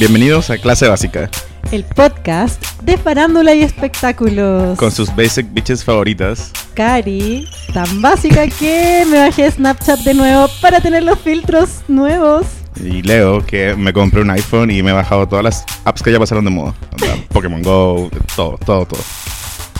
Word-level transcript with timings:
Bienvenidos 0.00 0.48
a 0.48 0.56
Clase 0.56 0.88
Básica, 0.88 1.28
el 1.72 1.84
podcast 1.84 2.64
de 2.80 2.96
farándula 2.96 3.54
y 3.54 3.62
espectáculos. 3.62 4.78
con 4.78 4.90
sus 4.90 5.14
basic 5.14 5.52
bitches 5.52 5.84
favoritas. 5.84 6.52
Cari, 6.72 7.46
tan 7.74 8.00
básica 8.00 8.46
que 8.48 9.04
me 9.10 9.18
bajé 9.18 9.50
Snapchat 9.50 10.00
de 10.00 10.14
nuevo 10.14 10.48
para 10.62 10.80
tener 10.80 11.02
los 11.02 11.18
filtros 11.18 11.82
nuevos. 11.86 12.46
Y 12.82 13.02
Leo, 13.02 13.44
que 13.44 13.74
me 13.76 13.92
compré 13.92 14.22
un 14.22 14.30
iPhone 14.30 14.70
y 14.70 14.82
me 14.82 14.88
he 14.88 14.94
bajado 14.94 15.28
todas 15.28 15.44
las 15.44 15.64
apps 15.84 16.02
que 16.02 16.10
ya 16.10 16.18
pasaron 16.18 16.46
de 16.46 16.50
moda. 16.50 16.72
Pokémon 17.28 17.60
Go, 17.62 18.08
todo, 18.34 18.58
todo, 18.64 18.86
todo. 18.86 19.02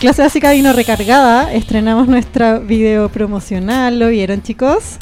Clase 0.01 0.21
básica 0.21 0.51
vino 0.51 0.75
recargada. 0.75 1.51
Estrenamos 1.51 2.09
nuestra 2.09 2.59
video 2.59 3.09
promocional. 3.09 3.99
¿Lo 3.99 4.09
vieron, 4.09 4.43
chicos? 4.43 4.99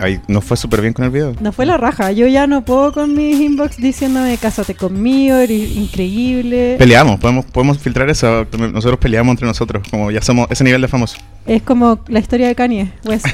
Ay, 0.00 0.20
¿No 0.28 0.40
fue 0.40 0.56
súper 0.56 0.80
bien 0.80 0.92
con 0.92 1.04
el 1.04 1.10
video? 1.10 1.34
No 1.40 1.52
fue 1.52 1.66
la 1.66 1.76
raja. 1.76 2.10
Yo 2.12 2.26
ya 2.26 2.46
no 2.46 2.64
puedo 2.64 2.92
con 2.92 3.14
mis 3.14 3.38
inbox 3.38 3.76
diciéndome 3.76 4.36
cásate 4.38 4.74
conmigo, 4.74 5.36
eres 5.36 5.76
increíble. 5.76 6.76
Peleamos, 6.78 7.20
podemos, 7.20 7.44
podemos 7.46 7.78
filtrar 7.78 8.08
eso. 8.10 8.46
Nosotros 8.72 8.98
peleamos 8.98 9.32
entre 9.32 9.46
nosotros, 9.46 9.86
como 9.90 10.10
ya 10.10 10.22
somos 10.22 10.46
ese 10.50 10.64
nivel 10.64 10.80
de 10.80 10.88
famoso. 10.88 11.18
es 11.46 11.62
como 11.62 12.00
la 12.08 12.18
historia 12.20 12.48
de 12.48 12.54
Kanye 12.54 12.92
West 13.04 13.26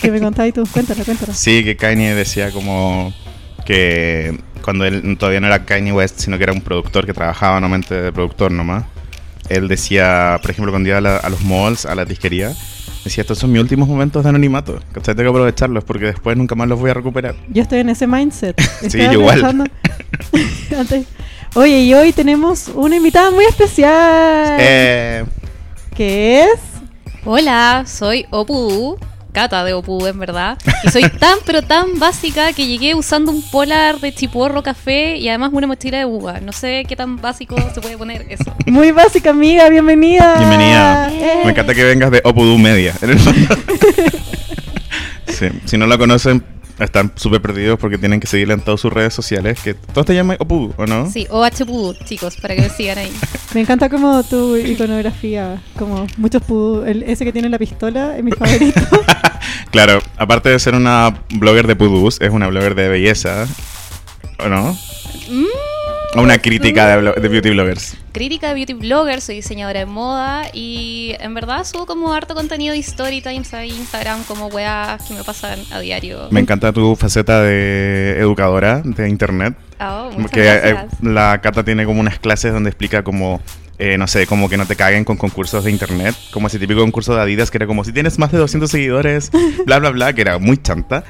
que 0.00 0.10
me 0.10 0.20
contabas 0.20 0.52
tú. 0.54 0.64
Cuéntala, 0.72 1.04
cuéntala. 1.04 1.34
Sí, 1.34 1.62
que 1.62 1.76
Kanye 1.76 2.14
decía 2.14 2.50
como 2.50 3.12
que 3.66 4.38
cuando 4.62 4.84
él 4.86 5.16
todavía 5.18 5.40
no 5.40 5.46
era 5.46 5.64
Kanye 5.64 5.92
West, 5.92 6.20
sino 6.20 6.38
que 6.38 6.44
era 6.44 6.52
un 6.52 6.60
productor 6.62 7.06
que 7.06 7.12
trabajaba 7.12 7.54
normalmente 7.60 7.94
de 7.94 8.12
productor 8.12 8.50
nomás. 8.50 8.84
Él 9.50 9.68
decía, 9.68 10.38
por 10.40 10.50
ejemplo, 10.52 10.72
cuando 10.72 10.88
iba 10.88 10.98
a, 10.98 11.02
la- 11.02 11.16
a 11.18 11.28
los 11.28 11.42
malls, 11.44 11.84
a 11.84 11.94
la 11.94 12.06
disquería, 12.06 12.52
decía, 13.04 13.22
estos 13.22 13.38
son 13.38 13.52
mis 13.52 13.60
últimos 13.60 13.88
momentos 13.88 14.22
de 14.22 14.28
anonimato. 14.30 14.80
¿cachai? 14.92 15.14
Tengo 15.14 15.30
que 15.32 15.36
aprovecharlos 15.38 15.84
porque 15.84 16.06
después 16.06 16.36
nunca 16.36 16.54
más 16.54 16.68
los 16.68 16.80
voy 16.80 16.90
a 16.90 16.94
recuperar. 16.94 17.34
Yo 17.48 17.62
estoy 17.62 17.80
en 17.80 17.90
ese 17.90 18.06
mindset. 18.06 18.58
Estaba 18.82 19.12
yo 19.12 19.20
igual. 19.20 19.70
Oye, 21.56 21.82
y 21.84 21.94
hoy 21.94 22.12
tenemos 22.12 22.68
una 22.74 22.96
invitada 22.96 23.30
muy 23.30 23.44
especial. 23.44 24.56
Eh, 24.58 25.24
Que 25.94 26.44
es. 26.44 26.60
Hola, 27.24 27.84
soy 27.86 28.26
Opu, 28.30 28.98
Cata 29.34 29.64
de 29.64 29.74
Opu 29.74 30.06
en 30.06 30.18
verdad. 30.20 30.56
Y 30.84 30.90
soy 30.90 31.02
tan 31.18 31.38
pero 31.44 31.60
tan 31.60 31.98
básica 31.98 32.52
que 32.52 32.68
llegué 32.68 32.94
usando 32.94 33.32
un 33.32 33.42
polar 33.42 33.98
de 33.98 34.14
chiporro 34.14 34.62
café 34.62 35.16
y 35.16 35.28
además 35.28 35.50
una 35.52 35.66
mochila 35.66 35.98
de 35.98 36.04
uva. 36.06 36.38
No 36.38 36.52
sé 36.52 36.84
qué 36.88 36.94
tan 36.94 37.20
básico 37.20 37.56
se 37.74 37.80
puede 37.80 37.98
poner 37.98 38.24
eso. 38.30 38.54
Muy 38.66 38.92
básica, 38.92 39.30
amiga. 39.30 39.68
Bienvenida. 39.68 40.36
bienvenida. 40.38 41.10
Eh. 41.12 41.42
Me 41.44 41.50
encanta 41.50 41.74
que 41.74 41.82
vengas 41.82 42.12
de 42.12 42.22
Opudu 42.24 42.56
Media. 42.58 42.94
Sí, 45.26 45.48
Si 45.64 45.76
no 45.76 45.88
la 45.88 45.98
conocen, 45.98 46.44
están 46.78 47.12
súper 47.14 47.40
perdidos 47.40 47.78
porque 47.78 47.98
tienen 47.98 48.20
que 48.20 48.26
seguirla 48.26 48.54
en 48.54 48.60
todas 48.60 48.80
sus 48.80 48.92
redes 48.92 49.14
sociales. 49.14 49.58
Que 49.62 49.74
todos 49.74 50.06
te 50.06 50.14
llaman 50.14 50.36
Opudu, 50.40 50.74
¿o 50.76 50.86
no? 50.86 51.10
Sí, 51.10 51.26
OH 51.30 51.64
Pu, 51.66 51.94
chicos, 52.04 52.36
para 52.36 52.54
que 52.54 52.62
me 52.62 52.70
sigan 52.70 52.98
ahí. 52.98 53.12
Me 53.54 53.60
encanta 53.60 53.88
como 53.88 54.22
tu 54.24 54.56
iconografía. 54.56 55.62
Como 55.78 56.06
muchos 56.16 56.42
pudú. 56.42 56.84
El, 56.84 57.04
ese 57.04 57.24
que 57.24 57.32
tiene 57.32 57.48
la 57.48 57.58
pistola 57.58 58.16
es 58.16 58.24
mi 58.24 58.32
favorito. 58.32 58.80
Claro, 59.70 60.00
aparte 60.16 60.48
de 60.50 60.58
ser 60.58 60.74
una 60.74 61.22
blogger 61.34 61.66
de 61.66 61.74
pudus, 61.76 62.20
es 62.20 62.30
una 62.30 62.46
blogger 62.46 62.74
de 62.76 62.88
belleza, 62.88 63.46
¿o 64.38 64.48
no? 64.48 64.72
Mm, 65.28 65.44
O 65.44 65.73
una 66.14 66.38
crítica 66.38 66.96
de, 66.96 67.12
de 67.20 67.28
beauty 67.28 67.50
bloggers. 67.50 67.96
crítica 68.12 68.48
de 68.48 68.54
beauty 68.54 68.72
blogger, 68.74 69.20
soy 69.20 69.36
diseñadora 69.36 69.80
de 69.80 69.86
moda 69.86 70.44
y 70.52 71.14
en 71.18 71.34
verdad 71.34 71.64
subo 71.64 71.86
como 71.86 72.12
harto 72.14 72.34
contenido 72.34 72.72
de 72.72 72.80
story 72.80 73.20
times 73.20 73.52
a 73.54 73.64
Instagram, 73.64 74.22
como 74.24 74.46
weas 74.48 75.02
que 75.02 75.14
me 75.14 75.24
pasan 75.24 75.60
a 75.72 75.80
diario. 75.80 76.28
Me 76.30 76.40
encanta 76.40 76.72
tu 76.72 76.96
faceta 76.96 77.42
de 77.42 78.16
educadora 78.18 78.82
de 78.84 79.08
internet. 79.08 79.54
Oh, 79.80 80.10
Que 80.32 80.48
eh, 80.48 80.76
la 81.02 81.40
Cata 81.40 81.64
tiene 81.64 81.84
como 81.84 82.00
unas 82.00 82.18
clases 82.18 82.52
donde 82.52 82.70
explica 82.70 83.02
como, 83.02 83.40
eh, 83.78 83.98
no 83.98 84.06
sé, 84.06 84.26
como 84.26 84.48
que 84.48 84.56
no 84.56 84.66
te 84.66 84.76
caguen 84.76 85.04
con 85.04 85.16
concursos 85.16 85.64
de 85.64 85.70
internet. 85.70 86.14
Como 86.30 86.46
ese 86.46 86.58
típico 86.58 86.80
concurso 86.80 87.14
de 87.14 87.22
Adidas 87.22 87.50
que 87.50 87.58
era 87.58 87.66
como, 87.66 87.84
si 87.84 87.92
tienes 87.92 88.18
más 88.18 88.30
de 88.30 88.38
200 88.38 88.70
seguidores, 88.70 89.30
bla, 89.66 89.78
bla, 89.80 89.90
bla, 89.90 90.12
que 90.12 90.20
era 90.20 90.38
muy 90.38 90.56
chanta. 90.58 91.04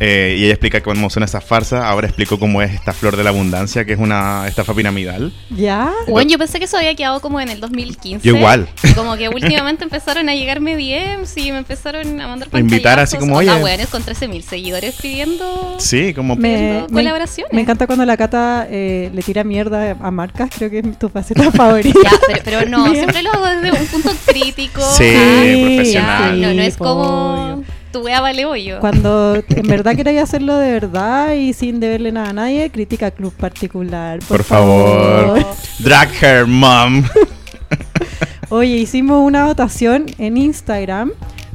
Eh, 0.00 0.36
y 0.38 0.44
ella 0.44 0.52
explica 0.54 0.80
cómo 0.82 1.10
son 1.10 1.22
esas 1.22 1.42
farsas. 1.44 1.82
Ahora 1.82 2.06
explico 2.06 2.38
cómo 2.38 2.62
es 2.62 2.72
esta 2.72 2.92
flor 2.92 3.16
de 3.16 3.24
la 3.24 3.30
abundancia, 3.30 3.84
que 3.84 3.92
es 3.94 3.98
una 3.98 4.46
estafa 4.46 4.74
piramidal. 4.74 5.32
¿Ya? 5.50 5.90
Bueno, 6.06 6.30
yo 6.30 6.38
pensé 6.38 6.58
que 6.58 6.66
eso 6.66 6.76
había 6.76 6.94
quedado 6.94 7.20
como 7.20 7.40
en 7.40 7.48
el 7.48 7.60
2015. 7.60 8.26
Yo 8.26 8.36
igual. 8.36 8.68
Y 8.84 8.92
como 8.92 9.16
que 9.16 9.28
últimamente 9.28 9.84
empezaron 9.84 10.28
a 10.28 10.34
llegarme 10.34 10.76
DMs 10.76 11.36
y 11.36 11.52
me 11.52 11.58
empezaron 11.58 12.20
a 12.20 12.28
mandar 12.28 12.48
invitar 12.58 12.98
así 13.00 13.16
como, 13.16 13.36
oye. 13.36 13.52
weones 13.54 13.88
con 13.88 14.02
13.000 14.04 14.42
seguidores 14.42 14.94
pidiendo... 15.00 15.76
Sí, 15.78 16.14
como... 16.14 16.36
Me, 16.36 16.84
colaboraciones. 16.92 17.52
me 17.52 17.60
encanta 17.60 17.86
cuando 17.86 18.04
la 18.04 18.16
cata 18.16 18.66
eh, 18.70 19.10
le 19.12 19.22
tira 19.22 19.42
mierda 19.44 19.96
a 20.00 20.10
marcas. 20.10 20.50
Creo 20.56 20.70
que 20.70 20.78
es 20.80 20.98
tu 20.98 21.08
faceta 21.08 21.50
favorita. 21.52 21.98
Ya, 22.02 22.10
pero, 22.26 22.40
pero 22.44 22.68
no, 22.68 22.84
Bien. 22.84 22.96
siempre 22.96 23.22
lo 23.22 23.32
hago 23.32 23.46
desde 23.46 23.72
un 23.72 23.86
punto 23.86 24.10
crítico. 24.26 24.80
Sí, 24.96 25.12
Ah, 25.16 25.42
profesional. 25.66 26.40
ya, 26.40 26.48
no, 26.48 26.54
no 26.54 26.62
es 26.62 26.76
como. 26.76 27.64
Tu 27.92 28.00
wea 28.00 28.20
vale 28.20 28.44
hoyo. 28.44 28.80
Cuando 28.80 29.42
en 29.48 29.66
verdad 29.66 29.96
queréis 29.96 30.22
hacerlo 30.22 30.56
de 30.56 30.72
verdad 30.72 31.32
y 31.32 31.52
sin 31.52 31.80
deberle 31.80 32.12
nada 32.12 32.30
a 32.30 32.32
nadie, 32.32 32.70
critica 32.70 33.10
Club 33.10 33.32
Particular. 33.34 34.18
Por, 34.20 34.38
Por 34.38 34.44
favor. 34.44 35.46
Drag 35.78 36.08
her 36.22 36.46
mom. 36.46 37.04
Oye, 38.50 38.76
hicimos 38.76 39.20
una 39.22 39.44
votación 39.44 40.06
en 40.18 40.36
Instagram 40.36 41.12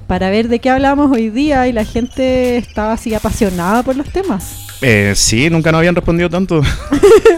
para 0.08 0.30
ver 0.30 0.48
de 0.48 0.60
qué 0.60 0.70
hablamos 0.70 1.12
hoy 1.12 1.30
día 1.30 1.68
y 1.68 1.72
la 1.72 1.86
gente 1.86 2.58
estaba 2.58 2.94
así 2.94 3.14
apasionada 3.16 3.82
por 3.82 3.96
los 3.96 4.08
temas. 4.10 4.62
Eh, 4.84 5.14
sí, 5.16 5.50
nunca 5.50 5.72
nos 5.72 5.80
habían 5.80 5.96
respondido 5.96 6.30
tanto. 6.30 6.62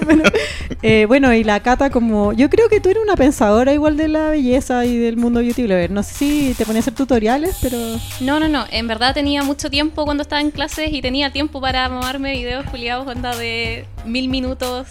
Eh, 0.88 1.06
bueno, 1.08 1.34
y 1.34 1.44
la 1.44 1.62
Cata 1.62 1.90
como... 1.90 2.32
Yo 2.34 2.48
creo 2.48 2.70
que 2.70 2.80
tú 2.80 2.90
eres 2.90 3.02
una 3.02 3.16
pensadora 3.16 3.74
igual 3.74 3.98
de 3.98 4.08
la 4.08 4.30
belleza 4.30 4.86
y 4.86 4.98
del 5.00 5.18
mundo 5.18 5.40
beauty 5.40 5.64
blogger. 5.64 5.90
No 5.90 6.04
sé 6.04 6.14
si 6.14 6.54
te 6.56 6.64
ponías 6.64 6.84
a 6.84 6.92
hacer 6.92 6.94
tutoriales, 6.94 7.58
pero... 7.60 7.78
No, 8.20 8.40
no, 8.40 8.48
no. 8.48 8.66
En 8.70 8.88
verdad 8.88 9.16
tenía 9.16 9.42
mucho 9.42 9.72
tiempo 9.72 10.06
cuando 10.06 10.22
estaba 10.22 10.42
en 10.42 10.52
clases 10.52 10.94
y 10.94 11.02
tenía 11.02 11.32
tiempo 11.32 11.60
para 11.60 11.90
mamarme 11.90 12.34
videos 12.34 12.70
culiados 12.70 13.08
onda 13.08 13.36
de 13.36 13.88
mil 14.06 14.30
minutos, 14.30 14.88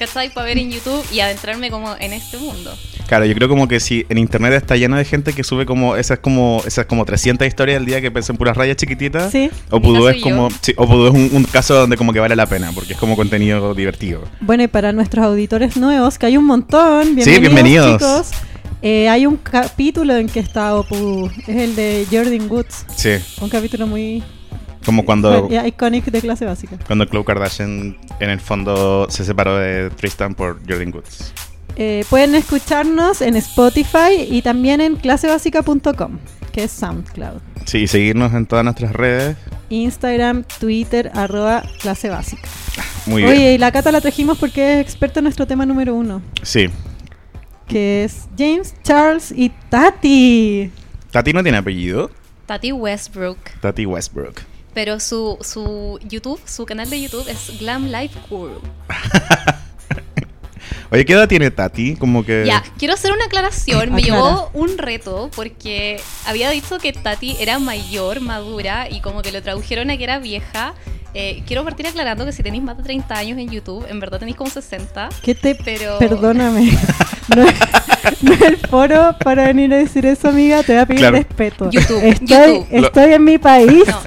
¿cachai? 0.00 0.32
Para 0.32 0.46
ver 0.46 0.58
en 0.58 0.72
YouTube 0.72 1.04
y 1.12 1.20
adentrarme 1.20 1.70
como 1.70 1.94
en 2.00 2.12
este 2.12 2.36
mundo. 2.38 2.76
Claro, 3.08 3.24
yo 3.24 3.34
creo 3.34 3.48
como 3.48 3.66
que 3.68 3.80
si 3.80 4.04
en 4.10 4.18
internet 4.18 4.52
está 4.52 4.76
lleno 4.76 4.96
de 4.98 5.04
gente 5.06 5.32
que 5.32 5.42
sube 5.42 5.64
como 5.64 5.96
esas 5.96 6.18
como 6.18 6.62
esas 6.66 6.84
como 6.84 7.06
300 7.06 7.48
historias 7.48 7.78
al 7.78 7.86
día 7.86 8.02
que 8.02 8.10
pensan 8.10 8.36
puras 8.36 8.54
rayas 8.54 8.76
chiquititas. 8.76 9.32
Sí. 9.32 9.50
Opudu 9.70 10.08
En 10.08 10.16
es 10.16 10.22
como 10.22 10.50
sí, 10.60 10.74
Opudu 10.76 11.06
es 11.08 11.14
un, 11.14 11.30
un 11.36 11.44
caso 11.44 11.74
donde 11.74 11.96
como 11.96 12.12
que 12.12 12.20
vale 12.20 12.36
la 12.36 12.44
pena 12.44 12.70
porque 12.74 12.92
es 12.92 12.98
como 12.98 13.16
contenido 13.16 13.74
divertido. 13.74 14.22
Bueno, 14.42 14.62
y 14.62 14.68
para 14.68 14.92
nuestros 14.92 15.24
auditores 15.24 15.78
nuevos, 15.78 16.18
que 16.18 16.26
hay 16.26 16.36
un 16.36 16.44
montón, 16.44 17.14
bienvenidos, 17.16 17.34
Sí, 17.34 17.40
bienvenidos. 17.40 17.92
chicos. 17.98 18.30
Eh, 18.82 19.08
hay 19.08 19.24
un 19.26 19.36
capítulo 19.38 20.14
en 20.16 20.28
que 20.28 20.40
está 20.40 20.74
Opu, 20.76 21.30
es 21.46 21.56
el 21.56 21.74
de 21.76 22.06
Jordan 22.12 22.46
Woods, 22.50 22.84
Sí, 22.94 23.12
un 23.40 23.48
capítulo 23.48 23.86
muy 23.86 24.22
como 24.84 25.04
cuando 25.04 25.48
iconic 25.66 26.04
de 26.04 26.20
clase 26.20 26.44
básica. 26.44 26.76
cuando 26.86 27.06
Khloe 27.08 27.24
Kardashian 27.24 27.96
en 28.20 28.30
el 28.30 28.38
fondo 28.38 29.06
se 29.10 29.24
separó 29.24 29.56
de 29.56 29.90
Tristan 29.90 30.34
por 30.34 30.60
Jordan 30.68 30.92
Woods. 30.94 31.32
Eh, 31.80 32.04
pueden 32.10 32.34
escucharnos 32.34 33.22
en 33.22 33.36
Spotify 33.36 34.26
y 34.28 34.42
también 34.42 34.80
en 34.80 34.96
clasebásica.com, 34.96 36.18
que 36.52 36.64
es 36.64 36.72
SoundCloud. 36.72 37.40
Sí, 37.66 37.78
y 37.78 37.86
seguirnos 37.86 38.34
en 38.34 38.46
todas 38.46 38.64
nuestras 38.64 38.92
redes. 38.92 39.36
Instagram, 39.70 40.44
Twitter, 40.58 41.10
arroba 41.14 41.62
clase 41.80 42.08
básica. 42.08 42.48
Muy 43.06 43.22
Oye, 43.24 43.32
bien. 43.34 43.52
y 43.52 43.58
la 43.58 43.70
Cata 43.70 43.92
la 43.92 44.00
trajimos 44.00 44.38
porque 44.38 44.74
es 44.74 44.80
experta 44.80 45.20
en 45.20 45.24
nuestro 45.24 45.46
tema 45.46 45.64
número 45.66 45.94
uno, 45.94 46.20
Sí. 46.42 46.66
que 47.68 48.02
es 48.04 48.26
James, 48.36 48.74
Charles 48.82 49.32
y 49.36 49.50
Tati. 49.70 50.70
Tati 51.12 51.32
no 51.32 51.42
tiene 51.42 51.58
apellido. 51.58 52.10
Tati 52.46 52.72
Westbrook. 52.72 53.38
Tati 53.60 53.86
Westbrook. 53.86 54.40
Pero 54.74 54.98
su, 55.00 55.38
su 55.42 55.98
YouTube, 56.08 56.40
su 56.44 56.64
canal 56.66 56.88
de 56.90 57.00
YouTube 57.02 57.26
es 57.28 57.58
Glam 57.60 57.86
Life 57.86 58.18
Guru. 58.28 58.60
Oye, 60.90 61.04
¿qué 61.04 61.12
edad 61.12 61.28
tiene 61.28 61.50
Tati? 61.50 61.96
Como 61.96 62.24
que 62.24 62.44
Ya, 62.46 62.62
quiero 62.78 62.94
hacer 62.94 63.12
una 63.12 63.24
aclaración. 63.26 63.92
Me 63.92 64.00
Aclara. 64.02 64.04
llevó 64.22 64.50
un 64.54 64.78
reto 64.78 65.30
porque 65.36 66.00
había 66.26 66.48
dicho 66.50 66.78
que 66.78 66.92
Tati 66.94 67.36
era 67.40 67.58
mayor, 67.58 68.20
madura 68.20 68.88
y 68.90 69.00
como 69.00 69.20
que 69.20 69.30
lo 69.30 69.42
tradujeron 69.42 69.90
a 69.90 69.98
que 69.98 70.04
era 70.04 70.18
vieja. 70.18 70.74
Eh, 71.14 71.42
quiero 71.46 71.64
partir 71.64 71.86
aclarando 71.86 72.24
que 72.24 72.32
si 72.32 72.42
tenéis 72.42 72.62
más 72.62 72.76
de 72.78 72.82
30 72.84 73.16
años 73.18 73.38
en 73.38 73.50
YouTube, 73.50 73.84
en 73.88 74.00
verdad 74.00 74.18
tenéis 74.18 74.36
como 74.36 74.50
60. 74.50 75.08
¿Qué 75.22 75.34
te 75.34 75.54
Pero- 75.54 75.98
Perdóname. 75.98 76.70
No, 77.36 77.42
es- 77.42 78.22
no 78.22 78.32
es 78.32 78.40
el 78.40 78.56
foro 78.56 79.14
para 79.22 79.48
venir 79.48 79.70
a 79.74 79.76
decir 79.76 80.06
eso, 80.06 80.28
amiga. 80.28 80.62
Te 80.62 80.72
voy 80.72 80.80
a 80.80 80.86
pedir 80.86 81.00
Claro. 81.00 81.16
respeto. 81.18 81.70
YouTube, 81.70 82.02
Estoy, 82.02 82.26
YouTube. 82.26 82.66
estoy 82.70 83.12
en 83.12 83.24
mi 83.24 83.36
país 83.36 83.84
No. 83.86 84.00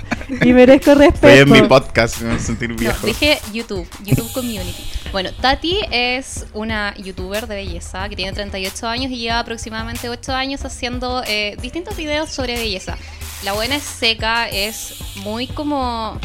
y 0.43 0.51
merezco 0.53 0.95
respeto. 0.95 1.27
estoy 1.27 1.37
en 1.55 1.61
mi 1.61 1.67
podcast, 1.67 2.19
me 2.21 2.29
voy 2.29 2.37
a 2.37 2.39
sentir 2.39 2.71
No, 2.71 2.77
viejo. 2.77 3.05
dije 3.05 3.37
YouTube, 3.53 3.87
YouTube 4.03 4.31
Community. 4.33 4.73
Bueno, 5.11 5.29
Tati 5.41 5.79
es 5.91 6.45
una 6.53 6.95
youtuber 6.95 7.45
de 7.45 7.55
belleza 7.55 8.07
que 8.07 8.15
tiene 8.15 8.31
38 8.31 8.87
años 8.87 9.11
y 9.11 9.17
lleva 9.17 9.39
aproximadamente 9.39 10.07
8 10.09 10.33
años 10.33 10.63
haciendo 10.63 11.21
eh, 11.27 11.57
distintos 11.61 11.97
videos 11.97 12.29
sobre 12.29 12.53
belleza. 12.55 12.97
La 13.43 13.51
buena 13.51 13.75
es 13.75 13.83
seca, 13.83 14.47
es 14.47 14.95
muy 15.17 15.47
como... 15.47 16.17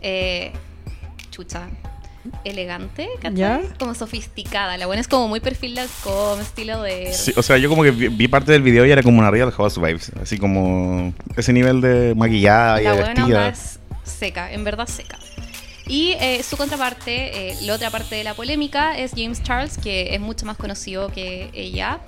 eh, 0.00 0.52
chucha. 1.30 1.68
elegante, 2.44 3.08
¿cachai? 3.20 3.36
¿Ya? 3.36 3.60
Como 3.78 3.94
sofisticada. 3.94 4.76
La 4.76 4.86
buena 4.86 5.00
es 5.00 5.06
como 5.06 5.28
muy 5.28 5.38
perfil 5.38 5.76
Lancome, 5.76 6.42
estilo 6.42 6.82
de... 6.82 7.12
Sí, 7.12 7.32
o 7.36 7.42
sea, 7.42 7.56
yo 7.56 7.68
como 7.68 7.84
que 7.84 7.92
vi, 7.92 8.08
vi 8.08 8.26
parte 8.26 8.50
del 8.50 8.62
video 8.62 8.84
y 8.84 8.90
era 8.90 9.02
como 9.02 9.20
una 9.20 9.30
Real 9.30 9.52
Housewives. 9.52 10.10
Así 10.20 10.38
como 10.38 11.12
ese 11.36 11.52
nivel 11.52 11.80
de 11.80 12.14
maquillada 12.16 12.80
y 12.80 12.84
La 12.84 12.90
de 12.92 12.96
buena 12.96 13.14
vestida. 13.26 13.48
es 13.48 13.78
seca, 14.04 14.52
en 14.52 14.64
verdad 14.64 14.88
seca. 14.88 15.18
Y 15.88 16.12
eh, 16.20 16.42
su 16.42 16.56
contraparte, 16.56 17.50
eh, 17.50 17.56
la 17.62 17.74
otra 17.74 17.90
parte 17.90 18.14
de 18.14 18.24
la 18.24 18.34
polémica, 18.34 18.96
es 18.96 19.12
James 19.16 19.42
Charles, 19.42 19.78
que 19.78 20.14
es 20.14 20.20
mucho 20.20 20.46
más 20.46 20.56
conocido 20.56 21.10
que 21.12 21.50
ella. 21.52 22.00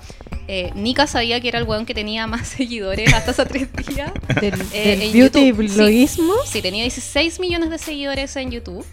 Eh, 0.47 0.71
Nika 0.75 1.07
sabía 1.07 1.41
que 1.41 1.47
era 1.47 1.59
el 1.59 1.65
weón 1.65 1.85
que 1.85 1.93
tenía 1.93 2.27
más 2.27 2.47
seguidores 2.47 3.13
hasta 3.13 3.31
hace 3.31 3.45
tres 3.45 3.67
días. 3.87 4.11
Del, 4.39 4.53
Eh, 4.73 4.97
del 4.97 5.11
beauty 5.11 5.47
YouTube, 5.47 5.67
sí. 5.69 5.75
bloguismo. 5.75 6.33
Sí, 6.45 6.61
tenía 6.61 6.83
16 6.83 7.39
millones 7.39 7.69
de 7.69 7.77
seguidores 7.77 8.35
en 8.35 8.51
YouTube. 8.51 8.85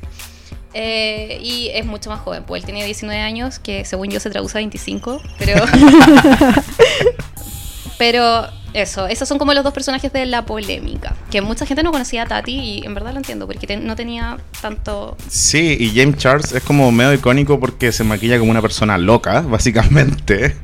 Eh, 0.74 1.38
y 1.42 1.68
es 1.68 1.84
mucho 1.84 2.08
más 2.08 2.20
joven, 2.20 2.44
pues 2.44 2.62
él 2.62 2.66
tenía 2.66 2.86
19 2.86 3.20
años, 3.20 3.58
que 3.58 3.84
según 3.84 4.08
yo 4.08 4.20
se 4.20 4.30
traduce 4.30 4.56
a 4.56 4.60
25, 4.60 5.20
pero... 5.38 5.64
pero 7.98 8.48
eso, 8.74 9.06
esos 9.06 9.28
son 9.28 9.38
como 9.38 9.52
los 9.52 9.64
dos 9.64 9.74
personajes 9.74 10.12
de 10.12 10.24
la 10.26 10.46
polémica, 10.46 11.14
que 11.30 11.40
mucha 11.42 11.66
gente 11.66 11.82
no 11.82 11.92
conocía 11.92 12.22
a 12.22 12.26
Tati 12.26 12.52
y 12.52 12.86
en 12.86 12.94
verdad 12.94 13.12
lo 13.12 13.18
entiendo, 13.18 13.46
porque 13.46 13.76
no 13.76 13.96
tenía 13.96 14.38
tanto... 14.60 15.16
Sí, 15.28 15.76
y 15.78 15.94
James 15.94 16.16
Charles 16.16 16.52
es 16.52 16.62
como 16.62 16.90
medio 16.90 17.12
icónico 17.12 17.60
porque 17.60 17.92
se 17.92 18.04
maquilla 18.04 18.38
como 18.38 18.50
una 18.50 18.62
persona 18.62 18.96
loca, 18.98 19.40
básicamente. 19.46 20.56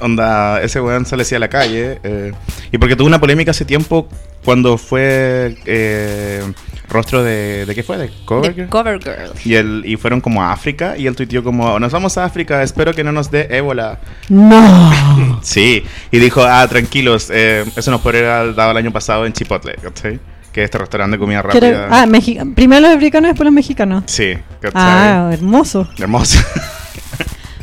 Onda, 0.00 0.60
ese 0.62 0.80
weón 0.80 1.06
sale 1.06 1.22
así 1.22 1.34
a 1.34 1.38
la 1.38 1.48
calle. 1.48 2.00
eh, 2.02 2.32
y 2.72 2.78
porque 2.78 2.96
tuvo 2.96 3.06
una 3.06 3.20
polémica 3.20 3.52
hace 3.52 3.64
tiempo 3.64 4.08
cuando 4.44 4.76
fue 4.76 5.56
eh, 5.64 6.42
rostro 6.88 7.22
de... 7.22 7.64
¿De 7.66 7.74
qué 7.74 7.82
fue? 7.82 7.96
¿De 7.98 8.10
Cover 8.24 8.50
The 8.50 8.54
Girl? 8.54 8.68
Cover 8.68 8.98
Girl. 9.02 9.30
Y, 9.44 9.54
él, 9.54 9.82
y 9.86 9.96
fueron 9.96 10.20
como 10.20 10.42
a 10.42 10.52
África 10.52 10.96
y 10.96 11.06
él 11.06 11.16
tuiteó 11.16 11.42
como, 11.42 11.78
nos 11.80 11.92
vamos 11.92 12.16
a 12.18 12.24
África, 12.24 12.62
espero 12.62 12.92
que 12.94 13.02
no 13.04 13.12
nos 13.12 13.30
dé 13.30 13.48
ébola. 13.50 13.98
No. 14.28 15.38
Sí, 15.42 15.84
y 16.10 16.18
dijo, 16.18 16.42
ah, 16.44 16.66
tranquilos, 16.68 17.28
eh, 17.32 17.64
eso 17.76 17.90
nos 17.90 18.00
podría 18.00 18.40
haber 18.40 18.54
dado 18.54 18.70
el 18.70 18.76
año 18.78 18.92
pasado 18.92 19.26
en 19.26 19.32
Chipotle, 19.32 19.74
¿cachai? 19.82 20.18
Que 20.52 20.60
es 20.62 20.64
este 20.66 20.78
restaurante 20.78 21.16
de 21.16 21.20
comida 21.20 21.42
rápida. 21.42 21.88
ah, 21.90 22.06
Mexi- 22.06 22.54
primero 22.54 22.80
los 22.86 22.96
africanos, 22.96 23.30
después 23.30 23.44
los 23.44 23.52
mexicanos. 23.54 24.04
Sí, 24.06 24.34
¿cachai? 24.60 24.72
Ah, 24.82 25.30
hermoso. 25.32 25.88
Hermoso. 25.98 26.38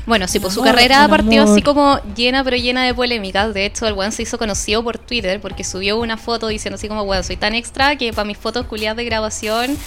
Bueno, 0.06 0.28
sí, 0.28 0.40
pues 0.40 0.54
su 0.54 0.62
Amor, 0.62 0.74
carrera 0.76 1.08
partió 1.08 1.44
amor. 1.44 1.54
así 1.54 1.62
como 1.62 2.00
llena, 2.16 2.44
pero 2.44 2.58
llena 2.58 2.84
de 2.84 2.94
polémicas. 2.94 3.54
De 3.54 3.66
hecho, 3.66 3.86
el 3.88 3.94
weón 3.94 4.12
se 4.12 4.24
hizo 4.24 4.38
conocido 4.38 4.84
por 4.84 4.98
Twitter 4.98 5.40
porque 5.40 5.64
subió 5.64 6.00
una 6.00 6.18
foto 6.18 6.48
diciendo 6.48 6.76
así 6.76 6.88
como, 6.88 7.04
weón, 7.04 7.24
soy 7.24 7.38
tan 7.38 7.54
extra 7.54 7.96
que 7.96 8.12
para 8.12 8.26
mis 8.26 8.38
fotos 8.38 8.66
culiadas 8.66 8.98
de 8.98 9.06
grabación, 9.06 9.78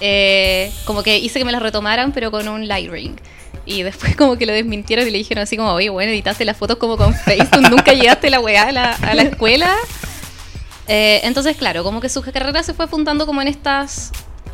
eh, 0.00 0.70
como 0.84 1.02
que 1.02 1.18
hice 1.18 1.38
que 1.38 1.44
me 1.44 1.52
las 1.52 1.62
retomaran, 1.62 2.12
pero 2.12 2.30
con 2.30 2.48
un 2.48 2.68
light 2.68 2.90
ring. 2.90 3.16
Y 3.64 3.82
después 3.82 4.14
como 4.16 4.36
que 4.36 4.44
lo 4.46 4.52
desmintieron 4.52 5.06
y 5.06 5.10
le 5.10 5.18
dijeron 5.18 5.42
así 5.42 5.56
como, 5.56 5.72
oye, 5.72 5.88
bueno, 5.88 6.12
editaste 6.12 6.44
las 6.44 6.56
fotos 6.56 6.76
como 6.76 6.96
con 6.96 7.14
Facebook, 7.14 7.70
nunca 7.70 7.92
llegaste 7.94 8.28
la 8.28 8.40
weá 8.40 8.64
a 8.64 8.72
la, 8.72 8.92
a 8.92 9.14
la 9.14 9.22
escuela. 9.22 9.74
Eh, 10.88 11.20
entonces, 11.24 11.56
claro, 11.56 11.82
como 11.84 12.00
que 12.00 12.08
su 12.08 12.22
carrera 12.22 12.62
se 12.62 12.74
fue 12.74 12.88
fundando 12.88 13.24
como 13.24 13.40
en 13.40 13.48
estas 13.48 14.10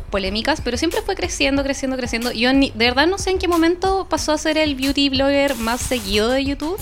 polémicas, 0.09 0.61
pero 0.63 0.77
siempre 0.77 1.01
fue 1.05 1.15
creciendo, 1.15 1.63
creciendo, 1.63 1.95
creciendo. 1.97 2.31
Yo 2.31 2.51
ni- 2.53 2.71
de 2.71 2.85
verdad 2.85 3.07
no 3.07 3.17
sé 3.17 3.29
en 3.31 3.37
qué 3.39 3.47
momento 3.47 4.07
pasó 4.09 4.31
a 4.33 4.37
ser 4.37 4.57
el 4.57 4.75
beauty 4.75 5.09
blogger 5.09 5.55
más 5.55 5.81
seguido 5.81 6.29
de 6.29 6.43
YouTube. 6.45 6.77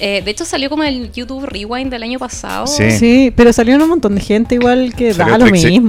Eh, 0.00 0.22
de 0.24 0.30
hecho, 0.32 0.44
salió 0.44 0.68
como 0.70 0.82
el 0.82 1.12
YouTube 1.12 1.46
Rewind 1.46 1.90
del 1.90 2.02
año 2.02 2.18
pasado. 2.18 2.66
Sí. 2.66 2.90
Sí, 2.98 3.32
pero 3.36 3.52
salieron 3.52 3.80
un 3.82 3.88
montón 3.90 4.16
de 4.16 4.20
gente 4.20 4.56
igual 4.56 4.92
que 4.96 5.14
Salió 5.14 5.32
da 5.32 5.38
lo 5.38 5.46
Trixie- 5.46 5.70
mismo. 5.70 5.88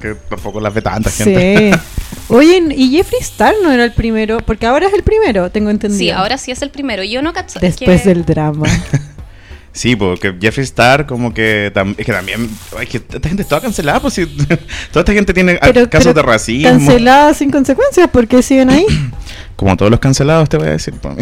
Que 0.00 0.14
tampoco 0.28 0.60
las 0.60 0.72
ve 0.72 0.80
tanta 0.82 1.10
gente. 1.10 1.72
Sí. 1.72 1.78
Oye, 2.28 2.62
y 2.76 2.90
Jeffree 2.90 3.20
Star 3.20 3.54
no 3.62 3.70
era 3.72 3.84
el 3.84 3.92
primero, 3.92 4.38
porque 4.38 4.66
ahora 4.66 4.86
es 4.86 4.94
el 4.94 5.02
primero, 5.02 5.50
tengo 5.50 5.70
entendido. 5.70 5.98
Sí, 5.98 6.10
ahora 6.10 6.38
sí 6.38 6.50
es 6.52 6.62
el 6.62 6.70
primero. 6.70 7.02
Yo 7.02 7.20
no 7.22 7.32
cacho. 7.32 7.58
Después 7.60 8.02
que- 8.02 8.08
del 8.08 8.24
drama. 8.24 8.66
Sí, 9.76 9.94
porque 9.94 10.34
Jeffree 10.40 10.64
Star 10.64 11.04
como 11.04 11.34
que, 11.34 11.66
es 11.66 12.06
que 12.06 12.12
también, 12.12 12.48
es 12.80 12.88
que 12.88 12.96
esta 12.96 13.28
gente 13.28 13.42
está 13.42 13.60
cancelada, 13.60 14.00
pues 14.00 14.14
si 14.14 14.24
toda 14.90 15.00
esta 15.00 15.12
gente 15.12 15.34
tiene 15.34 15.58
Pero- 15.60 15.90
casos 15.90 16.12
pero 16.12 16.14
de 16.14 16.22
racismo. 16.22 16.70
Cancelada 16.70 17.34
sin 17.34 17.50
consecuencias, 17.50 18.08
porque 18.10 18.42
siguen 18.42 18.70
ahí. 18.70 18.86
Como 19.56 19.76
todos 19.76 19.90
los 19.90 20.00
cancelados, 20.00 20.48
te 20.48 20.56
voy 20.56 20.68
a 20.68 20.70
decir. 20.72 20.94
pues. 20.94 21.16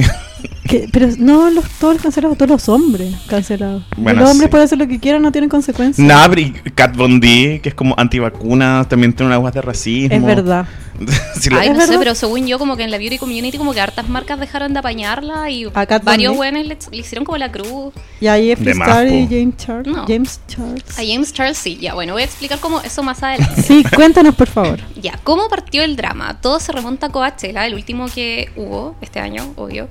Que- 0.68 0.88
pero 0.90 1.08
no 1.18 1.50
los, 1.50 1.64
todos 1.78 1.94
los 1.94 2.02
cancelados, 2.02 2.36
todos 2.38 2.50
los 2.50 2.68
hombres 2.68 3.14
cancelados. 3.28 3.84
Bueno, 3.96 4.20
los 4.22 4.30
hombres 4.30 4.46
sí. 4.48 4.50
pueden 4.50 4.64
hacer 4.64 4.78
lo 4.78 4.88
que 4.88 4.98
quieran, 4.98 5.22
no 5.22 5.30
tienen 5.32 5.50
consecuencias. 5.50 6.06
Nah, 6.06 6.28
pero 6.28 6.52
Kat 6.74 6.96
Von 6.96 7.20
D, 7.20 7.60
que 7.62 7.68
es 7.68 7.74
como 7.74 7.94
antivacunas, 7.98 8.88
también 8.88 9.12
tiene 9.12 9.28
una 9.28 9.38
voz 9.38 9.52
de 9.52 9.60
racismo. 9.62 10.14
es 10.16 10.24
verdad. 10.24 10.66
La- 11.50 11.60
Ay, 11.60 11.68
no 11.70 11.74
sé, 11.74 11.80
verdad. 11.80 11.96
pero 11.98 12.14
según 12.14 12.46
yo, 12.46 12.58
como 12.58 12.76
que 12.76 12.84
en 12.84 12.90
la 12.90 12.98
beauty 12.98 13.18
community, 13.18 13.58
como 13.58 13.72
que 13.74 13.80
hartas 13.80 14.08
marcas 14.08 14.38
dejaron 14.38 14.72
de 14.72 14.78
apañarla 14.78 15.50
y 15.50 15.64
varios 16.02 16.36
buenos 16.36 16.64
le, 16.66 16.78
le 16.90 16.96
hicieron 16.96 17.24
como 17.24 17.36
la 17.36 17.50
cruz. 17.50 17.92
Y 18.20 18.28
a 18.28 18.36
Jeffree 18.36 18.72
De 18.72 18.74
más, 18.74 18.88
Star 18.88 19.08
y. 19.08 19.26
James 19.26 19.56
Charles. 19.56 19.86
No. 19.94 20.04
James 20.06 20.40
Charles. 20.46 20.84
A 20.98 21.02
James 21.04 21.32
Charles 21.32 21.58
sí, 21.58 21.78
ya, 21.80 21.94
bueno, 21.94 22.12
voy 22.12 22.22
a 22.22 22.24
explicar 22.24 22.58
como 22.60 22.80
eso 22.80 23.02
más 23.02 23.22
adelante. 23.22 23.60
Sí, 23.62 23.84
cuéntanos 23.94 24.34
por 24.34 24.48
favor. 24.48 24.80
Ya, 25.04 25.18
¿cómo 25.22 25.48
partió 25.50 25.82
el 25.82 25.96
drama? 25.96 26.40
Todo 26.40 26.58
se 26.60 26.72
remonta 26.72 27.08
a 27.08 27.10
Coachella, 27.10 27.66
el 27.66 27.74
último 27.74 28.06
que 28.06 28.50
hubo 28.56 28.94
este 29.02 29.20
año, 29.20 29.52
obvio. 29.56 29.86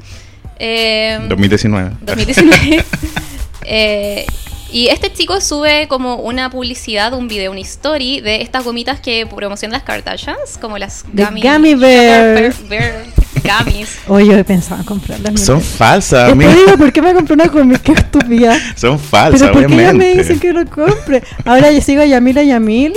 Eh, 0.60 1.20
2019. 1.28 1.92
2019. 2.02 2.84
Eh, 3.66 4.26
y 4.72 4.88
este 4.88 5.12
chico 5.14 5.40
sube 5.40 5.88
como 5.88 6.16
una 6.16 6.50
publicidad, 6.50 7.14
un 7.14 7.28
video, 7.28 7.52
una 7.52 7.62
story 7.62 8.22
de 8.22 8.42
estas 8.42 8.64
gomitas 8.64 9.00
que 9.00 9.26
promocionan 9.28 9.74
las 9.74 9.84
Kardashians, 9.84 10.58
como 10.60 10.78
las 10.78 11.04
gummy, 11.14 11.42
Gummy. 11.42 11.76
Bear- 11.76 12.54
Bear 12.68 13.04
gummies. 13.44 14.00
Oye, 14.08 14.36
yo 14.36 14.44
pensaba 14.44 14.82
en 14.82 14.86
comprarlas. 14.88 15.40
Son 15.42 15.62
falsas, 15.62 16.32
amiga. 16.32 16.54
digo, 16.56 16.78
¿por 16.78 16.92
qué 16.92 17.02
me 17.02 17.14
compré 17.14 17.36
una 17.36 17.48
comida? 17.50 17.78
Qué 17.80 17.92
estúpida. 17.92 18.58
Son 18.76 18.98
falsas, 19.00 19.42
Pero 19.42 19.54
¿por 19.54 19.68
qué 19.68 19.74
ella 19.76 19.76
me 19.76 19.90
obviamente. 19.92 20.22
dicen 20.24 20.40
que 20.40 20.54
lo 20.54 20.66
compre? 20.66 21.22
Ahora 21.46 21.72
yo 21.72 21.80
sigo 21.82 22.02
a 22.02 22.06
Yamila 22.06 22.42
Yamil. 22.44 22.94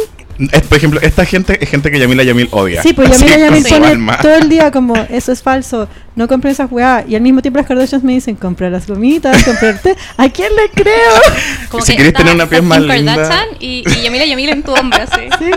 Es, 0.52 0.62
por 0.62 0.78
ejemplo, 0.78 1.00
esta 1.00 1.24
gente 1.24 1.58
es 1.62 1.68
gente 1.68 1.90
que 1.90 1.98
Yamila 1.98 2.22
Yamil 2.22 2.48
odia. 2.50 2.82
Sí, 2.82 2.92
pues 2.92 3.10
Yamila 3.10 3.38
Yamil 3.38 3.64
pone 3.64 4.16
todo 4.22 4.34
el 4.34 4.48
día 4.48 4.70
como, 4.70 4.94
eso 5.08 5.32
es 5.32 5.42
falso, 5.42 5.88
no 6.14 6.28
compren 6.28 6.52
esas 6.52 6.70
weá. 6.70 7.04
Y 7.08 7.14
al 7.14 7.22
mismo 7.22 7.42
tiempo 7.42 7.58
las 7.58 7.66
Kardashians 7.66 8.04
me 8.04 8.12
dicen, 8.12 8.36
compra 8.36 8.68
las 8.70 8.86
gomitas, 8.86 9.44
comprarte. 9.44 9.96
¿A 10.16 10.28
quién 10.28 10.50
le 10.54 10.82
creo? 10.82 10.94
Como 11.70 11.84
Si 11.84 11.92
que 11.92 11.96
quieres 11.96 12.14
tener 12.14 12.34
una 12.34 12.46
piel 12.46 12.62
más 12.62 12.80
linda. 12.80 13.14
Kardashian 13.16 13.48
y, 13.60 13.84
y 13.86 14.02
Yamila 14.02 14.24
Yamil 14.24 14.48
en 14.50 14.62
tu 14.62 14.72
hombro, 14.72 14.98
así. 15.02 15.20
Sí. 15.38 15.50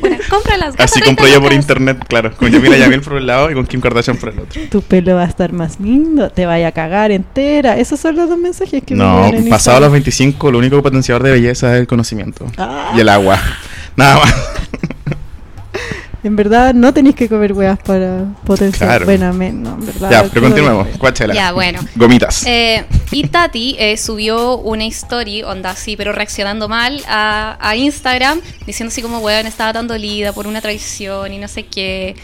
Bueno, 0.00 0.16
cómpralas. 0.30 0.68
gasta 0.76 0.84
Así 0.84 1.00
30 1.00 1.06
compro 1.06 1.26
yo 1.28 1.42
por 1.42 1.52
internet, 1.52 1.98
claro. 2.08 2.34
Con 2.34 2.50
Yamila 2.50 2.76
Yamil 2.76 3.00
por 3.02 3.14
un 3.14 3.26
lado 3.26 3.50
y 3.50 3.54
con 3.54 3.66
Kim 3.66 3.80
Kardashian 3.80 4.16
por 4.16 4.30
el 4.30 4.40
otro. 4.40 4.60
Tu 4.70 4.80
pelo 4.82 5.16
va 5.16 5.22
a 5.24 5.26
estar 5.26 5.52
más 5.52 5.78
lindo, 5.80 6.30
te 6.30 6.46
vaya 6.46 6.68
a 6.68 6.72
cagar 6.72 7.10
entera. 7.10 7.78
Esos 7.78 8.00
son 8.00 8.16
los 8.16 8.28
dos 8.28 8.38
mensajes 8.38 8.82
que 8.82 8.94
me 8.94 9.04
No, 9.04 9.26
llegan 9.26 9.44
en 9.44 9.50
pasado 9.50 9.80
los 9.80 9.86
Instagram. 9.86 9.92
25, 9.92 10.52
lo 10.52 10.58
único 10.58 10.82
potenciador 10.82 11.22
de 11.22 11.32
belleza 11.32 11.74
es 11.74 11.80
el 11.80 11.86
conocimiento. 11.86 12.46
Ah. 12.56 12.92
Y 12.96 13.00
el 13.00 13.08
agua. 13.08 13.38
Nada 13.98 14.20
más. 14.20 14.34
En 16.24 16.34
verdad 16.34 16.74
no 16.74 16.92
tenéis 16.92 17.14
que 17.14 17.28
comer 17.28 17.52
weas 17.52 17.78
para 17.78 18.24
potenciar. 18.44 18.88
Claro. 18.88 19.04
Bueno, 19.04 19.32
me- 19.32 19.52
no, 19.52 19.74
en 19.74 19.86
verdad. 19.86 20.10
ya, 20.10 20.22
pero 20.24 20.42
continuemos. 20.42 20.88
Coachella. 20.98 21.32
Ya, 21.32 21.52
bueno. 21.52 21.78
Gomitas. 21.94 22.44
Eh, 22.44 22.84
y 23.12 23.28
Tati 23.28 23.76
eh, 23.78 23.96
subió 23.96 24.56
una 24.58 24.84
story, 24.86 25.44
onda 25.44 25.70
así, 25.70 25.96
pero 25.96 26.10
reaccionando 26.12 26.68
mal 26.68 27.00
a, 27.06 27.56
a 27.60 27.76
Instagram, 27.76 28.40
diciendo 28.66 28.90
así 28.90 29.00
como, 29.00 29.18
weón, 29.20 29.46
estaba 29.46 29.72
tan 29.72 29.86
dolida 29.86 30.32
por 30.32 30.48
una 30.48 30.60
traición 30.60 31.32
y 31.32 31.38
no 31.38 31.46
sé 31.46 31.66
qué. 31.66 32.16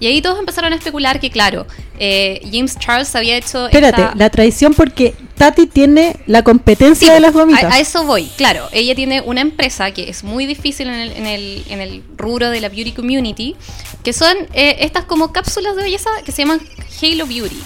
Y 0.00 0.06
ahí 0.06 0.22
todos 0.22 0.38
empezaron 0.38 0.72
a 0.72 0.76
especular 0.76 1.18
que, 1.18 1.28
claro, 1.30 1.66
eh, 1.98 2.40
James 2.52 2.78
Charles 2.78 3.14
había 3.16 3.36
hecho. 3.36 3.66
Espérate, 3.66 4.02
esta- 4.02 4.14
la 4.14 4.30
traición 4.30 4.72
porque 4.74 5.14
Tati 5.36 5.66
tiene 5.66 6.16
la 6.26 6.42
competencia 6.44 7.08
Sí, 7.08 7.12
de 7.14 7.20
las 7.20 7.32
gomitas. 7.32 7.64
A, 7.64 7.74
a 7.74 7.78
eso 7.80 8.04
voy, 8.04 8.26
claro. 8.36 8.68
Ella 8.72 8.94
tiene 8.94 9.20
una 9.22 9.40
empresa 9.40 9.90
que 9.90 10.08
es 10.08 10.22
muy 10.22 10.46
difícil 10.46 10.86
en 10.88 10.94
el, 10.94 11.12
en 11.12 11.26
el, 11.26 11.64
en 11.68 11.80
el 11.80 12.02
rubro 12.16 12.50
de 12.50 12.60
la 12.60 12.68
beauty 12.68 12.92
community, 12.92 13.56
que 14.04 14.12
son 14.12 14.36
eh, 14.54 14.76
estas 14.80 15.04
como 15.04 15.32
cápsulas 15.32 15.74
de 15.76 15.82
belleza 15.82 16.10
que 16.24 16.30
se 16.32 16.42
llaman 16.42 16.60
Halo 17.02 17.26
Beauty. 17.26 17.60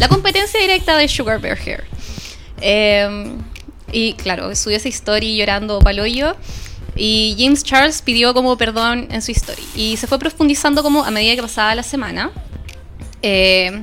La 0.00 0.08
competencia 0.08 0.58
directa 0.60 0.96
de 0.96 1.06
Sugar 1.08 1.40
Bear 1.40 1.56
Hair. 1.64 1.84
Eh, 2.60 3.36
y 3.92 4.14
claro, 4.14 4.54
subió 4.56 4.76
esa 4.76 4.88
story 4.88 5.36
llorando 5.36 5.78
paloyo. 5.78 6.34
Y 6.96 7.36
James 7.38 7.62
Charles 7.62 8.00
pidió 8.02 8.32
como 8.32 8.56
perdón 8.56 9.08
en 9.10 9.22
su 9.22 9.32
story. 9.32 9.62
Y 9.74 9.96
se 9.96 10.06
fue 10.06 10.18
profundizando 10.18 10.82
como 10.82 11.04
a 11.04 11.10
medida 11.10 11.34
que 11.36 11.42
pasaba 11.42 11.74
la 11.74 11.82
semana. 11.82 12.30
Eh, 13.22 13.82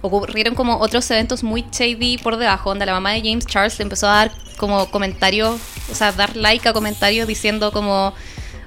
ocurrieron 0.00 0.54
como 0.54 0.78
otros 0.78 1.10
eventos 1.10 1.42
muy 1.42 1.64
shady 1.72 2.18
por 2.18 2.36
debajo, 2.36 2.70
donde 2.70 2.86
la 2.86 2.92
mamá 2.92 3.12
de 3.12 3.20
James 3.20 3.46
Charles 3.46 3.78
le 3.78 3.84
empezó 3.84 4.06
a 4.06 4.16
dar 4.16 4.32
como 4.56 4.90
comentarios, 4.90 5.60
o 5.90 5.94
sea, 5.94 6.12
dar 6.12 6.36
like 6.36 6.68
a 6.68 6.72
comentarios 6.72 7.26
diciendo 7.26 7.72
como, 7.72 8.12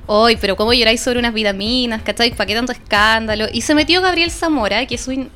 hoy, 0.07 0.35
pero 0.37 0.55
¿cómo 0.55 0.73
lloráis 0.73 1.01
sobre 1.01 1.19
unas 1.19 1.33
vitaminas? 1.33 2.01
¿Cachai? 2.01 2.31
¿Para 2.31 2.47
qué 2.47 2.55
tanto 2.55 2.71
escándalo? 2.71 3.45
Y 3.53 3.61
se 3.61 3.75
metió 3.75 4.01
Gabriel 4.01 4.31
Zamora, 4.31 4.85
que 4.87 4.95
es 4.95 5.07
un, 5.07 5.29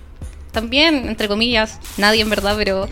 también, 0.51 1.08
entre 1.08 1.27
comillas, 1.27 1.79
nadie 1.98 2.22
en 2.22 2.29
verdad, 2.29 2.55
pero 2.58 2.88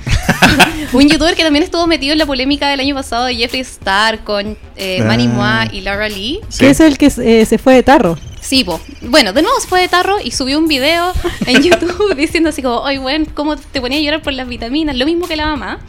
un 0.93 1.07
youtuber 1.09 1.35
que 1.35 1.43
también 1.43 1.63
estuvo 1.63 1.85
metido 1.87 2.13
en 2.13 2.17
la 2.19 2.25
polémica 2.25 2.69
del 2.69 2.79
año 2.79 2.95
pasado 2.95 3.25
de 3.25 3.35
Jeffree 3.35 3.61
Star 3.61 4.23
con 4.23 4.57
eh, 4.75 5.03
Manny 5.03 5.27
Ah. 5.27 5.33
Moore 5.65 5.69
y 5.77 5.81
Laura 5.81 6.07
Lee. 6.09 6.39
Sí. 6.49 6.59
Que 6.59 6.69
es 6.71 6.79
el 6.79 6.97
que 6.97 7.07
eh, 7.07 7.45
se 7.45 7.57
fue 7.57 7.73
de 7.75 7.83
tarro. 7.83 8.17
Sí, 8.41 8.63
po. 8.63 8.79
Bueno, 9.01 9.33
de 9.33 9.41
nuevo 9.41 9.59
se 9.59 9.67
fue 9.67 9.81
de 9.81 9.87
tarro 9.89 10.17
y 10.23 10.31
subió 10.31 10.57
un 10.57 10.67
video 10.67 11.11
en 11.45 11.61
YouTube 11.63 12.15
diciendo 12.17 12.49
así 12.49 12.61
como, 12.61 12.77
oye, 12.77 12.97
bueno, 12.99 13.25
¿cómo 13.33 13.57
te 13.57 13.81
ponía 13.81 13.97
a 13.99 14.01
llorar 14.01 14.21
por 14.21 14.33
las 14.33 14.47
vitaminas? 14.47 14.95
Lo 14.95 15.05
mismo 15.05 15.27
que 15.27 15.35
la 15.35 15.45
mamá. 15.47 15.79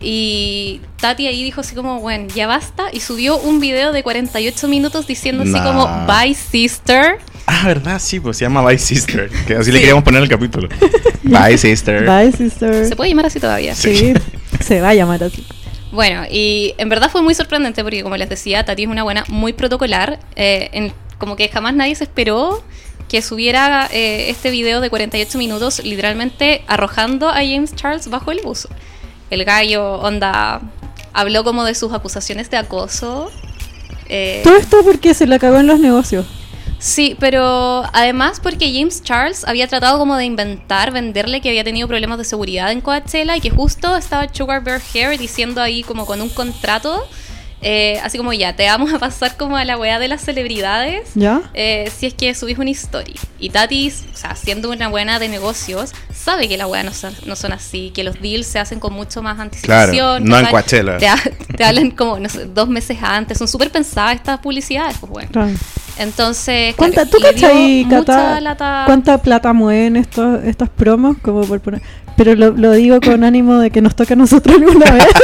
Y 0.00 0.80
Tati 1.00 1.26
ahí 1.26 1.42
dijo 1.42 1.60
así 1.62 1.74
como, 1.74 2.00
bueno, 2.00 2.26
ya 2.34 2.46
basta. 2.46 2.86
Y 2.92 3.00
subió 3.00 3.38
un 3.38 3.60
video 3.60 3.92
de 3.92 4.02
48 4.02 4.68
minutos 4.68 5.06
diciendo 5.06 5.44
así 5.44 5.52
Nah. 5.52 5.64
como, 5.64 6.06
bye 6.06 6.34
sister. 6.34 7.18
Ah, 7.46 7.62
¿verdad? 7.66 8.00
Sí, 8.02 8.20
pues 8.20 8.36
se 8.38 8.44
llama 8.44 8.62
Bye 8.62 8.78
Sister. 8.78 9.28
Que 9.46 9.54
así 9.56 9.70
le 9.70 9.78
Sí. 9.78 9.82
queríamos 9.82 10.04
poner 10.04 10.22
el 10.22 10.28
capítulo. 10.28 10.68
Bye 11.22 11.58
Sister. 11.58 12.04
Bye, 12.08 12.32
sister. 12.32 12.86
Se 12.86 12.96
puede 12.96 13.10
llamar 13.10 13.26
así 13.26 13.40
todavía. 13.40 13.74
Sí, 13.74 14.14
se 14.60 14.80
va 14.80 14.90
a 14.90 14.94
llamar 14.94 15.22
así. 15.24 15.46
Bueno, 15.92 16.22
y 16.30 16.74
en 16.78 16.88
verdad 16.88 17.10
fue 17.10 17.22
muy 17.22 17.34
sorprendente 17.34 17.82
porque, 17.84 18.02
como 18.02 18.16
les 18.16 18.28
decía, 18.28 18.64
Tati 18.64 18.82
es 18.84 18.88
una 18.88 19.02
buena 19.04 19.24
muy 19.28 19.52
protocolar. 19.52 20.18
eh, 20.36 20.70
en- 20.72 20.92
como 21.18 21.36
que 21.36 21.48
jamás 21.48 21.74
nadie 21.74 21.94
se 21.94 22.04
esperó 22.04 22.62
que 23.08 23.22
subiera 23.22 23.88
eh, 23.92 24.28
este 24.30 24.50
video 24.50 24.80
de 24.80 24.90
48 24.90 25.38
minutos, 25.38 25.82
literalmente 25.84 26.62
arrojando 26.66 27.28
a 27.28 27.34
James 27.36 27.74
Charles 27.76 28.08
bajo 28.08 28.32
el 28.32 28.40
bus. 28.42 28.66
El 29.30 29.44
gallo, 29.44 29.94
onda, 30.00 30.60
habló 31.12 31.44
como 31.44 31.64
de 31.64 31.74
sus 31.74 31.92
acusaciones 31.92 32.50
de 32.50 32.56
acoso. 32.56 33.30
eh, 34.08 34.40
Todo 34.44 34.56
esto 34.56 34.82
porque 34.82 35.14
se 35.14 35.26
la 35.26 35.38
cagó 35.38 35.58
en 35.60 35.66
los 35.68 35.78
negocios. 35.80 36.26
Sí, 36.84 37.16
pero 37.18 37.82
además 37.94 38.40
porque 38.42 38.70
James 38.70 39.02
Charles 39.02 39.44
había 39.46 39.66
tratado 39.68 39.98
como 39.98 40.16
de 40.18 40.26
inventar, 40.26 40.90
venderle 40.92 41.40
que 41.40 41.48
había 41.48 41.64
tenido 41.64 41.88
problemas 41.88 42.18
de 42.18 42.24
seguridad 42.24 42.70
en 42.72 42.82
Coachella 42.82 43.34
y 43.38 43.40
que 43.40 43.48
justo 43.48 43.96
estaba 43.96 44.28
Sugar 44.30 44.62
Bear 44.62 44.82
Hair 44.92 45.18
diciendo 45.18 45.62
ahí 45.62 45.82
como 45.82 46.04
con 46.04 46.20
un 46.20 46.28
contrato, 46.28 47.02
eh, 47.62 47.98
así 48.02 48.18
como 48.18 48.34
ya, 48.34 48.54
te 48.54 48.66
vamos 48.66 48.92
a 48.92 48.98
pasar 48.98 49.38
como 49.38 49.56
a 49.56 49.64
la 49.64 49.78
weá 49.78 49.98
de 49.98 50.08
las 50.08 50.20
celebridades. 50.20 51.08
¿Ya? 51.14 51.40
eh, 51.54 51.90
si 51.96 52.04
es 52.04 52.12
que 52.12 52.34
subís 52.34 52.58
una 52.58 52.68
historia. 52.68 53.14
Y 53.38 53.48
Tati, 53.48 53.88
o 54.12 54.16
sea, 54.18 54.36
siendo 54.36 54.70
una 54.70 54.88
buena 54.88 55.18
de 55.18 55.28
negocios, 55.28 55.92
sabe 56.14 56.48
que 56.50 56.58
las 56.58 56.66
weas 56.68 56.84
no 56.84 56.92
son, 56.92 57.14
no 57.24 57.34
son 57.34 57.52
así, 57.54 57.92
que 57.94 58.04
los 58.04 58.20
deals 58.20 58.46
se 58.46 58.58
hacen 58.58 58.78
con 58.78 58.92
mucho 58.92 59.22
más 59.22 59.38
anticipación. 59.40 59.94
Claro, 59.96 60.20
no 60.20 60.38
en. 60.38 60.46
Coachella. 60.48 60.98
Te, 60.98 61.08
ha- 61.08 61.22
te 61.56 61.64
hablan 61.64 61.92
como, 61.92 62.18
no 62.18 62.28
sé, 62.28 62.44
dos 62.44 62.68
meses 62.68 62.98
antes. 63.02 63.38
Son 63.38 63.48
súper 63.48 63.70
pensadas 63.70 64.16
estas 64.16 64.38
publicidades, 64.40 64.98
pues 64.98 65.10
bueno. 65.10 65.30
Claro. 65.32 65.52
Entonces, 65.98 66.74
¿Cuánta, 66.74 67.02
claro, 67.06 67.10
¿Tú 67.10 67.18
le 67.18 67.32
dio 67.32 67.48
cachai, 67.48 67.84
mucha 67.84 67.98
Cata, 68.04 68.40
lata- 68.40 68.82
cuánta 68.86 69.18
plata 69.18 69.52
mueven 69.52 69.96
estos, 69.96 70.42
estas 70.44 70.68
promos? 70.68 71.16
Como 71.22 71.42
por 71.42 71.60
poner, 71.60 71.82
pero 72.16 72.34
lo, 72.34 72.50
lo 72.50 72.72
digo 72.72 73.00
con 73.00 73.22
ánimo 73.24 73.58
de 73.58 73.70
que 73.70 73.80
nos 73.80 73.94
toque 73.94 74.14
a 74.14 74.16
nosotros 74.16 74.56
alguna 74.56 74.90
vez. 74.90 75.06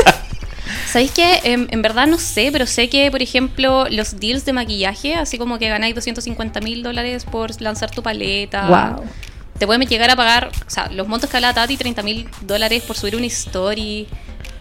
¿Sabéis 0.93 1.13
qué? 1.13 1.41
En, 1.45 1.69
en 1.71 1.83
verdad 1.83 2.07
no 2.09 2.19
sé, 2.19 2.51
pero 2.53 2.67
sé 2.67 2.89
que, 2.89 3.11
por 3.11 3.23
ejemplo, 3.23 3.87
los 3.91 4.19
deals 4.19 4.45
de 4.45 4.53
maquillaje, 4.53 5.15
así 5.15 5.39
como 5.39 5.59
que 5.59 5.69
ganáis 5.69 5.95
250 5.95 6.61
mil 6.61 6.83
dólares 6.83 7.25
por 7.25 7.61
lanzar 7.61 7.91
tu 7.91 8.03
paleta. 8.03 8.67
wow. 8.97 9.05
Te 9.59 9.67
pueden 9.67 9.87
llegar 9.87 10.09
a 10.11 10.17
pagar, 10.17 10.51
o 10.67 10.71
sea, 10.71 10.89
los 10.91 11.07
montos 11.07 11.29
que 11.29 11.37
habla 11.37 11.53
Tati, 11.53 11.77
30 11.77 12.03
mil 12.03 12.27
dólares 12.41 12.83
por 12.83 12.97
subir 12.97 13.15
una 13.15 13.27
story. 13.27 14.09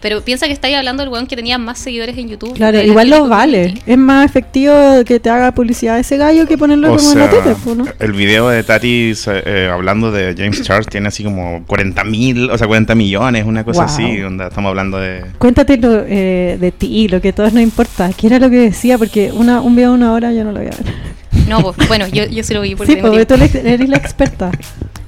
Pero 0.00 0.22
piensa 0.22 0.46
que 0.46 0.52
estáis 0.52 0.76
hablando 0.76 1.02
del 1.02 1.12
weón 1.12 1.26
que 1.26 1.36
tenía 1.36 1.58
más 1.58 1.78
seguidores 1.78 2.16
en 2.16 2.28
YouTube. 2.28 2.54
Claro, 2.54 2.80
igual 2.80 3.08
Tele 3.10 3.18
lo 3.20 3.28
vale. 3.28 3.74
Es 3.86 3.98
más 3.98 4.24
efectivo 4.24 4.72
que 5.04 5.20
te 5.20 5.28
haga 5.28 5.52
publicidad 5.52 5.98
ese 5.98 6.16
gallo 6.16 6.46
que 6.46 6.56
ponerlo 6.56 6.94
O 6.94 6.96
como 6.96 7.12
en 7.12 7.18
la 7.18 7.28
tele, 7.30 7.54
pues, 7.62 7.76
¿no? 7.76 7.84
el 7.98 8.12
video 8.12 8.48
de 8.48 8.62
Tati 8.62 9.12
eh, 9.26 9.68
hablando 9.70 10.10
de 10.10 10.34
James 10.36 10.62
Charles 10.62 10.86
tiene 10.88 11.08
así 11.08 11.22
como 11.22 11.64
40 11.66 12.02
mil, 12.04 12.50
o 12.50 12.56
sea, 12.56 12.66
40 12.66 12.94
millones, 12.94 13.44
una 13.44 13.62
cosa 13.64 13.82
Wow. 13.84 13.90
así. 13.90 14.22
Onda, 14.22 14.48
estamos 14.48 14.70
hablando 14.70 14.98
de. 14.98 15.22
Cuéntate 15.38 15.76
lo, 15.76 16.04
eh, 16.06 16.56
de 16.58 16.72
ti, 16.72 17.08
lo 17.08 17.20
que 17.20 17.28
a 17.28 17.32
todos 17.34 17.52
nos 17.52 17.62
importa. 17.62 18.10
¿Qué 18.16 18.26
era 18.28 18.38
lo 18.38 18.48
que 18.50 18.56
decía? 18.56 18.96
Porque 18.98 19.30
una, 19.32 19.60
un 19.60 19.76
video 19.76 19.90
de 19.90 19.96
una 19.96 20.12
hora 20.12 20.32
yo 20.32 20.44
no 20.44 20.52
lo 20.52 20.58
voy 20.60 20.68
a 20.68 20.70
ver. 20.70 20.94
No, 21.48 21.60
pues, 21.62 21.88
bueno, 21.88 22.06
yo, 22.08 22.24
yo 22.26 22.42
sí 22.42 22.54
lo 22.54 22.60
vi 22.62 22.74
por 22.74 22.86
Sí, 22.86 22.96
porque 23.00 23.24
tiempo. 23.26 23.44
tú 23.52 23.58
eres 23.68 23.88
la 23.88 23.96
experta. 23.96 24.50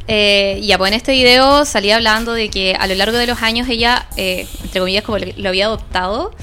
Eh, 0.08 0.60
ya, 0.64 0.78
pues 0.78 0.90
en 0.90 0.96
este 0.96 1.12
video 1.12 1.64
salía 1.64 1.96
hablando 1.96 2.32
de 2.32 2.50
que 2.50 2.74
a 2.78 2.86
lo 2.86 2.94
largo 2.94 3.16
de 3.16 3.26
los 3.26 3.42
años 3.42 3.68
ella, 3.68 4.06
eh, 4.16 4.46
entre 4.62 4.80
comillas, 4.80 5.04
como 5.04 5.18
lo, 5.18 5.48
había 5.48 5.66
adoptado 5.66 6.34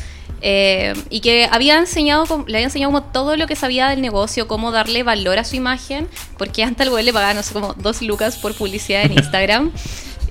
eh, 0.42 0.94
y 1.10 1.20
que 1.20 1.48
había 1.52 1.78
enseñado, 1.78 2.46
le 2.48 2.58
había 2.58 2.68
enseñado 2.68 2.94
como 2.94 3.04
todo 3.04 3.36
lo 3.36 3.48
que 3.48 3.56
sabía 3.58 3.90
del 3.90 4.02
negocio, 4.02 4.48
cómo 4.48 4.72
darle 4.72 5.04
valor 5.04 5.38
a 5.40 5.44
su 5.44 5.58
imagen, 5.58 6.08
porque 6.38 6.64
antes 6.64 6.86
al 6.88 6.90
güey 6.92 7.04
le 7.04 7.12
pagaban, 7.12 7.36
no 7.36 7.44
sé, 7.44 7.54
como 7.54 7.74
dos 7.74 8.02
lucas 8.02 8.38
por 8.38 8.56
publicidad 8.56 9.04
en 9.04 9.14
Instagram. 9.14 9.72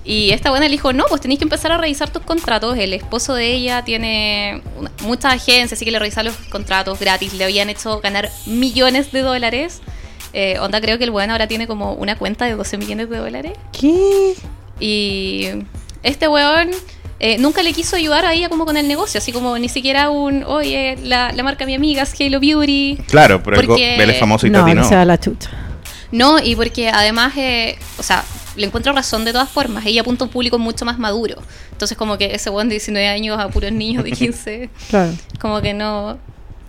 Y 0.05 0.31
esta 0.31 0.49
buena 0.49 0.65
le 0.65 0.73
dijo, 0.73 0.95
no, 0.95 1.05
pues 1.07 1.21
tenéis 1.21 1.39
que 1.39 1.45
empezar 1.45 1.71
a 1.71 1.77
revisar 1.77 2.09
tus 2.11 2.23
contratos. 2.23 2.79
El 2.79 2.95
esposo 2.95 3.35
de 3.35 3.53
ella 3.53 3.85
tiene 3.85 4.63
una- 4.79 4.91
muchas 5.03 5.35
agencias, 5.35 5.75
así 5.75 5.85
que 5.85 5.91
le 5.91 5.99
revisaron 5.99 6.33
los 6.33 6.49
contratos 6.49 6.99
gratis. 6.99 7.35
Le 7.35 7.45
habían 7.45 7.69
hecho 7.69 8.01
ganar 8.01 8.31
millones 8.47 9.13
de 9.13 9.21
dólares. 9.21 9.83
Eh, 10.40 10.57
onda, 10.61 10.80
creo 10.80 10.99
que 10.99 11.04
el 11.04 11.11
bueno 11.11 11.33
ahora 11.33 11.49
tiene 11.49 11.66
como 11.66 11.95
una 11.95 12.16
cuenta 12.16 12.45
de 12.45 12.52
12 12.54 12.78
millones 12.78 13.11
de 13.11 13.16
dólares. 13.16 13.52
¿Qué? 13.73 14.35
Y 14.78 15.49
este 16.04 16.28
weón 16.28 16.71
eh, 17.18 17.38
nunca 17.38 17.62
le 17.64 17.73
quiso 17.73 17.97
ayudar 17.97 18.25
a 18.25 18.33
ella 18.35 18.49
como 18.49 18.64
con 18.64 18.76
el 18.76 18.87
negocio, 18.87 19.18
así 19.18 19.33
como 19.33 19.59
ni 19.59 19.68
siquiera 19.68 20.11
un, 20.11 20.45
oye, 20.45 20.97
la, 21.02 21.33
la 21.33 21.42
marca 21.42 21.64
de 21.64 21.66
mi 21.66 21.75
amiga 21.75 22.04
es 22.04 22.14
Halo 22.21 22.38
Beauty. 22.38 22.99
Claro, 23.09 23.42
pero 23.42 23.57
Porque- 23.61 23.97
él 24.00 24.11
es 24.11 24.21
famoso 24.21 24.47
y 24.47 24.50
No, 24.50 24.64
no 24.64 24.75
no. 24.75 24.85
se 24.88 24.95
da 24.95 25.04
la 25.04 25.18
chucha. 25.18 25.50
No, 26.12 26.38
y 26.38 26.54
porque 26.54 26.88
además, 26.88 27.33
eh, 27.37 27.76
o 27.99 28.04
sea, 28.04 28.25
le 28.54 28.64
encuentro 28.66 28.92
razón 28.92 29.25
de 29.25 29.33
todas 29.33 29.49
formas. 29.50 29.85
Ella 29.87 30.02
apunta 30.02 30.23
a 30.23 30.26
un 30.28 30.33
público 30.33 30.57
mucho 30.61 30.85
más 30.85 31.00
maduro. 31.00 31.42
Entonces, 31.73 31.99
como 31.99 32.16
que 32.16 32.33
ese 32.35 32.49
weón 32.50 32.68
de 32.68 32.75
19 32.76 33.09
años 33.09 33.38
a 33.40 33.49
puros 33.49 33.73
niños 33.73 34.04
de 34.04 34.12
15, 34.12 34.71
Claro. 34.88 35.12
como 35.40 35.61
que 35.61 35.75
no, 35.75 36.16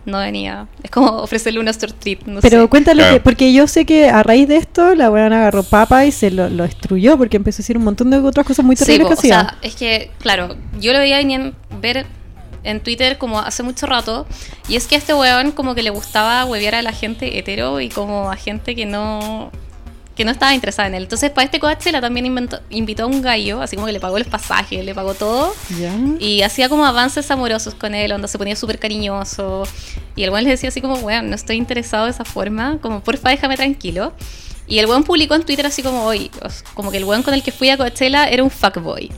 no 0.09 0.19
venía. 0.19 0.67
Es 0.83 0.91
como 0.91 1.07
ofrecerle 1.17 1.59
una 1.59 1.71
store 1.71 1.93
trip, 1.97 2.23
no 2.25 2.41
Pero 2.41 2.63
sé. 2.63 2.67
cuéntale 2.69 3.01
Claro. 3.03 3.15
que, 3.17 3.21
porque 3.21 3.53
yo 3.53 3.67
sé 3.67 3.85
que 3.85 4.09
a 4.09 4.21
raíz 4.23 4.47
de 4.47 4.57
esto 4.57 4.95
la 4.95 5.09
buena 5.09 5.37
agarró 5.41 5.63
papa 5.63 6.05
y 6.05 6.11
se 6.11 6.31
lo, 6.31 6.49
lo 6.49 6.63
destruyó 6.63 7.17
porque 7.17 7.37
empezó 7.37 7.57
a 7.57 7.63
decir 7.63 7.77
un 7.77 7.83
montón 7.83 8.09
de 8.09 8.17
otras 8.17 8.45
cosas 8.45 8.65
muy 8.65 8.75
Sí, 8.75 8.85
terribles 8.85 9.05
po, 9.05 9.09
que 9.09 9.13
o 9.15 9.19
hacía. 9.19 9.39
sea, 9.41 9.57
es 9.61 9.75
que, 9.75 10.11
claro, 10.19 10.55
yo 10.79 10.91
lo 10.93 10.99
veía 10.99 11.17
venir- 11.17 11.53
ver 11.81 12.05
en 12.63 12.81
Twitter 12.81 13.17
como 13.17 13.39
hace 13.39 13.63
mucho 13.63 13.85
rato, 13.85 14.27
y 14.67 14.75
es 14.75 14.85
que 14.87 14.95
a 14.95 14.97
este 14.97 15.13
weón 15.13 15.51
como 15.51 15.75
que 15.75 15.81
le 15.83 15.91
gustaba 15.91 16.43
huevear 16.43 16.75
a 16.75 16.81
la 16.81 16.91
gente 16.91 17.39
hetero 17.39 17.79
y 17.79 17.87
como 17.87 18.29
a 18.29 18.35
gente 18.35 18.75
que 18.75 18.85
no 18.85 19.49
que 20.19 20.25
no 20.25 20.31
estaba 20.31 20.53
interesada 20.53 20.89
en 20.89 20.95
él. 20.95 21.03
Entonces, 21.03 21.31
para 21.31 21.45
este 21.45 21.61
Coachella 21.61 22.01
también 22.01 22.25
inventó- 22.25 22.59
invitó 22.69 23.03
a 23.03 23.05
un 23.05 23.21
gallo, 23.21 23.61
así 23.61 23.77
como 23.77 23.85
que 23.87 23.93
le 23.93 24.01
pagó 24.01 24.19
los 24.19 24.27
pasajes, 24.27 24.83
le 24.83 24.93
pagó 24.93 25.13
todo, 25.13 25.55
y 26.19 26.41
hacía 26.41 26.67
como 26.67 26.85
avances 26.85 27.31
amorosos 27.31 27.73
con 27.73 27.95
él, 27.95 28.11
donde 28.11 28.27
se 28.27 28.37
ponía 28.37 28.57
súper 28.57 28.79
cariñoso. 28.79 29.63
Y 30.17 30.23
el 30.23 30.29
weón 30.31 30.43
le 30.43 30.49
decía 30.49 30.67
así 30.67 30.81
como, 30.81 30.95
weón, 30.95 31.29
no 31.29 31.35
estoy 31.35 31.55
interesado 31.55 32.03
de 32.05 32.11
esa 32.11 32.25
forma, 32.25 32.79
como 32.81 32.99
porfa 32.99 33.29
déjame 33.29 33.55
tranquilo. 33.55 34.11
Y 34.67 34.79
el 34.79 34.87
weón 34.87 35.05
publicó 35.05 35.35
en 35.35 35.43
Twitter 35.43 35.65
así 35.65 35.81
como, 35.81 36.03
hoy, 36.03 36.29
como 36.73 36.91
que 36.91 36.97
el 36.97 37.05
weón 37.05 37.23
con 37.23 37.33
el 37.33 37.41
que 37.41 37.53
fui 37.53 37.69
a 37.69 37.77
Coachella 37.77 38.25
era 38.27 38.43
un 38.43 38.49
fuckboy. 38.51 39.09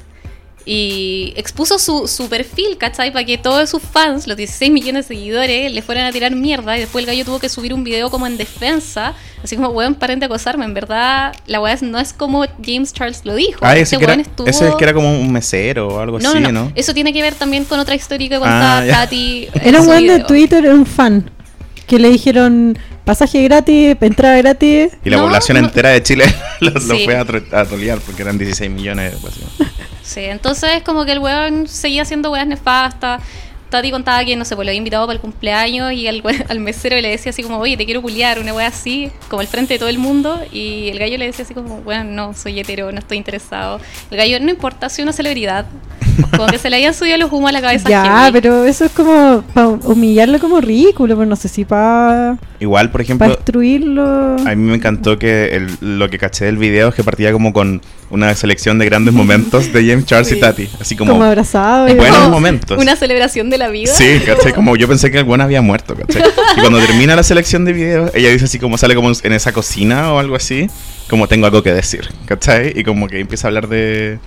Y 0.65 1.33
expuso 1.37 1.79
su, 1.79 2.07
su 2.07 2.29
perfil, 2.29 2.77
¿cachai? 2.77 3.11
Para 3.11 3.25
que 3.25 3.37
todos 3.37 3.69
sus 3.69 3.81
fans, 3.81 4.27
los 4.27 4.37
16 4.37 4.71
millones 4.71 5.07
de 5.07 5.15
seguidores, 5.15 5.71
le 5.71 5.81
fueran 5.81 6.05
a 6.05 6.11
tirar 6.11 6.35
mierda. 6.35 6.77
Y 6.77 6.81
después 6.81 7.01
el 7.03 7.07
gallo 7.07 7.25
tuvo 7.25 7.39
que 7.39 7.49
subir 7.49 7.73
un 7.73 7.83
video 7.83 8.09
como 8.11 8.27
en 8.27 8.37
defensa. 8.37 9.13
Así 9.43 9.55
como, 9.55 9.69
weón, 9.69 9.95
paren 9.95 10.19
de 10.19 10.27
acosarme. 10.27 10.65
En 10.65 10.73
verdad, 10.75 11.33
la 11.47 11.59
weá 11.59 11.75
no 11.81 11.97
es 11.99 12.13
como 12.13 12.45
James 12.63 12.93
Charles 12.93 13.21
lo 13.23 13.33
dijo. 13.35 13.59
Ah, 13.61 13.73
ese, 13.73 13.81
Este 13.95 13.97
que 13.97 14.03
era, 14.03 14.13
weón 14.13 14.21
estuvo- 14.21 14.47
ese 14.47 14.67
es 14.69 14.75
que 14.75 14.83
era 14.83 14.93
como 14.93 15.11
un 15.19 15.31
mesero 15.31 15.87
o 15.87 15.99
algo 15.99 16.19
no, 16.19 16.29
así, 16.29 16.39
no, 16.39 16.51
¿no? 16.51 16.65
no, 16.65 16.71
Eso 16.75 16.93
tiene 16.93 17.11
que 17.11 17.21
ver 17.23 17.33
también 17.33 17.65
con 17.65 17.79
otra 17.79 17.95
historia 17.95 18.29
que 18.29 18.37
cuenta 18.37 18.77
Ah, 18.79 19.07
en 19.11 19.47
Era 19.63 19.79
un 19.81 19.87
buen 19.87 20.05
de 20.05 20.13
video. 20.13 20.27
Twitter, 20.27 20.63
era 20.65 20.75
un 20.75 20.85
fan. 20.85 21.29
Que 21.87 21.97
le 21.99 22.09
dijeron 22.09 22.77
pasaje 23.03 23.43
gratis, 23.43 23.97
entrada 23.99 24.37
gratis. 24.37 24.91
Y 25.03 25.09
la 25.09 25.17
No, 25.17 25.23
población 25.23 25.59
no. 25.59 25.65
entera 25.67 25.89
de 25.89 26.03
Chile 26.03 26.23
lo, 26.61 26.69
lo 26.71 26.95
Sí. 26.95 27.03
fue 27.03 27.17
a, 27.17 27.25
tro- 27.25 27.51
a 27.53 27.65
tolear 27.65 27.99
porque 27.99 28.21
eran 28.21 28.37
16 28.37 28.69
millones. 28.71 29.15
Pues, 29.21 29.33
sí. 30.13 30.21
Entonces 30.25 30.81
como 30.83 31.05
que 31.05 31.13
el 31.13 31.19
weón 31.19 31.67
seguía 31.67 32.01
haciendo 32.03 32.31
weas 32.31 32.47
nefastas. 32.47 33.21
Tati 33.69 33.89
contaba 33.89 34.25
que, 34.25 34.35
no 34.35 34.43
sé, 34.43 34.53
pues 34.57 34.65
lo 34.65 34.69
había 34.71 34.79
invitado 34.79 35.05
para 35.07 35.15
el 35.15 35.21
cumpleaños 35.21 35.93
y 35.93 36.05
al, 36.05 36.21
al 36.49 36.59
mesero 36.59 36.99
le 36.99 37.07
decía 37.09 37.29
así 37.29 37.41
como, 37.41 37.57
oye, 37.57 37.77
te 37.77 37.85
quiero 37.85 38.01
culiar, 38.01 38.37
una 38.39 38.53
wea 38.53 38.67
así, 38.67 39.09
como 39.29 39.39
al 39.39 39.47
frente 39.47 39.75
de 39.75 39.79
todo 39.79 39.87
el 39.87 39.97
mundo. 39.97 40.41
Y 40.51 40.89
el 40.89 40.99
gallo 40.99 41.17
le 41.17 41.27
decía 41.27 41.45
así 41.45 41.53
como, 41.53 41.77
bueno, 41.81 42.03
no, 42.03 42.33
soy 42.33 42.59
hetero, 42.59 42.91
no 42.91 42.99
estoy 42.99 43.17
interesado. 43.17 43.79
El 44.11 44.17
gallo, 44.17 44.41
no 44.41 44.49
importa, 44.49 44.89
soy 44.89 45.03
una 45.03 45.13
celebridad. 45.13 45.67
Como 46.35 46.47
que 46.47 46.57
se 46.57 46.69
le 46.69 46.75
habían 46.75 46.93
subido 46.93 47.17
los 47.17 47.31
humos 47.31 47.47
a 47.49 47.53
la 47.53 47.61
cabeza. 47.61 47.87
Ya, 47.89 48.29
pero 48.33 48.65
eso 48.65 48.83
es 48.83 48.91
como 48.91 49.41
para 49.53 49.69
humillarlo 49.69 50.37
como 50.39 50.59
ridículo, 50.59 51.15
pero 51.15 51.25
no 51.29 51.37
sé 51.37 51.47
si 51.47 51.63
para 51.63 52.37
Igual, 52.59 52.91
por 52.91 52.99
ejemplo, 52.99 53.29
destruirlo. 53.29 54.35
a 54.35 54.49
mí 54.53 54.55
me 54.57 54.75
encantó 54.75 55.17
que 55.17 55.55
el- 55.55 55.77
lo 55.79 56.09
que 56.09 56.17
caché 56.17 56.43
del 56.45 56.57
video 56.57 56.89
es 56.89 56.95
que 56.95 57.03
partía 57.05 57.31
como 57.31 57.53
con 57.53 57.81
una 58.11 58.35
selección 58.35 58.77
de 58.77 58.85
grandes 58.85 59.13
momentos 59.13 59.71
de 59.73 59.85
James 59.87 60.05
Charles 60.05 60.27
Sí. 60.27 60.35
y 60.35 60.39
Tati. 60.39 60.69
Así 60.79 60.95
como, 60.95 61.13
como, 61.13 61.23
abrazado. 61.23 61.87
y- 61.87 61.93
buenos 61.95 62.17
Como 62.17 62.29
momentos. 62.29 62.77
Una 62.77 62.95
celebración 62.95 63.49
de 63.49 63.57
la 63.57 63.69
vida. 63.69 63.91
Sí, 63.93 64.21
¿cachai? 64.25 64.53
Como 64.53 64.75
yo 64.75 64.87
pensé 64.87 65.09
que 65.11 65.17
el 65.17 65.23
buen 65.23 65.41
había 65.41 65.61
muerto, 65.61 65.95
¿cachai? 65.95 66.21
Y 66.57 66.59
cuando 66.59 66.79
termina 66.79 67.15
la 67.15 67.23
selección 67.23 67.65
de 67.65 67.73
videos, 67.73 68.11
ella 68.13 68.29
dice 68.29 68.45
así 68.45 68.59
como 68.59 68.77
sale 68.77 68.93
como 68.95 69.09
en 69.23 69.33
esa 69.33 69.51
cocina 69.53 70.13
o 70.13 70.19
algo 70.19 70.35
así, 70.35 70.67
como 71.09 71.27
tengo 71.27 71.45
algo 71.47 71.63
que 71.63 71.73
decir, 71.73 72.09
¿cachai? 72.25 72.73
Y 72.77 72.83
como 72.83 73.07
que 73.07 73.19
empieza 73.19 73.47
a 73.47 73.49
hablar 73.49 73.67
de, 73.67 74.19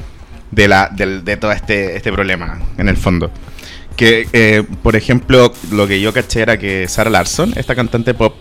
de, 0.51 0.69
la, 0.69 0.89
del- 0.95 1.25
de 1.25 1.37
todo 1.37 1.53
este, 1.53 1.97
este 1.97 2.11
problema, 2.13 2.61
en 2.79 2.89
el 2.89 2.97
fondo. 2.97 3.31
Que, 3.97 4.27
eh, 4.33 4.65
por 4.83 4.97
ejemplo, 4.97 5.53
lo 5.71 5.87
que 5.87 6.01
yo 6.01 6.13
caché 6.13 6.41
era 6.43 6.59
que 6.59 6.89
Sarah 6.89 7.11
Larson, 7.11 7.53
esta 7.57 7.75
cantante 7.77 8.13
pop 8.13 8.35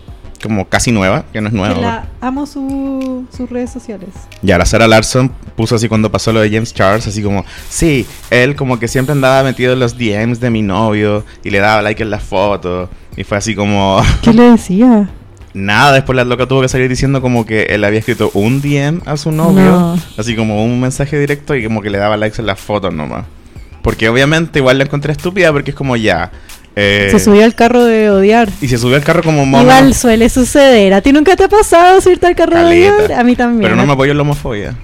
como 0.44 0.68
casi 0.68 0.92
nueva, 0.92 1.24
que 1.32 1.40
no 1.40 1.48
es 1.48 1.52
nueva. 1.54 1.80
La 1.80 2.06
amo 2.20 2.46
su- 2.46 3.26
sus 3.36 3.50
redes 3.50 3.70
sociales. 3.70 4.10
Ya, 4.42 4.56
la 4.58 4.64
Sarah 4.66 4.86
Larson 4.86 5.30
puso 5.56 5.74
así 5.74 5.88
cuando 5.88 6.12
pasó 6.12 6.32
lo 6.32 6.40
de 6.40 6.50
James 6.50 6.72
Charles, 6.72 7.06
así 7.06 7.22
como, 7.22 7.44
sí, 7.68 8.06
él 8.30 8.54
como 8.54 8.78
que 8.78 8.86
siempre 8.88 9.12
andaba 9.12 9.42
metido 9.42 9.72
en 9.72 9.80
los 9.80 9.96
DMs 9.98 10.38
de 10.40 10.50
mi 10.50 10.62
novio 10.62 11.24
y 11.42 11.50
le 11.50 11.58
daba 11.58 11.82
like 11.82 12.02
en 12.02 12.10
las 12.10 12.22
fotos. 12.22 12.88
Y 13.16 13.24
fue 13.24 13.38
así 13.38 13.54
como, 13.54 14.00
¿Qué 14.22 14.32
le 14.32 14.50
decía? 14.50 15.08
nada, 15.54 15.92
después 15.92 16.16
la 16.16 16.24
loca 16.24 16.46
tuvo 16.48 16.62
que 16.62 16.68
salir 16.68 16.88
diciendo 16.88 17.20
como 17.22 17.46
que 17.46 17.62
él 17.70 17.84
había 17.84 18.00
escrito 18.00 18.30
un 18.34 18.60
DM 18.60 19.02
a 19.06 19.16
su 19.16 19.30
novio, 19.30 19.64
No. 19.64 19.98
así 20.18 20.34
como 20.34 20.64
un 20.64 20.80
mensaje 20.80 21.16
directo 21.18 21.54
y 21.54 21.62
como 21.64 21.80
que 21.80 21.90
le 21.90 21.98
daba 21.98 22.16
likes 22.16 22.40
en 22.40 22.46
las 22.46 22.58
fotos 22.58 22.92
nomás. 22.92 23.24
Porque 23.80 24.08
obviamente 24.08 24.58
igual 24.60 24.78
la 24.78 24.84
encontré 24.84 25.12
estúpida 25.12 25.52
porque 25.52 25.70
es 25.70 25.76
como 25.76 25.94
ya. 25.94 26.32
Eh, 26.76 27.08
Se 27.10 27.18
subió 27.18 27.44
al 27.44 27.54
carro 27.54 27.84
de 27.84 28.10
odiar. 28.10 28.48
Y 28.60 28.68
se 28.68 28.78
subió 28.78 28.96
al 28.96 29.04
carro 29.04 29.22
como 29.22 29.44
mono. 29.46 29.62
Igual 29.62 29.94
suele 29.94 30.28
suceder. 30.28 30.94
¿A 30.94 31.00
ti 31.00 31.12
nunca 31.12 31.36
te 31.36 31.44
ha 31.44 31.48
pasado 31.48 32.00
subirte 32.00 32.26
al 32.26 32.34
carro 32.34 32.58
de 32.58 32.64
odiar? 32.64 33.12
A 33.12 33.24
mí 33.24 33.36
también. 33.36 33.62
Pero 33.62 33.76
no 33.76 33.86
me 33.86 33.92
apoyo 33.92 34.10
en 34.12 34.16
la 34.18 34.22
homofobia. 34.22 34.74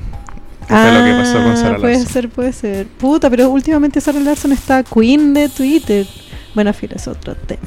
Que 0.68 0.74
fue 0.76 0.92
lo 0.92 1.04
que 1.04 1.12
pasó 1.12 1.42
con 1.42 1.56
Sarah 1.56 1.76
Ah, 1.76 1.80
Puede 1.80 2.06
ser, 2.06 2.28
puede 2.28 2.52
ser. 2.52 2.86
Puta, 2.86 3.28
pero 3.28 3.50
últimamente 3.50 4.00
Sarah 4.00 4.20
Larson 4.20 4.52
está 4.52 4.84
queen 4.84 5.34
de 5.34 5.48
Twitter. 5.48 6.06
Bueno, 6.54 6.72
filo, 6.72 6.94
es 6.96 7.08
otro 7.08 7.34
tema. 7.34 7.62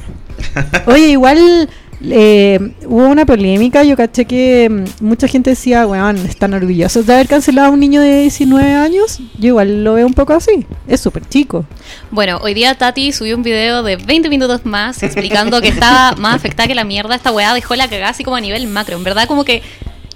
Oye, 0.86 1.08
igual 1.08 1.68
eh, 2.10 2.58
hubo 2.86 3.08
una 3.08 3.26
polémica. 3.26 3.82
Yo 3.84 3.96
caché 3.96 4.24
que 4.24 4.68
mm, 4.68 5.04
mucha 5.04 5.28
gente 5.28 5.50
decía, 5.50 5.86
weón, 5.86 6.16
están 6.18 6.54
orgullosos 6.54 7.06
de 7.06 7.14
haber 7.14 7.28
cancelado 7.28 7.68
a 7.68 7.70
un 7.70 7.80
niño 7.80 8.00
de 8.00 8.22
19 8.22 8.74
años. 8.74 9.20
Yo 9.38 9.48
igual 9.48 9.84
lo 9.84 9.94
veo 9.94 10.06
un 10.06 10.14
poco 10.14 10.32
así. 10.32 10.66
Es 10.86 11.00
súper 11.00 11.28
chico. 11.28 11.64
Bueno, 12.10 12.38
hoy 12.42 12.54
día 12.54 12.74
Tati 12.74 13.12
subió 13.12 13.36
un 13.36 13.42
video 13.42 13.82
de 13.82 13.96
20 13.96 14.28
minutos 14.28 14.64
más 14.64 15.02
explicando 15.02 15.60
que 15.60 15.68
estaba 15.68 16.12
más 16.16 16.36
afectada 16.36 16.68
que 16.68 16.74
la 16.74 16.84
mierda. 16.84 17.14
Esta 17.14 17.32
weá 17.32 17.54
dejó 17.54 17.74
la 17.76 17.88
cagada 17.88 18.10
así 18.10 18.24
como 18.24 18.36
a 18.36 18.40
nivel 18.40 18.66
macro. 18.66 18.96
En 18.96 19.04
verdad, 19.04 19.26
como 19.26 19.44
que 19.44 19.62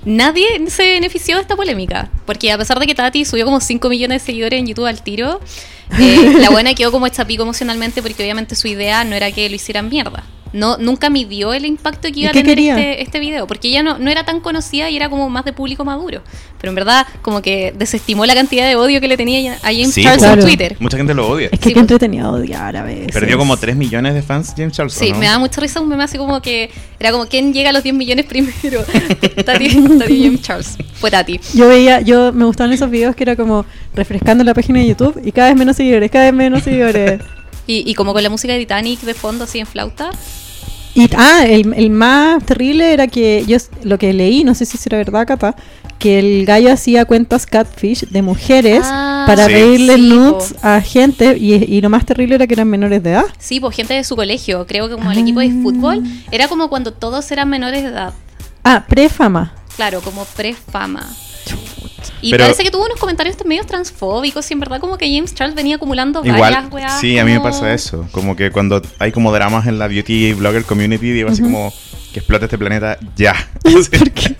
nadie 0.04 0.46
se 0.68 0.82
benefició 0.94 1.36
de 1.36 1.42
esta 1.42 1.56
polémica. 1.56 2.10
Porque 2.26 2.52
a 2.52 2.58
pesar 2.58 2.78
de 2.78 2.86
que 2.86 2.94
Tati 2.94 3.24
subió 3.24 3.44
como 3.44 3.60
5 3.60 3.88
millones 3.88 4.22
de 4.22 4.26
seguidores 4.26 4.60
en 4.60 4.66
YouTube 4.66 4.86
al 4.86 5.02
tiro, 5.02 5.40
eh, 5.98 6.34
la 6.40 6.50
buena 6.50 6.74
quedó 6.74 6.92
como 6.92 7.06
hecha 7.06 7.26
pico 7.26 7.42
emocionalmente 7.42 8.02
porque 8.02 8.22
obviamente 8.22 8.54
su 8.54 8.68
idea 8.68 9.04
no 9.04 9.14
era 9.14 9.30
que 9.32 9.48
lo 9.48 9.54
hicieran 9.54 9.88
mierda. 9.88 10.24
No, 10.52 10.78
nunca 10.78 11.10
midió 11.10 11.52
el 11.52 11.64
impacto 11.66 12.08
que 12.12 12.20
¿Y 12.20 12.22
iba 12.22 12.30
a 12.30 12.32
tener 12.32 12.58
este, 12.58 13.02
este 13.02 13.20
video, 13.20 13.46
porque 13.46 13.68
ella 13.68 13.82
no, 13.82 13.98
no 13.98 14.10
era 14.10 14.24
tan 14.24 14.40
conocida 14.40 14.88
y 14.90 14.96
era 14.96 15.08
como 15.10 15.28
más 15.28 15.44
de 15.44 15.52
público 15.52 15.84
maduro. 15.84 16.22
Pero 16.60 16.70
en 16.70 16.74
verdad, 16.74 17.06
como 17.22 17.42
que 17.42 17.72
desestimó 17.76 18.26
la 18.26 18.34
cantidad 18.34 18.66
de 18.66 18.74
odio 18.76 19.00
que 19.00 19.08
le 19.08 19.16
tenía 19.16 19.54
a 19.54 19.66
James 19.66 19.92
Sí, 19.94 20.02
Charles 20.02 20.22
claro. 20.22 20.40
en 20.40 20.46
Twitter. 20.46 20.76
Mucha 20.80 20.96
gente 20.96 21.14
lo 21.14 21.28
odia. 21.28 21.46
Es 21.52 21.58
que 21.60 21.68
Sí, 21.68 21.68
qué 21.68 21.74
pues. 21.74 21.82
entretenido 21.82 22.32
odiar 22.32 22.76
a 22.76 22.82
veces. 22.82 23.12
Perdió 23.12 23.38
como 23.38 23.56
3 23.56 23.76
millones 23.76 24.14
de 24.14 24.22
fans 24.22 24.54
James 24.56 24.72
Charles. 24.72 24.96
¿o 24.96 24.98
Sí, 25.00 25.12
no? 25.12 25.18
me 25.18 25.26
da 25.26 25.38
mucha 25.38 25.60
risa 25.60 25.80
un 25.80 25.88
meme 25.88 26.04
así 26.04 26.18
como 26.18 26.40
que 26.42 26.70
era 26.98 27.12
como 27.12 27.26
quién 27.26 27.52
llega 27.52 27.70
a 27.70 27.72
los 27.72 27.82
10 27.82 27.94
millones 27.94 28.26
primero. 28.26 28.82
Tati, 29.44 29.68
Tati 29.98 30.22
James 30.24 30.42
Charles. 30.42 30.76
Fue 30.94 31.10
Tati. 31.10 31.38
Yo 31.54 31.68
veía, 31.68 32.00
yo 32.00 32.32
me 32.32 32.44
gustaban 32.44 32.72
esos 32.72 32.90
videos 32.90 33.14
que 33.14 33.24
era 33.24 33.36
como 33.36 33.64
refrescando 33.94 34.42
la 34.44 34.54
página 34.54 34.80
de 34.80 34.88
YouTube 34.88 35.20
y 35.24 35.30
cada 35.32 35.48
vez 35.48 35.56
menos 35.56 35.76
seguidores, 35.76 36.10
cada 36.10 36.24
vez 36.24 36.34
menos 36.34 36.62
seguidores. 36.62 37.20
Y, 37.68 37.88
y 37.88 37.94
como 37.94 38.12
con 38.12 38.22
la 38.24 38.30
música 38.30 38.52
de 38.54 38.58
Titanic 38.58 39.00
de 39.02 39.14
fondo 39.14 39.44
así 39.44 39.60
en 39.60 39.66
flauta. 39.66 40.10
Y 40.94 41.08
ah, 41.16 41.44
el, 41.46 41.72
el 41.74 41.90
más 41.90 42.44
terrible 42.44 42.92
era 42.92 43.06
que 43.06 43.44
yo 43.46 43.56
lo 43.84 43.98
que 43.98 44.12
leí, 44.12 44.42
no 44.42 44.54
sé 44.56 44.66
si 44.66 44.76
será 44.78 44.98
verdad, 44.98 45.26
Cata, 45.28 45.54
que 45.98 46.18
el 46.18 46.44
gallo 46.46 46.72
hacía 46.72 47.04
cuentas 47.04 47.44
catfish 47.46 48.06
de 48.08 48.22
mujeres 48.22 48.82
Ah, 48.84 49.24
para 49.26 49.46
Sí. 49.46 49.52
pedirle 49.52 49.94
sí, 49.96 50.08
nudes 50.08 50.54
po. 50.54 50.66
a 50.66 50.80
gente 50.80 51.36
y, 51.38 51.52
y 51.54 51.80
lo 51.82 51.90
más 51.90 52.04
terrible 52.06 52.34
era 52.36 52.46
que 52.48 52.54
eran 52.54 52.68
menores 52.68 53.02
de 53.02 53.10
edad. 53.10 53.24
Sí, 53.38 53.60
pues 53.60 53.76
gente 53.76 53.94
de 53.94 54.02
su 54.02 54.16
colegio. 54.16 54.66
Creo 54.66 54.88
que 54.88 54.94
como 54.96 55.12
el 55.12 55.18
equipo 55.18 55.38
de 55.40 55.48
Ah. 55.48 55.60
fútbol. 55.62 56.02
Era 56.32 56.48
como 56.48 56.68
cuando 56.68 56.92
todos 56.92 57.30
eran 57.30 57.48
menores 57.48 57.82
de 57.84 57.90
edad. 57.90 58.14
Ah, 58.64 58.84
prefama. 58.88 59.52
Claro, 59.76 60.00
como 60.00 60.24
prefama. 60.24 61.06
Y 62.20 62.30
Pero- 62.30 62.44
parece 62.44 62.64
que 62.64 62.70
tuvo 62.70 62.84
unos 62.86 62.98
comentarios 62.98 63.36
medio 63.44 63.64
transfóbicos 63.64 64.50
y 64.50 64.54
en 64.54 64.60
verdad 64.60 64.80
como 64.80 64.98
que 64.98 65.12
James 65.12 65.34
Charles 65.34 65.54
venía 65.54 65.76
acumulando 65.76 66.20
varias 66.22 66.36
Igual, 66.36 66.68
weas. 66.72 67.00
sí, 67.00 67.18
a 67.18 67.24
mí 67.24 67.32
me 67.32 67.38
como- 67.38 67.50
pasa 67.50 67.72
eso. 67.72 68.06
Como 68.12 68.34
que 68.36 68.50
cuando 68.50 68.82
hay 68.98 69.12
como 69.12 69.32
dramas 69.32 69.66
en 69.66 69.78
la 69.78 69.86
beauty 69.88 70.32
blogger 70.34 70.64
community, 70.64 71.10
digo 71.12 71.30
así 71.30 71.42
como 71.42 71.72
que 72.12 72.20
explote 72.20 72.46
este 72.46 72.58
planeta 72.58 72.98
ya. 73.16 73.34
¿Por 73.62 74.10
qué? 74.10 74.36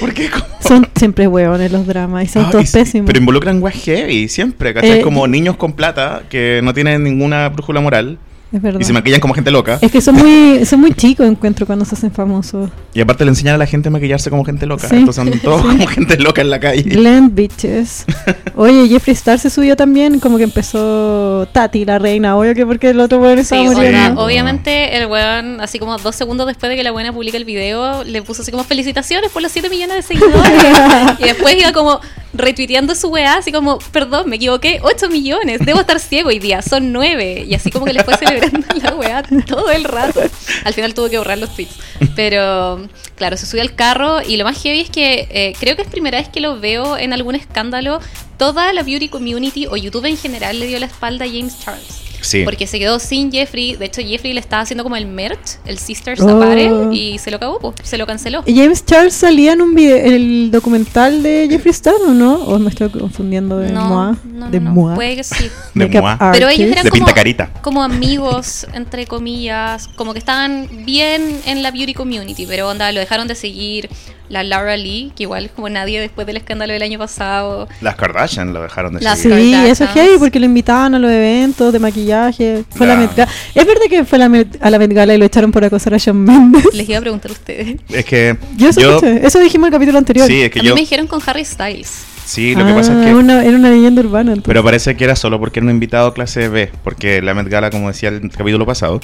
¿Por 0.00 0.12
qué? 0.14 0.30
Como- 0.30 0.44
Son 0.66 0.88
siempre 0.96 1.26
hueones 1.26 1.70
los 1.72 1.86
dramas 1.86 2.24
y 2.24 2.28
son 2.28 2.44
Ah, 2.46 2.50
todos 2.50 2.68
y 2.68 2.72
pésimos. 2.72 3.06
Pero 3.06 3.18
involucran 3.18 3.62
weas 3.62 3.76
heavy 3.82 4.28
siempre, 4.28 4.74
¿cachai? 4.74 5.00
Eh, 5.00 5.02
como 5.02 5.26
niños 5.26 5.56
con 5.56 5.72
plata 5.72 6.22
que 6.28 6.60
no 6.62 6.74
tienen 6.74 7.02
ninguna 7.04 7.48
brújula 7.48 7.80
moral 7.80 8.18
es 8.52 8.62
verdad. 8.62 8.80
y 8.80 8.84
se 8.84 8.92
maquillan 8.92 9.20
como 9.20 9.34
gente 9.34 9.50
loca. 9.50 9.78
Es 9.80 9.90
que 9.90 10.00
son 10.00 10.16
muy, 10.16 10.64
son 10.64 10.80
muy 10.80 10.92
chicos, 10.92 11.26
encuentro, 11.26 11.66
cuando 11.66 11.84
se 11.84 11.94
hacen 11.94 12.12
famosos. 12.12 12.70
Y 12.94 13.00
aparte 13.00 13.24
le 13.24 13.30
enseñan 13.30 13.54
a 13.54 13.58
la 13.58 13.66
gente 13.66 13.88
a 13.88 13.90
maquillarse 13.90 14.30
como 14.30 14.44
gente 14.44 14.66
loca. 14.66 14.88
Sí. 14.88 14.96
Entonces 14.96 15.24
son 15.24 15.40
todos 15.42 15.62
como 15.62 15.86
gente 15.86 16.18
loca 16.18 16.40
en 16.42 16.50
la 16.50 16.60
calle. 16.60 16.82
Blend 16.82 17.34
bitches. 17.34 18.04
Oye, 18.56 18.88
Jeffree 18.88 19.14
Star 19.14 19.38
se 19.38 19.50
subió 19.50 19.76
también, 19.76 20.20
como 20.20 20.36
que 20.36 20.44
empezó 20.44 21.48
Tati, 21.52 21.84
la 21.84 21.98
reina, 21.98 22.36
obvio 22.36 22.54
que 22.54 22.66
porque 22.66 22.90
el 22.90 23.00
otro 23.00 23.18
weón 23.20 23.38
estaba 23.38 23.62
muriendo. 23.62 24.22
obviamente 24.22 24.96
el 24.96 25.06
weón, 25.06 25.60
así 25.60 25.78
como 25.78 25.96
dos 25.98 26.14
segundos 26.14 26.46
después 26.46 26.70
de 26.70 26.76
que 26.76 26.82
la 26.82 26.90
buena 26.92 27.12
publica 27.12 27.36
el 27.36 27.44
video, 27.44 28.04
le 28.04 28.22
puso 28.22 28.42
así 28.42 28.50
como 28.50 28.64
felicitaciones 28.64 29.30
por 29.30 29.42
los 29.42 29.52
7 29.52 29.70
millones 29.70 29.96
de 29.96 30.02
seguidores. 30.02 30.52
y 31.18 31.24
después 31.24 31.56
iba 31.56 31.72
como 31.72 32.00
retuiteando 32.32 32.94
su 32.94 33.08
weá, 33.08 33.36
así 33.36 33.52
como, 33.52 33.78
perdón, 33.78 34.28
me 34.28 34.36
equivoqué, 34.36 34.80
8 34.82 35.08
millones, 35.08 35.60
debo 35.64 35.80
estar 35.80 36.00
ciego 36.00 36.28
hoy 36.28 36.38
día, 36.38 36.62
son 36.62 36.92
9. 36.92 37.46
Y 37.48 37.54
así 37.54 37.70
como 37.70 37.84
que 37.84 37.92
le 37.92 38.04
fue 38.04 38.16
celebrando 38.16 38.66
la 38.82 38.94
weá 38.94 39.22
todo 39.46 39.70
el 39.70 39.84
rato. 39.84 40.20
Al 40.64 40.74
final 40.74 40.94
tuvo 40.94 41.10
que 41.10 41.18
borrar 41.18 41.38
los 41.38 41.54
tweets. 41.54 41.74
Pero, 42.16 42.86
claro, 43.16 43.36
se 43.36 43.46
subió 43.46 43.62
al 43.62 43.74
carro 43.74 44.22
y 44.22 44.36
lo 44.36 44.44
más 44.44 44.60
heavy 44.62 44.80
es 44.80 44.90
que 44.90 45.28
eh, 45.30 45.54
creo 45.58 45.76
que 45.76 45.82
es 45.82 45.88
primera 45.88 46.18
vez 46.18 46.28
que 46.28 46.40
lo 46.40 46.58
veo 46.58 46.96
en 46.96 47.12
algún 47.12 47.34
escándalo. 47.34 48.00
Toda 48.38 48.72
la 48.72 48.82
beauty 48.82 49.08
community 49.08 49.66
o 49.66 49.76
YouTube 49.76 50.06
en 50.06 50.16
general 50.16 50.58
le 50.58 50.66
dio 50.66 50.78
la 50.78 50.86
espalda 50.86 51.24
a 51.24 51.28
James 51.28 51.58
Charles. 51.60 52.01
Sí. 52.22 52.42
Porque 52.44 52.66
se 52.66 52.78
quedó 52.78 52.98
sin 52.98 53.30
Jeffrey. 53.30 53.76
De 53.76 53.84
hecho, 53.86 54.00
Jeffrey 54.00 54.32
le 54.32 54.40
estaba 54.40 54.62
haciendo 54.62 54.82
como 54.84 54.96
el 54.96 55.06
merch, 55.06 55.58
el 55.66 55.78
Sisters 55.78 56.20
Oh. 56.22 56.28
Apparel, 56.30 56.90
y 56.92 57.18
se 57.18 57.30
lo 57.30 57.36
acabó, 57.36 57.58
po, 57.58 57.74
se 57.82 57.98
lo 57.98 58.06
canceló. 58.06 58.42
¿Y 58.46 58.56
James 58.56 58.84
Charles 58.86 59.12
salía 59.14 59.52
en 59.52 59.60
un 59.62 59.74
video, 59.74 59.96
en 59.96 60.12
el 60.14 60.50
documental 60.50 61.22
de 61.22 61.46
Jeffree 61.50 61.70
Star 61.72 61.94
o 62.06 62.12
no? 62.12 62.34
¿O 62.44 62.58
me 62.58 62.70
estoy 62.70 62.88
confundiendo 62.90 63.58
de 63.58 63.70
No, 63.72 63.84
Moa? 63.88 64.16
no, 64.24 64.48
de 64.50 64.60
no, 64.60 64.70
no, 64.70 64.74
Moa. 64.74 64.94
puede 64.94 65.16
que 65.16 65.24
sí. 65.24 65.50
De 65.74 65.88
Moa. 65.88 66.18
Pero 66.32 66.48
ellos 66.48 66.70
eran 66.70 66.84
De 66.84 66.90
como, 66.90 67.04
pinta 67.06 67.14
carita. 67.14 67.50
como 67.62 67.82
amigos, 67.82 68.66
entre 68.72 69.06
comillas, 69.06 69.88
como 69.96 70.12
que 70.12 70.18
estaban 70.20 70.68
bien 70.84 71.40
en 71.46 71.62
la 71.62 71.70
beauty 71.70 71.94
community, 71.94 72.46
pero 72.46 72.68
onda, 72.68 72.90
lo 72.92 73.00
dejaron 73.00 73.26
de 73.28 73.34
seguir. 73.34 73.88
La 74.32 74.42
Laura 74.42 74.76
Lee, 74.78 75.12
que 75.14 75.24
igual 75.24 75.50
como 75.54 75.68
nadie 75.68 76.00
después 76.00 76.26
del 76.26 76.38
escándalo 76.38 76.72
del 76.72 76.82
año 76.82 76.98
pasado. 76.98 77.68
Las 77.82 77.96
Kardashian 77.96 78.52
lo 78.54 78.62
dejaron 78.62 78.94
de 78.94 79.00
Las 79.02 79.18
Sí, 79.18 79.28
seguir. 79.28 79.54
Eso 79.66 79.84
es 79.84 79.90
heavy 79.90 80.18
porque 80.18 80.40
lo 80.40 80.46
invitaban 80.46 80.94
a 80.94 80.98
los 80.98 81.10
eventos 81.10 81.70
de 81.72 81.78
maquillaje. 81.78 82.64
Fue 82.70 82.86
la. 82.86 82.96
Met 82.96 83.14
Gala. 83.14 83.30
Es 83.54 83.66
verdad 83.66 83.82
que 83.90 84.04
fue 84.04 84.18
la 84.18 84.28
Met- 84.28 84.56
a 84.60 84.70
la 84.70 84.78
Met 84.78 84.92
Gala 84.92 85.14
y 85.14 85.18
lo 85.18 85.24
echaron 85.26 85.52
por 85.52 85.62
acosar 85.64 85.92
a 85.94 85.98
Shawn 85.98 86.24
Mendes. 86.24 86.64
Les 86.74 86.88
iba 86.88 86.96
a 86.98 87.00
preguntar 87.02 87.30
a 87.30 87.34
ustedes. 87.34 87.76
Es 87.90 88.04
que 88.06 88.36
Yo 88.56 88.70
eso, 88.70 88.80
yo, 88.80 89.00
dijimos 89.40 89.68
en 89.68 89.74
el 89.74 89.78
capítulo 89.78 89.98
anterior. 89.98 90.26
sí, 90.26 90.40
es 90.42 90.50
que 90.50 90.60
a 90.60 90.62
mí 90.62 90.68
yo 90.70 90.74
me 90.76 90.80
dijeron 90.80 91.06
con 91.06 91.20
Harry 91.26 91.44
Styles. 91.44 92.04
sí, 92.24 92.54
lo 92.54 92.64
que 92.66 92.72
pasa 92.72 92.92
es 92.92 92.98
Ah, 93.00 93.04
que 93.04 93.14
una- 93.14 93.44
era 93.44 93.54
una 93.56 93.68
leyenda 93.68 94.00
urbana. 94.00 94.30
entonces. 94.32 94.46
Pero 94.46 94.64
parece 94.64 94.96
que 94.96 95.04
era 95.04 95.14
solo 95.14 95.38
porque 95.38 95.60
era 95.60 95.66
un 95.66 95.70
invitado 95.72 96.14
clase 96.14 96.48
B, 96.48 96.70
porque 96.82 97.20
la 97.20 97.34
Met 97.34 97.48
Gala, 97.48 97.68
como 97.70 97.88
decía 97.88 98.08
el 98.08 98.30
capítulo 98.30 98.64
pasado, 98.64 99.00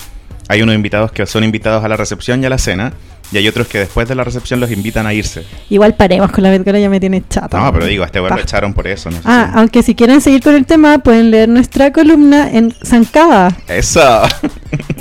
hay 0.49 0.63
unos 0.63 0.75
invitados 0.75 1.13
que 1.13 1.27
son 1.27 1.45
invitados 1.45 1.85
a 1.85 1.89
la 1.89 1.97
recepción 1.99 2.43
y 2.43 2.47
a 2.47 2.49
la 2.49 2.57
cena, 2.57 2.95
y 3.33 3.37
hay 3.39 3.47
otros 3.49 3.67
que 3.69 3.79
después 3.79 4.09
de 4.09 4.15
la 4.15 4.25
recepción 4.25 4.61
los 4.61 4.71
invitan 4.71 5.07
a 5.07 5.13
irse. 5.15 5.45
Igual 5.71 5.95
paremos 5.95 6.31
con 6.33 6.43
la 6.45 6.51
Met 6.51 6.65
Gala, 6.65 6.79
ya 6.79 6.89
me 6.91 6.99
tiene 7.01 7.23
chata. 7.29 7.59
No, 7.61 7.73
pero 7.73 7.87
digo, 7.87 8.03
a 8.03 8.07
este 8.07 8.21
lo 8.21 8.29
Pa. 8.29 8.41
echaron 8.41 8.73
por 8.75 8.87
eso, 8.87 9.11
no 9.11 9.17
sé 9.17 9.23
Ah, 9.25 9.51
si- 9.53 9.59
aunque 9.59 9.83
si 9.83 9.95
quieren 9.95 10.21
seguir 10.21 10.43
con 10.43 10.55
el 10.55 10.65
tema, 10.67 10.99
pueden 10.99 11.31
leer 11.31 11.49
nuestra 11.49 11.93
columna 11.93 12.51
en 12.51 12.73
Zancada. 12.85 13.57
Eso. 13.69 14.01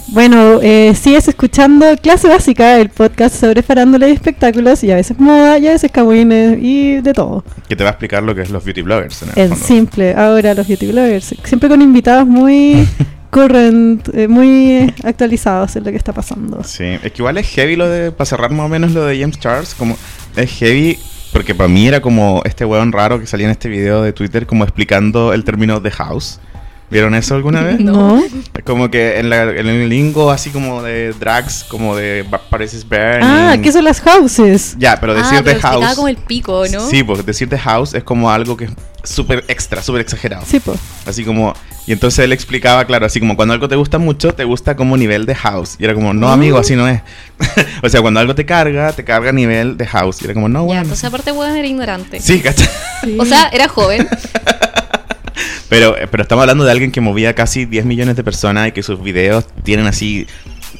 Bueno, 0.10 0.60
eh, 0.64 0.96
sigues 0.96 1.28
escuchando 1.28 1.86
Clase 2.02 2.28
Básica, 2.30 2.80
el 2.80 2.90
podcast 2.90 3.36
sobre 3.36 3.62
farándula 3.62 4.08
y 4.08 4.14
espectáculos, 4.14 4.84
y 4.84 4.90
a 4.92 4.96
veces 4.96 5.20
moda, 5.20 5.60
y 5.60 5.68
a 5.68 5.72
veces 5.74 5.92
cagüines, 5.92 6.58
y 6.62 7.02
de 7.02 7.14
todo. 7.14 7.44
que 7.68 7.76
te 7.76 7.84
va 7.84 7.90
a 7.90 7.92
explicar 7.92 8.24
lo 8.24 8.34
que 8.34 8.42
es 8.42 8.50
los 8.50 8.64
beauty 8.64 8.82
bloggers 8.82 9.22
en 9.24 9.30
el 9.30 9.38
En 9.38 9.50
fondo. 9.50 9.66
simple, 9.66 10.16
ahora 10.16 10.54
los 10.54 10.66
beauty 10.68 10.88
bloggers, 10.88 11.36
siempre 11.44 11.68
con 11.70 11.82
invitados 11.82 12.26
muy 12.26 12.88
current, 13.30 14.08
eh, 14.14 14.28
muy 14.28 14.94
actualizados 15.04 15.76
en 15.76 15.84
lo 15.84 15.92
que 15.92 15.98
está 15.98 16.14
pasando. 16.14 16.64
Sí, 16.64 16.84
es 16.84 17.12
que 17.12 17.18
igual 17.18 17.38
es 17.38 17.48
heavy 17.50 17.76
lo 17.76 17.88
de, 17.88 18.12
para 18.12 18.26
cerrar 18.26 18.52
más 18.52 18.66
o 18.66 18.70
menos 18.70 18.92
lo 18.92 19.06
de 19.06 19.20
James 19.20 19.40
Charles, 19.40 19.76
como 19.76 19.98
es 20.36 20.52
heavy 20.52 20.98
porque 21.32 21.54
para 21.54 21.68
mí 21.68 21.88
era 21.88 22.02
como 22.02 22.42
este 22.46 22.66
weón 22.66 22.92
raro 22.92 23.20
que 23.20 23.28
salía 23.28 23.46
en 23.46 23.52
este 23.52 23.70
video 23.70 24.02
de 24.02 24.14
Twitter 24.14 24.48
como 24.48 24.64
explicando 24.64 25.34
el 25.34 25.44
término 25.44 25.80
de 25.80 25.92
house. 25.92 26.40
¿Vieron 26.90 27.16
eso 27.16 27.36
alguna 27.36 27.64
vez? 27.64 27.80
¿No? 27.82 28.18
Es 28.24 28.64
Como 28.64 28.90
que 28.90 29.20
en, 29.20 29.30
la- 29.30 29.44
en 29.44 29.68
el 29.68 29.90
lingo 29.90 30.32
así 30.32 30.52
como 30.52 30.82
de 30.82 31.12
drags, 31.20 31.66
como 31.66 31.96
de 31.98 32.26
Paris 32.50 32.86
Burning. 32.88 33.24
Ah, 33.24 33.58
¿qué 33.62 33.72
son 33.74 33.84
las 33.84 34.00
houses? 34.00 34.76
Ya, 34.80 34.98
pero 35.00 35.12
ah, 35.12 35.16
decir 35.16 35.40
pero 35.44 35.56
de 35.58 35.62
house. 35.62 35.96
como 35.96 36.08
el 36.08 36.16
pico, 36.16 36.64
¿no? 36.72 36.80
Sí, 36.90 37.04
porque 37.04 37.24
decir 37.24 37.50
de 37.50 37.60
house 37.60 37.94
es 37.94 38.04
como 38.06 38.32
algo 38.32 38.56
que 38.56 38.66
es 38.66 38.72
súper 39.04 39.44
extra, 39.50 39.84
súper 39.84 40.00
exagerado. 40.02 40.44
Sí, 40.46 40.62
pues. 40.62 40.80
Así 41.06 41.26
como 41.26 41.54
Y 41.88 41.92
entonces 41.92 42.20
él 42.24 42.32
explicaba, 42.32 42.86
claro, 42.86 43.06
así 43.06 43.20
como 43.20 43.36
cuando 43.36 43.54
algo 43.54 43.68
te 43.68 43.76
gusta 43.76 43.98
mucho, 43.98 44.34
te 44.34 44.46
gusta 44.46 44.78
como 44.78 44.96
nivel 44.96 45.26
de 45.26 45.36
house. 45.36 45.76
Y 45.80 45.84
era 45.84 45.94
como, 45.94 46.14
no, 46.14 46.30
amigo, 46.30 46.58
así 46.58 46.78
no 46.78 46.88
es. 46.88 47.02
o 47.84 47.90
sea, 47.90 48.00
cuando 48.02 48.22
algo 48.22 48.34
te 48.34 48.46
carga, 48.46 48.94
te 48.94 49.04
carga 49.04 49.32
a 49.32 49.34
nivel 49.34 49.76
de 49.76 49.86
house. 49.88 50.22
Y 50.22 50.26
era 50.26 50.34
como, 50.34 50.48
no, 50.48 50.60
Ya, 50.62 50.66
bueno. 50.66 50.82
entonces 50.84 51.04
aparte 51.04 51.34
weón 51.34 51.56
era 51.58 51.68
ignorante. 51.68 52.22
Sí, 52.22 52.40
¿cachai? 52.40 52.70
Sí. 53.04 53.18
O 53.20 53.26
sea, 53.26 53.50
era 53.52 53.68
joven. 53.68 54.08
Pero, 55.70 55.96
pero 56.10 56.24
estamos 56.24 56.44
hablando 56.44 56.64
de 56.64 56.72
alguien 56.72 56.92
que 56.92 57.02
movía 57.02 57.34
casi 57.36 57.66
10 57.66 57.86
millones 57.86 58.16
de 58.16 58.24
personas 58.24 58.70
y 58.70 58.72
que 58.72 58.84
sus 58.84 59.02
videos 59.02 59.46
tienen 59.64 59.86
así 59.86 60.26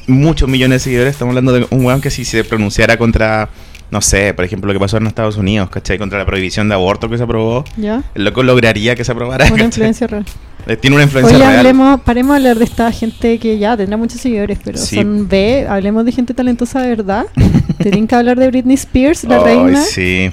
muchos 0.06 0.48
millones 0.48 0.76
de 0.80 0.84
seguidores. 0.84 1.12
Estamos 1.12 1.32
hablando 1.32 1.52
de 1.52 1.66
un 1.70 1.84
weón 1.84 2.00
que 2.00 2.10
si 2.10 2.24
se 2.24 2.42
pronunciara 2.42 2.96
contra, 2.96 3.50
no 3.90 4.00
sé, 4.00 4.32
por 4.32 4.44
ejemplo, 4.46 4.68
lo 4.72 4.78
que 4.78 4.80
pasó 4.82 4.96
en 4.96 5.06
Estados 5.06 5.36
Unidos, 5.36 5.68
¿cachai? 5.68 5.98
Contra 5.98 6.18
la 6.18 6.24
prohibición 6.24 6.68
de 6.68 6.74
aborto 6.74 7.08
que 7.10 7.18
se 7.18 7.24
aprobó. 7.24 7.64
¿Ya? 7.76 8.02
El 8.14 8.24
loco 8.24 8.42
lograría 8.42 8.94
que 8.96 9.04
se 9.04 9.12
aprobara. 9.12 9.44
Una 9.44 9.52
¿cachai? 9.54 9.66
influencia 9.66 10.06
real. 10.06 10.24
Eh, 10.66 10.76
Tiene 10.76 10.96
una 10.96 11.04
influencia 11.04 11.36
Oye, 11.36 11.44
real. 11.46 11.58
hablemos, 11.58 12.00
paremos 12.00 12.32
de 12.32 12.36
hablar 12.38 12.58
de 12.58 12.64
esta 12.64 12.90
gente 12.90 13.38
que 13.38 13.58
ya 13.58 13.76
tendrá 13.76 13.96
muchos 13.98 14.20
seguidores, 14.20 14.58
pero 14.64 14.78
Sí. 14.78 14.96
son 14.96 15.28
B, 15.28 15.66
hablemos 15.68 16.04
de 16.06 16.12
gente 16.12 16.32
talentosa 16.34 16.80
de 16.80 16.88
verdad. 16.88 17.26
Tienen 17.82 18.06
que 18.06 18.14
hablar 18.14 18.38
de 18.38 18.48
Britney 18.48 18.74
Spears, 18.74 19.24
la 19.24 19.38
reina. 19.42 19.82
sí. 19.82 20.30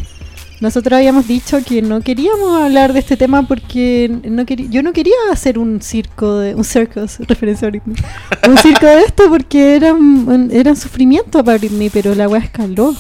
Nosotros 0.62 0.98
habíamos 0.98 1.28
dicho 1.28 1.58
que 1.65 1.82
no 1.82 2.02
queríamos 2.02 2.62
hablar 2.62 2.94
de 2.94 3.00
este 3.00 3.18
tema 3.18 3.48
porque 3.48 4.10
no 4.24 4.44
yo 4.44 4.84
no 4.84 4.94
quería 4.94 5.15
hacer 5.32 5.60
un 5.60 5.82
circo 5.82 6.38
de 6.38 6.56
un 6.56 6.63
circus, 6.63 7.18
referencia 7.28 7.68
a 7.68 7.72
Britney. 7.72 7.96
un 8.48 8.58
circo 8.58 8.86
de 8.86 9.02
esto 9.02 9.30
porque 9.30 9.76
era 9.76 9.94
un, 9.94 10.50
era 10.52 10.76
sufrimiento 10.76 11.44
para 11.44 11.58
Britney, 11.58 11.89
pero 11.89 12.15
la 12.15 12.28
weá 12.28 12.41
escaló. 12.41 12.96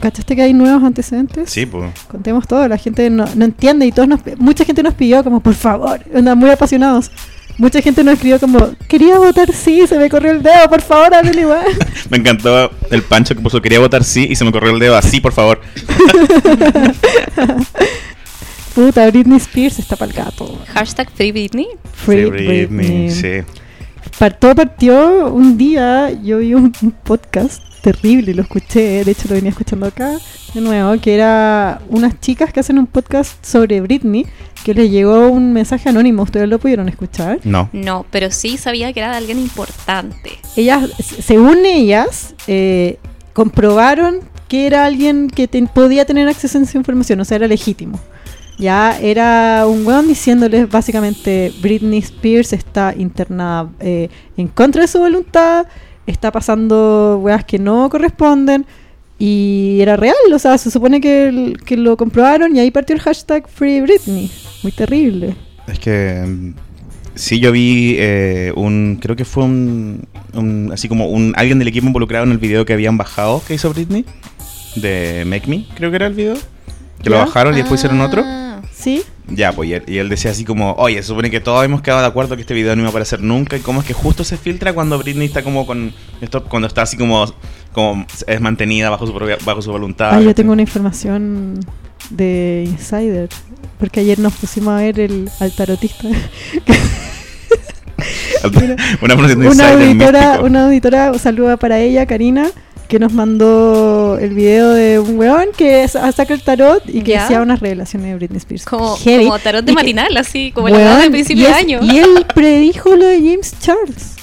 ¿Cachaste 0.00 0.36
que 0.36 0.42
hay 0.42 0.52
nuevos 0.54 0.82
antecedentes? 0.82 1.50
Sí, 1.50 1.66
pues. 1.66 1.92
Contemos 2.10 2.46
todo, 2.46 2.66
la 2.68 2.78
gente 2.78 3.10
no, 3.10 3.26
no 3.34 3.44
entiende 3.44 3.86
y 3.86 3.92
todos 3.92 4.08
nos, 4.08 4.20
mucha 4.38 4.64
gente 4.64 4.82
nos 4.82 4.94
pidió 4.94 5.22
como, 5.24 5.40
por 5.40 5.54
favor, 5.54 6.00
andan 6.14 6.38
muy 6.38 6.50
apasionados. 6.50 7.10
Mucha 7.56 7.82
gente 7.82 8.04
nos 8.04 8.14
escribió 8.14 8.38
como, 8.38 8.70
quería 8.88 9.18
votar 9.18 9.52
sí, 9.52 9.84
se 9.88 9.98
me 9.98 10.08
corrió 10.08 10.30
el 10.30 10.42
dedo, 10.44 10.68
por 10.70 10.80
favor, 10.80 11.12
háblenle 11.12 11.40
igual. 11.42 11.64
Me 12.10 12.18
encantó 12.18 12.70
el 12.90 13.02
pancho 13.02 13.34
que 13.34 13.40
puso, 13.40 13.60
quería 13.60 13.80
votar 13.80 14.04
sí 14.04 14.28
y 14.30 14.36
se 14.36 14.44
me 14.44 14.52
corrió 14.52 14.70
el 14.72 14.78
dedo 14.78 14.96
así, 14.96 15.20
por 15.20 15.32
favor. 15.32 15.60
Puta, 18.74 19.08
Britney 19.10 19.38
Spears 19.38 19.78
está 19.80 19.96
para 19.96 20.10
el 20.12 20.16
gato. 20.16 20.56
Hashtag 20.72 21.10
Free 21.10 21.32
Britney. 21.32 21.66
Free 21.92 22.24
Sí, 22.24 22.30
Britney. 22.30 23.10
sí. 23.10 23.28
Par- 24.18 24.38
todo 24.38 24.54
partió 24.54 25.26
un 25.32 25.58
día, 25.58 26.10
yo 26.22 26.38
vi 26.38 26.54
un, 26.54 26.72
un 26.82 26.90
podcast 26.92 27.60
terrible, 27.82 28.34
lo 28.34 28.42
escuché, 28.42 29.04
de 29.04 29.10
hecho 29.10 29.28
lo 29.28 29.34
venía 29.34 29.50
escuchando 29.50 29.86
acá 29.86 30.18
de 30.54 30.60
nuevo, 30.60 31.00
que 31.00 31.14
era 31.14 31.80
unas 31.88 32.18
chicas 32.20 32.52
que 32.52 32.60
hacen 32.60 32.78
un 32.78 32.86
podcast 32.86 33.44
sobre 33.44 33.80
Britney, 33.80 34.26
que 34.64 34.74
les 34.74 34.90
llegó 34.90 35.28
un 35.28 35.52
mensaje 35.52 35.88
anónimo, 35.88 36.22
ustedes 36.22 36.48
lo 36.48 36.58
pudieron 36.58 36.88
escuchar. 36.88 37.38
No. 37.44 37.68
No, 37.72 38.04
pero 38.10 38.30
sí 38.30 38.56
sabía 38.56 38.92
que 38.92 39.00
era 39.00 39.10
de 39.10 39.16
alguien 39.18 39.38
importante. 39.38 40.38
Ellas, 40.56 40.90
se- 40.98 41.22
según 41.22 41.64
ellas, 41.66 42.34
eh, 42.46 42.98
comprobaron 43.32 44.20
que 44.48 44.66
era 44.66 44.84
alguien 44.86 45.28
que 45.28 45.46
podía 45.72 46.04
tener 46.04 46.26
acceso 46.28 46.58
a 46.58 46.62
esa 46.62 46.78
información, 46.78 47.20
o 47.20 47.24
sea, 47.24 47.36
era 47.36 47.46
legítimo. 47.48 48.00
Ya 48.58 48.98
era 49.00 49.66
un 49.68 49.86
weón 49.86 50.08
diciéndoles 50.08 50.68
básicamente 50.68 51.52
Britney 51.60 52.00
Spears 52.00 52.52
está 52.52 52.92
internada 52.96 53.70
eh, 53.78 54.08
en 54.36 54.48
contra 54.48 54.82
de 54.82 54.88
su 54.88 54.98
voluntad, 54.98 55.66
está 56.10 56.30
pasando 56.32 57.18
weas 57.22 57.44
que 57.44 57.58
no 57.58 57.88
corresponden 57.90 58.66
y 59.18 59.78
era 59.80 59.96
real, 59.96 60.14
o 60.32 60.38
sea, 60.38 60.56
se 60.58 60.70
supone 60.70 61.00
que, 61.00 61.28
el- 61.28 61.58
que 61.64 61.76
lo 61.76 61.96
comprobaron 61.96 62.54
y 62.54 62.60
ahí 62.60 62.70
partió 62.70 62.94
el 62.94 63.02
hashtag 63.02 63.48
Free 63.48 63.80
Britney. 63.80 64.30
Muy 64.62 64.72
terrible. 64.72 65.34
Es 65.66 65.78
que 65.80 66.24
mm, 66.26 66.54
sí, 67.14 67.40
yo 67.40 67.50
vi 67.52 67.96
eh, 67.98 68.52
un, 68.54 68.98
creo 69.02 69.16
que 69.16 69.24
fue 69.24 69.42
un, 69.44 70.06
un- 70.34 70.70
así 70.72 70.88
como 70.88 71.08
un 71.08 71.32
alguien 71.36 71.58
del 71.58 71.68
equipo 71.68 71.86
involucrado 71.86 72.24
en 72.24 72.30
el 72.32 72.38
video 72.38 72.64
que 72.64 72.72
habían 72.74 72.96
bajado 72.96 73.42
que 73.46 73.54
hizo 73.54 73.70
Britney 73.72 74.04
de 74.76 75.24
Make 75.26 75.48
Me, 75.48 75.64
creo 75.74 75.90
que 75.90 75.96
era 75.96 76.06
el 76.06 76.14
video, 76.14 76.34
que 77.02 77.10
lo 77.10 77.18
bajaron 77.18 77.54
y 77.54 77.58
después 77.58 77.80
hicieron 77.80 78.00
otro. 78.00 78.22
¿Sí? 78.78 79.02
Ya, 79.26 79.52
pues 79.52 79.70
y 79.70 79.74
él, 79.74 79.82
y 79.86 79.98
él 79.98 80.08
decía 80.08 80.30
así 80.30 80.44
como, 80.44 80.72
oye, 80.74 80.96
se 81.02 81.08
supone 81.08 81.30
que 81.30 81.40
todos 81.40 81.64
hemos 81.64 81.82
quedado 81.82 82.00
de 82.02 82.06
acuerdo 82.06 82.36
que 82.36 82.42
este 82.42 82.54
video 82.54 82.76
no 82.76 82.82
iba 82.82 82.88
a 82.88 82.90
aparecer 82.90 83.20
nunca 83.20 83.56
y 83.56 83.60
cómo 83.60 83.80
es 83.80 83.86
que 83.86 83.92
justo 83.92 84.24
se 84.24 84.36
filtra 84.36 84.72
cuando 84.72 84.98
Britney 84.98 85.26
está 85.26 85.42
como 85.42 85.66
con 85.66 85.92
esto, 86.20 86.44
cuando 86.44 86.68
está 86.68 86.82
así 86.82 86.96
como, 86.96 87.26
como 87.72 88.06
es 88.26 88.40
mantenida 88.40 88.88
bajo 88.88 89.06
su 89.06 89.12
propia, 89.12 89.36
bajo 89.44 89.60
su 89.62 89.72
voluntad. 89.72 90.10
Ah, 90.14 90.20
yo 90.20 90.34
tengo 90.34 90.52
una 90.52 90.62
información 90.62 91.60
de 92.10 92.64
Insider. 92.66 93.28
Porque 93.78 94.00
ayer 94.00 94.18
nos 94.18 94.34
pusimos 94.34 94.68
a 94.70 94.76
ver 94.78 94.98
el 95.00 95.30
al 95.40 95.52
tarotista. 95.52 96.08
una 99.02 99.14
una 99.14 99.72
auditora, 99.72 100.40
una 100.40 100.66
auditora, 100.66 101.12
un 101.12 101.18
saludo 101.18 101.56
para 101.58 101.78
ella, 101.78 102.06
Karina, 102.06 102.50
que 102.88 102.98
nos 102.98 103.12
mandó 103.12 104.18
el 104.18 104.30
video 104.34 104.70
de 104.70 104.98
un 104.98 105.18
weón 105.18 105.48
que 105.56 105.86
sa- 105.88 106.10
saca 106.12 106.32
el 106.34 106.42
tarot 106.42 106.82
y 106.88 107.02
que 107.02 107.12
Ya. 107.12 107.24
hacía 107.24 107.42
unas 107.42 107.60
revelaciones 107.60 108.08
de 108.08 108.14
Britney 108.16 108.38
Spears. 108.38 108.64
como, 108.64 108.96
tarot 109.38 109.64
de 109.64 109.72
Y 109.72 109.74
que- 109.74 109.80
matinal, 109.82 110.16
así, 110.16 110.50
como 110.52 110.66
weón, 110.68 110.82
la 110.84 110.98
del 110.98 111.10
principio 111.10 111.46
de 111.48 111.52
año. 111.54 111.80
Y 111.82 111.98
él 111.98 112.24
predijo 112.34 112.96
lo 112.96 113.04
de 113.06 113.18
James 113.18 113.54
Charles. 113.60 114.14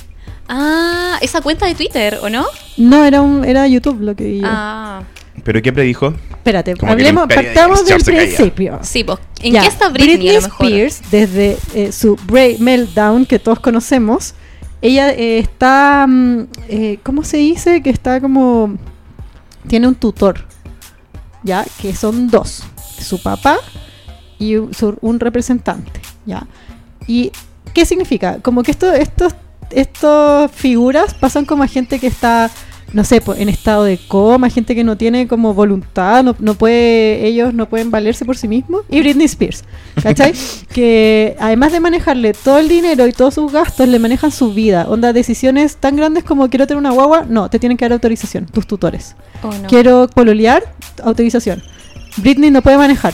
Ah, 0.48 1.18
esa 1.22 1.42
cuenta 1.42 1.66
de 1.66 1.76
Twitter, 1.76 2.20
¿o 2.22 2.30
no? 2.30 2.46
No, 2.78 3.04
era 3.06 3.22
un 3.22 3.44
era 3.46 3.68
YouTube 3.68 4.02
lo 4.02 4.16
que 4.16 4.24
vi 4.26 4.40
yo. 4.42 4.48
Ah, 4.50 5.02
¿Pero 5.44 5.62
qué 5.62 5.72
predijo? 5.74 6.14
Espérate, 6.32 6.76
Como 6.76 6.92
hablemos, 6.92 7.28
partamos 7.28 7.86
del 7.86 8.04
principio. 8.04 8.80
sí, 8.84 9.04
pues. 9.04 9.20
¿En 9.42 9.54
Ya, 9.54 9.62
qué 9.62 9.68
está 9.68 9.90
Britney, 9.90 10.30
a 10.30 10.34
lo 10.36 10.42
mejor? 10.42 10.66
Spears, 10.68 11.02
desde 11.12 11.58
eh, 11.74 11.92
su 11.92 12.16
Break 12.28 12.60
Meltdown, 12.60 13.26
que 13.26 13.38
todos 13.40 13.60
conocemos, 13.60 14.34
ella 14.86 15.10
eh, 15.10 15.40
está, 15.40 16.06
mm, 16.08 16.48
eh, 16.70 17.00
¿cómo 17.02 17.24
se 17.24 17.38
dice? 17.38 17.82
Que 17.82 17.90
está 17.90 18.22
como, 18.22 18.76
tiene 19.68 19.88
un 19.88 19.96
tutor, 19.96 20.46
¿ya? 21.42 21.66
Que 21.82 21.96
son 21.96 22.30
dos, 22.30 22.62
su 23.00 23.20
papá 23.24 23.58
y 24.38 24.58
un, 24.58 25.20
representante, 25.20 26.02
¿ya? 26.28 26.46
¿Y 27.08 27.32
qué 27.74 27.84
significa? 27.84 28.38
Como 28.44 28.62
que 28.62 28.70
esto, 28.70 28.94
estos, 28.94 29.34
estas 29.72 30.52
figuras 30.52 31.16
pasan 31.16 31.46
como 31.46 31.64
a 31.64 31.68
gente 31.68 31.98
que 32.00 32.06
está 32.06 32.52
no 32.96 33.04
sé, 33.04 33.20
po, 33.20 33.36
en 33.36 33.50
estado 33.50 33.84
de 33.84 33.98
coma, 33.98 34.50
gente 34.50 34.74
que 34.74 34.86
no 34.86 34.96
tiene 34.96 35.28
como 35.28 35.54
voluntad, 35.54 36.24
no, 36.24 36.34
no 36.40 36.56
puede, 36.56 37.26
ellos 37.28 37.54
no 37.54 37.68
pueden 37.68 37.92
valerse 37.92 38.24
por 38.24 38.38
sí 38.38 38.48
mismos. 38.48 38.84
Y 38.90 39.02
Britney 39.02 39.26
Spears, 39.26 39.66
¿cachai? 40.02 40.32
que 40.74 41.36
además 41.38 41.74
de 41.74 41.82
manejarle 41.82 42.32
todo 42.32 42.58
el 42.58 42.70
dinero 42.70 43.06
y 43.06 43.12
todos 43.12 43.34
sus 43.34 43.52
gastos, 43.52 43.90
le 43.90 44.00
manejan 44.00 44.32
su 44.32 44.54
vida. 44.54 44.86
Onda, 44.88 45.12
decisiones 45.12 45.76
tan 45.76 45.98
grandes 45.98 46.24
como 46.24 46.50
quiero 46.50 46.68
tener 46.68 46.80
una 46.80 46.92
guagua, 46.92 47.26
no, 47.28 47.50
te 47.50 47.60
tienen 47.60 47.76
que 47.76 47.84
dar 47.84 47.92
autorización, 47.92 48.46
tus 48.46 48.66
tutores. 48.66 49.18
Oh, 49.44 49.52
no. 49.52 49.68
Quiero 49.68 50.08
pololear, 50.08 50.64
autorización. 51.04 51.62
Britney 52.16 52.50
no 52.50 52.62
puede 52.62 52.78
manejar, 52.78 53.14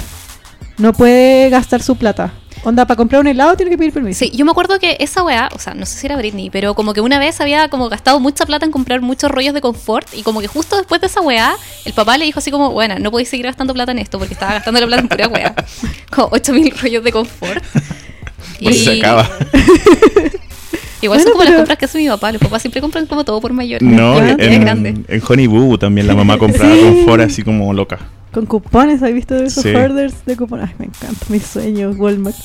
no 0.77 0.93
puede 0.93 1.49
gastar 1.49 1.81
su 1.81 1.95
plata. 1.95 2.31
Onda, 2.63 2.85
para 2.85 2.95
comprar 2.95 3.21
un 3.21 3.27
helado 3.27 3.55
tiene 3.55 3.71
que 3.71 3.77
pedir 3.77 3.91
permiso. 3.91 4.19
Sí, 4.19 4.31
yo 4.35 4.45
me 4.45 4.51
acuerdo 4.51 4.77
que 4.77 4.95
esa 4.99 5.23
weá, 5.23 5.49
o 5.55 5.57
sea, 5.59 5.73
no 5.73 5.85
sé 5.87 5.97
si 5.97 6.05
era 6.05 6.15
Britney, 6.15 6.51
pero 6.51 6.75
como 6.75 6.93
que 6.93 7.01
una 7.01 7.17
vez 7.17 7.41
había 7.41 7.69
como 7.69 7.89
gastado 7.89 8.19
mucha 8.19 8.45
plata 8.45 8.65
en 8.65 8.71
comprar 8.71 9.01
muchos 9.01 9.31
rollos 9.31 9.55
de 9.55 9.61
confort 9.61 10.07
y 10.13 10.21
como 10.21 10.41
que 10.41 10.47
justo 10.47 10.77
después 10.77 11.01
de 11.01 11.07
esa 11.07 11.21
weá, 11.21 11.55
el 11.85 11.93
papá 11.93 12.19
le 12.19 12.25
dijo 12.25 12.37
así 12.37 12.51
como, 12.51 12.69
bueno, 12.71 12.99
no 12.99 13.09
podéis 13.09 13.29
seguir 13.29 13.47
gastando 13.47 13.73
plata 13.73 13.91
en 13.91 13.99
esto 13.99 14.19
porque 14.19 14.35
estaba 14.35 14.53
gastando 14.53 14.79
la 14.79 14.85
plata 14.85 15.01
en 15.01 15.07
pura 15.07 15.27
weá. 15.27 15.55
Como 16.11 16.27
8000 16.31 16.77
rollos 16.81 17.03
de 17.03 17.11
confort. 17.11 17.63
Pues 18.61 18.83
se 18.83 18.99
acaba. 18.99 19.23
Igual 21.01 21.17
Bueno, 21.17 21.23
son 21.23 21.31
como 21.31 21.43
las 21.43 21.53
compras 21.55 21.77
que 21.79 21.85
hace 21.85 21.97
mi 21.97 22.07
papá. 22.07 22.31
Los 22.31 22.39
papás 22.39 22.61
siempre 22.61 22.79
compran 22.79 23.07
como 23.07 23.25
todo 23.25 23.41
por 23.41 23.53
mayor. 23.53 23.81
No, 23.81 24.19
en, 24.19 24.37
cantidades 24.37 24.95
en, 25.07 25.23
Honey 25.27 25.47
Boo 25.47 25.79
también 25.79 26.05
la 26.05 26.13
mamá 26.13 26.37
compraba 26.37 26.75
Sí. 26.75 26.81
confort 26.81 27.23
así 27.23 27.41
como 27.41 27.73
loca. 27.73 27.97
Con 28.31 28.45
cupones, 28.45 29.03
¿has 29.03 29.13
visto 29.13 29.35
esos 29.35 29.63
Sí. 29.63 29.73
hoarders 29.75 30.25
de 30.25 30.37
cupones? 30.37 30.69
Ay, 30.69 30.75
me 30.79 30.85
encanta, 30.85 31.25
mis 31.29 31.43
sueños, 31.43 31.97
Walmart. 31.97 32.35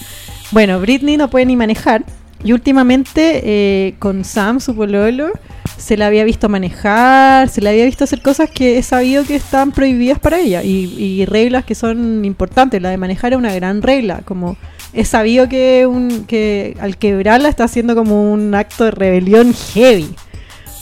Bueno, 0.50 0.80
Britney 0.80 1.16
no 1.16 1.30
puede 1.30 1.46
ni 1.46 1.56
manejar. 1.56 2.04
Y 2.44 2.52
últimamente 2.52 3.40
eh, 3.44 3.94
con 3.98 4.24
Sam, 4.24 4.60
su 4.60 4.74
pololo, 4.74 5.30
se 5.78 5.96
la 5.96 6.06
había 6.06 6.24
visto 6.24 6.48
manejar, 6.48 7.48
se 7.48 7.60
la 7.60 7.70
había 7.70 7.84
visto 7.84 8.04
hacer 8.04 8.20
cosas 8.22 8.50
que 8.50 8.78
he 8.78 8.82
sabido 8.82 9.24
que 9.24 9.34
están 9.36 9.72
prohibidas 9.72 10.18
para 10.18 10.38
ella. 10.38 10.62
Y, 10.62 10.92
y 10.98 11.24
reglas 11.24 11.64
que 11.64 11.74
son 11.74 12.24
importantes. 12.24 12.82
La 12.82 12.90
de 12.90 12.96
manejar 12.98 13.32
es 13.32 13.38
una 13.38 13.54
gran 13.54 13.82
regla. 13.82 14.20
Como 14.24 14.56
es 14.92 15.08
sabido 15.08 15.48
que, 15.48 15.86
un, 15.86 16.24
que 16.26 16.76
al 16.80 16.96
quebrarla 16.98 17.48
está 17.48 17.64
haciendo 17.64 17.94
como 17.94 18.32
un 18.32 18.54
acto 18.54 18.84
de 18.84 18.90
rebelión 18.90 19.54
heavy. 19.74 20.08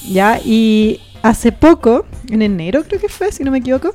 ¿Ya? 0.09 0.41
Y 0.45 1.01
hace 1.23 1.53
poco, 1.53 2.05
en 2.31 2.43
enero 2.43 2.85
creo 2.87 3.01
que 3.01 3.09
fue, 3.09 3.33
si 3.33 3.45
no 3.45 3.51
me 3.51 3.59
equivoco, 3.59 3.95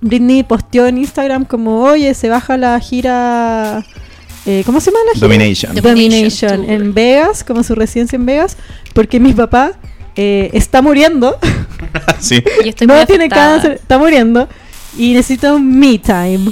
Britney 0.00 0.42
posteó 0.42 0.86
en 0.86 0.98
Instagram 0.98 1.44
como, 1.44 1.82
oye, 1.82 2.14
se 2.14 2.28
baja 2.28 2.56
la 2.56 2.78
gira... 2.80 3.84
eh, 4.44 4.62
¿Cómo 4.66 4.80
se 4.80 4.90
llama 4.90 5.04
la 5.06 5.12
gira? 5.14 5.26
Domination. 5.26 5.74
Domination 5.74 6.70
en 6.70 6.94
Vegas, 6.94 7.44
como 7.44 7.62
su 7.62 7.74
residencia 7.74 8.16
en 8.16 8.26
Vegas, 8.26 8.56
porque 8.94 9.18
mi 9.20 9.32
papá 9.32 9.72
eh, 10.16 10.50
está 10.52 10.82
muriendo, 10.82 11.38
sí. 12.20 12.42
Y 12.64 12.68
estoy 12.70 12.86
no 12.86 13.04
tiene 13.06 13.28
cáncer, 13.28 13.72
está 13.72 13.98
muriendo 13.98 14.48
y 14.98 15.12
necesita 15.12 15.54
un 15.54 15.78
me 15.78 15.98
time. 15.98 16.50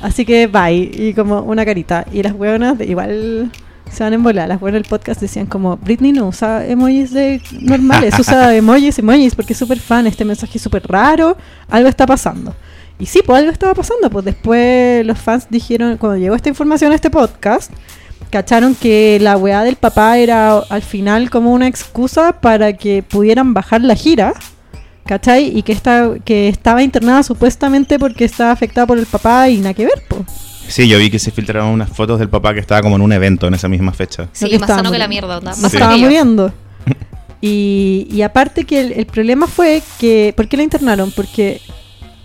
Así 0.00 0.24
que 0.24 0.46
bye, 0.46 0.90
y 0.92 1.12
como 1.14 1.40
una 1.42 1.64
carita. 1.64 2.06
Y 2.12 2.22
las 2.22 2.32
hueonas, 2.32 2.80
igual 2.80 3.50
Se 3.92 4.04
van 4.04 4.14
en 4.14 4.22
volar. 4.22 4.48
Las 4.48 4.60
buenas 4.60 4.80
del 4.80 4.88
podcast 4.88 5.20
decían 5.20 5.46
como, 5.46 5.76
Britney 5.76 6.12
no 6.12 6.28
usa 6.28 6.64
emojis 6.66 7.12
de 7.12 7.42
normales, 7.60 8.14
usa 8.18 8.54
emojis, 8.62 8.98
emojis, 8.98 9.34
porque 9.34 9.52
es 9.52 9.58
súper 9.58 9.80
fan, 9.80 10.06
este 10.06 10.24
mensaje 10.24 10.58
es 10.58 10.62
súper 10.62 10.86
raro, 10.86 11.36
algo 11.68 11.88
está 11.88 12.06
pasando. 12.06 12.54
Y 13.00 13.06
sí, 13.06 13.22
pues 13.24 13.38
algo 13.38 13.50
estaba 13.50 13.72
pasando, 13.72 14.10
pues 14.10 14.26
después 14.26 15.04
los 15.06 15.18
fans 15.18 15.46
dijeron, 15.48 15.96
cuando 15.96 16.18
llegó 16.18 16.34
esta 16.34 16.50
información 16.50 16.92
a 16.92 16.94
este 16.94 17.08
podcast, 17.08 17.72
cacharon 18.30 18.74
que 18.74 19.18
la 19.20 19.38
weá 19.38 19.64
del 19.64 19.76
papá 19.76 20.18
era 20.18 20.58
al 20.58 20.82
final 20.82 21.30
como 21.30 21.52
una 21.52 21.66
excusa 21.66 22.40
para 22.40 22.74
que 22.74 23.02
pudieran 23.02 23.54
bajar 23.54 23.80
la 23.80 23.94
gira, 23.94 24.34
¿cachai? 25.06 25.56
Y 25.56 25.62
que, 25.62 25.72
esta, 25.72 26.10
que 26.24 26.48
estaba 26.48 26.82
internada 26.82 27.22
supuestamente 27.22 27.98
porque 27.98 28.26
estaba 28.26 28.52
afectada 28.52 28.86
por 28.86 28.98
el 28.98 29.06
papá 29.06 29.48
y 29.48 29.56
nada 29.56 29.72
que 29.72 29.86
ver, 29.86 30.04
pues. 30.06 30.22
Sí, 30.68 30.86
yo 30.86 30.98
vi 30.98 31.10
que 31.10 31.18
se 31.18 31.30
filtraron 31.30 31.70
unas 31.70 31.88
fotos 31.88 32.18
del 32.18 32.28
papá 32.28 32.52
que 32.52 32.60
estaba 32.60 32.82
como 32.82 32.96
en 32.96 33.02
un 33.02 33.12
evento 33.12 33.48
en 33.48 33.54
esa 33.54 33.66
misma 33.66 33.92
fecha. 33.92 34.28
Sí, 34.32 34.48
que 34.48 34.58
más 34.58 34.68
sano 34.68 34.92
que 34.92 34.98
la 34.98 35.06
muriendo. 35.06 35.26
mierda, 35.26 35.38
onda. 35.38 35.52
Sí. 35.54 35.62
Más 35.62 35.74
estaba 35.74 35.96
muriendo. 35.96 36.52
Y, 37.42 38.06
y 38.10 38.20
aparte 38.20 38.64
que 38.64 38.82
el, 38.82 38.92
el 38.92 39.06
problema 39.06 39.46
fue 39.46 39.82
que... 39.98 40.34
¿Por 40.36 40.46
qué 40.46 40.58
la 40.58 40.62
internaron? 40.62 41.10
Porque 41.10 41.62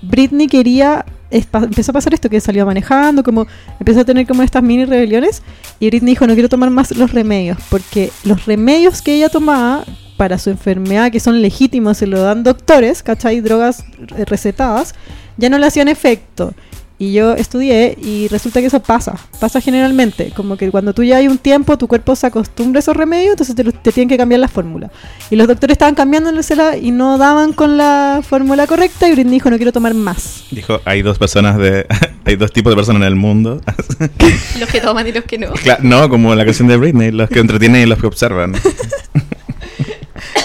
Britney 0.07 0.47
quería... 0.47 1.05
Empezó 1.31 1.91
a 1.91 1.93
pasar 1.93 2.13
esto, 2.13 2.29
que 2.29 2.39
salió 2.39 2.65
manejando, 2.65 3.23
como 3.23 3.45
empezó 3.79 4.01
a 4.01 4.05
tener 4.05 4.25
como 4.25 4.43
estas 4.43 4.63
mini 4.63 4.85
rebeliones. 4.85 5.41
Y 5.79 5.87
Britney 5.87 6.13
dijo, 6.13 6.27
no 6.27 6.33
quiero 6.33 6.47
tomar 6.47 6.69
más 6.69 6.95
los 6.95 7.11
remedios. 7.11 7.57
Porque 7.69 8.11
los 8.23 8.45
remedios 8.45 9.01
que 9.01 9.15
ella 9.15 9.29
tomaba 9.29 9.83
para 10.17 10.37
su 10.37 10.49
enfermedad, 10.49 11.11
que 11.11 11.19
son 11.19 11.41
legítimos, 11.41 11.97
se 11.97 12.07
lo 12.07 12.21
dan 12.21 12.43
doctores, 12.43 13.03
¿cachai? 13.03 13.41
Drogas 13.41 13.83
eh, 14.15 14.25
recetadas, 14.25 14.95
ya 15.37 15.49
no 15.49 15.57
le 15.57 15.65
hacían 15.65 15.87
efecto. 15.87 16.53
Y 16.97 17.11
yo 17.11 17.33
estudié 17.33 17.97
y 18.01 18.29
resulta 18.29 18.61
que 18.61 18.67
eso 18.67 18.79
pasa, 18.79 19.15
pasa 19.39 19.59
generalmente, 19.59 20.31
como 20.33 20.55
que 20.55 20.71
cuando 20.71 20.93
tú 20.93 21.03
ya 21.03 21.17
hay 21.17 21.27
un 21.27 21.37
tiempo, 21.37 21.77
tu 21.77 21.87
cuerpo 21.87 22.15
se 22.15 22.27
acostumbra 22.27 22.79
a 22.79 22.81
esos 22.81 22.95
remedios, 22.95 23.31
entonces 23.31 23.53
te, 23.53 23.63
te 23.65 23.91
tienen 23.91 24.07
que 24.07 24.17
cambiar 24.17 24.39
la 24.39 24.47
fórmula. 24.47 24.89
Y 25.29 25.35
los 25.35 25.47
doctores 25.47 25.73
estaban 25.73 25.95
cambiándosela 25.95 26.77
y 26.77 26.91
no 26.91 27.17
daban 27.17 27.51
con 27.51 27.77
la 27.77 28.21
fórmula 28.27 28.65
correcta 28.65 29.09
y 29.09 29.11
Britney 29.11 29.33
dijo, 29.33 29.49
no 29.49 29.57
quiero 29.57 29.73
tomar 29.73 29.93
más. 29.93 30.45
Dijo, 30.51 30.79
hay 30.85 31.01
dos 31.01 31.19
personas 31.19 31.57
de... 31.57 31.85
hay 32.25 32.35
dos 32.37 32.51
tipos 32.51 32.71
de 32.71 32.75
personas 32.77 33.01
en 33.01 33.07
el 33.07 33.15
mundo. 33.15 33.61
Los 34.59 34.69
que 34.69 34.79
toman 34.81 35.07
y 35.07 35.11
los 35.11 35.25
que 35.25 35.37
no. 35.37 35.47
No, 35.81 36.09
como 36.09 36.33
la 36.33 36.45
canción 36.45 36.67
de 36.67 36.77
Britney, 36.77 37.11
los 37.11 37.29
que 37.29 37.39
entretienen 37.39 37.83
y 37.83 37.85
los 37.85 37.99
que 37.99 38.07
observan. 38.07 38.53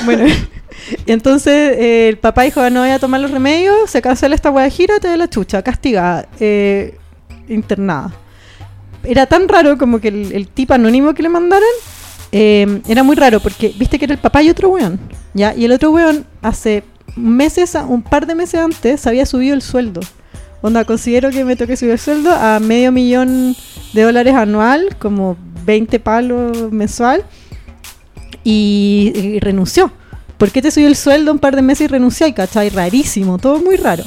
Bueno, 0.04 0.24
entonces 1.06 1.76
eh, 1.78 2.08
el 2.08 2.18
papá 2.18 2.42
dijo, 2.42 2.68
no 2.70 2.80
voy 2.80 2.90
a 2.90 2.98
tomar 2.98 3.20
los 3.20 3.30
remedios, 3.30 3.90
se 3.90 4.02
cancela 4.02 4.34
esta 4.34 4.50
hueá 4.50 4.64
de 4.64 4.70
gira, 4.70 4.98
te 5.00 5.08
da 5.08 5.16
la 5.16 5.28
chucha, 5.28 5.62
castigada, 5.62 6.28
eh, 6.38 6.98
internada. 7.48 8.12
Era 9.04 9.26
tan 9.26 9.48
raro 9.48 9.78
como 9.78 10.00
que 10.00 10.08
el, 10.08 10.32
el 10.32 10.48
tipo 10.48 10.74
anónimo 10.74 11.14
que 11.14 11.22
le 11.22 11.28
mandaron 11.28 11.68
eh, 12.32 12.80
era 12.86 13.02
muy 13.02 13.16
raro 13.16 13.40
porque 13.40 13.74
viste 13.76 13.98
que 13.98 14.04
era 14.04 14.14
el 14.14 14.20
papá 14.20 14.42
y 14.42 14.50
otro 14.50 14.68
weón, 14.68 15.00
¿ya? 15.34 15.54
Y 15.54 15.64
el 15.64 15.72
otro 15.72 15.90
weón 15.90 16.24
hace 16.42 16.84
meses, 17.16 17.76
un 17.88 18.02
par 18.02 18.26
de 18.26 18.34
meses 18.34 18.60
antes, 18.60 19.06
había 19.06 19.26
subido 19.26 19.54
el 19.54 19.62
sueldo. 19.62 20.00
Onda, 20.62 20.84
considero 20.84 21.30
que 21.30 21.44
me 21.44 21.56
toque 21.56 21.76
subir 21.76 21.92
el 21.92 21.98
sueldo 21.98 22.32
a 22.32 22.60
medio 22.60 22.92
millón 22.92 23.56
de 23.94 24.02
dólares 24.02 24.34
anual, 24.34 24.96
como 24.98 25.36
20 25.64 25.98
palos 26.00 26.70
mensual, 26.70 27.24
y 28.44 29.38
renunció. 29.40 29.90
¿Por 30.40 30.50
qué 30.50 30.62
te 30.62 30.70
subió 30.70 30.88
el 30.88 30.96
sueldo 30.96 31.30
un 31.32 31.38
par 31.38 31.54
de 31.54 31.60
meses 31.60 31.82
y 31.84 31.86
renunció? 31.88 32.26
Y 32.26 32.32
cachai, 32.32 32.70
rarísimo, 32.70 33.36
todo 33.38 33.60
muy 33.60 33.76
raro. 33.76 34.02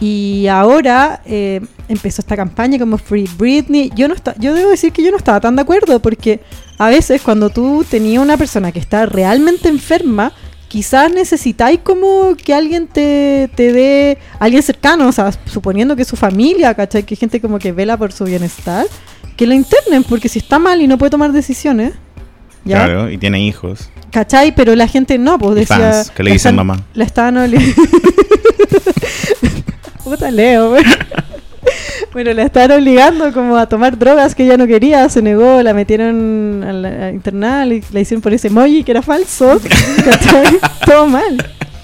Y 0.00 0.46
ahora 0.48 1.22
eh, 1.26 1.60
empezó 1.88 2.22
esta 2.22 2.36
campaña 2.36 2.76
como 2.78 2.98
Free 2.98 3.28
Britney. 3.38 3.90
Yo 3.94 4.08
no 4.08 4.14
esta- 4.14 4.34
yo 4.38 4.52
debo 4.52 4.70
decir 4.70 4.92
que 4.92 5.02
yo 5.02 5.12
no 5.12 5.16
estaba 5.16 5.40
tan 5.40 5.54
de 5.56 5.62
acuerdo 5.62 6.00
porque 6.00 6.40
a 6.76 6.88
veces 6.88 7.22
cuando 7.22 7.50
tú 7.50 7.84
tenías 7.88 8.20
una 8.22 8.36
persona 8.36 8.72
que 8.72 8.80
está 8.80 9.06
realmente 9.06 9.68
enferma, 9.68 10.32
quizás 10.68 11.12
necesitáis 11.12 11.80
como 11.84 12.34
que 12.36 12.52
alguien 12.52 12.88
te, 12.88 13.48
dé, 13.56 14.18
alguien 14.40 14.62
cercano, 14.62 15.06
o 15.08 15.12
sea, 15.12 15.30
suponiendo 15.46 15.94
que 15.96 16.02
es 16.02 16.08
su 16.08 16.16
familia, 16.16 16.74
¿cachai? 16.74 17.04
Que 17.04 17.14
gente 17.16 17.40
como 17.40 17.58
que 17.60 17.70
vela 17.72 17.96
por 17.96 18.10
su 18.12 18.24
bienestar, 18.24 18.86
que 19.36 19.46
lo 19.46 19.54
internen, 19.54 20.02
porque 20.04 20.28
si 20.28 20.40
está 20.40 20.58
mal 20.58 20.82
y 20.82 20.86
no 20.88 20.98
puede 20.98 21.10
tomar 21.10 21.32
decisiones, 21.32 21.92
¿ya? 22.64 22.84
Claro, 22.84 23.10
y 23.10 23.18
tiene 23.18 23.40
hijos. 23.40 23.88
¿Cachai? 24.10 24.54
Pero 24.54 24.74
la 24.74 24.88
gente 24.88 25.18
no, 25.18 25.38
pues 25.38 25.54
decía. 25.56 25.92
fans, 25.92 26.10
que 26.10 26.22
le 26.22 26.32
dicen 26.32 26.56
mamá. 26.56 26.82
La 26.94 27.04
estaban 27.04 27.36
obli- 27.36 27.74
Puta 30.04 30.30
Leo, 30.30 30.70
güey. 30.70 30.84
Bueno, 32.12 32.32
la 32.32 32.44
estaban 32.44 32.72
obligando 32.72 33.32
como 33.32 33.56
a 33.56 33.68
tomar 33.68 33.98
drogas 33.98 34.34
que 34.34 34.44
ella 34.44 34.56
no 34.56 34.66
quería, 34.66 35.08
se 35.10 35.20
negó, 35.20 35.62
la 35.62 35.74
metieron 35.74 36.64
a 36.66 36.72
la 36.72 36.88
a 37.06 37.10
internar, 37.10 37.68
y 37.68 37.82
la 37.92 38.00
hicieron 38.00 38.22
por 38.22 38.32
ese 38.32 38.48
emoji 38.48 38.82
que 38.82 38.92
era 38.92 39.02
falso. 39.02 39.60
¿Cachai? 40.04 40.58
Todo 40.86 41.06
mal. 41.06 41.36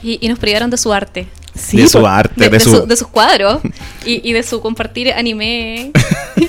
Y, 0.02 0.18
y 0.24 0.28
nos 0.28 0.38
privaron 0.38 0.70
de 0.70 0.78
su 0.78 0.92
arte. 0.92 1.28
Sí, 1.56 1.76
de 1.78 1.88
su 1.88 2.00
pues, 2.00 2.12
arte, 2.12 2.44
De, 2.44 2.50
de, 2.50 2.60
su... 2.60 2.70
su- 2.70 2.86
de 2.86 2.96
sus 2.96 3.06
cuadros. 3.08 3.60
Y, 4.04 4.28
y 4.28 4.32
de 4.32 4.42
su 4.42 4.60
compartir 4.60 5.12
anime 5.12 5.90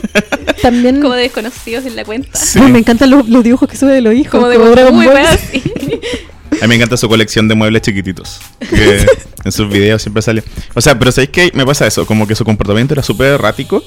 también. 0.62 1.02
como 1.02 1.13
de 1.13 1.24
desconocidos 1.24 1.86
en 1.86 1.96
la 1.96 2.04
cuenta. 2.06 2.30
Sí. 2.38 2.60
Ay, 2.62 2.72
me 2.72 2.80
encantan 2.80 3.10
los, 3.12 3.28
los 3.30 3.44
dibujos 3.44 3.70
que 3.70 3.78
sube 3.78 3.91
de 3.91 4.02
los 4.02 4.13
hijos. 4.13 4.32
Como 4.32 4.48
de 4.48 4.58
como 4.58 4.70
Dragon 4.72 4.96
Ball. 4.96 5.18
A 6.62 6.68
mí 6.68 6.70
me 6.70 6.76
encanta 6.76 6.96
su 6.96 7.10
colección 7.10 7.48
de 7.50 7.56
muebles 7.56 7.82
chiquititos. 7.82 8.39
Que 8.60 9.06
en 9.44 9.52
sus 9.52 9.68
videos 9.70 10.02
siempre 10.02 10.22
sale. 10.22 10.41
O 10.74 10.80
sea, 10.82 10.98
pero 10.98 11.12
¿sabéis 11.12 11.30
qué? 11.32 11.52
Me 11.54 11.65
pasa 11.65 11.86
eso. 11.86 12.06
Como 12.06 12.26
que 12.28 12.34
su 12.36 12.46
comportamiento 12.46 12.94
era 12.94 13.04
súper 13.04 13.34
errático. 13.34 13.84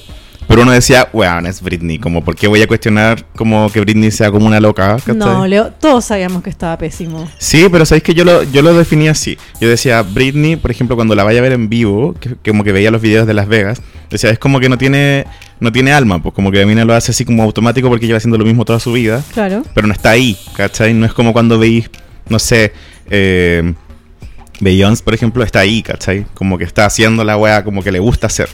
Pero 0.49 0.63
uno 0.63 0.71
decía, 0.71 1.07
weón, 1.13 1.45
es 1.45 1.61
Britney. 1.61 1.99
Como, 1.99 2.23
¿por 2.25 2.35
qué 2.35 2.47
voy 2.47 2.59
a 2.63 2.67
cuestionar 2.67 3.23
como 3.35 3.71
que 3.71 3.79
Britney 3.81 4.09
sea 4.09 4.31
como 4.31 4.47
una 4.47 4.59
loca? 4.59 4.95
¿cachai? 4.97 5.15
No, 5.15 5.45
Leo, 5.45 5.69
todos 5.79 6.05
sabíamos 6.05 6.41
que 6.41 6.49
estaba 6.49 6.75
pésimo. 6.75 7.29
Sí, 7.37 7.67
pero 7.71 7.85
sabéis 7.85 8.01
que 8.03 8.15
yo 8.15 8.25
lo, 8.25 8.41
yo 8.41 8.63
lo 8.63 8.73
definía 8.73 9.11
así. 9.11 9.37
Yo 9.61 9.69
decía, 9.69 10.01
Britney, 10.01 10.55
por 10.55 10.71
ejemplo, 10.71 10.95
cuando 10.95 11.13
la 11.13 11.23
vaya 11.23 11.37
a 11.37 11.43
ver 11.43 11.51
en 11.53 11.69
vivo, 11.69 12.15
que, 12.19 12.29
que 12.41 12.49
como 12.49 12.63
que 12.63 12.71
veía 12.71 12.89
los 12.89 12.99
videos 12.99 13.27
de 13.27 13.35
Las 13.35 13.47
Vegas, 13.47 13.79
decía, 14.09 14.31
es 14.31 14.39
como 14.39 14.59
que 14.59 14.69
no 14.69 14.79
tiene, 14.79 15.27
no 15.59 15.71
tiene 15.71 15.93
alma, 15.93 16.19
pues 16.21 16.33
como 16.33 16.49
que 16.51 16.63
a 16.63 16.65
mí 16.65 16.73
lo 16.73 16.95
hace 16.95 17.11
así 17.11 17.25
como 17.25 17.43
automático 17.43 17.87
porque 17.87 18.07
lleva 18.07 18.17
haciendo 18.17 18.39
lo 18.39 18.43
mismo 18.45 18.65
toda 18.65 18.79
su 18.79 18.91
vida, 18.91 19.23
Claro. 19.35 19.61
pero 19.75 19.85
no 19.85 19.93
está 19.93 20.09
ahí, 20.09 20.35
¿cachai? 20.55 20.95
No 20.95 21.05
es 21.05 21.13
como 21.13 21.31
cuando 21.31 21.59
veis, 21.59 21.91
no 22.27 22.39
sé, 22.39 22.73
eh, 23.11 23.71
Beyoncé, 24.61 25.03
por 25.03 25.13
ejemplo, 25.13 25.43
está 25.43 25.59
ahí, 25.59 25.83
¿cachai? 25.83 26.25
Como 26.33 26.57
que 26.57 26.63
está 26.63 26.85
haciendo 26.87 27.23
la 27.23 27.37
wea 27.37 27.63
como 27.63 27.83
que 27.83 27.91
le 27.91 27.99
gusta 27.99 28.25
hacer. 28.27 28.49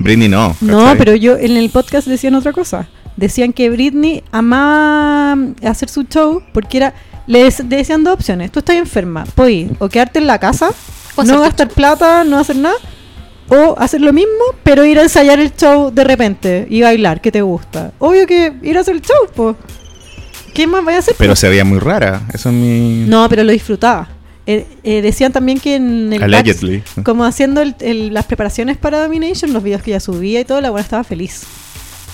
Britney 0.00 0.28
no. 0.28 0.56
No, 0.60 0.94
pero 0.98 1.14
yo 1.14 1.36
en 1.36 1.56
el 1.56 1.70
podcast 1.70 2.08
decían 2.08 2.34
otra 2.34 2.52
cosa. 2.52 2.88
Decían 3.16 3.52
que 3.52 3.68
Britney 3.70 4.24
amaba 4.32 5.36
hacer 5.62 5.88
su 5.88 6.04
show 6.04 6.42
porque 6.52 6.78
era. 6.78 6.94
Le 7.26 7.44
decían 7.44 8.02
dos 8.02 8.14
opciones. 8.14 8.50
Tú 8.50 8.58
estás 8.58 8.76
enferma, 8.76 9.24
puedes 9.34 9.54
ir 9.54 9.76
o 9.78 9.88
quedarte 9.88 10.18
en 10.18 10.26
la 10.26 10.38
casa, 10.38 10.70
O 11.14 11.22
no 11.22 11.40
gastar 11.42 11.68
plata, 11.68 12.24
no 12.24 12.38
hacer 12.38 12.56
nada, 12.56 12.74
o 13.48 13.76
hacer 13.78 14.00
lo 14.00 14.12
mismo, 14.12 14.32
pero 14.64 14.84
ir 14.84 14.98
a 14.98 15.02
ensayar 15.02 15.38
el 15.38 15.54
show 15.54 15.92
de 15.92 16.02
repente 16.02 16.66
y 16.68 16.82
bailar, 16.82 17.20
que 17.20 17.30
te 17.30 17.42
gusta. 17.42 17.92
Obvio 17.98 18.26
que 18.26 18.54
ir 18.62 18.78
a 18.78 18.80
hacer 18.80 18.96
el 18.96 19.02
show, 19.02 19.28
pues. 19.34 19.56
¿Qué 20.54 20.66
más 20.66 20.84
vaya 20.84 20.96
a 20.96 21.00
hacer? 21.00 21.14
Pero 21.18 21.32
po? 21.32 21.36
se 21.36 21.48
veía 21.48 21.64
muy 21.64 21.78
rara. 21.78 22.22
Eso 22.32 22.48
es 22.48 22.54
mi... 22.54 23.04
No, 23.06 23.28
pero 23.28 23.44
lo 23.44 23.52
disfrutaba. 23.52 24.08
Eh, 24.46 24.66
eh, 24.82 25.02
decían 25.02 25.32
también 25.32 25.60
que 25.60 25.76
en 25.76 26.12
el 26.12 26.22
Allegedly. 26.22 26.78
back- 26.96 27.04
como 27.04 27.24
haciendo 27.24 27.60
el- 27.62 27.74
el- 27.80 28.12
las 28.14 28.24
preparaciones 28.24 28.76
para 28.78 29.00
Domination, 29.02 29.52
los 29.52 29.62
videos 29.62 29.82
que 29.82 29.90
ella 29.92 30.00
subía 30.00 30.40
y 30.40 30.44
todo, 30.44 30.60
la 30.60 30.70
buena 30.70 30.82
estaba 30.82 31.04
feliz. 31.04 31.42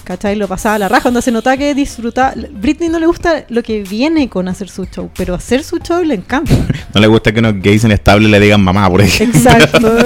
¿Cachai? 0.05 0.37
Lo 0.37 0.47
pasaba 0.47 0.77
a 0.77 0.79
la 0.79 0.89
raja, 0.89 1.05
donde 1.05 1.21
se 1.23 1.33
notaba 1.33 1.57
que 1.57 1.75
disfrutaba. 1.75 2.35
Britney 2.53 2.89
no 2.89 3.01
le 3.01 3.07
gusta 3.07 3.45
lo 3.49 3.62
que 3.65 3.83
viene 3.83 4.29
con 4.29 4.47
hacer 4.49 4.69
su 4.69 4.85
show, 4.85 5.11
pero 5.17 5.35
hacer 5.35 5.65
su 5.65 5.79
show 5.79 6.03
le 6.05 6.15
encanta. 6.15 6.53
No 6.95 7.01
le 7.01 7.07
gusta 7.09 7.33
que 7.33 7.41
unos 7.41 7.55
gays 7.61 7.83
inestables 7.85 8.31
le 8.31 8.39
digan 8.41 8.61
mamá, 8.62 8.89
por 8.89 9.01
ejemplo. 9.01 9.39
Exacto. 9.41 9.99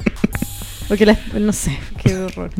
Porque 0.88 1.04
la- 1.06 1.18
no 1.38 1.52
sé, 1.52 1.76
qué 2.02 2.16
horror. 2.16 2.50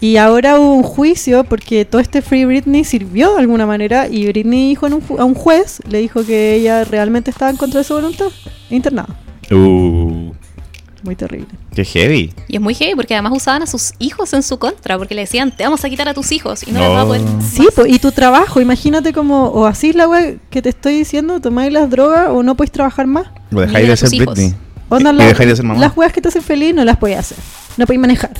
Y 0.00 0.16
ahora 0.16 0.60
hubo 0.60 0.74
un 0.74 0.82
juicio 0.84 1.42
porque 1.44 1.84
todo 1.84 2.00
este 2.00 2.22
Free 2.22 2.44
Britney 2.44 2.84
sirvió 2.84 3.34
de 3.34 3.40
alguna 3.40 3.66
manera 3.66 4.06
y 4.08 4.26
Britney 4.26 4.68
dijo 4.68 4.86
en 4.86 4.94
un 4.94 5.02
a 5.18 5.24
un 5.24 5.34
juez, 5.34 5.80
le 5.88 5.98
dijo 5.98 6.24
que 6.24 6.54
ella 6.54 6.84
realmente 6.84 7.30
estaba 7.30 7.50
en 7.50 7.56
contra 7.56 7.78
de 7.78 7.84
su 7.84 7.94
voluntad, 7.94 8.28
internada. 8.70 9.08
Uh, 9.50 10.32
Muy 11.02 11.16
terrible. 11.16 11.48
qué 11.74 11.84
heavy. 11.84 12.32
Y 12.46 12.56
es 12.56 12.62
muy 12.62 12.74
heavy 12.74 12.94
porque 12.94 13.14
además 13.14 13.32
usaban 13.34 13.62
a 13.62 13.66
sus 13.66 13.92
hijos 13.98 14.32
en 14.34 14.44
su 14.44 14.58
contra, 14.58 14.98
porque 14.98 15.16
le 15.16 15.22
decían, 15.22 15.56
te 15.56 15.64
vamos 15.64 15.84
a 15.84 15.88
quitar 15.88 16.08
a 16.08 16.14
tus 16.14 16.30
hijos 16.30 16.66
y 16.66 16.70
no 16.70 16.78
les 16.78 16.90
va 16.90 17.00
a 17.00 17.06
poder. 17.06 17.22
No. 17.22 17.42
Sí, 17.42 17.66
po, 17.74 17.84
y 17.84 17.98
tu 17.98 18.12
trabajo, 18.12 18.60
imagínate 18.60 19.12
como, 19.12 19.46
o 19.46 19.66
así 19.66 19.92
la 19.92 20.06
wea 20.06 20.36
que 20.50 20.62
te 20.62 20.68
estoy 20.68 20.94
diciendo, 20.96 21.40
tomáis 21.40 21.72
las 21.72 21.90
drogas 21.90 22.28
o 22.30 22.44
no 22.44 22.56
podéis 22.56 22.72
trabajar 22.72 23.08
más. 23.08 23.26
Dejáis 23.50 23.88
de 23.88 23.96
ser 23.96 24.14
hijos. 24.14 24.38
Onda, 24.88 25.12
y 25.12 25.16
la- 25.16 25.26
dejáis 25.26 25.48
de 25.50 25.56
ser 25.56 25.64
mamá. 25.64 25.80
Las 25.80 25.96
weas 25.96 26.12
que 26.12 26.20
te 26.20 26.28
hacen 26.28 26.42
feliz 26.42 26.74
no 26.74 26.84
las 26.84 26.96
podéis 26.96 27.18
hacer. 27.18 27.38
No 27.76 27.86
podéis 27.86 28.00
manejar. 28.00 28.30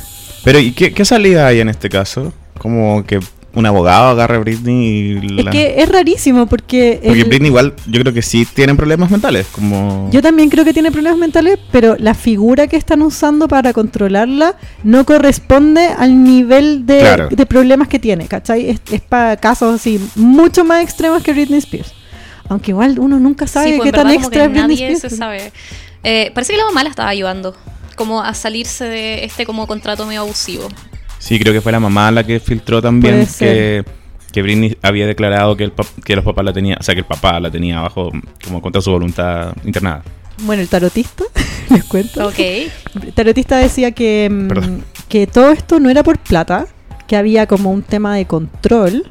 Pero, 0.45 0.59
¿y 0.59 0.73
qué, 0.73 0.93
qué 0.93 1.05
salida 1.05 1.47
hay 1.47 1.61
en 1.61 1.69
este 1.69 1.89
caso? 1.89 2.33
Como 2.59 3.05
que 3.05 3.21
un 3.55 3.67
abogado 3.67 4.11
agarre 4.11 4.37
a 4.37 4.39
Britney 4.39 5.19
y 5.21 5.39
Es 5.41 5.45
la- 5.45 5.51
que 5.51 5.83
es 5.83 5.89
rarísimo 5.89 6.47
porque... 6.47 7.01
Porque 7.05 7.21
el- 7.23 7.25
Britney 7.29 7.49
igual 7.49 7.75
yo 7.87 8.01
creo 8.01 8.13
que 8.13 8.23
sí 8.23 8.47
tienen 8.47 8.77
problemas 8.77 9.11
mentales, 9.11 9.47
como... 9.51 10.09
Yo 10.13 10.23
también 10.23 10.49
creo 10.49 10.65
que 10.65 10.73
tiene 10.73 10.93
problemas 10.93 11.19
mentales, 11.19 11.59
pero 11.73 11.97
la 11.99 12.15
figura 12.15 12.67
que 12.69 12.77
están 12.77 13.03
usando 13.03 13.49
para 13.49 13.73
controlarla 13.73 14.57
no 14.85 15.05
corresponde 15.05 15.87
al 15.89 16.23
nivel 16.23 16.87
de, 16.87 17.01
Claro. 17.01 17.29
de 17.31 17.47
problemas 17.47 17.89
que 17.89 17.99
tiene, 17.99 18.27
¿cachai? 18.29 18.71
Es, 18.71 18.81
es 18.93 19.01
para 19.01 19.37
casos 19.37 19.75
así 19.75 19.99
mucho 20.15 20.65
más 20.65 20.83
extremos 20.85 21.23
que 21.23 21.33
Britney 21.33 21.59
Spears. 21.59 21.93
Aunque 22.49 22.71
igual 22.71 22.99
uno 22.99 23.19
nunca 23.19 23.47
sabe 23.47 23.73
Sí, 23.73 23.77
pues, 23.79 23.91
qué 23.91 23.97
tan 23.97 24.11
extra 24.11 24.45
es 24.45 24.51
Britney 24.51 24.69
nadie 24.77 24.93
Spears. 24.93 25.01
se 25.01 25.11
sabe. 25.19 25.53
Eh, 26.05 26.31
parece 26.35 26.53
que 26.53 26.59
la 26.59 26.65
mamá 26.67 26.83
la 26.85 26.91
estaba 26.91 27.09
ayudando 27.09 27.55
como 27.97 28.23
a 28.23 28.33
salirse 28.35 28.85
de 28.85 29.25
este 29.25 29.45
como 29.45 29.67
contrato 29.67 30.07
medio 30.07 30.21
abusivo. 30.21 30.69
Sí, 31.19 31.39
creo 31.39 31.53
que 31.53 31.61
fue 31.61 31.73
la 31.73 31.81
mamá 31.81 32.11
la 32.13 32.25
que 32.25 32.39
filtró 32.39 32.81
también 32.81 33.27
que, 33.39 33.85
que 34.33 34.43
Britney 34.43 34.77
había 34.83 35.07
declarado 35.07 35.57
que, 35.57 35.65
el 35.65 35.75
pap- 35.75 36.03
que 36.05 36.15
los 36.15 36.25
papás 36.25 36.45
la 36.45 36.53
tenía, 36.53 36.77
o 36.79 36.83
sea, 36.83 36.95
que 36.95 37.01
el 37.01 37.07
papá 37.07 37.41
la 37.41 37.51
tenía 37.51 37.79
abajo 37.81 38.13
como 38.45 38.63
contra 38.63 38.81
su 38.81 38.91
voluntad 38.93 39.53
internada. 39.65 40.03
Bueno, 40.45 40.63
el 40.63 40.69
tarotista, 40.69 41.25
les 41.71 41.83
cuento. 41.85 42.29
Ok. 42.29 42.39
El 42.39 43.13
tarotista 43.15 43.57
decía 43.59 43.91
que, 43.91 44.29
mm, 44.31 44.49
Perdón. 44.49 44.85
que 45.09 45.27
todo 45.27 45.51
esto 45.51 45.81
no 45.81 45.91
era 45.91 46.05
por 46.05 46.19
plata, 46.19 46.67
que 47.09 47.17
había 47.17 47.47
como 47.49 47.73
un 47.73 47.83
tema 47.83 48.15
de 48.15 48.27
control, 48.27 49.11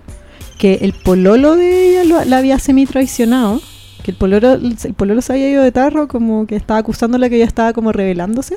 que 0.58 0.76
el 0.82 0.94
pololo 0.94 1.58
de 1.58 1.90
ella 1.90 2.04
lo- 2.06 2.24
la 2.24 2.38
había 2.38 2.58
semi 2.60 2.86
traicionado, 2.86 3.62
que 4.08 4.12
el 4.12 4.18
pololo, 4.18 4.54
el 4.54 4.94
pololo 4.96 5.22
se 5.22 5.34
había 5.34 5.50
ido 5.50 5.64
de 5.64 5.74
tarro, 5.74 6.08
como 6.08 6.48
que 6.48 6.56
estaba 6.56 6.80
acusándola 6.80 7.28
que 7.28 7.36
ella 7.36 7.44
estaba 7.46 7.74
como 7.74 7.92
revelándose. 7.92 8.56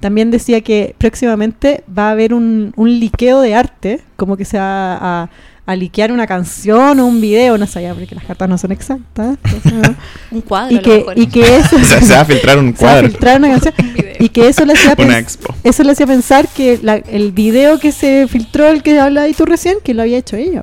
También 0.00 0.32
decía 0.32 0.62
que 0.62 0.96
próximamente 0.98 1.84
va 1.96 2.08
a 2.08 2.10
haber 2.10 2.34
un, 2.34 2.72
un 2.74 2.98
liqueo 2.98 3.40
de 3.40 3.54
arte, 3.54 4.00
como 4.16 4.36
que 4.36 4.44
se 4.44 4.58
va 4.58 4.96
a, 4.96 5.30
a 5.66 5.76
liquear 5.76 6.10
una 6.10 6.26
canción 6.26 6.98
o 6.98 7.06
un 7.06 7.20
video, 7.20 7.56
no 7.56 7.68
sabía, 7.68 7.94
porque 7.94 8.16
las 8.16 8.24
cartas 8.24 8.48
no 8.48 8.58
son 8.58 8.72
exactas. 8.72 9.36
entonces, 9.44 9.72
¿no? 9.74 9.94
Un 10.32 10.40
cuadro 10.40 10.72
y, 10.74 10.78
a 10.78 10.80
lo 10.80 10.82
que, 10.84 10.96
mejor. 10.98 11.18
y 11.18 11.26
que 11.28 11.56
eso... 11.56 11.76
O 11.76 11.78
sea, 11.84 12.00
se 12.02 12.14
va 12.14 12.20
a 12.22 12.24
filtrar 12.24 12.58
un 12.58 12.74
se 12.76 12.84
va 12.84 12.90
a 12.90 12.94
cuadro, 12.94 13.08
filtrar 13.10 13.38
una 13.38 13.48
canción 13.50 13.74
y 14.18 14.28
que 14.30 14.48
eso 14.48 14.64
le 14.64 14.72
hacía 14.72 14.94
una 14.98 15.04
pens- 15.18 15.20
expo. 15.20 15.54
eso 15.62 15.84
le 15.84 15.92
hacía 15.92 16.06
pensar 16.08 16.48
que 16.48 16.80
la- 16.82 16.96
el 16.96 17.30
video 17.30 17.78
que 17.78 17.92
se 17.92 18.26
filtró, 18.26 18.66
el 18.66 18.82
que 18.82 18.98
habla 18.98 19.22
ahí 19.22 19.34
tú 19.34 19.44
recién, 19.44 19.76
que 19.84 19.94
lo 19.94 20.02
había 20.02 20.18
hecho 20.18 20.34
ella. 20.36 20.62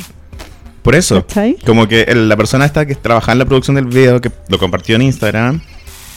Por 0.87 0.95
eso, 0.95 1.27
¿Cachai? 1.27 1.57
como 1.65 1.85
que 1.89 2.03
el- 2.03 2.29
la 2.29 2.37
persona 2.37 2.63
esta 2.63 2.85
que 2.85 2.95
trabajaba 2.95 3.33
en 3.33 3.39
la 3.39 3.45
producción 3.45 3.75
del 3.75 3.87
video, 3.87 4.21
que 4.21 4.31
lo 4.47 4.57
compartió 4.57 4.95
en 4.95 5.01
Instagram, 5.01 5.59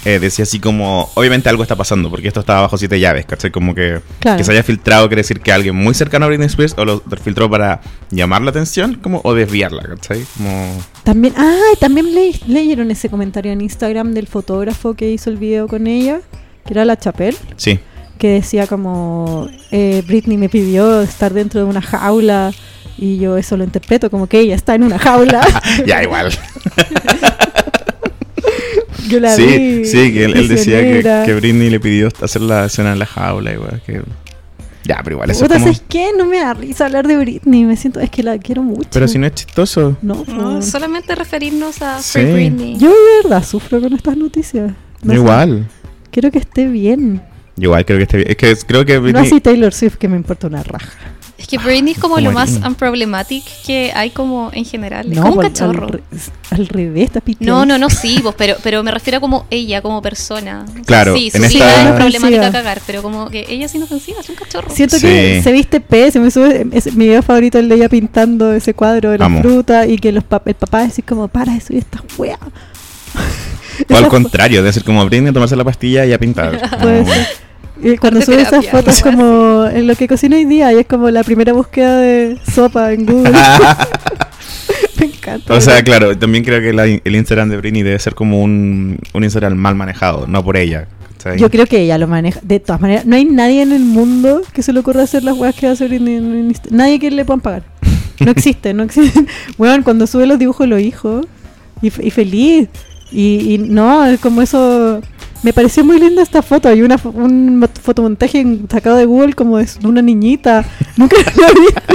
eh, 0.05 0.21
decía 0.21 0.45
así 0.45 0.61
como, 0.61 1.11
obviamente 1.17 1.49
algo 1.49 1.65
está 1.65 1.75
pasando, 1.75 2.09
porque 2.09 2.29
esto 2.29 2.39
estaba 2.39 2.61
bajo 2.61 2.79
siete 2.79 3.01
llaves, 3.01 3.27
¿cachai? 3.27 3.51
Como 3.51 3.75
que, 3.75 4.01
Claro. 4.21 4.39
que 4.39 4.45
se 4.45 4.53
haya 4.53 4.63
filtrado 4.63 5.09
quiere 5.09 5.23
decir 5.23 5.41
que 5.41 5.51
alguien 5.51 5.75
muy 5.75 5.93
cercano 5.95 6.25
a 6.27 6.29
Britney 6.29 6.47
Spears 6.47 6.75
o 6.79 6.85
lo 6.85 7.03
filtró 7.21 7.51
para 7.51 7.81
llamar 8.13 8.43
la 8.43 8.51
atención 8.51 8.95
como, 9.03 9.21
o 9.25 9.35
desviarla, 9.35 9.83
¿cachai? 9.83 10.25
Como... 10.37 10.81
También, 11.03 11.35
ah, 11.37 11.59
también 11.81 12.15
le- 12.15 12.39
leyeron 12.47 12.93
ese 12.93 13.09
comentario 13.09 13.51
en 13.51 13.63
Instagram 13.63 14.15
del 14.15 14.29
fotógrafo 14.29 14.95
que 14.95 15.11
hizo 15.11 15.31
el 15.31 15.37
video 15.37 15.67
con 15.67 15.89
ella, 15.89 16.21
que 16.65 16.75
era 16.75 16.85
la 16.85 16.97
Chapel, 16.97 17.37
Sí. 17.57 17.81
que 18.19 18.29
decía 18.29 18.69
como 18.69 19.51
eh, 19.73 20.05
Britney 20.07 20.37
me 20.37 20.49
pidió 20.49 21.01
estar 21.01 21.35
dentro 21.35 21.59
de 21.59 21.67
una 21.67 21.83
jaula 21.83 22.53
y 23.01 23.19
yo 23.19 23.39
eso 23.39 23.57
lo 23.57 23.65
interpreto 23.65 24.11
como 24.11 24.27
que 24.27 24.39
ella 24.41 24.55
está 24.55 24.75
en 24.75 24.83
una 24.83 24.99
jaula. 24.99 25.41
ya, 25.87 26.03
igual. 26.03 26.31
yo 29.09 29.21
la 29.21 29.35
sí, 29.35 29.47
vi. 29.47 29.85
sí, 29.87 30.13
que 30.13 30.25
él, 30.27 30.37
él 30.37 30.49
decía 30.49 30.81
que, 30.83 31.23
que 31.25 31.35
Britney 31.35 31.71
le 31.71 31.81
pidió 31.81 32.09
hacer 32.21 32.43
la 32.43 32.67
escena 32.67 32.93
en 32.93 32.99
la 32.99 33.07
jaula, 33.07 33.53
igual 33.53 33.81
que... 33.87 34.03
Ya, 34.85 35.01
pero 35.03 35.17
igual 35.17 35.31
eso 35.31 35.45
es 35.45 35.49
como... 35.51 35.61
¿sabes 35.65 35.83
qué? 35.89 36.11
No 36.17 36.27
me 36.27 36.41
da 36.41 36.53
risa 36.53 36.87
hablar 36.87 37.07
de 37.07 37.17
Britney, 37.17 37.65
me 37.65 37.77
siento, 37.77 38.01
es 38.01 38.11
que 38.11 38.23
la 38.23 38.37
quiero 38.39 38.63
mucho. 38.63 38.89
Pero 38.93 39.09
si 39.09 39.19
no 39.19 39.27
es 39.27 39.35
chistoso. 39.35 39.97
No, 40.03 40.25
No, 40.27 40.61
solamente 40.63 41.15
referirnos 41.15 41.81
a 41.81 42.03
Sí. 42.03 42.19
Free 42.21 42.33
Britney. 42.33 42.77
Yo 42.79 42.89
de 42.91 43.23
verdad 43.23 43.43
sufro 43.45 43.81
con 43.81 43.93
estas 43.95 44.17
noticias. 44.17 44.73
No 45.03 45.13
sé, 45.13 45.19
igual. 45.19 45.67
Quiero 46.11 46.31
que 46.31 46.39
esté 46.39 46.67
bien. 46.67 47.23
Igual 47.57 47.85
creo 47.87 47.99
que 47.99 48.03
esté 48.05 48.17
bien. 48.19 48.31
Es 48.31 48.37
que 48.37 48.57
creo 48.67 48.85
que 48.85 48.95
No 48.97 49.03
Britney... 49.03 49.27
así 49.27 49.41
Taylor 49.41 49.73
Swift, 49.73 49.97
que 49.97 50.09
me 50.09 50.17
importa 50.17 50.47
una 50.49 50.63
raja. 50.63 50.91
Es 51.41 51.47
que 51.49 51.57
Britney 51.59 51.93
es 51.95 51.99
como 51.99 52.17
Como 52.17 52.27
lo 52.29 52.33
más 52.33 52.51
Britney. 52.51 52.69
unproblematic 52.69 53.45
que 53.67 53.91
hay 53.95 54.11
como 54.11 54.51
en 54.53 54.65
general. 54.67 55.07
Es 55.11 55.17
No, 55.17 55.23
como 55.23 55.35
un 55.37 55.45
al- 55.45 55.51
cachorro. 55.53 55.87
Al, 55.87 55.93
re- 55.95 56.03
al 56.51 56.67
revés, 56.69 57.05
está 57.05 57.23
No, 57.41 57.65
no, 57.65 57.79
no, 57.79 57.89
sí, 57.89 58.21
vos, 58.23 58.35
pero, 58.37 58.57
pero 58.63 58.83
me 58.83 58.91
refiero 58.91 59.17
a 59.19 59.21
como 59.21 59.47
ella, 59.51 59.81
como 59.81 60.03
persona. 60.03 60.67
Claro, 60.85 61.17
Sí, 61.17 61.31
su 61.31 61.39
en 61.39 61.49
vida 61.49 61.67
esta- 61.67 61.89
es 61.89 61.95
problemática 61.97 62.47
a 62.49 62.53
cagar, 62.53 62.81
pero 62.87 63.03
como 63.03 63.31
que 63.31 63.47
ella 63.49 63.67
es 63.67 63.75
inofensiva, 63.75 64.21
es 64.21 64.29
un 64.29 64.35
cachorro. 64.37 64.69
Siento 64.71 64.97
Sí. 64.99 65.07
que 65.07 65.41
se 65.43 65.51
viste 65.53 65.81
pésimo. 65.81 66.25
me 66.27 66.31
sube- 66.31 66.67
es- 66.73 66.95
mi 66.95 67.07
video 67.07 67.23
favorito 67.23 67.57
es 67.59 67.63
el 67.63 67.69
de 67.71 67.77
ella 67.77 67.89
pintando 67.89 68.53
ese 68.53 68.75
cuadro 68.75 69.11
de 69.11 69.19
la 69.19 69.25
Amo. 69.25 69.41
fruta 69.41 69.87
y 69.87 69.97
que 69.97 70.13
los 70.13 70.23
pap- 70.25 70.43
el 70.45 70.55
papá 70.55 70.83
decir 70.85 71.05
como, 71.05 71.29
para 71.29 71.55
de 71.55 71.61
subir 71.63 71.79
estas 71.81 72.03
weas. 72.19 72.39
O 73.89 73.97
al 73.97 74.09
contrario, 74.09 74.63
de 74.63 74.73
ser 74.73 74.85
como 74.85 75.05
Britney, 75.07 75.33
tomarse 75.33 75.57
la 75.57 75.65
pastilla 75.65 76.05
y 76.05 76.13
a 76.13 76.19
pintar. 76.19 76.61
Puede 76.81 77.01
Como- 77.03 77.15
ser. 77.15 77.27
Y 77.83 77.97
cuando 77.97 78.21
sube 78.23 78.43
esas 78.43 78.67
fotos 78.67 79.01
como 79.03 79.67
en 79.67 79.87
lo 79.87 79.95
que 79.97 80.07
cocino 80.09 80.37
hoy 80.37 80.45
día 80.45 80.73
y 80.73 80.79
es 80.79 80.87
como 80.87 81.11
la 81.11 81.23
primera 81.25 81.53
búsqueda 81.53 81.99
de 81.99 82.39
sopa 82.53 82.93
en 82.93 83.07
Google. 83.07 83.33
Me 84.99 85.07
encanta. 85.07 85.55
o 85.55 85.61
sea, 85.61 85.83
claro, 85.83 86.17
también 86.19 86.45
creo 86.45 86.61
que 86.61 86.73
la- 86.73 86.85
el 86.87 87.17
Instagram 87.17 87.49
de 87.49 87.57
Britney 87.57 87.83
debe 87.83 87.99
ser 87.99 88.15
como 88.15 88.43
un, 88.43 88.99
un 89.15 89.25
Instagram 89.25 89.57
mal 89.57 89.75
manejado, 89.75 90.27
no 90.27 90.45
por 90.45 90.57
ella. 90.57 90.87
Yo 91.37 91.51
creo 91.51 91.67
que 91.67 91.81
ella 91.81 91.99
lo 91.99 92.09
maneja. 92.09 92.41
De 92.43 92.61
todas 92.61 92.81
maneras, 92.81 93.05
no 93.05 93.15
hay 93.15 93.27
nadie 93.27 93.61
en 93.61 93.73
el 93.73 93.85
mundo 93.85 94.41
que 94.55 94.63
se 94.63 94.73
le 94.73 94.81
ocurra 94.81 95.03
hacer 95.03 95.23
las 95.23 95.37
weas 95.37 95.55
que 95.55 95.67
hace 95.67 95.87
Britney. 95.87 96.17
en- 96.17 96.35
en 96.35 96.53
Nadie 96.71 96.99
que 96.99 97.11
le 97.11 97.25
puedan 97.27 97.41
pagar. 97.43 97.63
No 98.21 98.31
existe, 98.31 98.73
no 98.73 98.83
existe. 98.85 99.27
Weón, 99.59 99.83
cuando 99.83 100.07
sube 100.07 100.27
los 100.27 100.39
dibujos 100.39 100.67
los 100.67 100.81
hijos. 100.81 101.27
Y, 101.83 101.89
y 102.07 102.11
feliz. 102.11 102.69
Y, 103.13 103.55
y 103.55 103.59
no, 103.59 104.05
es 104.07 104.19
como 104.21 104.41
eso. 104.41 105.03
Me 105.43 105.53
pareció 105.55 105.85
muy 105.85 105.99
linda 105.99 106.23
esta 106.23 106.43
foto. 106.43 106.69
Hay 106.69 106.83
una, 106.83 107.01
un 107.05 107.59
mo- 107.61 107.69
fotomontaje 107.83 108.45
sacado 108.71 108.97
de 108.97 109.07
Google 109.07 109.33
como 109.33 109.57
de 109.59 109.67
una 109.85 110.03
niñita. 110.03 110.65
Nunca 110.97 111.17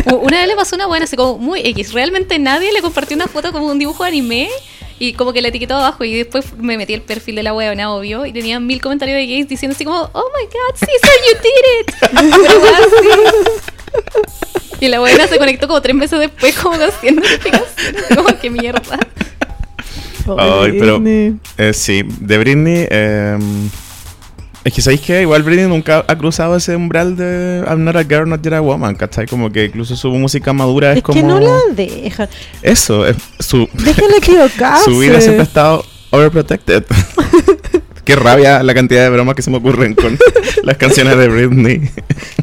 lo. 0.08 0.16
U- 0.18 0.22
Una 0.26 0.38
vez 0.40 0.48
le 0.48 0.56
pasó 0.56 0.76
una 0.76 0.88
buena, 0.88 1.06
así 1.06 1.16
como 1.16 1.38
muy 1.38 1.60
X. 1.64 1.94
Realmente 1.94 2.40
nadie 2.40 2.74
le 2.74 2.82
compartió 2.82 3.16
una 3.16 3.28
foto 3.28 3.52
como 3.52 3.68
un 3.68 3.78
dibujo 3.78 4.04
de 4.04 4.10
anime 4.10 4.50
y 4.98 5.14
como 5.14 5.32
que 5.34 5.42
la 5.44 5.50
etiquetó 5.50 5.76
abajo. 5.76 6.04
Y 6.04 6.16
después 6.16 6.58
me 6.58 6.76
metí 6.78 6.94
el 6.96 7.02
perfil 7.04 7.36
de 7.36 7.44
la 7.44 7.54
weona, 7.54 7.94
obvio, 7.94 8.26
y 8.26 8.34
tenía 8.34 8.60
mil 8.60 8.82
comentarios 8.82 9.16
de 9.18 9.28
gays 9.28 9.48
diciendo 9.48 9.76
así 9.76 9.86
como, 9.86 10.10
oh 10.14 10.26
my 10.38 10.46
god, 10.46 10.80
so 10.80 10.88
you 11.28 11.38
did 11.44 11.66
it. 11.82 11.96
Pero 12.48 12.60
weón, 12.62 12.90
sí. 13.04 13.66
Y 14.82 14.88
la 14.90 15.00
buena 15.00 15.28
se 15.28 15.38
conectó 15.38 15.68
como 15.68 15.82
tres 15.82 15.96
meses 15.96 16.20
después, 16.20 16.56
como 16.58 16.76
haciendo 16.76 17.22
notificaciones. 17.30 18.04
Como 18.16 18.40
que 18.40 18.50
mierda. 18.50 19.00
Ay, 20.38 20.78
pero- 20.80 21.00
Britney. 21.00 21.38
Eh, 21.58 21.74
sí, 21.74 22.04
de 22.20 22.38
Britney. 22.38 22.88
eh, 22.90 23.38
es 24.64 24.74
que 24.74 24.82
sabéis 24.82 25.02
que 25.02 25.22
igual 25.22 25.44
Britney 25.44 25.68
nunca 25.68 26.04
ha 26.08 26.16
cruzado 26.18 26.56
ese 26.56 26.76
umbral 26.76 27.16
de 27.16 27.64
I'm 27.68 27.84
not 27.84 27.96
a 27.96 28.04
girl, 28.04 28.28
not 28.28 28.42
yet 28.42 28.54
a 28.54 28.62
woman, 28.62 28.96
¿cachai? 28.96 29.28
Como 29.28 29.52
que 29.52 29.66
incluso 29.66 29.96
su 29.96 30.10
música 30.12 30.54
madura 30.54 30.92
es, 30.92 30.98
Es 30.98 31.04
como. 31.04 31.20
que 31.22 31.24
no 31.28 31.40
la 31.40 31.60
dejan. 31.76 32.28
Eso, 32.64 33.06
es 33.06 33.16
su, 33.40 33.70
Déjenla 33.74 34.18
equivocarse. 34.18 34.86
su 34.92 34.98
vida 34.98 35.22
siempre 35.22 35.42
ha 35.42 35.44
estado 35.44 35.86
overprotected. 36.10 36.84
Qué 38.06 38.16
rabia 38.16 38.62
la 38.64 38.74
cantidad 38.74 39.02
de 39.04 39.10
bromas 39.10 39.36
que 39.36 39.42
se 39.42 39.50
me 39.52 39.58
ocurren 39.58 39.96
con 39.96 40.18
las 40.64 40.78
canciones 40.78 41.18
de 41.18 41.28
Britney. 41.28 41.90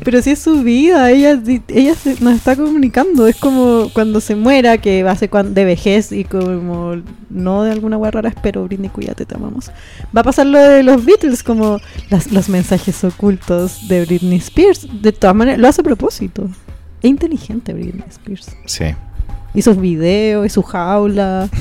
Pero 0.04 0.20
si 0.20 0.30
es 0.32 0.40
su 0.40 0.62
vida, 0.62 1.10
ella, 1.10 1.40
ella 1.68 1.94
se- 1.94 2.16
nos 2.20 2.34
está 2.34 2.56
comunicando. 2.56 3.26
Es 3.28 3.36
como 3.36 3.88
cuando 3.94 4.20
se 4.20 4.34
muera, 4.34 4.78
que 4.78 5.02
va 5.04 5.12
a 5.12 5.16
ser 5.16 5.30
de 5.30 5.64
vejez 5.64 6.10
y 6.12 6.24
como 6.24 6.96
no 7.30 7.62
de 7.62 7.70
alguna 7.70 7.96
hueá 7.96 8.10
rara, 8.10 8.34
pero 8.42 8.64
Britney, 8.64 8.90
cuídate, 8.90 9.24
te 9.24 9.36
amamos. 9.36 9.70
Va 10.14 10.22
a 10.22 10.24
pasar 10.24 10.46
lo 10.46 10.58
de 10.58 10.82
los 10.82 11.04
Beatles, 11.04 11.42
como 11.44 11.78
las- 12.10 12.32
los 12.32 12.48
mensajes 12.48 13.02
ocultos 13.04 13.86
de 13.88 14.04
Britney 14.04 14.38
Spears. 14.38 14.88
De 15.00 15.12
todas 15.12 15.36
maneras, 15.36 15.60
lo 15.60 15.68
hace 15.68 15.80
a 15.80 15.84
propósito. 15.84 16.48
Es 17.02 17.08
inteligente 17.08 17.72
Britney 17.72 18.04
Spears. 18.10 18.48
Sí. 18.66 18.86
Y 19.54 19.62
sus 19.62 19.78
videos, 19.80 20.44
y 20.46 20.48
su 20.48 20.62
jaula. 20.62 21.48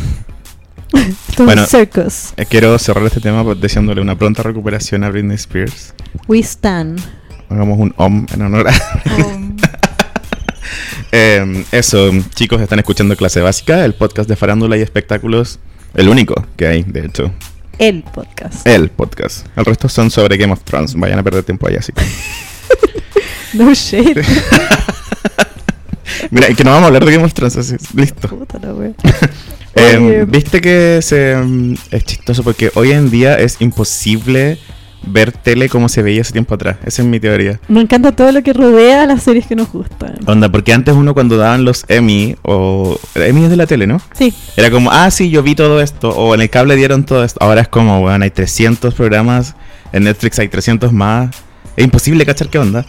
Bueno. 1.38 1.65
circus. 1.65 2.34
Eh, 2.38 2.45
Quiero 2.45 2.77
cerrar 2.77 3.04
este 3.06 3.19
tema 3.21 3.43
pues, 3.43 3.60
deseándole 3.60 4.01
una 4.01 4.17
pronta 4.17 4.43
recuperación 4.43 5.04
a 5.04 5.10
Britney 5.10 5.36
Spears. 5.36 5.93
We 6.27 6.39
stand. 6.39 6.99
Hagamos 7.50 7.79
un 7.79 7.94
om 7.98 8.25
en 8.33 8.42
honor 8.42 8.67
a. 8.69 8.73
Um, 9.33 9.58
Eh, 11.13 11.65
eso, 11.73 12.10
chicos, 12.35 12.62
están 12.62 12.79
escuchando 12.79 13.17
Clase 13.17 13.42
Básica, 13.42 13.83
el 13.83 13.94
podcast 13.96 14.29
de 14.29 14.37
farándula 14.37 14.77
y 14.77 14.81
espectáculos. 14.81 15.60
El 15.94 16.08
único 16.08 16.46
que 16.56 16.67
hay, 16.67 16.83
de 16.83 17.06
hecho. 17.06 17.33
El 17.77 18.04
podcast. 18.04 18.65
El 18.65 18.89
podcast. 18.89 19.46
El 19.58 19.65
resto 19.65 19.89
son 19.89 20.10
sobre 20.10 20.37
Game 20.37 20.54
of 20.54 20.63
Thrones. 20.63 20.96
Vayan 20.96 21.19
a 21.19 21.23
perder 21.23 21.44
tiempo 21.44 21.67
ahí 21.67 21.75
así. 21.75 21.92
que- 21.92 22.06
No 23.58 23.73
shade. 23.73 24.23
Mira, 26.29 26.50
y 26.50 26.56
que 26.56 26.63
no 26.63 26.69
vamos 26.71 26.83
a 26.83 26.87
hablar 26.87 27.04
de 27.04 27.12
Game 27.12 27.25
of 27.25 27.33
Thrones, 27.33 27.58
así, 27.58 27.75
listo. 27.94 28.29
Puta 28.29 28.58
la 28.60 28.73
wea. 28.73 28.94
Eh. 29.76 30.26
Viste 30.28 30.62
que 30.62 31.00
se, 31.02 31.36
mm, 31.36 31.76
es 31.92 32.04
chistoso 32.06 32.44
porque 32.44 32.72
hoy 32.76 32.92
en 32.92 33.10
día 33.10 33.40
es 33.40 33.58
imposible 33.60 34.58
ver 35.04 35.32
tele 35.32 35.67
como 35.69 35.90
se 35.90 36.02
veía 36.04 36.22
hace 36.22 36.32
tiempo 36.32 36.56
atrás. 36.56 36.78
Esa 36.86 37.02
es 37.02 37.08
mi 37.08 37.19
teoría. 37.19 37.60
Me 37.67 37.82
encanta 37.82 38.12
todo 38.12 38.32
lo 38.32 38.44
que 38.44 38.54
rodea 38.54 39.04
a 39.04 39.06
las 39.06 39.24
series 39.24 39.48
que 39.48 39.56
nos 39.56 39.72
gustan. 39.72 40.15
Onda, 40.26 40.50
porque 40.50 40.74
antes 40.74 40.94
uno 40.94 41.13
cuando 41.13 41.38
daban 41.38 41.65
los 41.65 41.86
Emmy, 41.88 42.36
o... 42.44 43.00
Emmy 43.15 43.46
es 43.46 43.50
de 43.50 43.56
la 43.56 43.65
tele, 43.65 43.88
¿no? 43.88 44.02
Sí, 44.13 44.34
Era 44.56 44.69
como, 44.69 44.92
ah, 44.92 45.10
sí, 45.10 45.30
yo 45.30 45.44
vi 45.44 45.56
todo 45.56 45.82
esto, 45.82 46.10
o 46.10 46.36
en 46.36 46.42
el 46.42 46.50
cable 46.50 46.76
dieron 46.76 47.06
todo 47.06 47.24
esto. 47.24 47.40
Ahora 47.42 47.62
es 47.62 47.67
como, 47.67 48.00
weón, 48.02 48.22
hay 48.22 48.32
300 48.32 48.94
programas, 48.94 49.56
en 49.92 50.04
Netflix 50.04 50.40
hay 50.40 50.50
300 50.50 50.92
más. 50.94 51.36
Es 51.76 51.84
imposible 51.84 52.26
cachar 52.26 52.50
qué 52.50 52.60
onda. 52.60 52.86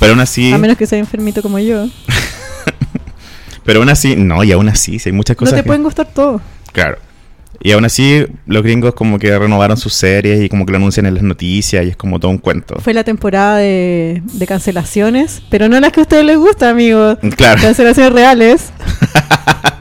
Pero 0.00 0.12
aún 0.12 0.20
así, 0.20 0.52
a 0.52 0.58
menos 0.58 0.76
que 0.76 0.86
sea 0.86 0.98
enfermito 0.98 1.42
como 1.42 1.58
yo. 1.58 1.86
pero 3.64 3.80
aún 3.80 3.88
así, 3.88 4.16
no, 4.16 4.42
y 4.44 4.52
aún 4.52 4.68
así, 4.68 4.98
sí, 4.98 5.08
hay 5.08 5.12
muchas 5.14 5.36
No 5.36 5.38
cosas. 5.40 5.54
te 5.56 5.62
que- 5.62 5.66
pueden 5.66 5.82
gustar 5.82 6.06
todo. 6.12 6.40
Claro. 6.72 6.98
Y 7.64 7.70
aún 7.72 7.84
así, 7.84 8.26
los 8.46 8.62
gringos 8.64 8.92
como 8.94 9.20
que 9.20 9.38
renovaron 9.38 9.76
sus 9.76 9.94
series 9.94 10.42
y 10.42 10.48
como 10.48 10.66
que 10.66 10.72
lo 10.72 10.78
anuncian 10.78 11.06
en 11.06 11.14
las 11.14 11.22
noticias 11.22 11.84
y 11.84 11.90
es 11.90 11.96
como 11.96 12.18
todo 12.18 12.30
un 12.32 12.38
cuento. 12.38 12.76
Fue 12.80 12.92
la 12.92 13.04
temporada 13.04 13.58
de, 13.58 14.20
de 14.24 14.46
cancelaciones, 14.48 15.42
pero 15.48 15.68
no 15.68 15.78
las 15.78 15.92
que 15.92 16.00
a 16.00 16.02
ustedes 16.02 16.24
les 16.24 16.38
gusta, 16.38 16.70
amigos. 16.70 17.18
Claro, 17.36 17.60
Cancelaciones 17.62 18.12
reales. 18.12 18.72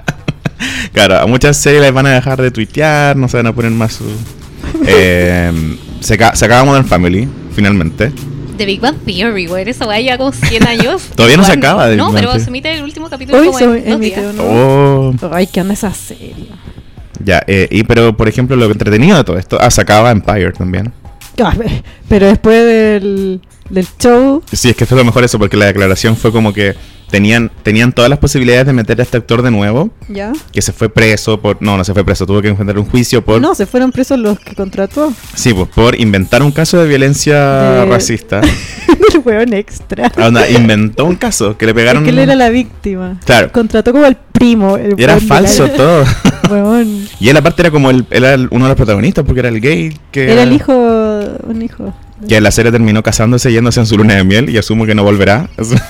claro, 0.93 1.17
a 1.19 1.25
muchas 1.25 1.57
series 1.57 1.81
les 1.81 1.91
van 1.93 2.05
a 2.05 2.11
dejar 2.11 2.41
de 2.41 2.51
tuitear, 2.51 3.15
no 3.15 3.27
se 3.27 3.37
van 3.37 3.47
a 3.47 3.53
poner 3.53 3.71
más 3.71 3.93
su... 3.93 4.05
Eh, 4.87 5.51
se, 5.99 6.17
se 6.33 6.45
acaba 6.45 6.63
Modern 6.63 6.85
Family, 6.85 7.27
finalmente. 7.55 8.11
The 8.61 8.65
Big 8.67 8.79
Bang 8.79 8.95
Theory, 9.05 9.47
güey. 9.47 9.67
Esa 9.67 9.87
weá 9.87 9.99
lleva 9.99 10.17
como 10.17 10.31
100 10.31 10.67
años. 10.67 11.01
Todavía 11.15 11.37
no 11.37 11.43
se 11.43 11.53
acaba 11.53 11.87
The 11.89 11.95
No, 11.95 12.11
pero 12.13 12.37
se 12.39 12.49
emite 12.49 12.71
el 12.73 12.83
último 12.83 13.09
capítulo 13.09 13.39
Hoy 13.39 13.47
como 13.47 13.57
se 13.57 13.63
en 13.65 13.71
dos 13.71 13.93
emite 13.95 14.21
días. 14.21 14.33
uno. 14.35 14.43
Oh, 14.43 15.15
Ay, 15.31 15.47
¿qué 15.47 15.61
onda 15.61 15.73
esa 15.73 15.91
serie? 15.93 16.47
ya, 17.23 17.43
eh, 17.47 17.67
y 17.71 17.83
pero 17.83 18.15
por 18.17 18.27
ejemplo 18.27 18.55
lo 18.55 18.65
entretenido 18.65 19.17
de 19.17 19.23
todo 19.23 19.37
esto, 19.37 19.57
ah, 19.59 19.69
se 19.71 19.81
acaba 19.81 20.11
Empire 20.11 20.51
también. 20.53 20.91
Ah, 21.43 21.53
pe- 21.57 21.83
Pero 22.09 22.27
después 22.27 22.65
del, 22.65 23.41
del 23.71 23.87
show, 23.99 24.43
Sí, 24.51 24.69
es 24.69 24.75
que 24.75 24.85
fue 24.85 24.97
lo 24.97 25.05
mejor 25.05 25.23
eso, 25.23 25.39
porque 25.39 25.57
la 25.57 25.65
declaración 25.67 26.15
fue 26.17 26.31
como 26.31 26.53
que 26.53 26.75
tenían, 27.09 27.51
tenían 27.63 27.91
todas 27.91 28.09
las 28.09 28.19
posibilidades 28.19 28.65
de 28.67 28.73
meter 28.73 28.99
a 28.99 29.03
este 29.03 29.17
actor 29.17 29.41
de 29.41 29.51
nuevo, 29.51 29.89
¿ya? 30.07 30.31
que 30.53 30.61
se 30.61 30.71
fue 30.71 30.87
preso 30.89 31.41
por... 31.41 31.61
No, 31.61 31.75
no 31.77 31.83
se 31.83 31.93
fue 31.93 32.05
preso, 32.05 32.25
tuvo 32.25 32.41
que 32.41 32.47
enfrentar 32.47 32.77
un 32.79 32.85
juicio 32.85 33.21
por... 33.23 33.41
No, 33.41 33.53
se 33.53 33.65
fueron 33.65 33.91
presos 33.91 34.17
los 34.17 34.39
que 34.39 34.55
contrató. 34.55 35.11
Sí, 35.35 35.53
pues 35.53 35.67
por 35.69 35.99
inventar 35.99 36.41
un 36.41 36.51
caso 36.53 36.77
de 36.81 36.87
violencia 36.87 37.35
De- 37.81 37.85
racista. 37.85 38.39
El 39.13 39.19
weón 39.25 39.51
extra. 39.53 40.09
Onda, 40.25 40.49
inventó 40.49 41.03
un 41.03 41.15
caso 41.15 41.57
que 41.57 41.65
le 41.65 41.71
Es 41.71 41.75
pegaron... 41.75 42.03
que 42.05 42.11
él 42.11 42.19
era 42.19 42.33
la 42.35 42.49
víctima. 42.49 43.19
Claro. 43.25 43.51
Contrató 43.51 43.91
como 43.91 44.05
al 44.05 44.15
primo. 44.15 44.77
el 44.77 44.95
Y 44.97 45.03
era 45.03 45.15
de 45.15 45.21
la- 45.21 45.27
falso 45.27 45.67
todo. 45.75 46.05
Weón. 46.49 47.07
Y 47.19 47.27
él 47.27 47.35
aparte 47.35 47.61
era 47.63 47.71
como 47.71 47.89
el, 47.89 48.05
era 48.09 48.33
el- 48.33 48.47
uno 48.51 48.65
de 48.65 48.69
los 48.69 48.77
protagonistas 48.77 49.25
porque 49.25 49.39
era 49.41 49.49
el 49.49 49.59
gay 49.59 49.97
que... 50.11 50.31
Era 50.31 50.43
el 50.43 50.53
hijo, 50.53 50.71
un 50.73 51.61
hijo. 51.61 51.93
Que 52.27 52.37
en 52.37 52.43
la 52.43 52.51
serie 52.51 52.71
terminó 52.71 53.01
casándose 53.03 53.49
y 53.49 53.53
yéndose 53.53 53.79
en 53.79 53.85
su 53.85 53.97
luna 53.97 54.15
de 54.15 54.23
miel 54.23 54.49
y 54.49 54.57
asumo 54.57 54.85
que 54.85 54.93
no 54.95 55.03
volverá. 55.03 55.49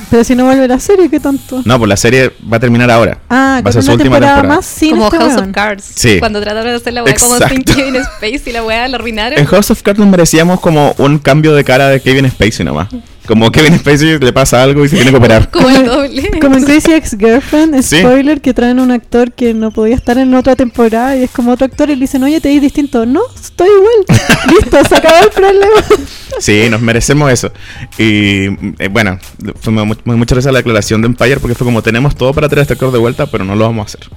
Pero 0.09 0.23
si 0.23 0.35
no 0.35 0.45
vuelve 0.45 0.67
la 0.67 0.79
serie, 0.79 1.09
¿qué 1.09 1.19
tanto? 1.19 1.61
No, 1.65 1.77
pues 1.77 1.89
la 1.89 1.97
serie 1.97 2.31
va 2.51 2.57
a 2.57 2.59
terminar 2.59 2.89
ahora. 2.89 3.17
Ah, 3.29 3.61
Va 3.65 3.69
a 3.69 3.73
ser 3.73 3.83
su 3.83 3.91
última 3.91 4.15
temporada, 4.15 4.35
temporada. 4.35 4.55
más 4.57 4.65
sin 4.65 4.91
como 4.91 5.05
este 5.05 5.17
House 5.17 5.33
weón. 5.35 5.49
of 5.49 5.55
Cards. 5.55 5.83
Sí. 5.95 6.19
Cuando 6.19 6.41
trataron 6.41 6.71
de 6.71 6.75
hacer 6.77 6.93
la 6.93 7.03
weá 7.03 7.15
como 7.15 7.37
sin. 7.37 7.63
Kevin 7.63 7.95
Space 7.97 8.41
y 8.49 8.51
la 8.53 8.63
weá 8.63 8.87
la 8.87 8.97
arruinaron. 8.97 9.37
En 9.37 9.45
House 9.45 9.71
of 9.71 9.81
Cards 9.81 9.99
nos 9.99 10.07
merecíamos 10.09 10.59
como 10.59 10.95
un 10.97 11.19
cambio 11.19 11.53
de 11.53 11.63
cara 11.63 11.89
de 11.89 11.99
Kevin 12.01 12.29
Spacey 12.29 12.65
nomás. 12.65 12.87
Como 13.27 13.51
Kevin 13.51 13.77
Spacey 13.77 14.17
le 14.19 14.33
pasa 14.33 14.63
algo 14.63 14.83
y 14.83 14.89
se 14.89 14.95
tiene 14.95 15.11
que 15.11 15.17
operar. 15.17 15.49
Como 15.51 15.69
el 15.69 15.85
doble. 15.85 16.31
Como 16.41 16.57
en 16.57 16.63
Crazy 16.65 16.91
Ex-Girlfriend, 16.93 17.81
Sí. 17.83 17.99
spoiler, 17.99 18.41
que 18.41 18.53
traen 18.53 18.79
un 18.79 18.89
actor 18.91 19.31
que 19.31 19.53
no 19.53 19.71
podía 19.71 19.95
estar 19.95 20.17
en 20.17 20.33
otra 20.33 20.55
temporada 20.55 21.15
y 21.15 21.23
es 21.23 21.31
como 21.31 21.51
otro 21.51 21.65
actor 21.65 21.89
y 21.91 21.95
le 21.95 22.01
dicen, 22.01 22.23
oye, 22.23 22.41
te 22.41 22.49
ves 22.49 22.61
distinto. 22.61 23.05
No, 23.05 23.21
estoy 23.35 23.67
igual. 23.69 24.19
Listo, 24.49 24.83
se 24.85 24.95
acabó 24.95 25.23
el 25.23 25.29
problema. 25.29 25.81
Sí, 26.39 26.63
nos 26.69 26.81
merecemos 26.81 27.31
eso. 27.31 27.51
Y 27.97 28.45
eh, 28.79 28.87
bueno, 28.89 29.19
fue 29.61 29.71
mu- 29.71 29.85
mu- 29.85 30.17
muchas 30.17 30.37
veces 30.37 30.51
la 30.51 30.59
declaración 30.59 31.01
de 31.01 31.07
Empire 31.07 31.37
porque 31.39 31.55
fue 31.55 31.65
como 31.65 31.81
tenemos 31.83 32.15
todo 32.15 32.33
para 32.33 32.49
traer 32.49 32.59
a 32.59 32.61
este 32.63 32.73
actor 32.73 32.91
de 32.91 32.97
vuelta, 32.99 33.27
pero 33.27 33.45
no 33.45 33.55
lo 33.55 33.65
vamos 33.65 33.83
a 33.95 33.97
hacer. 33.97 34.09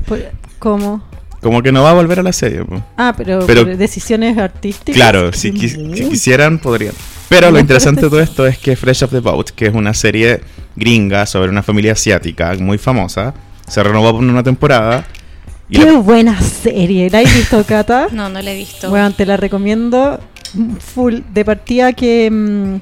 Por- 0.06 0.32
¿Cómo? 0.58 1.02
Como 1.40 1.62
que 1.62 1.70
no 1.70 1.84
va 1.84 1.90
a 1.90 1.94
volver 1.94 2.18
a 2.18 2.22
la 2.24 2.32
serie. 2.32 2.64
Ah, 2.96 3.14
pero, 3.16 3.44
Pero- 3.46 3.64
por 3.64 3.76
decisiones 3.76 4.36
artísticas. 4.36 4.96
Claro, 4.96 5.32
si, 5.32 5.52
quis- 5.52 5.94
si 5.96 6.08
quisieran, 6.08 6.58
podrían. 6.58 6.92
Pero 7.28 7.50
lo 7.50 7.58
interesante 7.60 8.02
de 8.02 8.08
todo 8.10 8.20
esto 8.20 8.46
es 8.46 8.58
que 8.58 8.76
Fresh 8.76 9.04
of 9.04 9.10
the 9.10 9.20
Boat, 9.20 9.50
que 9.50 9.66
es 9.66 9.74
una 9.74 9.94
serie 9.94 10.40
gringa 10.76 11.26
sobre 11.26 11.50
una 11.50 11.62
familia 11.62 11.92
asiática 11.92 12.54
muy 12.58 12.78
famosa, 12.78 13.34
se 13.66 13.82
renovó 13.82 14.12
por 14.12 14.20
una 14.24 14.42
temporada. 14.42 15.04
Y 15.68 15.78
Qué 15.78 15.84
la- 15.86 15.98
buena 15.98 16.40
serie. 16.40 17.10
¿La 17.10 17.18
has 17.20 17.34
visto, 17.34 17.64
Cata? 17.64 18.06
No, 18.12 18.28
no 18.28 18.40
la 18.40 18.52
he 18.52 18.56
visto. 18.56 18.88
Bueno, 18.90 19.10
te 19.12 19.26
la 19.26 19.36
recomiendo 19.36 20.20
full. 20.78 21.16
De 21.34 21.44
partida 21.44 21.92
que 21.92 22.30
mm, 22.30 22.76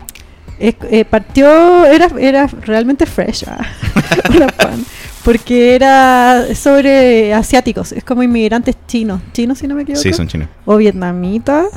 es- 0.59 0.74
eh, 0.90 1.05
partió, 1.07 1.86
era, 1.86 2.09
era 2.18 2.47
realmente 2.47 3.07
fresh. 3.07 3.45
ah. 3.49 3.64
Porque 5.24 5.74
era 5.74 6.55
sobre 6.55 7.32
asiáticos, 7.32 7.92
es 7.92 8.05
como 8.05 8.22
inmigrantes 8.22 8.76
chinos. 8.86 9.22
Chinos, 9.32 9.57
si 9.59 9.66
no 9.66 9.74
me 9.74 9.82
equivoco. 9.82 10.03
sí, 10.03 10.12
son 10.12 10.28
chinos. 10.28 10.49
O 10.66 10.76
vietnamitas. 10.76 11.68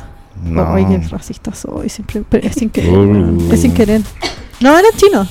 No. 0.42 0.74
Qué 0.74 0.98
racista 1.08 1.54
soy. 1.54 1.88
Siempre, 1.88 2.22
pero 2.28 2.46
es 2.46 2.54
sin 2.54 2.70
querer. 2.70 2.90
Uh. 2.92 3.52
Es 3.52 3.60
sin 3.62 3.72
querer. 3.74 4.00
No, 4.60 4.76
eran 4.76 4.90
chinos. 4.96 5.28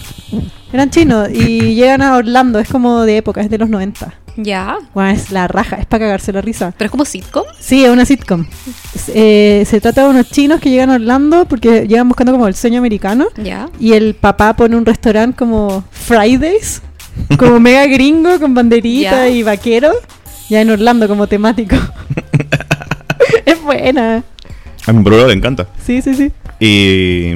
Eran 0.72 0.90
chinos. 0.90 1.30
Y 1.32 1.76
llegan 1.76 2.02
a 2.02 2.16
Orlando. 2.18 2.60
Es 2.60 2.70
como 2.70 3.02
de 3.04 3.18
época, 3.18 3.42
es 3.42 3.50
de 3.50 3.58
los 3.58 3.70
90. 3.70 4.14
Ya. 4.38 4.78
Bueno, 4.94 5.10
es 5.10 5.32
la 5.32 5.48
raja, 5.48 5.78
es 5.78 5.86
para 5.88 6.06
cagarse 6.06 6.32
la 6.32 6.42
risa. 6.42 6.72
Pero 6.78 6.86
es 6.88 6.92
como 6.92 7.06
sitcom. 7.06 7.44
Sí, 7.60 7.84
es 7.84 7.90
una 7.90 8.06
sitcom. 8.06 8.46
Eh, 9.08 9.64
se 9.68 9.82
trata 9.82 10.04
de 10.04 10.10
unos 10.10 10.30
chinos 10.30 10.60
que 10.62 10.70
llegan 10.70 10.92
a 10.92 10.96
Orlando 10.96 11.46
porque 11.46 11.88
llegan 11.88 12.08
buscando 12.08 12.32
como 12.34 12.48
el 12.48 12.54
sueño 12.54 12.78
americano. 12.80 13.26
Ya. 13.44 13.68
Y 13.80 13.94
el 13.94 14.14
papá 14.14 14.56
pone 14.56 14.76
un 14.76 14.86
restaurante 14.86 15.36
como 15.36 15.84
Fridays, 15.92 16.84
como 17.40 17.60
mega 17.60 17.86
gringo, 17.88 18.40
con 18.40 18.54
banderita 18.54 19.28
Ya. 19.28 19.30
y 19.30 19.42
vaquero. 19.44 19.92
Ya 20.50 20.62
en 20.62 20.70
Orlando 20.70 21.08
como 21.08 21.26
temático. 21.28 21.76
es 23.46 23.62
buena. 23.64 24.24
A 24.88 24.94
mi 24.94 25.04
Bruno 25.04 25.28
le 25.28 25.34
encanta. 25.34 25.68
Sí, 25.86 26.02
sí, 26.02 26.16
sí. 26.16 26.32
Y, 26.60 27.34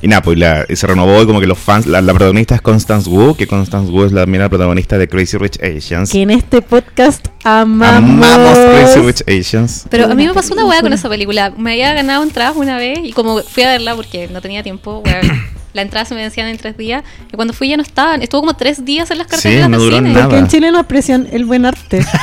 y 0.00 0.08
nada, 0.08 0.22
pues 0.22 0.38
la- 0.38 0.64
y 0.68 0.76
se 0.76 0.86
renovó 0.86 1.22
y 1.22 1.26
como 1.26 1.40
que 1.40 1.46
los 1.46 1.58
fans, 1.58 1.86
la, 1.86 2.00
la 2.00 2.12
protagonista 2.12 2.54
es 2.54 2.62
Constance 2.62 3.08
Wu, 3.10 3.34
que 3.36 3.46
Constance 3.46 3.90
Wu 3.92 4.04
es 4.04 4.12
la, 4.12 4.22
también 4.22 4.42
la 4.42 4.48
protagonista 4.48 4.96
de 4.98 5.08
Crazy 5.08 5.36
Rich 5.36 5.58
Asians. 5.62 6.10
Que 6.10 6.22
en 6.22 6.30
este 6.30 6.62
podcast 6.62 7.26
amamos. 7.44 7.98
Amamos 8.10 8.58
Crazy 8.58 9.00
Rich 9.00 9.22
Asians. 9.28 9.84
Pero 9.90 10.06
a 10.10 10.14
mí 10.14 10.26
me 10.26 10.32
pasó 10.34 10.54
una 10.54 10.64
weá 10.64 10.80
con 10.80 10.92
esa 10.92 11.08
película. 11.08 11.52
Me 11.56 11.72
había 11.72 11.92
ganado 11.92 12.22
entradas 12.22 12.56
una 12.56 12.76
vez 12.78 12.98
y 13.02 13.12
como 13.12 13.40
fui 13.42 13.62
a 13.64 13.68
verla 13.70 13.94
porque 13.94 14.28
no 14.28 14.40
tenía 14.40 14.62
tiempo, 14.62 15.02
weá, 15.04 15.20
la 15.72 15.82
entrada 15.82 16.04
se 16.04 16.14
me 16.14 16.22
vencían 16.22 16.48
en 16.48 16.56
tres 16.56 16.76
días. 16.76 17.02
Y 17.32 17.36
cuando 17.36 17.52
fui 17.52 17.68
ya 17.68 17.76
no 17.76 17.82
estaban. 17.82 18.22
Estuvo 18.22 18.40
como 18.42 18.54
tres 18.54 18.84
días 18.84 19.10
en 19.10 19.18
las 19.18 19.26
carteleras 19.26 19.68
no 19.68 19.78
de 19.78 19.84
duró 19.84 19.96
cine. 19.98 20.10
nada. 20.12 20.24
Porque 20.26 20.38
en 20.38 20.48
Chile 20.48 20.70
no 20.72 20.78
aprecian 20.78 21.28
el 21.32 21.44
buen 21.44 21.66
arte. 21.66 22.04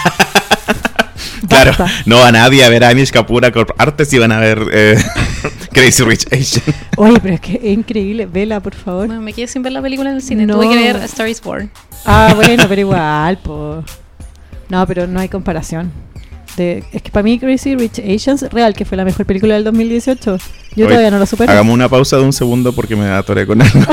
Claro, 1.63 1.91
no 2.05 2.19
van 2.19 2.33
nadie 2.33 2.63
a 2.63 2.69
ver 2.69 2.83
a 2.83 2.89
Amish 2.89 3.11
Kapura 3.11 3.51
con 3.51 3.65
artes 3.77 4.11
y 4.13 4.19
van 4.19 4.31
a 4.31 4.39
ver 4.39 4.61
eh, 4.71 4.97
Crazy 5.73 6.03
Rich 6.03 6.27
Asians. 6.27 6.63
Oye, 6.97 7.19
pero 7.21 7.33
es 7.35 7.41
que 7.41 7.53
es 7.61 7.73
increíble. 7.77 8.25
Vela, 8.25 8.59
por 8.59 8.75
favor. 8.75 9.07
Bueno, 9.07 9.21
me 9.21 9.33
quedé 9.33 9.47
sin 9.47 9.61
ver 9.63 9.73
la 9.73 9.81
película 9.81 10.09
en 10.09 10.17
el 10.17 10.21
cine. 10.21 10.45
No. 10.45 10.55
Tuve 10.55 10.69
que 10.69 10.75
ver 10.75 10.97
A 10.97 11.05
Star 11.05 11.27
is 11.27 11.41
Born. 11.41 11.69
Ah, 12.05 12.33
bueno, 12.35 12.65
pero 12.67 12.81
igual, 12.81 13.37
po. 13.39 13.83
No, 14.69 14.85
pero 14.87 15.07
no 15.07 15.19
hay 15.19 15.29
comparación. 15.29 15.91
De- 16.57 16.83
es 16.91 17.01
que 17.01 17.11
para 17.11 17.23
mí 17.23 17.39
Crazy 17.39 17.75
Rich 17.75 17.99
Asians, 17.99 18.41
real, 18.51 18.73
que 18.73 18.85
fue 18.85 18.97
la 18.97 19.05
mejor 19.05 19.25
película 19.25 19.53
del 19.55 19.63
2018. 19.63 20.37
Yo 20.75 20.85
Oye, 20.85 20.85
todavía 20.85 21.11
no 21.11 21.19
lo 21.19 21.25
supero. 21.25 21.51
Hagamos 21.51 21.73
una 21.73 21.89
pausa 21.89 22.17
de 22.17 22.23
un 22.23 22.33
segundo 22.33 22.73
porque 22.73 22.95
me 22.95 23.07
atoré 23.09 23.45
con 23.45 23.61
algo. 23.61 23.79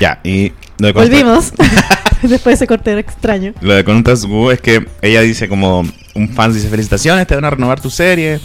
ya, 0.00 0.20
y 0.24 0.52
lo 0.78 0.86
de 0.88 0.94
Constance- 0.94 1.08
Volvimos. 1.10 1.52
Después 2.22 2.44
de 2.44 2.52
ese 2.54 2.66
corte 2.66 2.98
extraño. 2.98 3.52
Lo 3.60 3.74
de 3.74 3.84
Constance 3.84 4.26
Wu 4.26 4.50
es 4.50 4.60
que 4.60 4.86
ella 5.02 5.20
dice 5.20 5.48
como 5.48 5.84
un 6.14 6.28
fan 6.30 6.52
dice 6.52 6.68
felicitaciones, 6.68 7.26
te 7.26 7.34
van 7.36 7.44
a 7.44 7.50
renovar 7.50 7.80
tu 7.80 7.90
serie. 7.90 8.40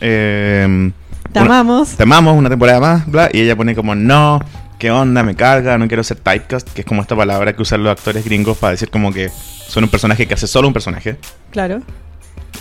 Eh, 0.00 0.90
Te 1.32 1.38
una- 1.38 1.46
amamos. 1.60 1.90
te 1.90 2.02
amamos 2.02 2.36
una 2.36 2.48
temporada 2.48 2.80
más, 2.80 3.06
bla, 3.06 3.30
y 3.32 3.40
ella 3.40 3.54
pone 3.56 3.74
como 3.76 3.94
no, 3.94 4.40
qué 4.78 4.90
onda, 4.90 5.22
me 5.22 5.36
carga, 5.36 5.78
no 5.78 5.86
quiero 5.86 6.02
ser 6.02 6.16
typecast, 6.18 6.68
que 6.72 6.80
es 6.80 6.86
como 6.86 7.00
esta 7.02 7.14
palabra 7.14 7.52
que 7.54 7.62
usan 7.62 7.84
los 7.84 7.92
actores 7.92 8.24
gringos 8.24 8.58
para 8.58 8.72
decir 8.72 8.90
como 8.90 9.12
que 9.12 9.30
son 9.68 9.84
un 9.84 9.90
personaje 9.90 10.26
que 10.26 10.34
hace 10.34 10.48
solo 10.48 10.66
un 10.66 10.74
personaje. 10.74 11.16
Claro. 11.52 11.82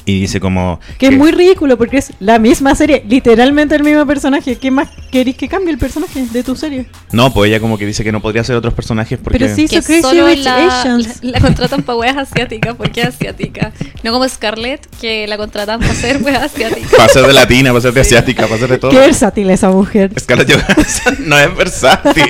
Y 0.03 0.21
dice 0.21 0.39
como 0.39 0.79
Que 0.97 1.07
es 1.07 1.11
muy 1.13 1.31
ridículo 1.31 1.77
porque 1.77 1.97
es 1.97 2.11
la 2.19 2.39
misma 2.39 2.73
serie, 2.75 3.03
literalmente 3.07 3.75
el 3.75 3.83
mismo 3.83 4.05
personaje. 4.07 4.55
¿Qué 4.55 4.71
más 4.71 4.89
querís 5.11 5.35
que 5.35 5.47
cambie 5.47 5.71
el 5.71 5.77
personaje 5.77 6.25
de 6.31 6.43
tu 6.43 6.55
serie? 6.55 6.87
No, 7.11 7.33
pues 7.33 7.49
ella 7.49 7.59
como 7.59 7.77
que 7.77 7.85
dice 7.85 8.03
que 8.03 8.11
no 8.11 8.21
podría 8.21 8.43
ser 8.43 8.55
otros 8.55 8.73
personajes 8.73 9.19
porque 9.23 9.37
Pero 9.37 9.55
sí, 9.55 9.67
Que 9.67 9.81
Crazy 9.81 10.01
solo 10.01 10.27
Rich 10.27 10.43
la, 10.43 10.79
Asians. 10.79 11.19
la, 11.21 11.31
la 11.33 11.39
contratan 11.39 11.83
para 11.83 11.97
weas 11.97 12.17
asiáticas 12.17 12.75
porque 12.75 13.01
es 13.01 13.07
asiática. 13.07 13.71
No 14.03 14.11
como 14.11 14.27
Scarlett, 14.27 14.87
que 14.99 15.27
la 15.27 15.37
contratan 15.37 15.79
para 15.79 15.91
hacer 15.91 16.21
weas 16.23 16.43
asiáticas. 16.43 16.91
para 16.95 17.09
ser 17.09 17.27
de 17.27 17.33
latina, 17.33 17.69
para 17.69 17.81
ser 17.81 17.93
de 17.93 18.01
asiática, 18.01 18.47
para 18.47 18.59
ser 18.59 18.69
de 18.69 18.77
todo. 18.79 18.91
Qué 18.91 18.97
versátil 18.97 19.49
esa 19.51 19.69
mujer. 19.69 20.11
Scarlett 20.19 20.51
Johansson 20.51 21.17
no 21.29 21.37
es 21.37 21.55
versátil. 21.55 22.25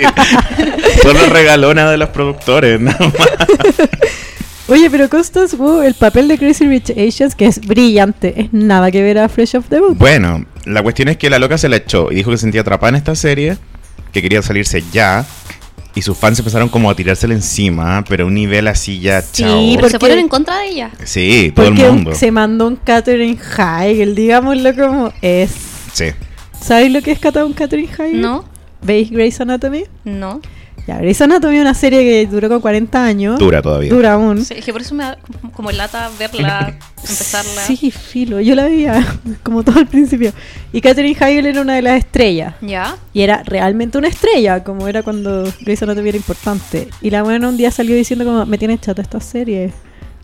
Solo 1.02 1.26
regalona 1.30 1.90
de 1.90 1.98
los 1.98 2.10
productores, 2.10 2.80
nada 2.82 3.00
más. 3.00 3.90
Oye, 4.72 4.90
pero 4.90 5.10
Constance 5.10 5.56
Wu, 5.58 5.82
el 5.82 5.96
papel 5.96 6.30
de 6.30 6.38
Crazy 6.38 6.66
Rich 6.66 6.92
Asians, 6.92 7.36
que 7.36 7.46
es 7.46 7.60
brillante, 7.60 8.40
es 8.40 8.54
nada 8.54 8.90
que 8.90 9.02
ver 9.02 9.18
a 9.18 9.28
Fresh 9.28 9.56
of 9.58 9.68
the 9.68 9.80
Boat. 9.82 9.98
Bueno, 9.98 10.46
la 10.66 10.82
cuestión 10.82 11.10
es 11.10 11.18
que 11.18 11.30
la 11.30 11.40
loca 11.40 11.58
se 11.58 11.68
la 11.68 11.76
echó 11.76 12.10
y 12.10 12.16
dijo 12.16 12.32
que 12.32 12.38
se 12.38 12.42
sentía 12.44 12.62
atrapada 12.62 12.90
en 12.90 12.96
esta 12.96 13.14
serie, 13.16 13.58
que 14.14 14.22
quería 14.22 14.42
salirse 14.42 14.82
ya. 14.94 15.26
Y 15.94 16.02
sus 16.04 16.18
fans 16.18 16.40
empezaron 16.40 16.70
como 16.70 16.90
a 16.90 16.96
tirársela 16.96 17.34
encima, 17.34 18.06
pero 18.08 18.24
a 18.24 18.28
un 18.28 18.34
nivel 18.34 18.66
así 18.70 19.02
ya, 19.02 19.22
Sí, 19.22 19.44
chao. 19.44 19.60
Pero 19.60 19.74
porque- 19.82 19.90
se 19.92 20.00
fueron 20.00 20.20
en 20.20 20.28
contra 20.30 20.60
de 20.60 20.70
ella. 20.70 20.92
Sí, 21.04 21.52
todo 21.54 21.66
Porque 21.66 21.82
el 21.84 21.90
un- 21.90 21.96
mundo. 21.96 22.16
se 22.16 22.32
mandó 22.32 22.68
un 22.68 22.78
Catherine 22.78 23.38
Heigl, 23.58 24.16
digámoslo 24.16 24.74
como 24.74 25.12
es. 25.22 25.52
Sí. 25.92 26.06
¿Sabéis 26.62 26.94
lo 26.94 27.02
que 27.02 27.12
es 27.12 27.20
un 27.44 27.52
Catherine 27.52 27.90
Heigl? 28.00 28.22
¿No? 28.22 28.46
¿Veis 28.82 29.12
Grey's 29.12 29.42
Anatomy? 29.42 29.84
No. 30.06 30.40
Ya, 30.88 30.98
Grey's 30.98 31.22
Anatomy 31.22 31.56
es 31.58 31.62
una 31.62 31.74
serie 31.76 32.00
que 32.02 32.28
duró 32.32 32.50
con 32.50 32.60
40 32.60 33.06
años. 33.06 33.40
Dura 33.40 33.62
todavía. 33.62 33.90
Dura 33.94 34.14
aún. 34.14 34.44
Sí, 34.44 34.56
es 34.58 34.66
que 34.66 34.72
por 34.74 34.82
eso 34.82 34.96
me 34.96 35.04
da 35.04 35.18
como- 35.54 35.72
lata 35.72 36.10
verla, 36.18 36.76
empezarla. 37.02 37.62
Sí, 37.68 37.92
filo. 37.92 38.42
Yo 38.42 38.56
la 38.56 38.64
veía 38.66 39.06
como 39.44 39.64
todo 39.64 39.78
al 39.80 39.88
principio. 39.88 40.34
Y 40.74 40.82
Catherine 40.82 41.16
Heigl 41.20 41.46
era 41.46 41.62
una 41.62 41.76
de 41.76 41.82
las 41.84 42.00
estrellas. 42.00 42.56
¿Ya? 42.62 42.96
Y 43.14 43.22
era 43.22 43.44
realmente 43.44 43.98
una 43.98 44.08
estrella, 44.08 44.64
como 44.64 44.88
era 44.88 45.04
cuando 45.04 45.44
Grey's 45.62 45.84
Anatomy 45.84 46.10
era 46.10 46.18
importante. 46.18 46.88
Y 47.02 47.10
la 47.12 47.22
buena 47.24 47.48
un 47.48 47.58
día 47.58 47.70
salió 47.72 47.96
diciendo 47.96 48.26
como, 48.26 48.46
me 48.46 48.58
tiene 48.58 48.80
chata 48.80 49.02
esta 49.02 49.20
serie. 49.20 49.72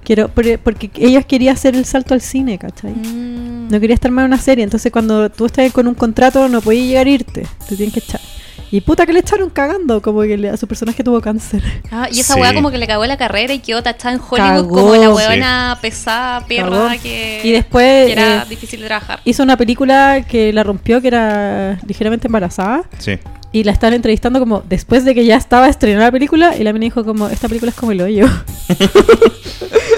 Quiero, 0.03 0.29
porque, 0.29 0.57
porque 0.57 0.89
ella 0.95 1.21
quería 1.21 1.51
hacer 1.51 1.75
el 1.75 1.83
salto 1.85 2.13
al 2.13 2.21
cine, 2.21 2.57
¿cachai? 2.57 2.93
Mm. 2.93 3.67
No 3.69 3.79
quería 3.79 3.93
estar 3.93 4.09
más 4.09 4.23
en 4.23 4.27
una 4.31 4.39
serie. 4.41 4.63
Entonces 4.63 4.91
cuando 4.91 5.29
tú 5.29 5.45
estás 5.45 5.71
con 5.73 5.87
un 5.87 5.93
contrato 5.95 6.47
no 6.47 6.61
podías 6.61 6.85
llegar 6.87 7.07
a 7.07 7.09
irte. 7.09 7.45
Te 7.67 7.75
tienen 7.75 7.91
que 7.91 7.99
echar. 7.99 8.21
Y 8.70 8.82
puta 8.82 9.05
que 9.05 9.13
le 9.13 9.20
echaron 9.20 9.49
cagando, 9.49 10.01
como 10.01 10.22
que 10.24 10.38
le- 10.38 10.49
a 10.49 10.57
su 10.57 10.68
personaje 10.68 11.03
tuvo 11.03 11.22
cáncer. 11.22 11.63
Ah, 11.91 12.09
y 12.11 12.20
esa 12.20 12.34
Sí. 12.34 12.41
weá 12.41 12.53
como 12.53 12.70
que 12.70 12.78
le 12.78 12.86
cagó 12.88 13.05
la 13.05 13.15
carrera 13.18 13.53
y 13.53 13.59
quedó 13.59 13.82
tachada 13.82 14.15
en 14.15 14.20
Hollywood 14.22 14.63
Cagó. 14.63 14.70
como 14.70 14.95
la 14.95 15.09
weona 15.09 15.78
pesada, 15.82 16.45
perra, 16.45 16.70
Cagó. 16.70 17.01
que, 17.01 17.41
Y 17.43 17.51
después, 17.51 18.07
que 18.07 18.11
era 18.11 18.43
eh, 18.43 18.45
difícil 18.49 18.82
de 18.82 18.88
trabajar. 18.88 19.22
Hizo 19.24 19.43
una 19.43 19.55
película 19.55 20.26
que 20.28 20.51
la 20.51 20.63
rompió, 20.63 21.01
que 21.01 21.07
era 21.07 21.80
ligeramente 21.88 22.28
embarazada. 22.28 22.84
Sí. 22.99 23.18
Y 23.53 23.63
la 23.63 23.72
están 23.72 23.93
entrevistando 23.93 24.39
como 24.39 24.61
después 24.68 25.05
de 25.05 25.15
que 25.15 25.24
ya 25.26 25.38
estaba 25.38 25.70
estrenada 25.70 26.07
la 26.07 26.11
película. 26.11 26.55
Y 26.57 26.63
la 26.63 26.74
mina 26.74 26.84
dijo 26.84 27.05
como, 27.05 27.30
esta 27.30 27.47
película 27.47 27.70
es 27.72 27.76
como 27.78 27.93
el 27.93 28.01
hoyo. 28.01 28.26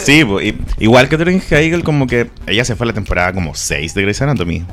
Sí, 0.04 0.24
po, 0.24 0.40
y- 0.42 0.58
igual 0.80 1.10
que 1.10 1.18
Catherine 1.18 1.42
Heigl, 1.52 1.84
como 1.84 2.08
que 2.08 2.30
ella 2.48 2.64
se 2.66 2.76
fue 2.76 2.86
a 2.86 2.88
la 2.88 2.94
temporada 2.94 3.34
como 3.34 3.54
6 3.54 3.94
de 3.94 4.02
Grey's 4.04 4.22
Anatomy. 4.22 4.64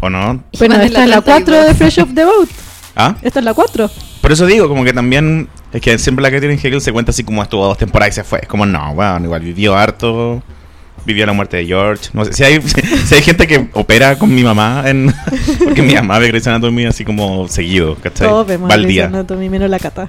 ¿O 0.00 0.08
no? 0.08 0.42
Bueno, 0.58 0.76
en 0.76 0.80
esta 0.82 1.02
es 1.04 1.10
la 1.10 1.20
4 1.20 1.44
32. 1.44 1.66
de 1.66 1.74
Fresh 1.74 1.98
of 2.00 2.14
the 2.14 2.24
Boat. 2.24 2.48
¿Ah? 2.96 3.16
Esta 3.22 3.40
es 3.40 3.44
la 3.44 3.54
4. 3.54 3.90
Por 4.20 4.32
eso 4.32 4.46
digo, 4.46 4.68
como 4.68 4.84
que 4.84 4.92
también. 4.92 5.48
Es 5.72 5.80
que 5.80 5.98
siempre 5.98 6.22
la 6.22 6.30
Catherine 6.30 6.60
Hegel 6.62 6.80
se 6.80 6.92
cuenta 6.92 7.10
así 7.10 7.24
como 7.24 7.42
estuvo 7.42 7.64
dos 7.66 7.78
temporadas 7.78 8.14
y 8.14 8.16
se 8.16 8.24
fue. 8.24 8.40
Es 8.42 8.48
como, 8.48 8.64
no, 8.64 8.94
bueno, 8.94 9.24
igual 9.24 9.42
vivió 9.42 9.76
harto. 9.76 10.42
Vivió 11.04 11.26
la 11.26 11.32
muerte 11.32 11.58
de 11.58 11.66
George. 11.66 12.10
No 12.14 12.24
sé, 12.24 12.32
si 12.32 12.44
hay, 12.44 12.62
si 13.04 13.14
hay 13.14 13.22
gente 13.22 13.46
que 13.46 13.68
opera 13.72 14.16
con 14.16 14.34
mi 14.34 14.42
mamá 14.42 14.84
en. 14.86 15.12
Porque 15.64 15.82
mi 15.82 15.94
mamá 15.94 16.18
ve 16.18 16.28
Grey's 16.28 16.46
Anatomy 16.46 16.86
así 16.86 17.04
como 17.04 17.46
seguido, 17.48 17.96
¿cachai? 17.96 18.28
Todos 18.28 18.46
vemos 18.46 18.70
Grey's. 18.70 19.02
Anatomy, 19.02 19.50
menos 19.50 19.68
la 19.68 19.78
cata. 19.78 20.08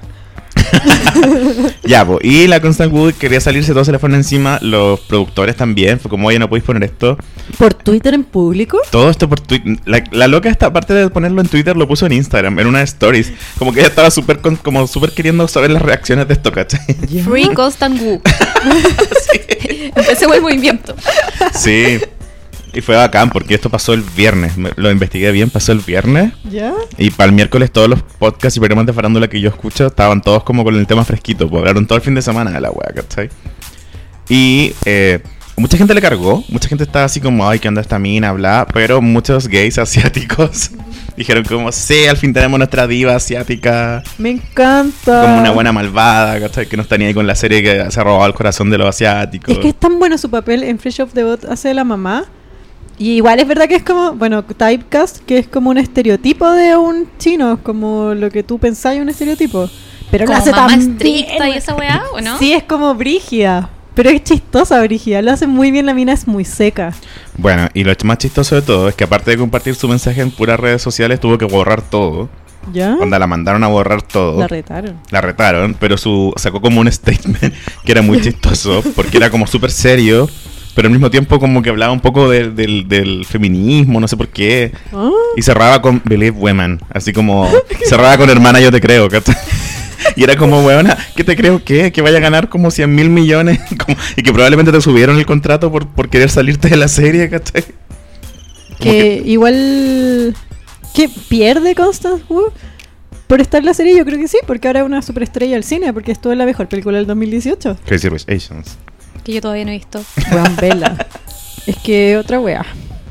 Ya, 1.84 2.04
po. 2.04 2.18
Y 2.20 2.46
la 2.48 2.60
Constant 2.60 2.92
Wood 2.92 3.14
quería 3.14 3.40
salirse, 3.40 3.72
todos 3.72 3.86
se 3.86 3.92
le 3.92 3.98
fueron 3.98 4.16
encima. 4.16 4.58
Los 4.60 5.00
productores 5.00 5.56
también. 5.56 6.00
Fue 6.00 6.10
como, 6.10 6.28
oye, 6.28 6.38
no 6.38 6.48
podéis 6.48 6.64
poner 6.64 6.84
esto. 6.84 7.16
¿Por 7.58 7.74
Twitter 7.74 8.14
en 8.14 8.24
público? 8.24 8.78
Todo 8.90 9.08
esto 9.08 9.28
por 9.28 9.40
Twitter. 9.40 9.78
La, 9.84 10.02
la 10.10 10.26
loca 10.26 10.48
esta 10.48 10.72
parte 10.72 10.94
de 10.94 11.08
ponerlo 11.10 11.40
en 11.40 11.48
Twitter 11.48 11.76
lo 11.76 11.86
puso 11.86 12.06
en 12.06 12.12
Instagram, 12.12 12.58
en 12.58 12.66
una 12.66 12.82
stories. 12.82 13.32
Como 13.58 13.72
que 13.72 13.80
ella 13.80 13.88
estaba 13.88 14.10
súper 14.10 14.40
como 14.40 14.86
súper 14.86 15.12
queriendo 15.12 15.46
saber 15.48 15.70
las 15.70 15.82
reacciones 15.82 16.26
de 16.26 16.34
esto, 16.34 16.50
¿cachai? 16.50 16.80
Free 17.24 17.48
Constant 17.54 18.00
Wu. 18.00 18.20
Empecé 19.94 20.24
el 20.24 20.42
movimiento. 20.42 20.94
Sí. 21.54 21.98
Y 22.76 22.82
fue 22.82 22.94
bacán 22.96 23.30
porque 23.30 23.54
esto 23.54 23.70
pasó 23.70 23.94
el 23.94 24.02
viernes. 24.02 24.56
Me- 24.58 24.70
Lo 24.76 24.90
investigué 24.90 25.32
bien, 25.32 25.48
pasó 25.50 25.72
el 25.72 25.80
viernes. 25.80 26.32
¿Ya? 26.50 26.72
Y 26.98 27.10
para 27.10 27.28
el 27.28 27.34
miércoles 27.34 27.70
todos 27.72 27.88
los 27.88 28.02
podcasts 28.02 28.56
y 28.56 28.60
programas 28.60 28.86
de 28.86 28.92
farándula 28.92 29.28
que 29.28 29.40
yo 29.40 29.48
escucho 29.48 29.86
estaban 29.86 30.20
todos 30.20 30.42
como 30.44 30.62
con 30.62 30.74
el 30.74 30.86
tema 30.86 31.04
fresquito. 31.04 31.48
Pues 31.48 31.60
hablaron 31.60 31.86
todo 31.86 31.96
el 31.96 32.02
fin 32.04 32.14
de 32.14 32.22
semana 32.22 32.50
de 32.50 32.60
la 32.60 32.70
wea, 32.70 32.92
¿cachai? 32.94 33.30
Y 34.28 34.74
eh, 34.84 35.20
mucha 35.56 35.76
gente 35.78 35.94
le 35.94 36.00
cargó. 36.00 36.44
Mucha 36.48 36.68
gente 36.68 36.84
estaba 36.84 37.04
así 37.06 37.20
como, 37.20 37.48
ay, 37.48 37.58
¿qué 37.60 37.68
onda 37.68 37.80
esta 37.80 37.98
mina? 37.98 38.32
Bla. 38.32 38.66
Pero 38.72 39.00
muchos 39.00 39.48
gays 39.48 39.78
asiáticos 39.78 40.70
dijeron 41.16 41.44
como, 41.44 41.72
sí, 41.72 42.04
al 42.06 42.16
fin 42.18 42.34
tenemos 42.34 42.58
nuestra 42.58 42.86
diva 42.86 43.14
asiática. 43.14 44.02
Me 44.18 44.30
encanta. 44.32 45.22
Como 45.22 45.38
una 45.40 45.50
buena 45.52 45.72
malvada, 45.72 46.38
¿cachai? 46.40 46.66
Que 46.66 46.76
no 46.76 46.82
está 46.82 46.98
ni 46.98 47.06
ahí 47.06 47.14
con 47.14 47.26
la 47.26 47.34
serie 47.34 47.62
que 47.62 47.90
se 47.90 48.00
ha 48.00 48.04
robado 48.04 48.26
el 48.26 48.34
corazón 48.34 48.68
de 48.68 48.78
los 48.78 48.86
asiáticos. 48.88 49.54
Es 49.54 49.60
que 49.60 49.68
es 49.68 49.74
tan 49.80 49.98
bueno 49.98 50.18
su 50.18 50.28
papel 50.28 50.62
en 50.62 50.78
Fresh 50.78 51.00
of 51.00 51.12
the 51.14 51.24
Boat, 51.24 51.44
hace 51.46 51.68
de 51.68 51.74
la 51.74 51.84
mamá. 51.84 52.24
Y 52.98 53.16
igual 53.16 53.38
es 53.40 53.46
verdad 53.46 53.68
que 53.68 53.76
es 53.76 53.82
como, 53.82 54.12
bueno, 54.12 54.42
typecast, 54.42 55.18
que 55.24 55.38
es 55.38 55.48
como 55.48 55.70
un 55.70 55.78
estereotipo 55.78 56.50
de 56.50 56.76
un 56.76 57.08
chino, 57.18 57.58
como 57.62 58.14
lo 58.14 58.30
que 58.30 58.42
tú 58.42 58.58
pensás 58.58 58.96
un 58.96 59.08
estereotipo. 59.08 59.68
Pero 60.10 60.24
lo 60.24 60.28
Como 60.28 60.38
hace 60.38 60.50
mamá 60.52 60.68
tan 60.68 60.80
estricta 60.80 61.44
bien, 61.44 61.54
y 61.54 61.58
esa 61.58 61.74
weá, 61.74 62.02
¿o 62.12 62.20
no? 62.20 62.38
Sí, 62.38 62.52
es 62.52 62.62
como 62.62 62.94
brígida. 62.94 63.70
Pero 63.94 64.10
es 64.10 64.22
chistosa, 64.22 64.80
brígida. 64.82 65.22
Lo 65.22 65.32
hace 65.32 65.46
muy 65.46 65.70
bien, 65.70 65.86
la 65.86 65.94
mina 65.94 66.12
es 66.12 66.26
muy 66.28 66.44
seca. 66.44 66.92
Bueno, 67.38 67.68
y 67.74 67.82
lo 67.82 67.92
más 68.04 68.18
chistoso 68.18 68.54
de 68.54 68.62
todo 68.62 68.88
es 68.88 68.94
que 68.94 69.04
aparte 69.04 69.30
de 69.30 69.38
compartir 69.38 69.74
su 69.74 69.88
mensaje 69.88 70.20
en 70.20 70.30
puras 70.30 70.60
redes 70.60 70.82
sociales, 70.82 71.18
tuvo 71.18 71.38
que 71.38 71.46
borrar 71.46 71.82
todo. 71.82 72.28
¿Ya? 72.72 72.94
Onda, 72.94 73.18
la 73.18 73.26
mandaron 73.26 73.64
a 73.64 73.68
borrar 73.68 74.02
todo. 74.02 74.38
La 74.38 74.48
retaron. 74.48 75.00
La 75.10 75.20
retaron, 75.20 75.76
pero 75.78 75.96
su 75.96 76.32
sacó 76.36 76.60
como 76.60 76.80
un 76.80 76.90
statement 76.90 77.54
que 77.84 77.92
era 77.92 78.02
muy 78.02 78.20
chistoso, 78.20 78.82
porque 78.94 79.16
era 79.16 79.30
como 79.30 79.46
súper 79.46 79.70
serio, 79.70 80.28
pero 80.76 80.86
al 80.86 80.92
mismo 80.92 81.10
tiempo 81.10 81.40
como 81.40 81.60
que 81.62 81.70
hablaba 81.70 81.92
un 81.92 81.98
poco 82.00 82.30
de- 82.30 82.50
del, 82.50 82.86
del 82.86 83.24
feminismo, 83.24 83.98
no 83.98 84.06
sé 84.06 84.16
por 84.16 84.28
qué. 84.28 84.70
Y 85.36 85.42
cerraba 85.42 85.82
con 85.82 86.00
Believe 86.04 86.36
Women, 86.38 86.78
así 86.90 87.12
como 87.12 87.50
cerraba 87.88 88.16
con 88.16 88.30
Hermana 88.30 88.60
Yo 88.60 88.70
Te 88.70 88.80
Creo, 88.80 89.08
¿cachai? 89.08 89.34
Y 90.14 90.22
era 90.22 90.36
como, 90.36 90.64
weona, 90.64 90.96
¿qué 91.16 91.24
te 91.24 91.34
creo 91.34 91.62
qué? 91.64 91.90
Que 91.90 92.00
vaya 92.00 92.18
a 92.18 92.20
ganar 92.20 92.48
como 92.48 92.70
100 92.70 92.94
mil 92.94 93.10
millones 93.10 93.58
como- 93.84 93.98
y 94.16 94.22
que 94.22 94.32
probablemente 94.32 94.70
te 94.70 94.80
subieron 94.80 95.18
el 95.18 95.26
contrato 95.26 95.72
por, 95.72 95.88
por 95.88 96.08
querer 96.08 96.30
salirte 96.30 96.68
de 96.68 96.76
la 96.76 96.86
serie, 96.88 97.28
¿cachai? 97.28 97.64
Que 98.78 99.22
igual... 99.24 100.34
¿Que 100.94 101.08
pierde 101.28 101.74
Constance 101.74 102.22
Wu? 102.28 102.44
Por 103.26 103.40
estar 103.40 103.60
en 103.60 103.66
la 103.66 103.74
serie, 103.74 103.96
yo 103.96 104.04
creo 104.04 104.18
que 104.18 104.28
sí, 104.28 104.38
porque 104.46 104.68
ahora 104.68 104.80
es 104.80 104.86
una 104.86 105.02
superestrella 105.02 105.54
del 105.54 105.64
cine, 105.64 105.92
porque 105.92 106.12
estuvo 106.12 106.32
en 106.32 106.38
la 106.38 106.46
mejor 106.46 106.68
película 106.68 106.96
del 106.98 107.06
2018. 107.06 107.78
Crazy 107.84 108.08
Rich 108.08 108.24
Asians. 108.28 108.78
Que 109.26 109.32
yo 109.32 109.40
todavía 109.40 109.64
no 109.64 109.72
he 109.72 109.74
visto. 109.74 110.00
Weón, 110.32 110.54
vela. 110.56 110.96
es 111.66 111.76
que 111.78 112.16
otra 112.16 112.38
wea. 112.38 112.64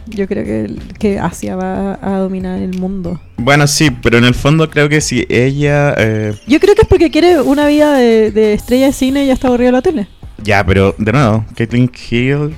Yo 0.08 0.28
creo 0.30 0.46
que, 0.46 0.74
que 0.98 1.20
Asia 1.20 1.58
va 1.58 2.00
a 2.02 2.20
dominar 2.20 2.62
el 2.62 2.78
mundo. 2.80 3.20
Bueno, 3.36 3.68
sí, 3.68 3.90
pero 3.92 4.18
en 4.18 4.24
el 4.24 4.34
fondo 4.34 4.70
creo 4.70 4.88
que 4.88 5.02
si 5.02 5.26
ella... 5.28 5.94
eh, 5.98 6.34
Yo 6.48 6.62
creo 6.62 6.74
que 6.74 6.84
es 6.84 6.88
porque 6.88 7.12
quiere 7.12 7.42
una 7.42 7.68
vida 7.68 7.98
de, 7.98 8.32
de 8.32 8.54
estrella 8.54 8.86
de 8.86 8.94
cine 8.94 9.26
y 9.26 9.28
ya 9.28 9.34
está 9.34 9.50
aburrido 9.50 9.68
de 9.68 9.72
la 9.74 9.82
tele. 9.82 10.08
Ya, 10.42 10.66
pero 10.66 10.96
de 10.98 11.12
nuevo, 11.12 11.44
Caitlyn 11.56 11.92
Hill 12.10 12.56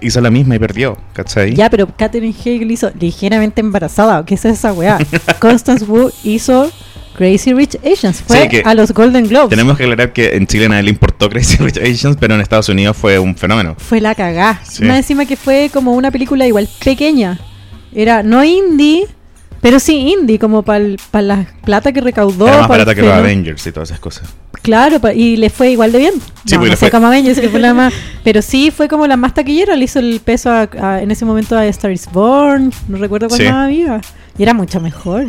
hizo 0.00 0.20
la 0.20 0.30
misma 0.30 0.54
y 0.54 0.58
perdió, 0.60 0.96
¿cachai? 1.14 1.54
Ya, 1.54 1.68
pero 1.68 1.88
Katherine 1.96 2.32
Hegel 2.44 2.70
hizo 2.70 2.92
ligeramente 3.00 3.60
embarazada. 3.60 4.24
¿Qué 4.24 4.34
es 4.34 4.44
esa 4.44 4.72
weá? 4.72 4.98
Constance 5.40 5.84
Wu 5.86 6.12
hizo 6.22 6.70
Crazy 7.16 7.52
Rich 7.52 7.78
Asians. 7.84 8.22
Fue 8.26 8.42
Sí, 8.42 8.48
que 8.48 8.62
a 8.64 8.74
los 8.74 8.92
Golden 8.92 9.26
Globes. 9.28 9.50
Tenemos 9.50 9.76
que 9.76 9.84
aclarar 9.84 10.12
que 10.12 10.36
en 10.36 10.46
Chile 10.46 10.68
nadie 10.68 10.84
le 10.84 10.90
importó 10.90 11.28
Crazy 11.28 11.56
Rich 11.58 11.78
Asians, 11.78 12.16
pero 12.18 12.34
en 12.34 12.40
Estados 12.40 12.68
Unidos 12.68 12.96
fue 12.96 13.18
un 13.18 13.36
fenómeno. 13.36 13.74
Fue 13.78 14.00
la 14.00 14.14
cagá. 14.14 14.60
Sí. 14.64 14.84
Más 14.84 14.96
encima 14.98 15.26
que 15.26 15.36
fue 15.36 15.70
como 15.72 15.92
una 15.94 16.10
película 16.10 16.46
igual 16.46 16.68
pequeña. 16.84 17.38
Era 17.92 18.22
no 18.22 18.42
indie, 18.44 19.06
pero 19.60 19.78
sí 19.80 20.14
indie, 20.18 20.38
como 20.38 20.62
para 20.62 20.84
la 21.20 21.46
plata 21.64 21.92
que 21.92 22.00
recaudó. 22.00 22.46
Era 22.48 22.58
más 22.60 22.68
barata 22.68 22.94
que 22.94 23.02
los 23.02 23.12
Avengers 23.12 23.66
y 23.66 23.72
todas 23.72 23.90
esas 23.90 24.00
cosas. 24.00 24.28
Claro, 24.62 25.00
pa- 25.00 25.12
y 25.14 25.36
le 25.36 25.48
fue 25.50 25.70
igual 25.70 25.90
de 25.90 25.98
bien. 25.98 26.14
Sí, 26.44 26.54
no, 26.54 26.60
pues 26.60 26.70
no 26.72 26.76
fue- 26.76 26.90
como 26.90 27.06
Avengers, 27.08 27.40
que 27.40 27.48
fue 27.48 27.60
la 27.60 27.72
más. 27.74 27.92
Pero 28.22 28.42
sí 28.42 28.70
fue 28.70 28.88
como 28.88 29.06
la 29.06 29.16
más 29.16 29.34
taquillera. 29.34 29.74
Le 29.74 29.84
hizo 29.86 29.98
el 29.98 30.20
peso 30.24 30.50
a- 30.50 30.68
a- 30.80 31.02
en 31.02 31.10
ese 31.10 31.24
momento 31.24 31.56
a 31.56 31.66
Star 31.66 31.90
is 31.90 32.06
Born. 32.12 32.72
No 32.88 32.98
recuerdo 32.98 33.28
cuál 33.28 33.40
Sí. 33.40 33.46
más 33.48 33.66
había. 33.66 34.00
Y 34.38 34.42
era 34.42 34.54
mucho 34.54 34.80
mejor. 34.80 35.26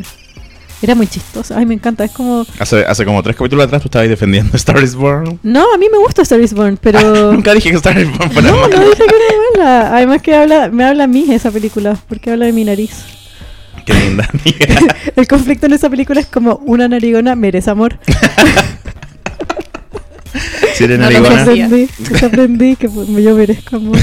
Era 0.82 0.96
muy 0.96 1.06
chistosa. 1.08 1.58
Ay, 1.58 1.66
me 1.66 1.76
encanta. 1.76 2.04
Es 2.04 2.12
como. 2.12 2.46
Hace, 2.60 2.84
hace 2.86 3.06
como 3.06 3.22
tres 3.22 3.36
capítulos 3.36 3.66
atrás 3.66 3.82
tú 3.84 3.88
estabas 3.88 4.10
defendiendo 4.10 4.56
Star 4.58 4.82
is 4.84 4.96
Born. 4.96 5.40
No, 5.44 5.74
a 5.74 5.78
mí 5.78 5.88
me 5.92 5.98
gusta 6.00 6.24
Star 6.24 6.40
is 6.42 6.54
Born, 6.54 6.78
pero. 6.82 7.32
Nunca 7.34 7.54
dije 7.54 7.70
que 7.70 7.76
Star 7.78 8.00
is 8.00 8.10
Born 8.18 8.32
fuera 8.32 8.50
No, 8.52 8.62
mala. 8.62 8.76
no 8.78 8.82
dije 8.90 8.98
que 8.98 9.16
era 9.16 9.64
mala. 9.64 9.96
Además 9.98 10.22
que 10.22 10.36
habla, 10.36 10.70
me 10.70 10.84
habla 10.84 11.04
a 11.04 11.08
mí 11.08 11.26
esa 11.30 11.52
película, 11.52 11.98
porque 12.10 12.32
habla 12.32 12.46
de 12.48 12.54
mi 12.54 12.64
nariz. 12.64 12.92
Qué 13.86 13.94
linda, 13.94 14.28
amiga. 14.32 14.96
El 15.16 15.28
conflicto 15.28 15.66
en 15.68 15.74
esa 15.74 15.90
película 15.90 16.20
es 16.20 16.28
como 16.28 16.56
una 16.66 16.88
narigona 16.88 17.36
merece 17.36 17.70
amor. 17.72 18.00
Si 20.76 20.84
eres 20.86 20.98
No 21.00 21.06
narigona. 21.06 21.44
conocía. 21.46 21.66
aprendí, 21.66 21.90
aprendí 22.26 22.76
que 22.76 22.90
pues, 22.90 23.08
yo 23.08 23.36
merezco 23.36 23.76
amor. 23.78 23.98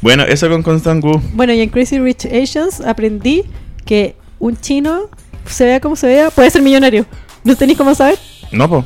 Bueno, 0.00 0.22
eso 0.24 0.48
con 0.48 0.62
Constant 0.62 1.02
Wu. 1.04 1.20
Bueno, 1.32 1.52
y 1.52 1.60
en 1.60 1.68
Crazy 1.70 1.98
Rich 1.98 2.26
Asians 2.26 2.80
aprendí 2.80 3.42
que 3.84 4.14
un 4.38 4.56
chino, 4.56 5.08
se 5.46 5.64
vea 5.64 5.80
como 5.80 5.96
se 5.96 6.06
vea, 6.08 6.30
puede 6.30 6.50
ser 6.50 6.62
millonario. 6.62 7.06
¿No 7.44 7.56
tenéis 7.56 7.78
cómo 7.78 7.94
saber? 7.94 8.18
No, 8.52 8.68
po. 8.68 8.84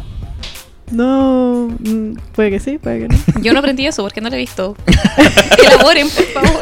No, 0.90 1.68
mm, 1.78 2.14
puede 2.34 2.50
que 2.50 2.60
sí, 2.60 2.78
puede 2.78 3.00
que 3.00 3.08
no. 3.08 3.16
Yo 3.42 3.52
no 3.52 3.60
aprendí 3.60 3.86
eso 3.86 4.02
porque 4.02 4.20
no 4.20 4.28
lo 4.28 4.34
he 4.34 4.38
visto. 4.38 4.76
Elaboren, 5.64 6.08
por 6.10 6.24
favor. 6.26 6.60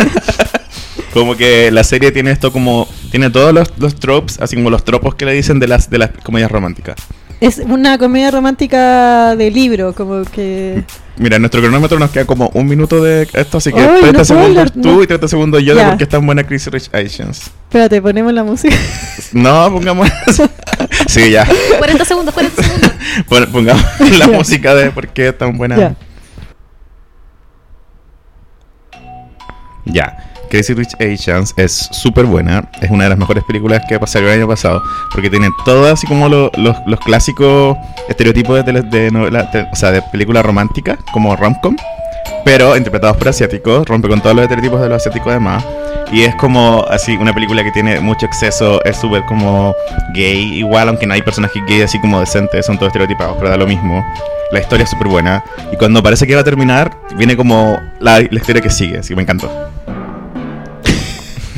Como 1.13 1.37
que 1.37 1.71
la 1.71 1.83
serie 1.85 2.13
tiene 2.13 2.31
esto 2.31 2.53
como... 2.53 2.87
Tiene 3.11 3.31
todos 3.31 3.55
los, 3.55 3.73
los 3.79 3.95
tropes, 3.95 4.39
así 4.41 4.55
como 4.57 4.69
los 4.69 4.85
tropos 4.85 5.15
que 5.15 5.25
le 5.25 5.33
dicen 5.33 5.59
de 5.59 5.67
las, 5.67 5.89
de 5.89 5.97
las 5.99 6.11
comedias 6.23 6.51
románticas. 6.51 6.97
Es 7.41 7.59
una 7.59 7.97
comedia 7.99 8.31
romántica 8.31 9.35
de 9.35 9.51
libro, 9.51 9.95
como 9.95 10.23
que... 10.25 10.85
Mira, 11.17 11.37
en 11.37 11.43
nuestro 11.43 11.63
cronómetro 11.63 11.99
nos 11.99 12.11
queda 12.11 12.27
como 12.27 12.51
un 12.53 12.67
minuto 12.67 13.03
de 13.03 13.27
esto, 13.33 13.59
así 13.59 13.73
que 13.73 13.81
Ay, 13.81 14.01
30 14.03 14.07
no 14.07 14.13
puedo 14.13 14.25
segundos 14.25 14.73
tú 14.73 14.81
no. 14.97 15.03
y 15.03 15.07
30 15.07 15.29
segundos 15.29 15.63
yo 15.63 15.75
de 15.75 15.81
Ya. 15.81 15.89
por 15.89 15.97
qué 15.99 16.05
es 16.05 16.11
tan 16.11 16.27
buena 16.27 16.45
Crazy 16.47 16.69
Rich 16.69 16.91
Asians. 16.93 17.51
Espérate, 17.69 18.01
ponemos 18.01 18.33
la 18.33 18.45
música. 18.45 18.75
No, 19.33 19.71
pongamos... 19.71 20.09
sí, 21.07 21.31
ya. 21.31 21.47
40 21.79 22.05
segundos, 22.07 22.33
40 22.33 22.63
segundos. 22.63 22.93
Pon- 23.29 23.47
Pongamos 23.53 23.85
la 24.19 24.27
música 24.29 24.75
de 24.75 24.91
por 24.91 25.07
qué 25.09 25.29
es 25.29 25.37
tan 25.39 25.57
buena. 25.59 25.77
Ya. 25.77 25.95
Ya. 29.85 30.25
Crazy 30.51 30.73
Rich 30.73 30.95
Asians 30.99 31.53
es 31.59 31.73
súper 31.93 32.25
buena. 32.25 32.71
Es 32.81 32.91
una 32.91 33.05
de 33.05 33.11
las 33.11 33.19
mejores 33.19 33.45
películas 33.45 33.83
que 33.87 33.99
pasaron 34.01 34.29
el 34.31 34.39
año 34.39 34.49
pasado. 34.49 34.83
Porque 35.13 35.29
tiene 35.29 35.51
todo 35.67 35.93
así 35.93 36.07
como 36.07 36.29
lo- 36.31 36.51
los, 36.57 36.75
los 36.87 37.01
clásicos 37.01 37.77
estereotipos 38.09 38.57
de, 38.57 38.65
tele- 38.65 38.89
de 38.91 39.11
novela, 39.11 39.51
o 39.71 39.77
sea, 39.77 39.91
de 39.93 40.01
película 40.11 40.43
romántica, 40.43 40.97
como 41.13 41.37
rom-com. 41.37 41.77
Pero 42.47 42.77
interpretados 42.79 43.19
por 43.19 43.29
asiáticos. 43.29 43.87
Rompe 43.87 44.09
con 44.09 44.23
todos 44.23 44.35
los 44.37 44.45
estereotipos 44.45 44.81
de 44.81 44.89
los 44.89 44.97
asiáticos 45.03 45.29
además. 45.29 45.63
Y 46.11 46.23
es 46.23 46.35
como 46.37 46.85
así 46.89 47.17
una 47.17 47.35
película 47.35 47.63
que 47.63 47.71
tiene 47.71 48.01
mucho 48.01 48.25
exceso. 48.27 48.83
Es 48.85 48.97
súper 48.97 49.25
como 49.27 49.75
gay. 50.15 50.59
Igual, 50.59 50.89
aunque 50.89 51.07
no 51.07 51.15
hay 51.15 51.23
personajes 51.23 51.63
gay 51.67 51.83
así 51.83 52.01
como 52.01 52.21
decentes. 52.21 52.65
Son 52.65 52.77
todos 52.77 52.89
estereotipados, 52.89 53.37
pero 53.37 53.51
da 53.51 53.57
lo 53.57 53.67
mismo. 53.67 54.05
La 54.51 54.61
historia 54.61 54.85
es 54.85 54.91
súper 54.91 55.09
buena. 55.09 55.45
Y 55.71 55.77
cuando 55.77 56.03
parece 56.03 56.27
que 56.27 56.35
va 56.35 56.41
a 56.41 56.45
terminar, 56.45 56.97
viene 57.17 57.37
como 57.37 57.79
la, 58.01 58.21
la 58.21 58.39
historia 58.39 58.63
que 58.63 58.71
sigue. 58.71 58.99
Así 58.99 59.11
que 59.11 59.17
me 59.17 59.23
encantó. 59.23 59.51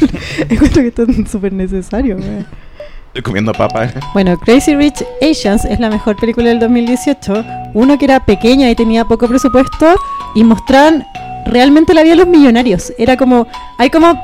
Encuentro 0.48 0.82
que 0.82 0.88
esto 0.88 1.05
es 1.05 1.30
súper 1.30 1.53
necesario. 1.53 2.16
Estoy 2.16 3.22
comiendo 3.22 3.53
papas. 3.53 3.92
Bueno, 4.14 4.38
Crazy 4.38 4.74
Rich 4.74 5.05
Asians 5.22 5.64
es 5.64 5.78
la 5.78 5.90
mejor 5.90 6.16
película 6.16 6.48
del 6.48 6.59
2018. 6.59 7.44
Uno 7.74 7.98
que 7.98 8.05
era 8.05 8.24
pequeña 8.24 8.68
y 8.70 8.74
tenía 8.74 9.05
poco 9.05 9.28
presupuesto 9.28 9.94
y 10.34 10.42
mostraban 10.42 11.05
realmente 11.47 11.95
la 11.95 12.03
vida 12.03 12.12
de 12.12 12.16
los 12.16 12.26
millonarios. 12.28 12.93
Era 12.99 13.16
como, 13.16 13.47
hay 13.78 13.91
como 13.91 14.14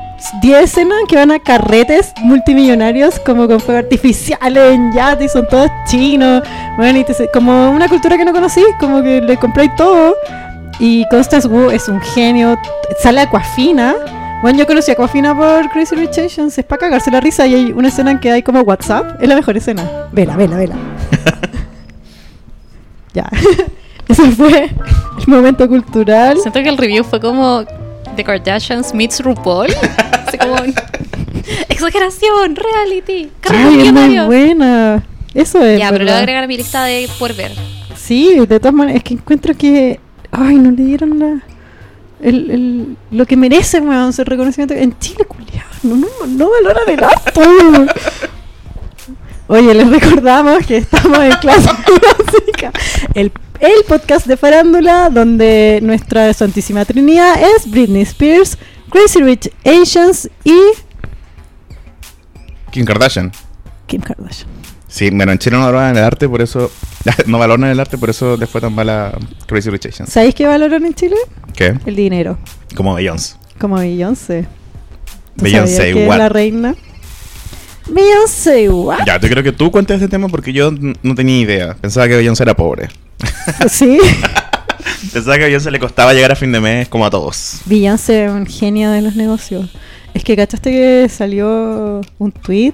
10 0.41 0.63
escenas 0.63 0.97
que 1.07 1.15
van 1.15 1.31
a 1.31 1.39
carretes 1.39 2.11
multimillonarios 2.23 3.19
como 3.19 3.47
con 3.47 3.59
fuegos 3.59 3.83
artificiales 3.83 4.73
en 4.73 4.91
yates 4.93 5.25
y 5.25 5.29
son 5.29 5.47
todos 5.47 5.69
chinos. 5.87 6.43
Bueno, 6.77 6.99
y 6.99 7.03
te- 7.03 7.29
como 7.33 7.71
una 7.71 7.87
cultura 7.87 8.17
que 8.17 8.25
no 8.25 8.33
conocí, 8.33 8.63
como 8.79 9.01
que 9.03 9.21
le 9.21 9.37
compráis 9.37 9.75
todo. 9.75 10.15
Y 10.79 11.05
Constance 11.09 11.47
Wu 11.47 11.71
es 11.71 11.87
un 11.87 11.99
genio. 12.01 12.57
Sale 13.01 13.21
Aquafina. 13.21 13.95
Bueno, 14.43 14.59
yo 14.59 14.67
conocí 14.67 14.91
a 14.91 14.93
Aquafina 14.93 15.35
por 15.35 15.69
Crazy 15.71 15.95
Rich 15.95 16.19
Asians. 16.19 16.55
Es 16.57 16.65
para 16.65 16.81
cagarse 16.81 17.09
la 17.09 17.19
risa. 17.19 17.47
Y 17.47 17.55
hay 17.55 17.71
una 17.71 17.87
escena 17.87 18.11
en 18.11 18.19
que 18.19 18.31
hay 18.31 18.43
como 18.43 18.61
WhatsApp. 18.61 19.19
Es 19.21 19.27
la 19.27 19.35
mejor 19.35 19.57
escena. 19.57 19.83
Vela, 20.11 20.35
vela, 20.35 20.55
vela. 20.57 20.75
ya. 23.13 23.27
Ese 24.07 24.31
fue 24.31 24.63
el 25.19 25.27
momento 25.27 25.67
cultural. 25.67 26.37
Siento 26.39 26.61
que 26.63 26.69
el 26.69 26.77
review 26.77 27.03
fue 27.03 27.19
como 27.19 27.63
The 28.15 28.23
Kardashians 28.23 28.93
meets 28.93 29.19
RuPaul. 29.21 29.67
Así 30.27 30.37
como 30.37 30.55
exageración, 31.69 32.55
reality, 32.55 33.29
Ay, 33.49 33.87
es 33.87 33.93
muy 33.93 34.19
buena. 34.19 35.03
Eso 35.33 35.61
es. 35.63 35.79
Ya, 35.79 35.89
pero 35.91 36.03
lo 36.03 36.05
voy 36.05 36.11
a 36.11 36.13
verdad. 36.13 36.17
agregar 36.19 36.43
a 36.43 36.47
mi 36.47 36.57
lista 36.57 36.83
de 36.85 37.09
por 37.19 37.33
ver. 37.35 37.51
Sí, 37.95 38.35
de 38.47 38.59
todas 38.59 38.73
maneras. 38.73 38.97
Es 38.97 39.03
que 39.03 39.13
encuentro 39.13 39.55
que. 39.55 39.99
Ay, 40.31 40.55
no 40.55 40.71
le 40.71 40.83
dieron 40.83 41.19
la. 41.19 41.41
El, 42.21 42.49
el- 42.51 42.97
lo 43.11 43.25
que 43.25 43.37
merece, 43.37 43.79
weón, 43.79 44.11
su 44.13 44.23
reconocimiento. 44.23 44.73
En 44.73 44.97
Chile, 44.99 45.25
culiado. 45.25 45.67
No, 45.83 45.95
no, 45.95 46.07
no 46.27 46.49
valoran 46.49 46.89
el 46.89 47.03
acto. 47.03 47.41
Oye, 49.49 49.73
les 49.73 49.89
recordamos 49.89 50.65
que 50.65 50.77
estamos 50.77 51.19
en 51.19 51.31
clase 51.37 51.69
música. 51.71 52.71
El, 53.13 53.31
el 53.61 53.83
podcast 53.87 54.27
de 54.27 54.35
farándula 54.35 55.09
donde 55.09 55.79
nuestra 55.81 56.33
santísima 56.33 56.83
trinidad 56.83 57.35
es 57.55 57.69
Britney 57.69 58.01
Spears, 58.01 58.57
Crazy 58.89 59.21
Rich 59.21 59.49
Asians 59.63 60.29
y 60.43 60.57
Kim 62.71 62.85
Kardashian. 62.85 63.31
Kim 63.85 64.01
Kardashian. 64.01 64.49
Sí, 64.89 65.09
bueno, 65.11 65.31
en 65.31 65.37
Chile 65.37 65.57
no 65.57 65.63
valoran 65.63 65.95
el 65.95 66.03
arte, 66.03 66.27
por 66.27 66.41
eso. 66.41 66.69
no 67.25 67.39
valoran 67.39 67.69
el 67.69 67.79
arte, 67.79 67.97
por 67.97 68.09
eso 68.09 68.35
le 68.35 68.47
fue 68.47 68.59
tan 68.59 68.73
mala 68.73 69.17
Crazy 69.45 69.69
Rich 69.69 69.85
Asians. 69.87 70.09
¿Sabéis 70.11 70.35
qué 70.35 70.45
valoran 70.45 70.85
en 70.85 70.93
Chile? 70.93 71.15
¿Qué? 71.55 71.77
El 71.85 71.95
dinero. 71.95 72.37
Como 72.75 72.93
Beyoncé. 72.93 73.35
Como 73.59 73.77
Beyoncé. 73.77 74.45
¿Tú 75.37 75.43
Beyoncé, 75.45 76.05
what? 76.05 76.17
la 76.17 76.29
reina? 76.29 76.75
Beyoncé, 77.89 78.69
what? 78.69 79.05
Ya, 79.05 79.19
yo 79.19 79.29
creo 79.29 79.43
que 79.43 79.51
tú 79.51 79.71
cuentes 79.71 79.95
este 79.95 80.07
tema 80.07 80.27
porque 80.27 80.53
yo 80.53 80.71
no 80.71 81.15
tenía 81.15 81.39
idea. 81.39 81.75
Pensaba 81.75 82.07
que 82.07 82.15
Beyoncé 82.15 82.43
era 82.43 82.55
pobre. 82.55 82.89
Sí. 83.69 83.97
Pensaba 85.13 85.37
que 85.37 85.43
a 85.43 85.47
Beyoncé 85.47 85.71
le 85.71 85.79
costaba 85.79 86.13
llegar 86.13 86.31
a 86.31 86.35
fin 86.35 86.51
de 86.51 86.59
mes 86.59 86.89
como 86.89 87.05
a 87.05 87.09
todos. 87.09 87.61
Beyoncé 87.65 88.25
es 88.25 88.31
un 88.31 88.45
genio 88.45 88.91
de 88.91 89.01
los 89.01 89.15
negocios. 89.15 89.69
Es 90.13 90.23
que 90.23 90.35
cachaste 90.35 90.71
que 90.71 91.09
salió 91.09 92.01
un 92.17 92.31
tweet. 92.31 92.73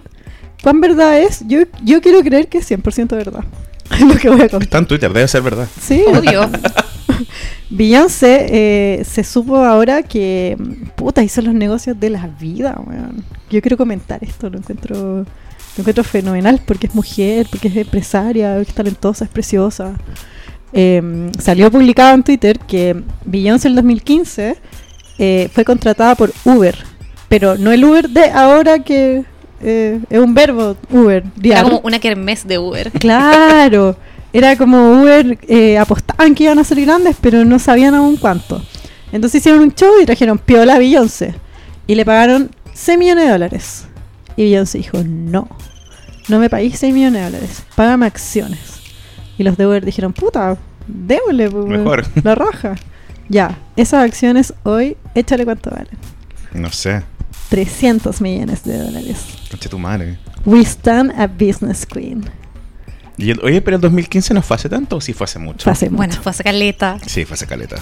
¿Cuán 0.61 0.79
verdad 0.79 1.19
es? 1.19 1.43
Yo, 1.47 1.59
yo 1.83 2.01
quiero 2.01 2.21
creer 2.21 2.47
que 2.47 2.59
es 2.59 2.71
100% 2.71 3.09
verdad. 3.09 3.43
Es 3.91 4.01
lo 4.01 4.15
que 4.15 4.29
voy 4.29 4.41
a 4.41 4.49
contar. 4.49 4.63
Está 4.63 4.77
en 4.79 4.85
Twitter, 4.87 5.13
debe 5.13 5.27
ser 5.27 5.41
verdad. 5.41 5.67
Sí. 5.79 6.03
Obvio. 6.07 6.49
Beyoncé 7.69 8.47
eh, 8.49 9.03
se 9.03 9.23
supo 9.23 9.57
ahora 9.57 10.03
que 10.03 10.57
puta 10.95 11.21
hizo 11.21 11.41
los 11.41 11.53
negocios 11.53 11.99
de 11.99 12.09
la 12.09 12.27
vida, 12.27 12.79
weón. 12.85 13.23
Yo 13.53 13.61
quiero 13.61 13.77
comentar 13.77 14.23
esto, 14.23 14.49
lo 14.49 14.57
encuentro, 14.57 14.95
lo 14.95 15.25
encuentro 15.77 16.03
fenomenal 16.03 16.59
porque 16.65 16.87
es 16.87 16.95
mujer, 16.95 17.45
porque 17.51 17.67
es 17.67 17.75
empresaria, 17.75 18.57
es 18.57 18.73
talentosa, 18.73 19.25
es 19.25 19.31
preciosa. 19.31 19.93
Eh, 20.73 21.29
salió 21.37 21.69
publicado 21.69 22.15
en 22.15 22.23
Twitter 22.23 22.57
que 22.57 23.03
Beyoncé 23.25 23.67
en 23.67 23.73
el 23.73 23.75
2015 23.75 24.57
eh, 25.19 25.49
fue 25.53 25.63
contratada 25.63 26.15
por 26.15 26.33
Uber, 26.45 26.75
pero 27.29 27.55
no 27.55 27.71
el 27.71 27.85
Uber 27.85 28.09
de 28.09 28.31
ahora 28.31 28.79
que 28.79 29.23
eh, 29.61 29.99
es 30.09 30.19
un 30.19 30.33
verbo, 30.33 30.75
Uber, 30.89 31.23
Era 31.43 31.61
como 31.61 31.79
una 31.83 31.99
kermés 31.99 32.47
de 32.47 32.57
Uber. 32.57 32.91
Claro, 32.93 33.95
era 34.33 34.55
como 34.57 34.99
Uber, 34.99 35.37
eh, 35.47 35.77
apostaban 35.77 36.33
que 36.33 36.45
iban 36.45 36.57
a 36.57 36.63
ser 36.63 36.81
grandes, 36.81 37.17
pero 37.21 37.45
no 37.45 37.59
sabían 37.59 37.93
aún 37.93 38.17
cuánto. 38.17 38.63
Entonces 39.11 39.41
hicieron 39.41 39.61
un 39.61 39.75
show 39.75 39.91
y 40.01 40.07
trajeron 40.07 40.39
Piola 40.39 40.73
a 40.73 40.79
Beyoncé. 40.79 41.35
Y 41.85 41.93
le 41.93 42.03
pagaron 42.03 42.49
6 42.73 42.97
millones 42.97 43.25
de 43.25 43.31
dólares. 43.31 43.85
Y 44.35 44.43
Beyoncé 44.43 44.79
dijo, 44.79 45.03
no, 45.03 45.47
no 46.27 46.39
me 46.39 46.49
paguéis 46.49 46.79
6 46.79 46.93
millones 46.93 47.21
de 47.21 47.25
dólares, 47.31 47.63
págame 47.75 48.05
acciones. 48.05 48.59
Y 49.37 49.43
los 49.43 49.57
de 49.57 49.67
Uber 49.67 49.83
dijeron, 49.85 50.13
puta, 50.13 50.57
démosle, 50.87 51.49
pues, 51.49 51.65
Mejor. 51.65 52.05
la 52.23 52.35
raja. 52.35 52.75
Ya, 53.29 53.57
esas 53.75 54.03
acciones 54.03 54.53
hoy, 54.63 54.97
échale 55.15 55.45
cuánto 55.45 55.69
valen. 55.71 55.97
No 56.53 56.71
sé. 56.71 57.03
300 57.49 58.19
millones 58.21 58.63
de 58.63 58.77
dólares. 58.77 59.17
Conche 59.49 59.69
tu 59.69 59.77
madre. 59.79 60.17
We 60.45 60.61
stand 60.61 61.11
a 61.19 61.27
business 61.27 61.85
queen. 61.85 62.25
Y 63.17 63.29
el- 63.29 63.39
oye, 63.43 63.61
pero 63.61 63.75
el 63.75 63.81
2015 63.81 64.33
no 64.33 64.41
fue 64.41 64.55
hace 64.55 64.69
tanto 64.69 64.97
o 64.97 65.01
sí 65.01 65.13
fue 65.13 65.25
hace 65.25 65.37
mucho. 65.39 65.63
Fue 65.63 65.71
hace 65.71 65.85
mucho. 65.85 65.97
Bueno, 65.97 66.13
fue 66.15 66.31
a 66.31 66.35
caleta. 66.43 66.97
Sí, 67.05 67.25
fue 67.25 67.35
hace 67.35 67.45
caleta. 67.45 67.75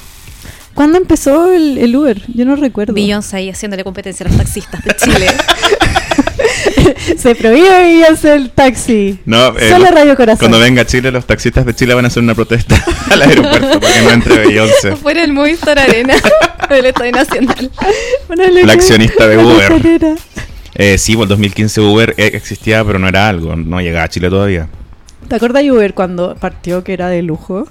¿Cuándo 0.73 0.97
empezó 0.97 1.51
el, 1.51 1.77
el 1.77 1.95
Uber? 1.95 2.21
Yo 2.33 2.45
no 2.45 2.55
recuerdo. 2.55 2.93
Beyoncé 2.93 3.37
ahí 3.37 3.49
haciéndole 3.49 3.83
competencia 3.83 4.25
a 4.25 4.29
los 4.29 4.37
taxistas 4.37 4.83
de 4.83 4.95
Chile. 4.95 5.27
Se 7.17 7.35
prohíbe 7.35 7.69
Beyoncé 7.69 8.33
el 8.33 8.51
taxi. 8.51 9.19
No, 9.25 9.57
eh, 9.57 9.69
Solo 9.69 9.85
Radio 9.91 10.15
Corazón. 10.15 10.39
Cuando 10.39 10.59
venga 10.59 10.83
a 10.83 10.85
Chile, 10.85 11.11
los 11.11 11.25
taxistas 11.25 11.65
de 11.65 11.73
Chile 11.75 11.93
van 11.93 12.05
a 12.05 12.07
hacer 12.07 12.23
una 12.23 12.35
protesta 12.35 12.83
al 13.11 13.21
aeropuerto 13.21 13.79
para 13.79 13.93
que 13.93 14.01
no 14.01 14.11
entre 14.11 14.47
Beyoncé. 14.47 14.95
Fuera 15.01 15.23
el 15.23 15.33
Movistar 15.33 15.77
Arena 15.79 16.15
del 16.69 16.85
Estadio 16.85 17.11
Nacional. 17.11 17.71
Ponele 18.27 18.63
La 18.65 18.73
accionista 18.73 19.27
de 19.27 19.37
Uber. 19.37 20.17
Eh, 20.75 20.97
sí, 20.97 21.15
pues 21.15 21.25
el 21.25 21.29
2015 21.29 21.81
Uber 21.81 22.13
eh, 22.17 22.31
existía, 22.33 22.83
pero 22.85 22.97
no 22.97 23.07
era 23.07 23.27
algo. 23.27 23.55
No 23.55 23.81
llegaba 23.81 24.05
a 24.05 24.09
Chile 24.09 24.29
todavía. 24.29 24.69
¿Te 25.27 25.35
acuerdas 25.35 25.63
de 25.63 25.71
Uber 25.71 25.93
cuando 25.93 26.35
partió 26.35 26.83
que 26.83 26.93
era 26.93 27.09
de 27.09 27.21
lujo? 27.21 27.67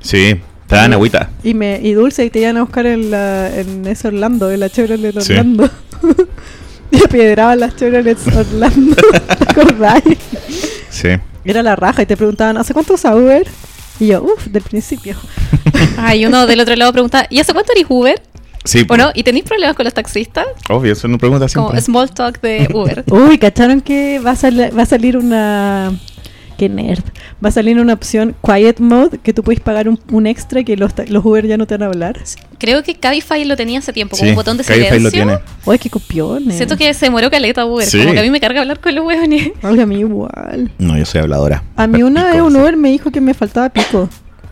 Sí, 0.00 0.40
estaba 0.68 0.84
en 0.84 0.92
agüita. 0.92 1.30
Y 1.42 1.54
me 1.54 1.80
y 1.82 1.92
Dulce 1.94 2.26
y 2.26 2.30
te 2.30 2.40
iban 2.40 2.58
a 2.58 2.62
buscar 2.62 2.84
en, 2.86 3.10
la, 3.10 3.48
en 3.58 3.86
ese 3.86 4.08
Orlando, 4.08 4.50
en 4.50 4.60
la 4.60 4.68
Chevrolet 4.68 5.18
Sí. 5.20 5.32
Orlando. 5.32 5.70
y 6.90 7.02
apiedraban 7.04 7.58
las 7.60 7.74
Chevrolet 7.74 8.18
Orlando. 8.36 8.96
¿Te 9.38 9.44
acordás? 9.50 10.02
Sí. 10.90 11.08
Era 11.44 11.62
la 11.62 11.74
raja 11.74 12.02
y 12.02 12.06
te 12.06 12.16
preguntaban, 12.18 12.58
¿hace 12.58 12.74
cuánto 12.74 12.94
usa 12.94 13.16
Uber? 13.16 13.46
Y 13.98 14.08
yo, 14.08 14.22
uff, 14.22 14.46
del 14.48 14.62
principio. 14.62 15.16
Ay, 15.96 16.26
uno 16.26 16.46
del 16.46 16.60
otro 16.60 16.76
lado 16.76 16.92
pregunta, 16.92 17.26
¿y 17.30 17.40
hace 17.40 17.52
cuánto 17.54 17.72
eres 17.72 17.86
Uber? 17.88 18.20
Sí, 18.64 18.80
¿O 18.82 18.86
pues, 18.86 18.98
no? 19.00 19.10
¿Y 19.14 19.22
tenéis 19.22 19.44
problemas 19.46 19.74
con 19.74 19.84
los 19.84 19.94
taxistas? 19.94 20.46
obvio, 20.68 20.92
eso 20.92 21.00
es 21.00 21.04
una 21.04 21.16
pregunta 21.16 21.46
Como 21.54 21.68
siempre. 21.68 21.80
small 21.80 22.10
talk 22.10 22.40
de 22.42 22.68
Uber. 22.74 23.04
Uy, 23.10 23.38
¿cacharon 23.38 23.80
que 23.80 24.18
va 24.18 24.32
a, 24.32 24.36
sal- 24.36 24.70
va 24.76 24.82
a 24.82 24.86
salir 24.86 25.16
una 25.16 25.92
qué 26.58 26.68
nerd. 26.68 27.02
Va 27.42 27.48
a 27.48 27.52
salir 27.52 27.78
una 27.80 27.94
opción 27.94 28.34
Quiet 28.44 28.80
Mode 28.80 29.16
que 29.18 29.32
tú 29.32 29.42
puedes 29.42 29.60
pagar 29.60 29.88
un, 29.88 29.98
un 30.12 30.26
extra 30.26 30.62
que 30.64 30.76
los, 30.76 30.92
ta- 30.94 31.04
los 31.08 31.24
Uber 31.24 31.46
ya 31.46 31.56
no 31.56 31.66
te 31.66 31.74
van 31.74 31.84
a 31.84 31.86
hablar. 31.86 32.18
Creo 32.58 32.82
que 32.82 32.96
Cabify 32.96 33.44
lo 33.46 33.56
tenía 33.56 33.78
hace 33.78 33.92
tiempo, 33.94 34.16
como 34.18 34.28
un 34.28 34.36
botón 34.36 34.56
de 34.58 34.64
Cabify 34.64 34.98
silencio. 34.98 35.24
lo 35.24 35.32
tiene. 35.36 35.38
Oye, 35.64 35.78
qué 35.78 35.88
copiones. 35.88 36.56
Siento 36.56 36.76
que 36.76 36.92
se 36.92 37.08
muero 37.08 37.30
caleta 37.30 37.64
Uber. 37.64 37.86
Sí. 37.86 37.98
Como 38.00 38.12
que 38.12 38.18
a 38.18 38.22
mí 38.22 38.30
me 38.30 38.40
carga 38.40 38.60
hablar 38.60 38.80
con 38.80 38.94
los 38.94 39.06
hueones. 39.06 39.52
Ay, 39.62 39.80
a 39.80 39.86
mí 39.86 40.00
igual. 40.00 40.70
No, 40.78 40.98
yo 40.98 41.06
soy 41.06 41.20
habladora. 41.22 41.62
A 41.76 41.86
mí 41.86 42.02
una 42.02 42.24
vez 42.30 42.42
un 42.42 42.52
sí. 42.52 42.58
Uber 42.58 42.76
me 42.76 42.90
dijo 42.90 43.10
que 43.10 43.20
me 43.20 43.32
faltaba 43.32 43.70
pico. 43.70 44.08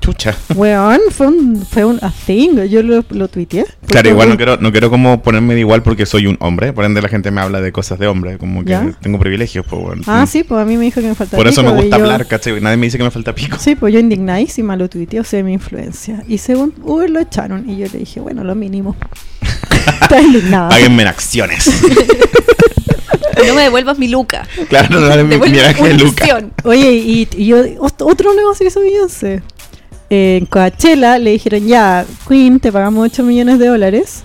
Chucha. 0.06 0.36
Weón, 0.54 1.00
fue 1.10 1.26
un, 1.26 1.66
fue 1.66 1.84
un 1.84 1.98
a 2.00 2.12
thing. 2.12 2.60
Yo 2.68 2.80
lo, 2.84 3.04
lo 3.10 3.26
tuiteé. 3.28 3.64
Claro, 3.88 4.08
igual 4.08 4.28
no 4.28 4.36
quiero, 4.36 4.56
no 4.58 4.70
quiero 4.70 4.88
como 4.88 5.20
ponerme 5.20 5.54
de 5.54 5.60
igual 5.60 5.82
porque 5.82 6.06
soy 6.06 6.28
un 6.28 6.36
hombre. 6.40 6.72
Por 6.72 6.84
ende 6.84 7.02
la 7.02 7.08
gente 7.08 7.32
me 7.32 7.40
habla 7.40 7.60
de 7.60 7.72
cosas 7.72 7.98
de 7.98 8.06
hombre. 8.06 8.38
Como 8.38 8.62
que 8.64 8.70
¿Ya? 8.70 8.92
tengo 9.02 9.18
privilegios, 9.18 9.66
pues 9.68 9.82
bueno. 9.82 10.02
Ah, 10.06 10.24
sí, 10.26 10.44
pues 10.44 10.60
a 10.60 10.64
mí 10.64 10.76
me 10.76 10.84
dijo 10.84 11.00
que 11.00 11.08
me 11.08 11.14
faltaba 11.16 11.38
Por 11.38 11.48
eso 11.48 11.62
me 11.64 11.70
pico, 11.70 11.80
y 11.80 11.82
gusta 11.86 11.98
yo- 11.98 12.04
hablar, 12.04 12.26
¿cachai? 12.28 12.60
Nadie 12.60 12.76
me 12.76 12.86
dice 12.86 12.98
que 12.98 13.04
me 13.04 13.10
falta 13.10 13.34
pico. 13.34 13.56
Sí, 13.58 13.74
pues 13.74 13.92
yo 13.92 13.98
indignadísima 13.98 14.76
lo 14.76 14.88
tuiteé, 14.88 15.18
o 15.18 15.24
sea, 15.24 15.42
mi 15.42 15.52
influencia. 15.54 16.22
Y 16.28 16.38
según 16.38 16.72
Uber 16.84 17.10
lo 17.10 17.18
echaron. 17.18 17.68
Y 17.68 17.76
yo 17.78 17.86
le 17.92 17.98
dije, 17.98 18.20
bueno, 18.20 18.44
lo 18.44 18.54
mínimo. 18.54 18.94
Está 20.02 20.20
indignada. 20.20 20.68
Páguenme 20.68 21.02
en 21.02 21.08
acciones. 21.08 21.82
No 23.46 23.54
me 23.54 23.62
devuelvas 23.62 23.98
mi 23.98 24.08
luca. 24.08 24.48
claro, 24.68 24.98
no, 24.98 25.22
mi, 25.22 25.30
Devuelve 25.30 25.74
mi 25.82 25.88
de 25.88 25.94
Luca. 25.94 26.24
acción. 26.24 26.52
Oye, 26.64 26.90
y, 26.94 27.28
y 27.36 27.46
yo, 27.46 27.58
ot- 27.78 27.94
otro 28.00 28.34
negocio 28.34 28.64
que 28.64 28.68
hizo 28.68 28.80
Eh, 30.10 30.38
en 30.40 30.46
Coachella 30.46 31.18
le 31.18 31.30
dijeron, 31.32 31.66
ya, 31.66 32.04
Queen, 32.28 32.60
te 32.60 32.70
pagamos 32.72 33.04
8 33.04 33.22
millones 33.24 33.58
de 33.58 33.66
dólares. 33.66 34.22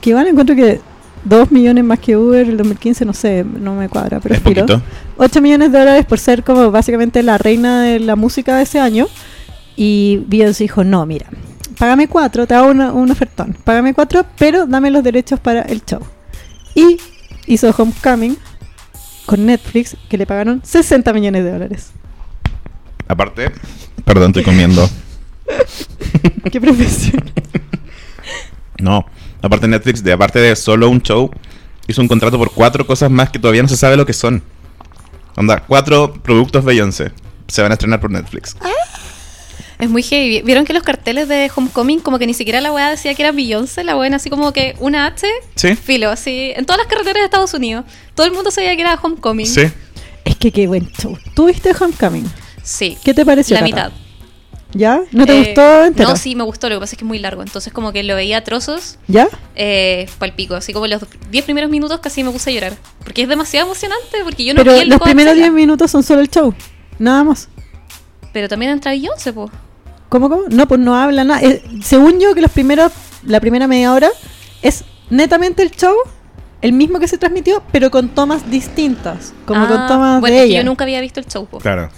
Que 0.00 0.10
igual 0.10 0.26
encuentro 0.28 0.54
que 0.56 0.80
2 1.24 1.50
millones 1.50 1.84
más 1.84 1.98
que 1.98 2.16
Uber 2.16 2.48
el 2.48 2.56
2015, 2.56 3.04
no 3.04 3.12
sé, 3.12 3.44
no 3.44 3.74
me 3.74 3.88
cuadra, 3.88 4.20
pero 4.20 4.34
Es 4.34 4.40
poquito. 4.40 4.80
8 5.16 5.40
millones 5.42 5.72
de 5.72 5.78
dólares 5.78 6.06
por 6.06 6.18
ser 6.18 6.44
como 6.44 6.70
básicamente 6.70 7.22
la 7.22 7.36
reina 7.36 7.82
de 7.82 8.00
la 8.00 8.16
música 8.16 8.56
de 8.56 8.62
ese 8.62 8.78
año. 8.80 9.06
Y 9.76 10.22
Beyoncé 10.28 10.64
dijo, 10.64 10.82
no, 10.84 11.04
mira, 11.06 11.26
págame 11.78 12.08
4, 12.08 12.46
te 12.46 12.54
hago 12.54 12.70
una- 12.70 12.92
un 12.92 13.10
ofertón. 13.10 13.56
Págame 13.64 13.92
4, 13.94 14.24
pero 14.38 14.66
dame 14.66 14.90
los 14.90 15.02
derechos 15.04 15.38
para 15.40 15.62
el 15.62 15.84
show. 15.84 16.00
Y 16.74 16.96
hizo 17.46 17.74
Homecoming 17.76 18.36
con 19.26 19.44
Netflix, 19.44 19.96
que 20.08 20.16
le 20.16 20.26
pagaron 20.26 20.62
60 20.64 21.12
millones 21.12 21.44
de 21.44 21.52
dólares. 21.52 21.90
Aparte, 23.08 23.50
perdón, 24.04 24.28
estoy 24.28 24.44
comiendo. 24.44 24.88
Qué 26.50 26.60
profesión. 26.60 27.22
No, 28.80 29.04
aparte 29.42 29.66
Netflix, 29.68 30.02
de 30.02 30.12
aparte 30.12 30.38
de 30.38 30.54
solo 30.56 30.88
un 30.88 31.02
show, 31.02 31.30
hizo 31.86 32.00
un 32.00 32.08
contrato 32.08 32.38
por 32.38 32.52
cuatro 32.52 32.86
cosas 32.86 33.10
más 33.10 33.30
que 33.30 33.38
todavía 33.38 33.62
no 33.62 33.68
se 33.68 33.76
sabe 33.76 33.96
lo 33.96 34.06
que 34.06 34.12
son. 34.12 34.42
Onda, 35.36 35.60
cuatro 35.66 36.12
productos 36.14 36.64
Beyoncé 36.64 37.12
se 37.48 37.62
van 37.62 37.72
a 37.72 37.74
estrenar 37.74 38.00
por 38.00 38.10
Netflix. 38.10 38.56
Es 39.78 39.88
muy 39.88 40.02
heavy. 40.02 40.42
¿Vieron 40.42 40.64
que 40.64 40.72
los 40.72 40.82
carteles 40.82 41.28
de 41.28 41.50
Homecoming, 41.54 42.00
como 42.00 42.18
que 42.18 42.26
ni 42.26 42.34
siquiera 42.34 42.60
la 42.60 42.72
weá 42.72 42.90
decía 42.90 43.14
que 43.14 43.22
era 43.22 43.30
Beyoncé? 43.30 43.84
La 43.84 43.96
weá 43.96 44.14
así 44.14 44.28
como 44.28 44.52
que 44.52 44.74
una 44.80 45.06
H, 45.06 45.26
¿Sí? 45.54 45.76
filo, 45.76 46.10
así. 46.10 46.52
En 46.56 46.66
todas 46.66 46.78
las 46.78 46.88
carreteras 46.88 47.20
de 47.20 47.24
Estados 47.26 47.54
Unidos. 47.54 47.84
Todo 48.14 48.26
el 48.26 48.32
mundo 48.32 48.50
sabía 48.50 48.74
que 48.74 48.82
era 48.82 48.98
Homecoming. 49.00 49.46
Sí. 49.46 49.62
Es 50.24 50.36
que 50.36 50.50
qué 50.50 50.66
buen 50.66 50.90
show. 51.00 51.16
¿Tú 51.34 51.46
viste 51.46 51.70
Homecoming? 51.78 52.28
Sí. 52.64 52.98
¿Qué 53.04 53.14
te 53.14 53.24
pareció? 53.24 53.54
La 53.54 53.60
Cata? 53.60 53.74
mitad. 53.74 53.92
¿Ya? 54.74 55.00
¿No 55.12 55.24
te 55.24 55.32
Eh, 55.32 55.44
gustó 55.44 55.84
entero? 55.84 56.10
No, 56.10 56.16
sí, 56.16 56.34
me 56.36 56.44
gustó. 56.44 56.68
Lo 56.68 56.76
que 56.76 56.80
pasa 56.80 56.92
es 56.94 56.98
que 56.98 57.04
es 57.04 57.08
muy 57.08 57.18
largo. 57.18 57.42
Entonces, 57.42 57.72
como 57.72 57.90
que 57.92 58.02
lo 58.02 58.14
veía 58.14 58.38
a 58.38 58.44
trozos, 58.44 58.98
¿Ya? 59.08 59.28
eh, 59.56 60.08
palpico. 60.18 60.54
Así 60.56 60.72
como 60.74 60.86
los 60.86 61.02
10 61.30 61.44
primeros 61.44 61.70
minutos 61.70 62.00
casi 62.00 62.22
me 62.22 62.30
puse 62.30 62.50
a 62.50 62.52
llorar. 62.52 62.76
Porque 63.02 63.22
es 63.22 63.28
demasiado 63.28 63.66
emocionante. 63.66 64.18
Porque 64.24 64.44
yo 64.44 64.52
no 64.54 64.58
Pero 64.58 64.74
vi 64.74 64.80
el 64.80 64.88
los 64.90 65.00
primeros 65.00 65.32
Coachella. 65.32 65.46
10 65.50 65.54
minutos 65.54 65.90
son 65.90 66.02
solo 66.02 66.20
el 66.20 66.28
show. 66.28 66.54
Nada 66.98 67.24
más. 67.24 67.48
Pero 68.32 68.48
también 68.48 68.72
entra 68.72 68.92
Beyoncé, 68.92 69.32
po. 69.32 69.50
¿Cómo, 70.10 70.28
cómo? 70.28 70.42
No, 70.50 70.68
pues 70.68 70.80
no 70.80 70.94
habla 70.96 71.24
nada. 71.24 71.40
Eh, 71.42 71.62
según 71.82 72.20
yo, 72.20 72.34
que 72.34 72.40
los 72.42 72.50
primeros, 72.50 72.92
la 73.24 73.40
primera 73.40 73.66
media 73.66 73.92
hora 73.92 74.08
es 74.62 74.84
netamente 75.10 75.62
el 75.62 75.70
show, 75.70 75.94
el 76.60 76.72
mismo 76.74 76.98
que 76.98 77.08
se 77.08 77.16
transmitió, 77.18 77.62
pero 77.72 77.90
con 77.90 78.10
tomas 78.10 78.50
distintas. 78.50 79.32
Como 79.46 79.66
con 79.66 79.78
Ah, 79.78 79.86
tomas 79.86 80.20
bueno, 80.20 80.36
de 80.36 80.42
ella. 80.44 80.58
yo 80.58 80.64
nunca 80.64 80.84
había 80.84 81.00
visto 81.00 81.20
el 81.20 81.26
show, 81.26 81.46
po. 81.46 81.58
Claro. 81.58 81.88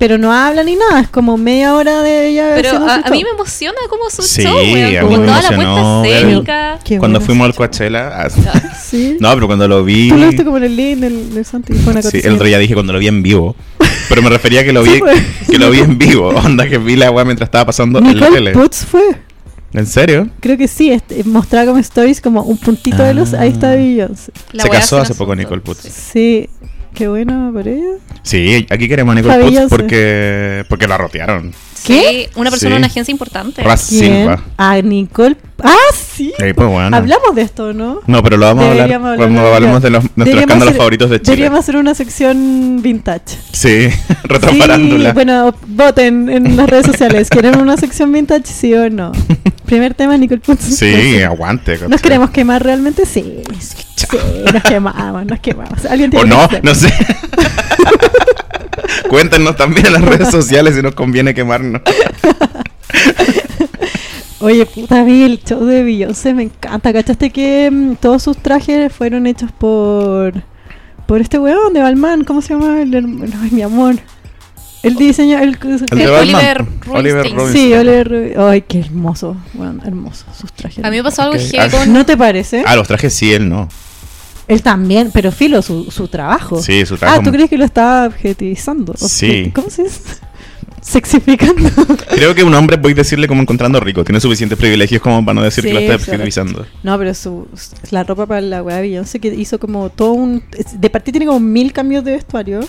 Pero 0.00 0.16
no 0.18 0.32
habla 0.32 0.64
ni 0.64 0.74
nada, 0.76 1.00
es 1.00 1.08
como 1.08 1.36
media 1.36 1.74
hora 1.74 2.02
de 2.02 2.28
ella. 2.30 2.52
Pero 2.56 2.70
a, 2.88 2.94
a 2.96 3.10
mí 3.10 3.22
me 3.22 3.30
emociona 3.30 3.76
como 3.88 4.08
su 4.10 4.22
Sí, 4.22 4.42
show, 4.42 4.56
weón. 4.56 5.04
Como 5.06 5.16
toda 5.18 5.42
la 5.42 5.48
puesta 5.54 6.02
escénica. 6.08 6.78
Cuando 6.98 7.20
fuimos 7.20 7.44
al 7.44 7.54
Coachella. 7.54 8.24
ah. 8.24 8.28
Sí. 8.82 9.18
No, 9.20 9.32
pero 9.34 9.46
cuando 9.46 9.68
lo 9.68 9.84
vi. 9.84 10.08
Tú 10.08 10.16
lo 10.16 10.26
viste 10.26 10.44
como 10.44 10.56
en 10.56 10.64
el 10.64 10.74
link 10.74 10.98
del, 10.98 11.32
del 11.34 11.44
Santi. 11.44 11.74
Fue 11.74 11.92
una 11.92 12.02
Sí, 12.02 12.20
el 12.24 12.32
otro 12.34 12.46
día 12.46 12.58
dije 12.58 12.74
cuando 12.74 12.92
lo 12.92 12.98
vi 12.98 13.06
en 13.06 13.22
vivo. 13.22 13.54
Pero 14.08 14.20
me 14.22 14.30
refería 14.30 14.62
a 14.62 14.64
que 14.64 14.72
lo 14.72 14.82
vi, 14.84 14.94
Sí, 14.94 14.98
pues. 14.98 15.22
que 15.48 15.58
lo 15.58 15.70
vi 15.70 15.78
en 15.78 15.96
vivo. 15.96 16.28
Onda 16.44 16.66
que 16.68 16.78
vi 16.78 16.96
la 16.96 17.10
weá 17.12 17.24
mientras 17.24 17.46
estaba 17.46 17.66
pasando 17.66 17.98
en 18.00 18.06
la 18.06 18.12
Nicole 18.14 18.32
tele. 18.32 18.52
Putz 18.52 18.84
fue. 18.86 19.02
¿En 19.74 19.86
serio? 19.86 20.28
Creo 20.40 20.56
que 20.56 20.66
sí, 20.66 20.90
este, 20.90 21.22
mostraba 21.22 21.66
como 21.66 21.78
stories 21.78 22.20
como 22.20 22.42
un 22.42 22.56
puntito 22.56 23.02
de 23.04 23.14
luz. 23.14 23.34
Ahí 23.34 23.50
está 23.50 23.72
Ah. 23.72 23.76
Beyoncé. 23.76 24.32
La 24.52 24.62
Se 24.64 24.70
casó 24.70 24.98
hace 24.98 25.14
poco. 25.14 25.36
Nicole 25.36 25.60
Putz. 25.60 25.86
Sí. 25.88 26.48
Qué 26.94 27.08
bueno 27.08 27.50
por 27.52 27.66
ella. 27.66 27.96
Sí, 28.22 28.66
aquí 28.70 28.88
queremos 28.88 29.12
a 29.12 29.20
Nicole 29.20 29.44
Putz 29.44 29.68
porque, 29.70 30.64
porque 30.68 30.86
la 30.86 30.98
rotearon. 30.98 31.52
¿Qué? 31.84 32.28
Sí, 32.32 32.38
una 32.40 32.50
persona 32.50 32.68
Sí. 32.70 32.72
de 32.74 32.78
una 32.78 32.86
agencia 32.86 33.12
importante. 33.12 33.62
Raz 33.62 33.86
¿Quién? 33.88 34.04
Silva. 34.14 34.42
Ah, 34.56 34.80
Nicole. 34.82 35.36
Ah, 35.62 35.74
sí. 35.94 36.32
Pues 36.38 36.54
bueno. 36.56 36.96
Hablamos 36.96 37.34
de 37.34 37.42
esto, 37.42 37.72
¿no? 37.74 38.00
No, 38.06 38.22
pero 38.22 38.36
lo 38.38 38.46
vamos 38.46 38.64
a 38.64 38.70
hablar 38.70 39.16
cuando 39.16 39.54
hablemos 39.54 39.82
de 39.82 39.90
los, 39.90 40.02
nuestros 40.02 40.16
Deberíamos 40.16 40.40
escándalos 40.42 40.68
hacer- 40.68 40.78
favoritos 40.78 41.10
de 41.10 41.16
Chile. 41.20 41.30
Deberíamos 41.36 41.58
hacer 41.60 41.76
una 41.76 41.94
sección 41.94 42.78
vintage. 42.82 43.36
Sí, 43.52 43.88
retroparándula. 44.24 45.10
Sí, 45.10 45.14
bueno, 45.14 45.54
voten 45.66 46.28
en 46.30 46.56
las 46.56 46.68
redes 46.68 46.86
sociales. 46.86 47.28
¿Quieren 47.28 47.58
una 47.58 47.76
sección 47.76 48.10
vintage, 48.12 48.44
sí 48.46 48.72
o 48.74 48.88
no? 48.88 49.12
Primer 49.66 49.94
tema, 49.94 50.16
Nicole 50.16 50.40
Putz. 50.40 50.62
Sí, 50.78 51.20
aguante. 51.22 51.78
¿Nos 51.88 52.00
queremos 52.00 52.30
quemar 52.30 52.62
realmente? 52.64 53.04
Sí. 53.04 53.42
Sí, 53.60 54.06
nos 54.52 54.62
quemamos, 54.62 55.26
nos 55.26 55.40
quemamos. 55.40 55.84
¿Alguien 55.84 56.10
O 56.16 56.24
no, 56.24 56.48
que- 56.48 56.60
no 56.62 56.74
sé. 56.74 56.92
Cuéntenos 59.10 59.56
también 59.56 59.86
en 59.86 59.92
las 59.94 60.02
redes 60.02 60.30
sociales 60.38 60.76
si 60.76 60.82
nos 60.82 60.94
conviene 60.94 61.34
quemarnos. 61.34 61.82
Oye, 64.40 64.64
puta, 64.64 65.02
vi 65.04 65.22
el 65.24 65.42
show 65.44 65.64
de 65.64 65.82
Beyoncé, 65.82 66.32
me 66.32 66.44
encanta. 66.44 66.92
¿Cachaste 66.92 67.30
que 67.30 67.68
mm, 67.70 67.96
todos 67.96 68.22
sus 68.22 68.38
trajes 68.38 68.90
fueron 68.92 69.26
hechos 69.26 69.50
por 69.52 70.32
por 71.06 71.20
este 71.20 71.38
weón 71.38 71.72
de 71.74 71.80
Balmain? 71.80 72.24
¿Cómo 72.24 72.40
se 72.40 72.54
llama? 72.54 72.80
El, 72.80 72.94
ay, 72.94 73.50
mi 73.50 73.62
amor. 73.62 73.96
El 74.82 74.94
diseño... 74.96 75.38
El, 75.38 75.58
El 75.62 75.98
de. 75.98 76.08
Oliver 76.08 76.64
Oliver 76.88 77.26
sí, 77.52 77.74
Oliver 77.74 78.08
Rubin- 78.10 78.38
Ay, 78.38 78.62
qué 78.62 78.78
hermoso. 78.80 79.36
Weón, 79.54 79.82
hermoso 79.84 80.24
sus 80.38 80.50
trajes. 80.54 80.82
A 80.84 80.90
mí 80.90 80.96
me 80.98 81.02
pasó 81.02 81.22
algo 81.22 81.34
Ok. 81.34 81.40
heavy 81.50 81.58
Ah. 81.58 81.68
con. 81.78 81.92
¿No 81.92 82.06
te 82.06 82.16
parece? 82.16 82.62
Ah, 82.64 82.76
los 82.76 82.86
trajes 82.88 83.12
sí, 83.12 83.34
él 83.34 83.46
no. 83.48 83.68
Él 84.50 84.62
también, 84.62 85.10
pero 85.12 85.30
filo, 85.32 85.62
su, 85.62 85.90
su 85.90 86.08
trabajo. 86.08 86.60
Sí, 86.60 86.84
su 86.84 86.94
Ah, 86.94 86.98
trabajo. 86.98 87.22
¿tú 87.22 87.30
crees 87.30 87.48
que 87.48 87.56
lo 87.56 87.64
estaba 87.64 88.06
objetivizando? 88.06 88.94
Sí. 88.96 89.50
¿Cómo 89.54 89.70
se 89.70 89.84
dice? 89.84 90.00
Sexificando. 90.82 91.68
Creo 92.08 92.34
que 92.34 92.42
un 92.42 92.54
hombre 92.54 92.76
voy 92.76 92.92
a 92.92 92.94
decirle 92.96 93.28
como 93.28 93.42
encontrando 93.42 93.78
rico. 93.80 94.02
Tiene 94.02 94.18
suficientes 94.20 94.58
privilegios 94.58 95.00
como 95.02 95.24
para 95.24 95.34
no 95.34 95.42
decir 95.42 95.62
que 95.64 95.72
lo 95.74 95.78
está 95.78 95.94
objetivizando. 95.96 96.66
No, 96.82 96.98
pero 96.98 97.12
su, 97.14 97.46
la 97.90 98.02
ropa 98.02 98.26
para 98.26 98.40
la 98.40 98.62
weá 98.62 98.76
de 98.76 98.82
Beyoncé 98.82 99.20
que 99.20 99.28
hizo 99.28 99.58
como 99.60 99.90
todo 99.90 100.12
un... 100.12 100.42
De 100.74 100.88
partida 100.90 101.12
tiene 101.12 101.26
como 101.26 101.38
mil 101.40 101.72
cambios 101.72 102.02
de 102.02 102.12
vestuario. 102.12 102.60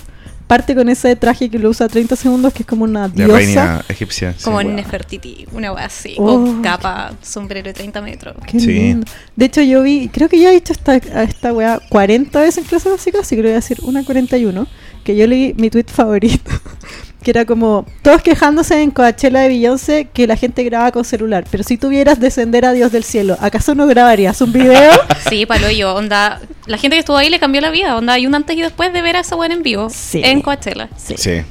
Parte 0.52 0.74
con 0.74 0.86
ese 0.90 1.16
traje 1.16 1.48
que 1.48 1.58
lo 1.58 1.70
usa 1.70 1.88
30 1.88 2.14
segundos, 2.14 2.52
que 2.52 2.62
es 2.62 2.66
como 2.66 2.84
una 2.84 3.08
De 3.08 3.24
diosa. 3.24 3.36
reina 3.38 3.84
egipcia. 3.88 4.34
sí. 4.36 4.44
Como 4.44 4.58
weón. 4.58 4.76
Nefertiti, 4.76 5.46
una 5.52 5.72
weá 5.72 5.86
así, 5.86 6.14
Oh. 6.18 6.26
con 6.26 6.60
capa, 6.60 7.12
sombrero 7.22 7.68
de 7.68 7.72
30 7.72 8.02
metros. 8.02 8.36
Qué 8.46 8.60
Sí. 8.60 8.66
lindo. 8.66 9.06
De 9.34 9.46
hecho, 9.46 9.62
yo 9.62 9.82
vi, 9.82 10.10
creo 10.12 10.28
que 10.28 10.38
ya 10.38 10.52
he 10.52 10.56
hecho 10.56 10.74
esta, 10.74 10.92
a 10.92 11.22
esta 11.22 11.54
weá 11.54 11.80
40 11.88 12.38
veces 12.42 12.58
en 12.58 12.64
clase 12.64 12.90
básica, 12.90 13.20
así 13.20 13.34
que 13.34 13.40
le 13.40 13.48
voy 13.48 13.52
a 13.52 13.60
decir 13.60 13.78
una 13.82 14.04
41, 14.04 14.66
que 15.02 15.16
yo 15.16 15.26
leí 15.26 15.54
mi 15.56 15.70
tweet 15.70 15.86
favorito, 15.86 16.50
que 17.22 17.30
era 17.30 17.44
como, 17.44 17.86
todos 18.02 18.22
quejándose 18.22 18.82
en 18.82 18.90
Coachella 18.90 19.40
de 19.40 19.48
Beyoncé 19.48 20.08
que 20.12 20.26
la 20.26 20.36
gente 20.36 20.64
graba 20.64 20.92
con 20.92 21.04
celular, 21.04 21.44
pero 21.50 21.62
si 21.62 21.76
tuvieras 21.76 22.20
descender 22.20 22.64
a 22.64 22.72
Dios 22.72 22.92
del 22.92 23.04
cielo, 23.04 23.36
¿acaso 23.40 23.74
no 23.74 23.86
grabarías 23.86 24.40
un 24.40 24.52
video? 24.52 24.92
Sí, 25.28 25.46
palo 25.46 25.70
yo, 25.70 25.94
onda. 25.94 26.40
La 26.66 26.76
gente 26.76 26.96
que 26.96 27.00
estuvo 27.00 27.16
ahí 27.16 27.30
le 27.30 27.38
cambió 27.38 27.62
la 27.62 27.70
vida, 27.70 27.96
onda. 27.96 28.14
Hay 28.14 28.26
un 28.26 28.34
antes 28.34 28.54
y 28.54 28.60
después 28.60 28.92
de 28.92 29.00
ver 29.00 29.16
a 29.16 29.20
esa 29.20 29.34
weá 29.34 29.50
en 29.50 29.62
vivo. 29.62 29.88
Sí. 29.88 30.20
En 30.22 30.42
Coachella. 30.42 30.90
Sí. 30.96 31.14
Sí. 31.16 31.42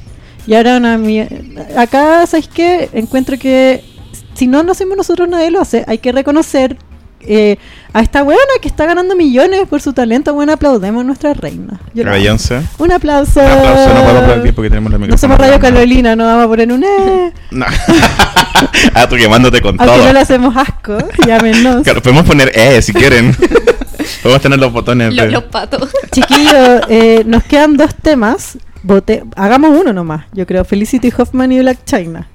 Y 0.46 0.54
ahora 0.54 0.76
una 0.76 1.00
acá, 1.76 2.26
¿sabes 2.26 2.48
qué? 2.48 2.90
Encuentro 2.92 3.36
que 3.38 3.82
si 4.34 4.46
no 4.46 4.62
lo 4.62 4.72
hacemos 4.72 4.96
nosotros, 4.96 5.28
nadie 5.28 5.50
lo 5.50 5.60
hace. 5.60 5.84
Hay 5.88 5.98
que 5.98 6.12
reconocer 6.12 6.76
eh, 7.26 7.56
a 7.92 8.00
esta 8.00 8.22
buena 8.22 8.40
que 8.60 8.68
está 8.68 8.86
ganando 8.86 9.14
millones 9.16 9.66
por 9.68 9.80
su 9.80 9.92
talento. 9.92 10.34
Bueno, 10.34 10.52
aplaudemos 10.52 11.02
a 11.02 11.04
nuestra 11.04 11.34
reina. 11.34 11.80
Yo 11.94 12.04
la. 12.04 12.62
Un 12.78 12.92
aplauso. 12.92 13.40
Un 13.40 13.46
aplauso, 13.50 13.94
no 13.94 14.02
puedo 14.04 14.18
aplaudir 14.18 14.54
porque 14.54 14.70
tenemos 14.70 14.90
la 14.92 14.98
No 14.98 15.02
micrófono. 15.06 15.18
somos 15.34 15.38
Radio. 15.38 15.60
Carolina, 15.60 16.16
no 16.16 16.24
vamos 16.26 16.44
a 16.44 16.48
poner 16.48 16.72
un 16.72 16.84
eh. 16.84 17.32
No. 17.50 17.66
ah, 18.94 19.08
tú 19.08 19.16
quemándote 19.16 19.60
con 19.60 19.76
Aunque 19.80 19.96
todo. 19.96 20.06
no 20.06 20.12
le 20.12 20.20
hacemos 20.20 20.56
asco, 20.56 20.98
llámenos. 21.26 21.82
Claro, 21.84 22.02
podemos 22.02 22.24
poner 22.26 22.50
eh 22.54 22.80
si 22.82 22.92
quieren. 22.92 23.34
podemos 24.22 24.42
tener 24.42 24.58
los 24.58 24.72
botones. 24.72 25.14
Lo- 25.14 25.24
de- 25.24 25.30
los 25.30 25.44
patos. 25.44 25.90
Chiquillos, 26.10 26.82
eh, 26.88 27.22
nos 27.26 27.42
quedan 27.44 27.76
dos 27.76 27.94
temas 27.94 28.58
hagamos 29.36 29.78
uno 29.78 29.92
nomás, 29.92 30.24
yo 30.32 30.44
creo, 30.46 30.64
Felicity 30.64 31.12
Hoffman 31.16 31.52
y 31.52 31.60
Black 31.60 31.84
China. 31.84 32.28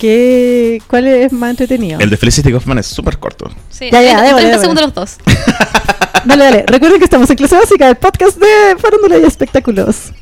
¿Qué, 0.00 0.80
¿Cuál 0.86 1.06
es 1.08 1.30
más 1.30 1.50
entretenido? 1.50 2.00
El 2.00 2.08
de 2.08 2.16
Felicity 2.16 2.50
Hoffman 2.54 2.78
es 2.78 2.86
súper 2.86 3.18
corto. 3.18 3.50
Sí, 3.68 3.90
Ya, 3.92 4.00
démosle, 4.00 4.22
30 4.22 4.40
démosle. 4.40 4.60
segundos 4.60 4.84
los 4.84 4.94
dos. 4.94 5.16
Dale, 6.24 6.44
dale. 6.44 6.64
Recuerden 6.66 6.98
que 6.98 7.04
estamos 7.04 7.28
en 7.30 7.36
clase 7.36 7.54
básica 7.56 7.86
del 7.86 7.96
podcast 7.96 8.38
de 8.38 8.46
Farándula 8.78 9.18
y 9.18 9.24
Espectáculos. 9.24 10.12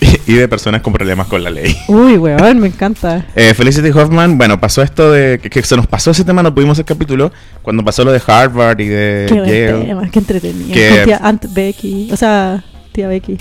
y 0.26 0.32
de 0.32 0.46
personas 0.48 0.80
con 0.82 0.92
problemas 0.94 1.26
con 1.26 1.42
la 1.44 1.50
ley. 1.50 1.76
Uy, 1.88 2.16
weón, 2.18 2.58
me 2.58 2.68
encanta. 2.68 3.26
Eh, 3.34 3.52
Felicity 3.54 3.90
Hoffman, 3.90 4.38
bueno, 4.38 4.58
pasó 4.60 4.80
esto 4.82 5.10
de 5.12 5.38
que, 5.38 5.50
que 5.50 5.62
se 5.62 5.76
nos 5.76 5.86
pasó 5.86 6.10
ese 6.12 6.24
tema, 6.24 6.42
no 6.42 6.54
pudimos 6.54 6.78
el 6.78 6.84
capítulo, 6.86 7.30
cuando 7.62 7.84
pasó 7.84 8.04
lo 8.04 8.12
de 8.12 8.20
Harvard 8.26 8.80
y 8.80 8.88
de 8.88 9.26
Qué 9.28 9.34
buen 9.34 9.46
Yale, 9.46 9.84
tema, 9.86 10.10
qué 10.10 10.18
entretenido. 10.18 10.72
Que- 10.74 10.88
Con 10.90 11.04
tía 11.04 11.16
Aunt 11.18 11.44
Becky, 11.52 12.10
o 12.12 12.16
sea, 12.16 12.64
tía 12.92 13.08
Becky. 13.08 13.38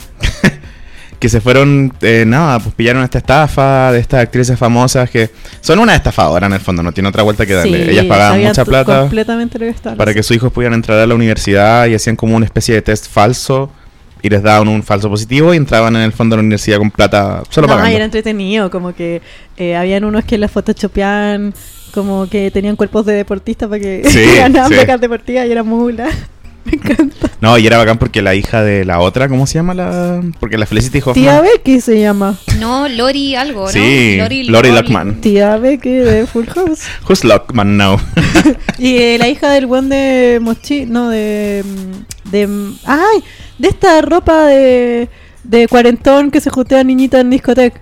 Que 1.20 1.30
se 1.30 1.42
fueron, 1.42 1.94
eh, 2.02 2.26
nada, 2.28 2.60
pues 2.60 2.76
pillaron 2.76 3.04
esta 3.04 3.18
estafa 3.18 3.92
de 3.92 4.00
estas 4.00 4.22
actrices 4.22 4.58
famosas 4.58 5.10
que 5.10 5.32
son 5.62 5.80
una 5.80 5.96
estafadora 5.96 6.46
en 6.48 6.54
el 6.54 6.60
fondo, 6.60 6.84
no 6.84 6.92
tiene 6.92 7.10
otra 7.10 7.24
vuelta 7.24 7.46
que 7.46 7.54
darle. 7.54 7.86
Sí, 7.86 7.92
Ellas 7.92 8.06
pagaban 8.06 8.42
mucha 8.42 8.66
plata 8.66 9.00
Completamente 9.02 9.74
para 9.98 10.14
que 10.14 10.22
sus 10.22 10.36
hijos 10.36 10.52
pudieran 10.52 10.76
entrar 10.76 11.00
a 11.00 11.08
la 11.08 11.16
universidad 11.16 11.88
y 11.88 11.96
hacían 11.96 12.16
como 12.16 12.36
una 12.36 12.46
especie 12.46 12.76
de 12.76 12.82
test 12.82 13.08
falso 13.10 13.72
y 14.22 14.30
les 14.30 14.44
daban 14.44 14.68
un 14.68 14.84
falso 14.84 15.10
positivo 15.10 15.54
y 15.54 15.58
entraban 15.58 15.96
en 15.96 16.04
el 16.04 16.12
fondo 16.12 16.36
de 16.36 16.38
la 16.38 16.42
universidad 16.42 16.78
con 16.78 16.92
plata 16.92 17.44
solo 17.50 17.68
no, 17.68 17.74
pagando. 17.74 17.96
era 17.96 18.06
entretenido, 18.06 18.70
como 18.70 18.94
que 18.94 19.22
eh, 19.58 19.76
habían 19.76 20.04
unos 20.04 20.26
que 20.26 20.38
las 20.38 20.52
photoshopeaban 20.52 21.54
como 21.94 22.28
que 22.30 22.52
tenían 22.52 22.76
cuerpos 22.76 23.06
de 23.06 23.14
deportistas 23.14 23.70
para 23.70 23.82
que 23.82 24.04
Sí, 24.08 24.24
ganaban 24.38 24.70
becas 24.70 25.02
deportivas 25.02 25.48
y 25.48 25.52
era 25.52 25.64
mula. 25.64 26.10
Me 26.68 26.74
encanta. 26.74 27.30
No, 27.40 27.58
y 27.58 27.66
era 27.66 27.78
bacán 27.78 27.98
porque 27.98 28.22
la 28.22 28.36
hija 28.36 28.62
de 28.64 28.84
la 28.84 29.00
otra, 29.00 29.30
¿cómo 29.30 29.48
se 29.48 29.56
llama 29.56 29.74
la? 29.74 30.22
Porque 30.40 30.58
la 30.58 30.66
Felicity 30.66 30.98
Hoffman. 31.00 31.14
Tía 31.14 31.40
Becky 31.42 31.80
se 31.82 32.00
llama. 32.02 32.38
No, 32.60 32.90
Lori 32.90 33.36
algo, 33.36 33.66
¿no? 33.66 33.72
Sí, 33.72 34.18
Lori 34.48 34.72
Lockman. 34.72 35.22
Tía 35.22 35.58
Becky 35.58 35.92
de 35.92 36.26
Full 36.28 36.46
House. 36.48 36.82
Who's 37.08 37.24
Lockman 37.24 37.78
now? 37.78 37.98
Y 38.80 38.98
eh, 38.98 39.18
la 39.18 39.28
hija 39.28 39.52
del 39.52 39.66
buen 39.66 39.90
de 39.90 40.40
Mochi, 40.42 40.86
no, 40.86 41.10
de, 41.10 41.64
mm, 41.66 42.30
de... 42.32 42.48
mm, 42.48 42.76
¡Ay! 42.86 43.24
De 43.58 43.70
esta 43.70 44.02
ropa 44.02 44.46
de, 44.46 45.10
de 45.44 45.68
cuarentón 45.68 46.30
que 46.30 46.42
se 46.42 46.50
jutea 46.50 46.84
niñita 46.84 47.20
en 47.20 47.30
discoteca. 47.32 47.82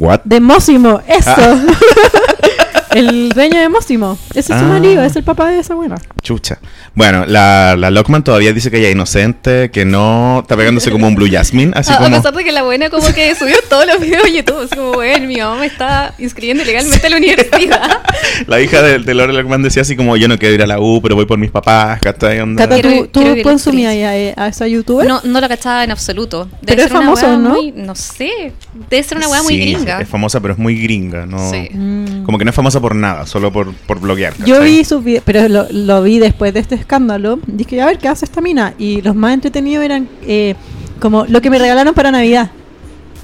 What? 0.00 0.20
De 0.24 0.40
Mósimo, 0.40 1.00
eso. 1.06 1.30
Ah. 1.36 1.64
el 2.94 3.28
dueño 3.30 3.58
de 3.60 3.68
Mósimo. 3.68 4.18
Ese 4.30 4.40
es 4.40 4.46
su 4.58 4.64
Ah. 4.64 4.68
marido, 4.68 5.02
es 5.04 5.16
el 5.16 5.22
papá 5.24 5.50
de 5.50 5.58
esa 5.60 5.74
buena. 5.74 5.96
Chucha. 6.22 6.58
Bueno, 6.94 7.26
la, 7.26 7.76
la 7.76 7.90
Lockman 7.90 8.24
todavía 8.24 8.52
dice 8.52 8.70
que 8.70 8.78
ella 8.78 8.88
es 8.88 8.94
inocente, 8.94 9.70
que 9.70 9.84
no 9.84 10.40
está 10.42 10.56
pegándose 10.56 10.90
como 10.90 11.06
un 11.06 11.14
Blue 11.14 11.28
Jasmine, 11.30 11.72
así 11.74 11.92
A, 11.92 11.96
a 11.96 11.98
como. 11.98 12.16
pesar 12.16 12.34
de 12.34 12.44
que 12.44 12.52
la 12.52 12.62
buena 12.62 12.88
como 12.90 13.06
que 13.12 13.34
subió 13.34 13.56
todos 13.68 13.86
los 13.86 14.00
videos 14.00 14.22
de 14.24 14.32
YouTube, 14.32 14.60
así 14.64 14.76
como, 14.76 14.92
bueno, 14.92 15.26
mi 15.26 15.36
mamá 15.36 15.56
me 15.60 15.66
está 15.66 16.14
inscribiendo 16.18 16.62
ilegalmente 16.62 17.06
a 17.06 17.10
la 17.10 17.16
universidad. 17.16 18.00
La 18.46 18.60
hija 18.60 18.80
de, 18.82 18.98
de 19.00 19.14
Laura 19.14 19.32
Lockman 19.32 19.62
decía 19.62 19.82
así 19.82 19.96
como: 19.96 20.16
Yo 20.16 20.28
no 20.28 20.38
quiero 20.38 20.54
ir 20.54 20.62
a 20.62 20.66
la 20.66 20.80
U, 20.80 21.00
pero 21.02 21.14
voy 21.14 21.26
por 21.26 21.38
mis 21.38 21.50
papás, 21.50 21.98
¿cachai? 22.00 22.40
Onda- 22.40 22.66
Cata, 22.68 22.80
¿tú, 22.80 23.06
tú 23.08 23.22
consumías 23.42 23.92
a, 24.36 24.42
a 24.44 24.48
esa 24.48 24.66
youtuber? 24.66 25.06
No, 25.06 25.20
no 25.24 25.40
la 25.40 25.48
cachaba 25.48 25.84
en 25.84 25.90
absoluto. 25.90 26.44
Debe 26.44 26.58
Pero 26.66 26.82
es 26.82 26.88
ser 26.88 26.92
famosa, 26.96 27.26
wea 27.28 27.36
¿no? 27.36 27.50
muy- 27.50 27.72
no 27.72 27.94
sé. 27.94 28.52
Debe 28.90 29.02
ser 29.02 29.18
una 29.18 29.28
weá 29.28 29.42
muy 29.42 29.54
Sí, 29.54 29.60
gringa. 29.60 30.00
Es 30.00 30.08
famosa, 30.08 30.40
pero 30.40 30.54
es 30.54 30.58
muy 30.58 30.80
gringa, 30.82 31.26
¿no? 31.26 31.50
Sí. 31.50 31.68
Mm. 31.72 32.24
Como 32.24 32.38
que 32.38 32.44
no 32.44 32.50
es 32.50 32.54
famosa 32.56 32.80
por 32.84 32.94
nada, 32.94 33.24
solo 33.24 33.50
por, 33.50 33.72
por 33.72 33.98
bloguear. 33.98 34.34
Yo 34.44 34.60
vi 34.60 34.84
sus 34.84 35.02
videos, 35.02 35.22
pero 35.24 35.48
lo, 35.48 35.66
lo 35.70 36.02
vi 36.02 36.18
después 36.18 36.52
de 36.52 36.60
este 36.60 36.74
escándalo. 36.74 37.38
Dije, 37.46 37.80
a 37.80 37.86
ver, 37.86 37.96
¿qué 37.96 38.08
hace 38.08 38.26
esta 38.26 38.42
mina? 38.42 38.74
Y 38.76 39.00
los 39.00 39.14
más 39.16 39.32
entretenidos 39.32 39.82
eran 39.82 40.06
eh, 40.26 40.54
como 41.00 41.24
lo 41.24 41.40
que 41.40 41.48
me 41.48 41.58
regalaron 41.58 41.94
para 41.94 42.10
Navidad. 42.10 42.50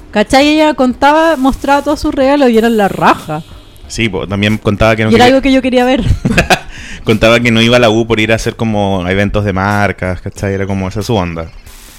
¿Cachai? 0.09 0.47
Ella 0.47 0.73
contaba, 0.73 1.37
mostraba 1.37 1.83
todos 1.83 1.99
sus 1.99 2.11
regalos 2.11 2.49
y 2.49 2.57
eran 2.57 2.75
la 2.75 2.87
raja. 2.87 3.43
Sí, 3.87 4.09
po, 4.09 4.25
también 4.27 4.57
contaba 4.57 4.95
que 4.95 5.03
no 5.03 5.11
y 5.11 5.13
era 5.13 5.25
quería- 5.25 5.35
algo 5.35 5.43
que 5.43 5.51
yo 5.51 5.61
quería 5.61 5.85
ver. 5.85 6.03
contaba 7.03 7.39
que 7.39 7.51
no 7.51 7.61
iba 7.61 7.77
a 7.77 7.79
la 7.79 7.91
U 7.91 8.07
por 8.07 8.19
ir 8.19 8.31
a 8.31 8.37
hacer 8.37 8.55
como 8.55 9.07
eventos 9.07 9.45
de 9.45 9.53
marcas, 9.53 10.21
¿cachai? 10.21 10.55
Era 10.55 10.65
como 10.65 10.87
esa 10.87 11.01
es 11.01 11.05
su 11.05 11.13
onda. 11.13 11.51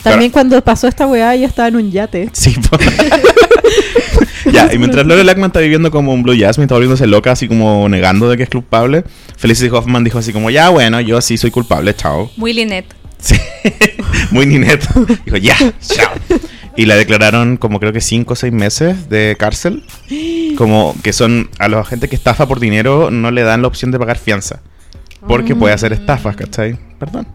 También 0.02 0.32
cuando 0.32 0.60
pasó 0.64 0.88
esta 0.88 1.06
weá, 1.06 1.32
ella 1.36 1.46
estaba 1.46 1.68
en 1.68 1.76
un 1.76 1.92
yate. 1.92 2.28
Sí, 2.32 2.56
po. 2.68 2.76
ya, 4.50 4.72
y 4.72 4.78
mientras 4.78 5.06
Lore 5.06 5.24
Lackman 5.24 5.50
está 5.50 5.60
viviendo 5.60 5.90
como 5.90 6.12
un 6.12 6.22
Blue 6.22 6.34
Jasmine, 6.38 6.64
está 6.64 6.74
volviéndose 6.74 7.06
loca, 7.06 7.32
así 7.32 7.48
como 7.48 7.88
negando 7.88 8.28
de 8.30 8.36
que 8.36 8.44
es 8.44 8.48
culpable, 8.48 9.04
Felicity 9.36 9.68
Hoffman 9.70 10.04
dijo 10.04 10.18
así 10.18 10.32
como, 10.32 10.50
ya, 10.50 10.70
bueno, 10.70 11.00
yo 11.00 11.20
sí 11.20 11.36
soy 11.36 11.50
culpable, 11.50 11.94
chao. 11.94 12.30
Muy 12.36 12.52
Linet. 12.52 12.86
Sí. 13.22 13.36
Muy 14.32 14.46
ninet. 14.46 14.86
Dijo, 15.24 15.36
ya, 15.36 15.56
chao. 15.80 16.12
Y 16.76 16.86
la 16.86 16.96
declararon 16.96 17.56
como 17.56 17.78
creo 17.78 17.92
que 17.92 18.00
cinco 18.00 18.32
o 18.32 18.36
seis 18.36 18.52
meses 18.52 19.08
de 19.08 19.36
cárcel. 19.38 19.84
Como 20.56 20.94
que 21.02 21.12
son 21.12 21.48
a 21.58 21.68
los 21.68 21.80
agentes 21.80 22.10
que 22.10 22.16
estafa 22.16 22.46
por 22.46 22.60
dinero 22.60 23.10
no 23.10 23.30
le 23.30 23.42
dan 23.42 23.62
la 23.62 23.68
opción 23.68 23.90
de 23.90 23.98
pagar 23.98 24.18
fianza. 24.18 24.60
Porque 25.26 25.54
puede 25.54 25.72
hacer 25.72 25.92
estafas, 25.92 26.34
¿cachai? 26.34 26.76
Perdón. 26.98 27.28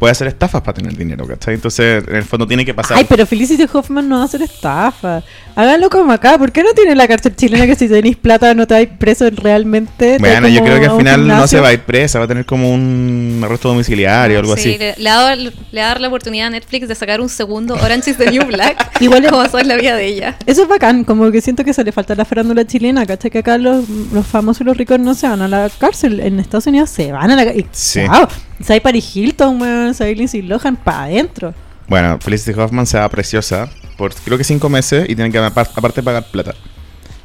Puede 0.00 0.12
hacer 0.12 0.28
estafas 0.28 0.62
para 0.62 0.72
tener 0.72 0.96
dinero, 0.96 1.26
¿cachai? 1.26 1.52
Entonces, 1.56 2.02
en 2.08 2.16
el 2.16 2.24
fondo 2.24 2.46
tiene 2.46 2.64
que 2.64 2.72
pasar. 2.72 2.96
Ay, 2.96 3.04
pero 3.06 3.26
Felicity 3.26 3.66
Hoffman 3.70 4.08
no 4.08 4.16
va 4.16 4.22
a 4.22 4.24
hacer 4.24 4.40
estafa. 4.40 5.22
Háganlo 5.54 5.90
como 5.90 6.10
acá. 6.10 6.38
¿Por 6.38 6.52
qué 6.52 6.62
no 6.62 6.72
tiene 6.72 6.94
la 6.94 7.06
cárcel 7.06 7.36
chilena 7.36 7.66
que 7.66 7.74
si 7.74 7.86
tenéis 7.86 8.16
plata 8.16 8.54
no 8.54 8.66
te 8.66 8.72
vais 8.72 8.88
preso 8.98 9.28
realmente? 9.28 10.16
Te 10.16 10.18
Bueno, 10.18 10.48
yo 10.48 10.64
creo 10.64 10.80
que 10.80 10.86
al 10.86 10.96
final 10.96 11.28
no 11.28 11.46
se 11.46 11.60
va 11.60 11.68
a 11.68 11.72
ir 11.74 11.80
presa, 11.80 12.18
va 12.18 12.24
a 12.24 12.28
tener 12.28 12.46
como 12.46 12.72
un 12.72 13.42
arresto 13.44 13.68
domiciliario 13.68 14.38
o 14.38 14.40
algo 14.40 14.56
Sí, 14.56 14.70
así. 14.70 14.78
Le, 14.78 14.94
le 14.96 15.10
va 15.10 15.28
a 15.30 15.88
dar 15.88 16.00
la 16.00 16.08
oportunidad 16.08 16.46
a 16.46 16.50
Netflix 16.50 16.88
de 16.88 16.94
sacar 16.94 17.20
un 17.20 17.28
segundo 17.28 17.74
Orange 17.74 18.12
is 18.12 18.16
the 18.16 18.30
New 18.30 18.46
Black. 18.46 18.92
Igual 19.00 19.26
es- 19.26 19.30
como 19.30 19.44
en 19.58 19.68
la 19.68 19.76
vida 19.76 19.96
de 19.96 20.06
ella. 20.06 20.36
Eso 20.46 20.62
es 20.62 20.68
bacán, 20.68 21.04
como 21.04 21.30
que 21.30 21.42
siento 21.42 21.62
que 21.62 21.74
se 21.74 21.84
le 21.84 21.92
falta 21.92 22.14
la 22.14 22.24
farándula 22.24 22.66
chilena, 22.66 23.04
¿cachai? 23.04 23.30
Que 23.30 23.40
acá 23.40 23.58
los, 23.58 23.86
los 23.86 24.26
famosos 24.26 24.62
y 24.62 24.64
los 24.64 24.78
ricos 24.78 24.98
no 24.98 25.12
se 25.12 25.28
van 25.28 25.42
a 25.42 25.48
la 25.48 25.70
cárcel. 25.78 26.20
En 26.20 26.40
Estados 26.40 26.66
Unidos 26.68 26.88
se 26.88 27.12
van 27.12 27.30
a 27.30 27.36
la 27.36 27.44
cárcel. 27.44 27.66
Sí. 27.72 28.00
Wow. 28.00 28.28
Hay 28.68 28.80
Paris 28.80 29.16
Hilton, 29.16 29.60
weón, 29.60 29.94
hay 29.98 30.14
Lindsay 30.14 30.42
Lohan 30.42 30.76
para 30.76 31.04
adentro. 31.04 31.54
Bueno, 31.88 32.18
Felicity 32.20 32.58
Hoffman 32.58 32.86
se 32.86 32.98
va 32.98 33.08
preciosa 33.08 33.68
por 33.96 34.14
creo 34.14 34.38
que 34.38 34.44
cinco 34.44 34.68
meses 34.68 35.08
y 35.08 35.14
tiene 35.16 35.30
que 35.32 35.38
apar- 35.40 35.70
aparte 35.74 36.02
pagar 36.02 36.24
plata. 36.30 36.54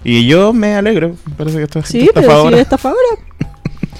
Y 0.03 0.25
yo 0.27 0.53
me 0.53 0.75
alegro, 0.75 1.15
me 1.25 1.33
parece 1.35 1.57
que 1.57 1.63
esto 1.63 1.79
es 1.79 1.87
Sí, 1.87 2.09
pero 2.13 2.49
sí, 2.49 2.55
estafadora. 2.55 2.99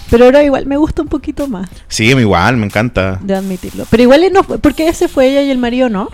Pero 0.09 0.25
ahora 0.25 0.43
igual 0.43 0.65
me 0.67 0.77
gusta 0.77 1.01
un 1.01 1.07
poquito 1.07 1.47
más 1.47 1.67
Sí, 1.88 2.05
igual, 2.05 2.57
me 2.57 2.65
encanta. 2.67 3.19
de 3.21 3.36
admitirlo. 3.36 3.86
Pero 3.89 4.03
igual 4.03 4.21
no 4.31 4.43
porque 4.43 4.88
ese 4.88 5.07
fue 5.07 5.27
ella 5.29 5.41
y 5.41 5.49
el 5.51 5.57
marido 5.57 5.89
no. 5.89 6.09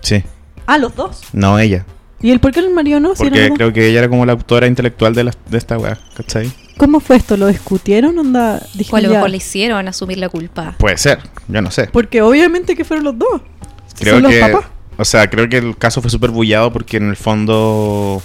Sí, 0.00 0.22
Ah, 0.66 0.78
los 0.78 0.94
dos. 0.96 1.20
no 1.32 1.58
ella. 1.58 1.84
¿Y 2.22 2.30
el 2.30 2.40
por 2.40 2.52
qué 2.52 2.60
el 2.60 2.70
marido 2.70 2.98
no? 2.98 3.12
Porque 3.14 3.50
creo 3.54 3.72
que 3.72 3.88
ella 3.88 4.00
era 4.00 4.08
como 4.08 4.24
la 4.26 4.32
autora 4.32 4.66
intelectual 4.66 5.14
de, 5.14 5.24
la- 5.24 5.34
de 5.48 5.58
esta 5.58 5.78
weá, 5.78 5.98
¿cachai? 6.16 6.50
¿Cómo 6.76 7.00
fue 7.00 7.16
esto? 7.16 7.36
¿Lo 7.36 7.46
discutieron? 7.46 8.18
Onda, 8.18 8.60
dije, 8.74 8.90
O 8.92 8.96
a 8.96 9.00
lo 9.00 9.08
mejor 9.10 9.30
le 9.30 9.38
hicieron 9.38 9.88
asumir 9.88 10.18
la 10.18 10.28
culpa. 10.28 10.74
Puede 10.78 10.96
ser, 10.98 11.20
yo 11.48 11.62
no 11.62 11.70
sé. 11.70 11.86
Porque 11.92 12.20
obviamente 12.22 12.76
que 12.76 12.84
fueron 12.84 13.04
los 13.04 13.18
dos. 13.18 13.40
Creo 13.98 14.14
Son 14.14 14.22
los 14.24 14.32
que, 14.32 14.40
papás. 14.40 14.66
o 14.98 15.04
sea, 15.04 15.30
creo 15.30 15.48
que 15.48 15.56
el 15.58 15.76
caso 15.78 16.02
fue 16.02 16.10
súper 16.10 16.30
bullado 16.30 16.72
porque 16.72 16.98
en 16.98 17.08
el 17.08 17.16
fondo 17.16 18.22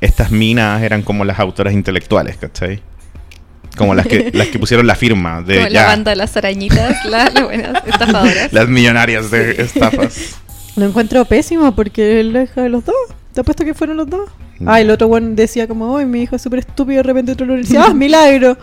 estas 0.00 0.30
minas 0.30 0.80
eran 0.82 1.02
como 1.02 1.24
las 1.24 1.40
autoras 1.40 1.74
intelectuales, 1.74 2.36
¿cachai? 2.36 2.80
Como 3.76 3.94
las 3.94 4.06
que, 4.06 4.30
las 4.32 4.48
que 4.48 4.58
pusieron 4.58 4.86
la 4.86 4.94
firma 4.94 5.42
de 5.42 5.56
Como 5.56 5.68
ya, 5.68 5.82
la 5.82 5.86
banda 5.88 6.10
de 6.12 6.16
las 6.16 6.36
arañitas, 6.36 7.04
la- 7.04 7.30
las 7.30 7.44
buenas 7.44 7.82
estafadoras. 7.86 8.52
las 8.52 8.68
millonarias 8.68 9.30
de 9.32 9.60
estafas. 9.62 10.36
Lo 10.76 10.86
encuentro 10.86 11.24
pésimo 11.24 11.74
porque 11.74 12.20
es 12.20 12.26
la 12.26 12.44
hija 12.44 12.62
de 12.62 12.68
los 12.68 12.84
dos. 12.84 12.94
Te 13.38 13.42
apuesto 13.42 13.64
que 13.64 13.72
fueron 13.72 13.98
los 13.98 14.10
dos. 14.10 14.28
No. 14.58 14.68
Ah, 14.68 14.80
el 14.80 14.90
otro 14.90 15.06
one 15.06 15.36
decía 15.36 15.68
como, 15.68 15.94
uy, 15.94 16.04
mi 16.06 16.22
hijo 16.22 16.34
es 16.34 16.42
súper 16.42 16.58
estúpido 16.58 16.94
y 16.94 16.96
de 16.96 17.02
repente 17.04 17.30
otro 17.30 17.46
lo 17.46 17.54
decía, 17.54 17.84
¡ah, 17.86 17.94
milagro! 17.94 18.58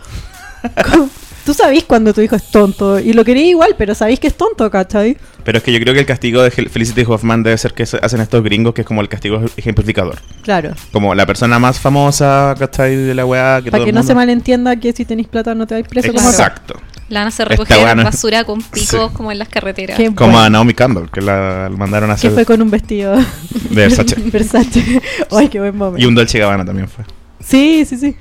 Tú 1.46 1.54
sabís 1.54 1.86
cuando 1.86 2.14
tu 2.14 2.20
hijo 2.20 2.36
es 2.36 2.52
tonto 2.52 3.00
y 3.00 3.14
lo 3.14 3.24
quería 3.24 3.46
igual, 3.46 3.76
pero 3.78 3.96
sabéis 3.96 4.20
que 4.20 4.28
es 4.28 4.36
tonto, 4.36 4.70
¿cachai? 4.70 5.16
Pero 5.46 5.60
es 5.60 5.64
que 5.64 5.72
yo 5.72 5.80
creo 5.80 5.94
que 5.94 6.02
el 6.02 6.06
castigo 6.06 6.44
de 6.44 6.52
Felicity 6.52 7.06
Hoffman 7.08 7.42
debe 7.42 7.58
ser 7.58 7.74
que 7.74 7.84
hacen 7.84 8.20
estos 8.20 8.44
gringos, 8.44 8.74
que 8.74 8.82
es 8.82 8.88
como 8.88 9.00
el 9.00 9.08
castigo 9.08 9.42
ejemplificador. 9.56 10.18
Claro. 10.42 10.74
Como 10.92 11.16
la 11.16 11.26
persona 11.26 11.58
más 11.58 11.80
famosa, 11.80 12.54
¿cachai? 12.60 12.98
De 12.98 13.14
la 13.14 13.26
weá. 13.26 13.62
Que 13.62 13.72
todo 13.72 13.72
Para 13.72 13.84
que 13.86 13.92
el 13.92 13.96
no 13.96 14.04
se 14.04 14.14
malentienda 14.14 14.76
que 14.76 14.92
si 14.92 15.06
tenéis 15.06 15.30
plata 15.30 15.56
no 15.56 15.66
te 15.68 15.76
vais 15.76 15.88
preso 15.88 16.12
como. 16.12 16.30
Exacto. 16.30 16.76
La 17.10 17.20
van 17.20 17.26
a 17.26 17.30
hacer 17.30 17.48
recoger 17.48 17.78
weá 17.78 17.94
no 17.96 18.02
es- 18.02 18.06
basura 18.06 18.44
con 18.46 18.62
picos 18.62 18.88
Sí. 18.90 18.98
como 19.14 19.32
en 19.32 19.38
las 19.40 19.48
carreteras. 19.50 19.96
Qué 19.98 20.06
Como 20.16 20.32
bueno. 20.32 20.40
a 20.46 20.50
Naomi 20.50 20.74
Campbell, 20.74 21.10
que 21.12 21.22
la, 21.22 21.70
mandaron 21.76 22.10
a 22.10 22.16
Que 22.16 22.20
hacer 22.28 22.32
fue 22.32 22.46
con 22.46 22.62
un 22.62 22.72
vestido 22.72 23.16
de 23.16 23.24
Versace. 23.70 24.16
Versace. 24.32 25.02
Ay, 25.32 25.50
qué 25.50 25.60
buen 25.60 25.78
momento. 25.78 26.02
y 26.02 26.06
un 26.08 26.16
Dolce 26.16 26.40
Gabbana 26.40 26.66
también 26.66 26.88
fue. 26.88 27.04
Sí, 27.44 27.86
sí, 27.88 27.98
sí. 27.98 28.16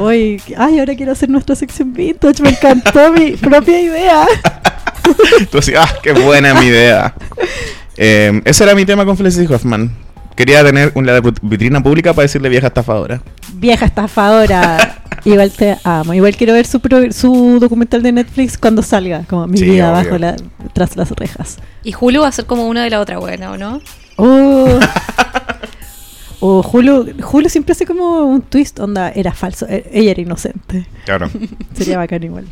Hoy, 0.00 0.40
ay, 0.56 0.78
ahora 0.78 0.94
quiero 0.94 1.12
hacer 1.12 1.28
nuestra 1.28 1.54
sección 1.54 1.92
vintage. 1.92 2.42
Me 2.42 2.48
encantó 2.50 3.12
mi 3.12 3.32
propia 3.32 3.78
idea. 3.78 4.26
Entonces, 5.38 5.74
ah, 5.78 5.88
qué 6.02 6.12
buena 6.12 6.54
mi 6.54 6.66
idea. 6.66 7.14
Eh, 7.96 8.40
ese 8.44 8.64
era 8.64 8.74
mi 8.74 8.86
tema 8.86 9.04
con 9.04 9.16
Felicity 9.18 9.52
Hoffman. 9.52 9.90
Quería 10.34 10.64
tener 10.64 10.92
una 10.94 11.20
vitrina 11.42 11.82
pública 11.82 12.14
para 12.14 12.22
decirle 12.22 12.48
vieja 12.48 12.68
estafadora. 12.68 13.20
Vieja 13.60 13.84
estafadora. 13.86 14.96
Igual 15.24 15.50
te 15.52 15.76
amo. 15.84 16.14
Igual 16.14 16.34
quiero 16.36 16.54
ver 16.54 16.66
su, 16.66 16.80
pro- 16.80 17.12
su 17.12 17.58
documental 17.60 18.02
de 18.02 18.10
Netflix 18.12 18.56
cuando 18.56 18.82
salga. 18.82 19.24
Como 19.28 19.46
mi 19.46 19.58
Sí, 19.58 19.64
vida 19.66 19.92
obvio. 19.92 20.04
bajo 20.04 20.18
la, 20.18 20.36
tras 20.72 20.96
las 20.96 21.10
rejas. 21.10 21.58
Y 21.84 21.94
Hulu 21.98 22.22
va 22.22 22.28
a 22.28 22.32
ser 22.32 22.46
como 22.46 22.66
una 22.66 22.82
de 22.84 22.90
la 22.90 23.00
otra 23.00 23.18
buena, 23.18 23.50
¿o 23.52 23.58
no? 23.58 23.80
Oh. 24.16 24.78
O 26.42 26.62
Julio, 26.62 27.04
Julio 27.20 27.50
siempre 27.50 27.72
hace 27.72 27.84
como 27.84 28.20
un 28.24 28.40
twist, 28.40 28.80
onda, 28.80 29.10
era 29.10 29.32
falso, 29.32 29.66
e- 29.68 29.90
ella 29.92 30.12
era 30.12 30.22
inocente. 30.22 30.86
Claro. 31.04 31.28
Sería 31.74 31.98
bacán 31.98 32.22
igual. 32.22 32.46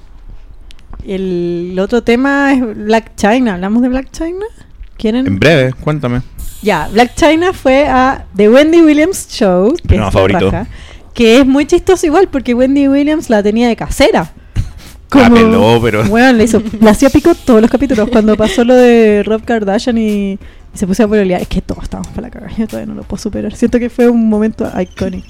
El 1.06 1.76
otro 1.80 2.02
tema 2.02 2.52
es 2.52 2.61
Black 2.84 3.14
China. 3.16 3.54
¿Hablamos 3.54 3.80
de 3.82 3.88
Black 3.88 4.11
China? 4.11 4.44
¿Quieren? 4.98 5.26
En 5.26 5.38
breve, 5.38 5.72
cuéntame. 5.72 6.20
Ya, 6.61 6.88
Black 6.92 7.14
China 7.14 7.52
fue 7.54 7.86
a 7.86 8.26
The 8.36 8.50
Wendy 8.50 8.82
Williams 8.82 9.28
Show, 9.30 9.74
que, 9.86 9.94
es 9.94 10.00
la 10.00 10.11
favorito. 10.11 10.50
raja, 10.50 10.66
que 11.18 11.40
es 11.40 11.44
muy 11.46 11.66
chistoso 11.66 12.06
igual 12.06 12.28
porque 12.28 12.54
Wendy 12.54 12.86
Williams 12.86 13.28
la 13.28 13.42
tenía 13.42 13.66
de 13.66 13.74
casera. 13.74 14.30
La 15.12 15.28
peló, 15.28 15.80
pero- 15.82 16.04
Bueno, 16.08 16.32
le, 16.34 16.44
hizo, 16.44 16.62
le 16.80 16.88
hacía 16.90 17.10
pico 17.10 17.34
todos 17.34 17.60
los 17.60 17.68
capítulos. 17.68 18.08
Cuando 18.08 18.36
pasó 18.36 18.62
lo 18.62 18.74
de 18.76 19.24
Rob 19.24 19.44
Kardashian 19.44 19.98
y, 19.98 20.32
y 20.34 20.38
se 20.74 20.86
puso 20.86 21.02
a 21.02 21.08
pololear, 21.08 21.42
es 21.42 21.48
que 21.48 21.60
todos 21.60 21.82
estábamos 21.82 22.12
para 22.12 22.28
la 22.28 22.30
cagada. 22.30 22.52
Yo 22.56 22.68
todavía 22.68 22.86
no 22.86 22.94
lo 22.94 23.02
puedo 23.02 23.20
superar. 23.20 23.52
Siento 23.56 23.80
que 23.80 23.90
fue 23.90 24.08
un 24.08 24.28
momento 24.28 24.70
iconic. 24.80 25.24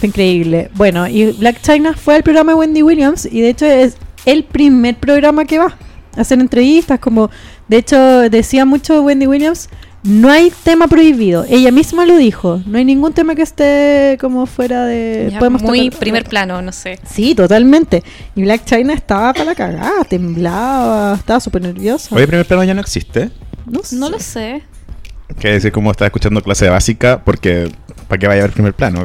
Fue 0.00 0.08
increíble. 0.08 0.70
Bueno, 0.74 1.08
y 1.08 1.32
Black 1.32 1.62
China 1.62 1.94
fue 1.94 2.16
al 2.16 2.22
programa 2.22 2.52
de 2.52 2.56
Wendy 2.58 2.82
Williams 2.82 3.24
y 3.24 3.40
de 3.40 3.48
hecho 3.48 3.64
es 3.64 3.96
el 4.26 4.44
primer 4.44 4.96
programa 4.96 5.46
que 5.46 5.60
va 5.60 5.78
a 6.14 6.20
hacer 6.20 6.38
entrevistas. 6.40 6.98
Como, 7.00 7.30
de 7.68 7.78
hecho, 7.78 7.96
decía 8.28 8.66
mucho 8.66 9.00
Wendy 9.00 9.26
Williams, 9.26 9.70
no 10.04 10.30
hay 10.30 10.52
tema 10.62 10.86
prohibido. 10.86 11.44
Ella 11.48 11.70
misma 11.72 12.04
lo 12.06 12.16
dijo. 12.16 12.60
No 12.66 12.76
hay 12.78 12.84
ningún 12.84 13.12
tema 13.14 13.34
que 13.34 13.42
esté 13.42 14.16
como 14.20 14.44
fuera 14.46 14.84
de... 14.84 15.30
Ya, 15.32 15.38
podemos 15.38 15.62
muy 15.62 15.88
tocar- 15.88 15.98
primer 16.00 16.24
plano, 16.24 16.60
no 16.62 16.72
sé. 16.72 16.98
Sí, 17.10 17.34
totalmente. 17.34 18.02
Y 18.36 18.42
Black 18.42 18.64
China 18.66 18.92
estaba 18.92 19.32
para 19.32 19.46
la 19.46 19.54
cagada, 19.54 20.04
temblaba, 20.04 21.14
estaba 21.16 21.40
súper 21.40 21.62
nerviosa. 21.62 22.14
Hoy 22.14 22.26
primer 22.26 22.46
plano 22.46 22.64
ya 22.64 22.74
no 22.74 22.80
existe. 22.82 23.30
no, 23.66 23.82
sé. 23.82 23.96
No 23.96 24.10
lo 24.10 24.18
sé. 24.18 24.62
Que 25.40 25.48
decir 25.48 25.72
como 25.72 25.90
estaba 25.90 26.06
escuchando 26.06 26.42
clase 26.42 26.68
básica 26.68 27.22
porque 27.24 27.72
¿para 28.06 28.18
qué 28.18 28.26
vaya 28.28 28.42
a 28.42 28.44
ver 28.44 28.52
primer 28.52 28.74
plano? 28.74 29.04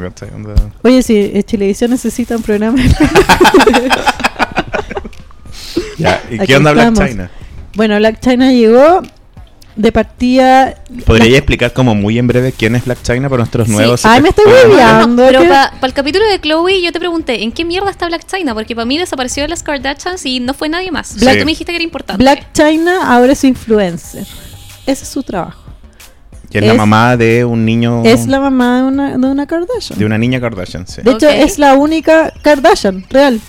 Oye, 0.84 1.02
si 1.02 1.16
eh, 1.18 1.44
Chilevisión 1.44 1.92
necesita 1.92 2.36
un 2.36 2.44
programa. 2.44 2.78
Ya, 5.98 6.22
¿Y 6.32 6.36
Aquí 6.36 6.48
qué 6.48 6.56
onda 6.56 6.72
Black. 6.72 6.94
China? 7.10 7.30
bueno, 7.76 7.98
Black 7.98 8.20
China 8.22 8.52
llegó 8.54 9.02
de 9.80 9.92
partida. 9.94 10.76
¿Podría 11.06 11.32
la- 11.32 11.38
explicar 11.38 11.72
como 11.72 11.96
muy 11.96 12.20
en 12.20 12.28
breve 12.28 12.52
quién 12.52 12.76
es 12.76 12.84
Black 12.84 13.02
China 13.02 13.30
para 13.30 13.38
nuestros 13.40 13.68
Sí. 13.68 13.74
nuevos? 13.74 14.06
Ay, 14.06 14.22
me 14.22 14.30
estoy 14.30 14.44
hueveando. 14.46 15.24
pero 15.26 15.48
para 15.48 15.72
el 15.82 15.94
capítulo 15.94 16.26
de 16.28 16.40
Chloe 16.42 16.82
yo 16.82 16.92
te 16.92 17.00
pregunté, 17.00 17.44
¿en 17.44 17.52
qué 17.54 17.64
mierda 17.64 17.90
está 17.90 18.08
Black 18.08 18.26
China? 18.26 18.54
Porque 18.54 18.76
para 18.76 18.86
mí 18.86 18.98
desapareció 18.98 19.44
de 19.44 19.50
las 19.50 19.64
Kardashians 19.64 20.26
y 20.26 20.42
no 20.42 20.54
fue 20.54 20.68
nadie 20.68 20.92
más. 20.92 21.16
Black- 21.18 21.40
Tú 21.40 21.46
me 21.46 21.52
dijiste 21.52 21.72
que 21.72 21.78
era 21.78 21.84
importante. 21.84 22.22
Black 22.22 22.52
China 22.54 23.00
ahora 23.16 23.32
es 23.32 23.44
influencer. 23.46 24.24
Ese 24.86 25.04
es 25.04 25.10
su 25.10 25.24
trabajo. 25.24 25.64
Y 26.52 26.58
es, 26.58 26.66
la 26.66 26.74
mamá 26.74 27.16
de 27.16 27.46
un 27.46 27.64
niño. 27.64 28.02
Es 28.04 28.28
la 28.28 28.40
mamá 28.42 28.82
de 28.82 28.84
una, 28.88 29.18
de 29.18 29.28
una 29.28 29.46
Kardashian. 29.48 29.98
De 29.98 30.04
una 30.06 30.18
niña 30.18 30.42
Kardashian, 30.42 30.88
sí. 30.88 31.02
De 31.04 31.12
hecho, 31.12 31.30
es 31.30 31.58
la 31.60 31.76
única 31.76 32.34
Kardashian 32.42 33.06
real. 33.10 33.40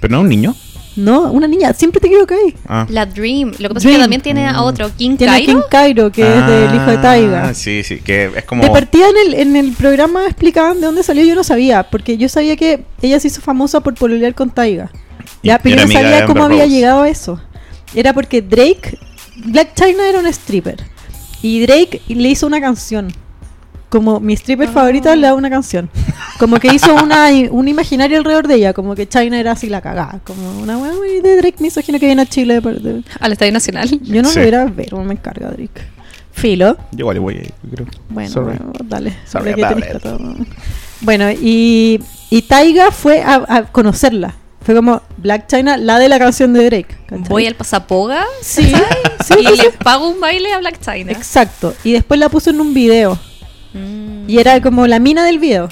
Pero 0.00 0.12
no 0.12 0.20
un 0.20 0.28
niño. 0.28 0.54
No, 0.98 1.30
una 1.30 1.46
niña. 1.46 1.72
Siempre 1.74 2.00
te 2.00 2.08
equivocas 2.08 2.38
ahí. 2.44 2.54
Ah. 2.66 2.84
La 2.90 3.06
Dream. 3.06 3.52
Lo 3.60 3.68
que 3.68 3.74
pasa 3.74 3.88
es 3.88 3.94
que 3.94 4.00
también 4.00 4.20
tiene 4.20 4.48
a 4.48 4.62
otro, 4.62 4.90
King 4.96 5.16
Tiene 5.16 5.32
a 5.32 5.38
King 5.38 5.60
Cairo. 5.70 6.10
Cairo, 6.10 6.12
que 6.12 6.22
es 6.22 6.46
del 6.46 6.74
hijo 6.74 6.90
de 6.90 6.98
Taiga. 6.98 7.48
Ah, 7.48 7.54
sí, 7.54 7.84
sí, 7.84 8.00
que 8.00 8.32
es 8.36 8.44
como. 8.44 8.64
De 8.64 8.70
partida 8.70 9.06
en 9.08 9.16
el, 9.28 9.34
en 9.40 9.54
el 9.56 9.72
programa 9.74 10.24
explicaban 10.26 10.80
de 10.80 10.86
dónde 10.86 11.04
salió, 11.04 11.24
yo 11.24 11.36
no 11.36 11.44
sabía, 11.44 11.84
porque 11.84 12.16
yo 12.18 12.28
sabía 12.28 12.56
que 12.56 12.82
ella 13.00 13.20
se 13.20 13.28
hizo 13.28 13.40
famosa 13.40 13.80
por 13.80 13.94
pololear 13.94 14.34
con 14.34 14.50
Taiga. 14.50 14.90
Y 15.42 15.48
Ya, 15.48 15.58
pero 15.60 15.76
yo 15.76 15.86
no 15.86 15.92
sabía 15.92 16.26
cómo 16.26 16.42
había 16.42 16.64
Rose. 16.64 16.70
llegado 16.74 17.02
a 17.02 17.08
eso. 17.08 17.40
Era 17.94 18.12
porque 18.12 18.42
Drake, 18.42 18.98
Black 19.46 19.74
China 19.74 20.08
era 20.08 20.18
un 20.18 20.26
stripper. 20.26 20.82
Y 21.42 21.60
Drake 21.64 22.02
le 22.08 22.28
hizo 22.28 22.46
una 22.48 22.60
canción. 22.60 23.12
Como 23.88 24.20
mi 24.20 24.34
stripper 24.34 24.68
Ah. 24.68 24.72
favorita 24.72 25.16
le 25.16 25.22
da 25.26 25.34
una 25.34 25.48
canción. 25.50 25.88
Como 26.38 26.58
que 26.60 26.68
hizo 26.74 26.94
una, 26.94 27.28
un 27.50 27.68
imaginario 27.68 28.18
alrededor 28.18 28.46
de 28.46 28.56
ella. 28.56 28.72
Como 28.74 28.94
que 28.94 29.08
China 29.08 29.40
era 29.40 29.52
así 29.52 29.68
la 29.68 29.80
cagada. 29.80 30.20
Como 30.24 30.60
una 30.60 30.76
weá 30.78 30.92
muy 30.94 31.20
de 31.20 31.36
Drake 31.36 31.56
misógino 31.60 31.98
que 31.98 32.06
viene 32.06 32.22
a 32.22 32.26
Chile. 32.26 32.60
de- 32.60 33.02
Al 33.20 33.32
Estadio 33.32 33.52
Nacional. 33.52 33.88
Yo 34.02 34.22
no 34.22 34.28
Sí. 34.28 34.34
lo 34.36 34.40
hubiera 34.42 34.62
a 34.62 34.66
ver, 34.66 34.92
no 34.92 35.02
me 35.04 35.14
encarga 35.14 35.48
Drake. 35.50 35.80
Filo. 36.32 36.76
Yo 36.92 36.98
igual 37.00 37.18
voy 37.20 37.34
yo 37.64 37.70
creo. 37.74 37.86
Bueno, 38.10 38.30
Sorry. 38.30 38.56
bueno, 38.58 38.72
dale. 38.84 39.16
Sorry. 39.26 39.54
Bueno, 41.00 41.30
y, 41.30 42.00
y 42.30 42.42
Taiga 42.42 42.90
fue 42.90 43.22
a, 43.22 43.44
a 43.48 43.62
conocerla. 43.72 44.34
Fue 44.64 44.74
como 44.74 45.00
Black 45.16 45.46
China, 45.46 45.76
la 45.76 45.98
de 45.98 46.08
la 46.08 46.18
canción 46.18 46.52
de 46.52 46.64
Drake. 46.66 46.94
¿cachai? 47.06 47.28
Voy 47.28 47.46
al 47.46 47.54
pasapoga 47.54 48.24
Sí, 48.42 48.70
sí, 49.24 49.34
y 49.40 49.46
sí, 49.46 49.56
le 49.62 49.70
pago 49.82 50.08
un 50.08 50.20
baile 50.20 50.52
a 50.52 50.58
Black 50.58 50.78
China. 50.80 51.10
Exacto. 51.12 51.74
Y 51.84 51.92
después 51.92 52.20
la 52.20 52.28
puso 52.28 52.50
en 52.50 52.60
un 52.60 52.74
video. 52.74 53.18
Mm. 53.78 54.28
Y 54.28 54.38
era 54.38 54.60
como 54.60 54.86
la 54.86 54.98
mina 54.98 55.24
del 55.24 55.38
video. 55.38 55.68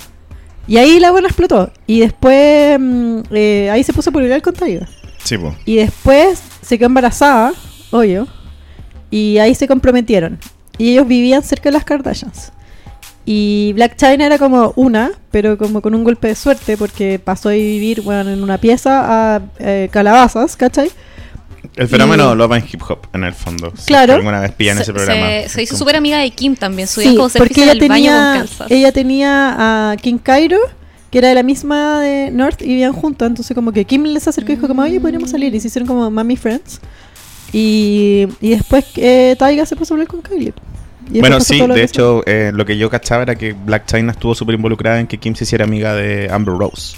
Y 0.69 0.79
ahí 0.79 0.99
la 0.99 1.11
buena 1.11 1.29
explotó. 1.29 1.71
Y 1.87 2.01
después 2.01 2.79
mm, 2.79 3.21
eh, 3.31 3.71
ahí 3.71 3.85
se 3.85 3.93
puso 3.93 4.11
a 4.11 4.13
pololear 4.13 4.43
con 4.43 4.55
Taiga. 4.55 4.89
Sí, 5.23 5.37
pues. 5.39 5.55
Y 5.65 5.77
después 5.77 6.41
se 6.63 6.79
quedó 6.79 6.87
embarazada, 6.87 7.53
obvio. 7.91 8.27
Y 9.11 9.39
ahí 9.39 9.55
se 9.55 9.69
comprometieron. 9.69 10.39
Y 10.79 10.93
ellos 10.93 11.07
vivían 11.07 11.43
cerca 11.43 11.69
de 11.69 11.73
las 11.73 11.85
Kardashians. 11.85 12.53
Y 13.25 13.73
Black 13.75 13.97
China 13.97 14.25
era 14.25 14.39
como 14.39 14.73
una, 14.77 15.11
pero 15.33 15.59
como 15.59 15.83
con 15.83 15.95
un 15.97 16.05
golpe 16.05 16.29
de 16.29 16.37
suerte, 16.37 16.77
porque 16.77 17.19
pasó 17.19 17.49
a 17.49 17.53
vivir 17.53 18.03
bueno, 18.03 18.31
en 18.31 18.43
una 18.43 18.59
pieza 18.59 19.37
a 19.37 19.43
eh, 19.59 19.89
calabazas, 19.91 20.57
¿cachai? 20.57 20.91
El 21.75 21.89
fenómeno 21.89 22.33
Y- 22.33 22.37
Love 22.37 22.53
and 22.53 22.64
Hip 22.73 22.83
Hop, 22.89 23.07
en 23.12 23.25
el 23.25 23.35
fondo. 23.35 23.73
Si 23.77 23.87
Claro. 23.87 24.14
Alguna 24.14 24.41
vez 24.41 24.53
pillan 24.53 24.77
se, 24.77 24.83
ese 24.85 24.93
programa. 24.93 25.27
se- 25.27 25.49
se 25.49 25.62
hizo 25.62 25.77
súper 25.77 25.97
amiga 25.97 26.19
de 26.19 26.31
Kim 26.31 26.55
también. 26.57 26.87
Sí, 26.89 26.95
Subían 27.03 27.17
como 27.17 27.29
porque 27.31 27.62
en 27.62 27.69
ella 27.71 27.73
el 27.73 27.79
baño 27.81 27.89
con 27.89 27.97
tenía, 27.97 28.35
calzas. 28.39 28.71
ella 28.71 28.93
tenía 28.93 29.91
a 29.93 29.97
King 29.97 30.19
Cairo, 30.23 30.59
que 31.11 31.19
era 31.19 31.29
de 31.29 31.35
la 31.35 31.43
misma 31.43 32.01
de 32.01 32.31
North, 32.31 32.62
y 32.62 32.67
vivían 32.69 32.93
juntos. 32.93 33.27
Entonces, 33.27 33.55
como 33.55 33.73
que 33.73 33.85
Kim 33.85 34.05
les 34.05 34.27
acercó 34.29 34.53
y 34.53 34.57
dijo, 34.57 34.69
como, 34.69 34.83
oye, 34.83 35.01
podríamos 35.01 35.31
salir. 35.31 35.55
Y 35.55 35.61
se 35.61 35.69
hicieron 35.69 35.87
como 35.87 36.11
Mami 36.11 36.37
Friends. 36.37 36.81
Y, 37.53 38.27
y 38.41 38.51
después 38.51 38.85
eh, 38.97 39.37
Taiga 39.39 39.64
se 39.67 39.77
puso 39.77 39.95
a 39.95 39.97
hablar 39.97 40.09
con 40.09 40.21
Kylie. 40.23 40.53
Bueno, 41.21 41.41
sí, 41.41 41.61
de 41.61 41.69
que 41.73 41.83
hecho, 41.85 42.23
eh, 42.27 42.51
lo 42.53 42.67
que 42.67 42.77
yo 42.77 42.91
cachaba 42.91 43.23
era 43.23 43.37
que 43.37 43.53
Black 43.53 43.87
China 43.87 44.11
estuvo 44.11 44.35
súper 44.35 44.57
involucrada 44.57 44.99
en 44.99 45.07
que 45.07 45.19
Kim 45.19 45.37
se 45.37 45.45
hiciera 45.45 45.64
amiga 45.64 45.95
de 45.95 46.29
Amber 46.31 46.57
Rose, 46.59 46.97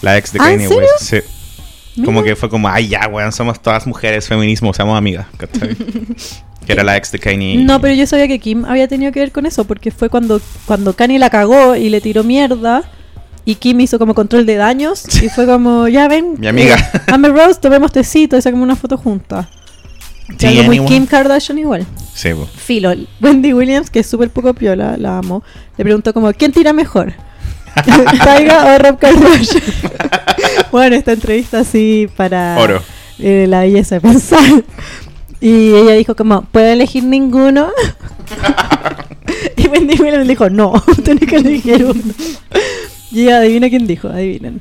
la 0.00 0.16
ex 0.16 0.32
de 0.32 0.38
¿Ah, 0.40 0.44
Kanye? 0.44 0.68
West. 0.68 0.90
Sí. 1.00 1.16
Mira. 1.96 2.06
Como 2.06 2.22
que 2.22 2.36
fue 2.36 2.48
como, 2.48 2.68
ay, 2.68 2.88
ya, 2.88 3.08
weón, 3.08 3.32
somos 3.32 3.60
todas 3.60 3.86
mujeres, 3.86 4.28
feminismo, 4.28 4.72
seamos 4.74 4.96
amigas, 4.98 5.26
que 6.66 6.72
era 6.72 6.84
la 6.84 6.96
ex 6.96 7.10
de 7.12 7.18
Kanye. 7.18 7.56
No, 7.58 7.80
pero 7.80 7.94
yo 7.94 8.06
sabía 8.06 8.28
que 8.28 8.38
Kim 8.38 8.64
había 8.64 8.86
tenido 8.88 9.12
que 9.12 9.20
ver 9.20 9.32
con 9.32 9.46
eso, 9.46 9.64
porque 9.64 9.90
fue 9.90 10.08
cuando, 10.10 10.40
cuando 10.66 10.94
Kanye 10.94 11.18
la 11.18 11.30
cagó 11.30 11.74
y 11.76 11.88
le 11.88 12.00
tiró 12.00 12.24
mierda. 12.24 12.82
Y 13.48 13.54
Kim 13.54 13.80
hizo 13.80 14.00
como 14.00 14.12
control 14.12 14.44
de 14.44 14.56
daños. 14.56 15.04
Y 15.22 15.28
fue 15.28 15.46
como, 15.46 15.86
ya 15.86 16.08
ven. 16.08 16.34
Mi 16.36 16.48
amiga. 16.48 16.74
eh, 16.92 17.00
Amber 17.12 17.32
Rose, 17.32 17.60
tomemos 17.60 17.92
tecito 17.92 18.36
y 18.36 18.42
sacamos 18.42 18.64
una 18.64 18.74
foto 18.74 18.96
juntas. 18.98 19.46
Sí, 20.36 20.46
algo 20.48 20.64
muy. 20.64 20.80
Kim 20.84 21.06
Kardashian 21.06 21.56
igual. 21.58 21.86
Sí. 22.12 22.30
Filo, 22.56 22.92
Wendy 23.20 23.52
Williams, 23.52 23.88
que 23.88 24.00
es 24.00 24.06
súper 24.08 24.30
poco 24.30 24.52
piola, 24.52 24.96
la 24.96 25.18
amo, 25.18 25.44
le 25.76 25.84
preguntó 25.84 26.12
como, 26.12 26.32
¿quién 26.32 26.50
tira 26.50 26.72
mejor? 26.72 27.14
¿Taiga 28.24 28.74
o 28.74 28.78
Rob 28.78 28.98
Kardashian? 28.98 29.62
bueno, 30.72 30.96
esta 30.96 31.12
entrevista 31.12 31.60
así 31.60 32.08
para 32.16 32.56
Oro. 32.58 32.82
eh, 33.18 33.46
la 33.48 33.60
belleza 33.60 33.96
de 33.96 34.00
pensar. 34.00 34.64
Y 35.40 35.74
ella 35.74 35.92
dijo 35.92 36.16
como, 36.16 36.42
¿puedo 36.42 36.66
elegir 36.66 37.04
ninguno? 37.04 37.68
y 39.56 39.68
Wendy 39.68 40.00
Williams 40.00 40.26
dijo, 40.26 40.48
no, 40.48 40.72
tenés 41.04 41.28
que 41.28 41.36
elegir 41.36 41.84
uno. 41.84 42.02
Y 43.12 43.22
ella 43.22 43.38
adivina 43.38 43.68
quién 43.68 43.86
dijo, 43.86 44.08
adivinen. 44.08 44.60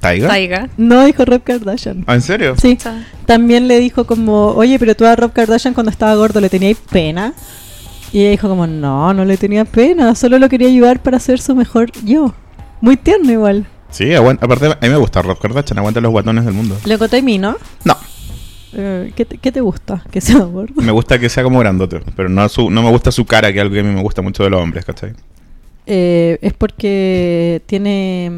¿Taiga? 0.00 0.28
Taiga. 0.28 0.68
No 0.76 1.04
dijo 1.04 1.24
Rob 1.24 1.42
Kardashian. 1.42 2.04
¿Ah, 2.06 2.14
en 2.14 2.22
serio? 2.22 2.54
Sí, 2.60 2.76
sea, 2.80 3.06
también 3.24 3.66
le 3.68 3.80
dijo 3.80 4.06
como, 4.06 4.48
oye, 4.48 4.78
pero 4.78 4.94
tú 4.94 5.04
a 5.06 5.16
Rob 5.16 5.32
Kardashian 5.32 5.74
cuando 5.74 5.90
estaba 5.90 6.14
gordo 6.16 6.40
le 6.40 6.48
teníais 6.48 6.76
pena. 6.90 7.32
Y 8.12 8.20
ella 8.20 8.30
dijo 8.30 8.48
como, 8.48 8.66
no, 8.66 9.12
no 9.14 9.24
le 9.24 9.36
tenía 9.36 9.64
pena, 9.64 10.14
solo 10.14 10.38
lo 10.38 10.48
quería 10.48 10.68
ayudar 10.68 11.02
para 11.02 11.18
ser 11.18 11.40
su 11.40 11.54
mejor 11.54 11.90
yo. 12.04 12.34
Muy 12.80 12.96
tierno 12.96 13.32
igual. 13.32 13.66
Sí. 13.90 14.14
Aparte, 14.14 14.66
a 14.66 14.78
mí 14.82 14.88
me 14.88 14.96
gusta 14.96 15.22
Rob 15.22 15.38
Kardashian, 15.38 15.78
aguanta 15.78 16.00
los 16.00 16.10
guatones 16.10 16.44
del 16.44 16.54
mundo. 16.54 16.76
Lo 16.84 16.94
a 16.94 17.22
mí, 17.22 17.38
¿no? 17.38 17.56
No, 17.84 17.96
Eh, 18.78 19.12
¿qué, 19.16 19.24
te, 19.24 19.38
qué 19.38 19.50
te 19.50 19.60
gusta? 19.60 20.02
Que 20.10 20.20
sea 20.20 20.38
gordo. 20.40 20.74
me 20.82 20.92
gusta 20.92 21.18
que 21.18 21.28
sea 21.30 21.42
como 21.42 21.58
grandote, 21.60 22.00
pero 22.14 22.28
no, 22.28 22.46
su, 22.48 22.68
no 22.68 22.82
me 22.82 22.90
gusta 22.90 23.10
su 23.10 23.24
cara, 23.24 23.50
que 23.52 23.58
es 23.58 23.62
algo 23.62 23.74
que 23.74 23.80
a 23.80 23.84
mí 23.84 23.90
me 23.94 24.02
gusta 24.02 24.20
mucho 24.22 24.44
de 24.44 24.50
los 24.50 24.60
hombres, 24.60 24.84
¿cachai? 24.84 25.12
Eh, 25.86 26.38
es 26.42 26.52
porque 26.52 27.62
tiene... 27.66 28.32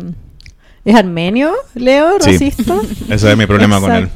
¿Es 0.84 0.94
armenio, 0.94 1.52
Leo? 1.74 2.20
Sí. 2.20 2.32
¿Racista? 2.32 2.76
Ese 3.08 3.30
es 3.32 3.36
mi 3.36 3.46
problema 3.46 3.80
con 3.80 3.92
él. 3.92 4.08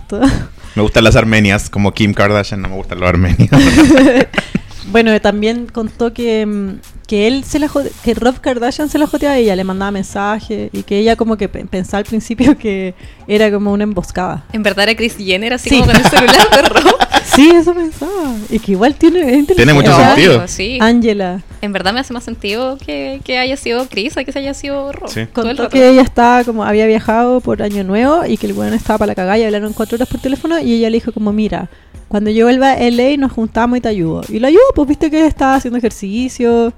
Me 0.75 0.83
gustan 0.83 1.05
las 1.05 1.17
armenias, 1.17 1.69
como 1.69 1.93
Kim 1.93 2.15
Kardashian, 2.15 2.63
no 2.63 2.69
me 2.69 2.77
gustan 2.77 3.01
los 3.01 3.09
armenios. 3.09 3.51
Bueno, 4.91 5.19
también 5.21 5.67
contó 5.67 6.13
que, 6.13 6.45
mm, 6.47 6.81
que 7.07 7.27
él 7.29 7.45
se 7.45 7.59
la 7.59 7.69
jode- 7.69 7.91
que 8.03 8.15
Rob 8.15 8.41
Kardashian 8.41 8.89
se 8.89 8.99
la 8.99 9.07
joteaba 9.07 9.35
a 9.35 9.39
ella, 9.39 9.55
le 9.57 9.65
mandaba 9.65 9.91
mensajes 9.91 10.71
y 10.73 10.83
que 10.83 10.99
ella 10.99 11.15
como 11.17 11.37
que 11.37 11.49
pe- 11.49 11.65
pensaba 11.67 11.99
al 11.99 12.05
principio 12.05 12.57
que 12.59 12.95
era 13.29 13.51
como 13.53 13.73
una 13.73 13.85
emboscada. 13.85 14.45
En 14.53 14.63
verdad 14.63 14.85
era 14.85 14.97
Chris 14.97 15.17
Jenner, 15.17 15.53
así 15.55 15.69
Sí. 15.71 15.81
como 15.81 15.93
con 15.93 15.97
el 16.01 16.09
celular 16.11 16.51
de 16.51 16.63
Rob. 16.63 16.93
Sí, 17.25 17.51
eso 17.51 17.73
pensaba. 17.73 18.35
Y 18.51 18.59
que 18.59 18.73
igual 18.73 18.95
tiene. 18.97 19.43
Tiene 19.45 19.73
mucho 19.73 19.97
sentido. 19.97 20.47
Sí. 20.49 20.77
Angela 20.83 21.41
En 21.63 21.73
verdad 21.73 21.95
me 21.95 22.01
hace 22.01 22.13
más 22.13 22.25
sentido 22.25 22.77
que, 22.77 23.21
que 23.25 23.39
haya 23.39 23.57
sido 23.57 23.87
Chris 23.89 24.17
a 24.19 24.25
que 24.25 24.33
se 24.33 24.41
haya 24.41 24.53
sido 24.53 24.93
Rob. 24.93 25.09
Sí. 25.09 25.21
El 25.21 25.29
contó 25.29 25.63
rato. 25.63 25.71
que 25.71 25.89
ella 25.89 26.03
estaba 26.03 26.45
como 26.45 26.65
había 26.65 26.85
viajado 26.87 27.41
por 27.41 27.63
año 27.63 27.85
nuevo 27.85 28.27
y 28.27 28.37
que 28.37 28.47
el 28.49 28.53
weón 28.53 28.75
estaba 28.75 28.99
para 28.99 29.07
la 29.13 29.15
cagada 29.15 29.39
y 29.39 29.45
hablaron 29.45 29.73
cuatro 29.73 29.95
horas 29.97 30.09
por 30.09 30.21
teléfono 30.21 30.59
y 30.59 30.75
ella 30.75 30.91
le 30.91 30.97
dijo 30.97 31.13
como 31.13 31.33
mira 31.33 31.71
cuando 32.13 32.29
yo 32.29 32.45
vuelva 32.45 32.73
a 32.73 32.91
LA 32.91 33.17
nos 33.17 33.33
juntamos 33.33 33.79
y 33.79 33.81
te 33.81 33.89
ayudo. 33.89 34.21
Y 34.29 34.39
lo 34.39 34.47
ayudó 34.47 34.61
pues 34.75 34.87
viste 34.87 35.11
que 35.11 35.25
estaba 35.25 35.55
haciendo 35.55 35.79
ejercicio. 35.79 36.75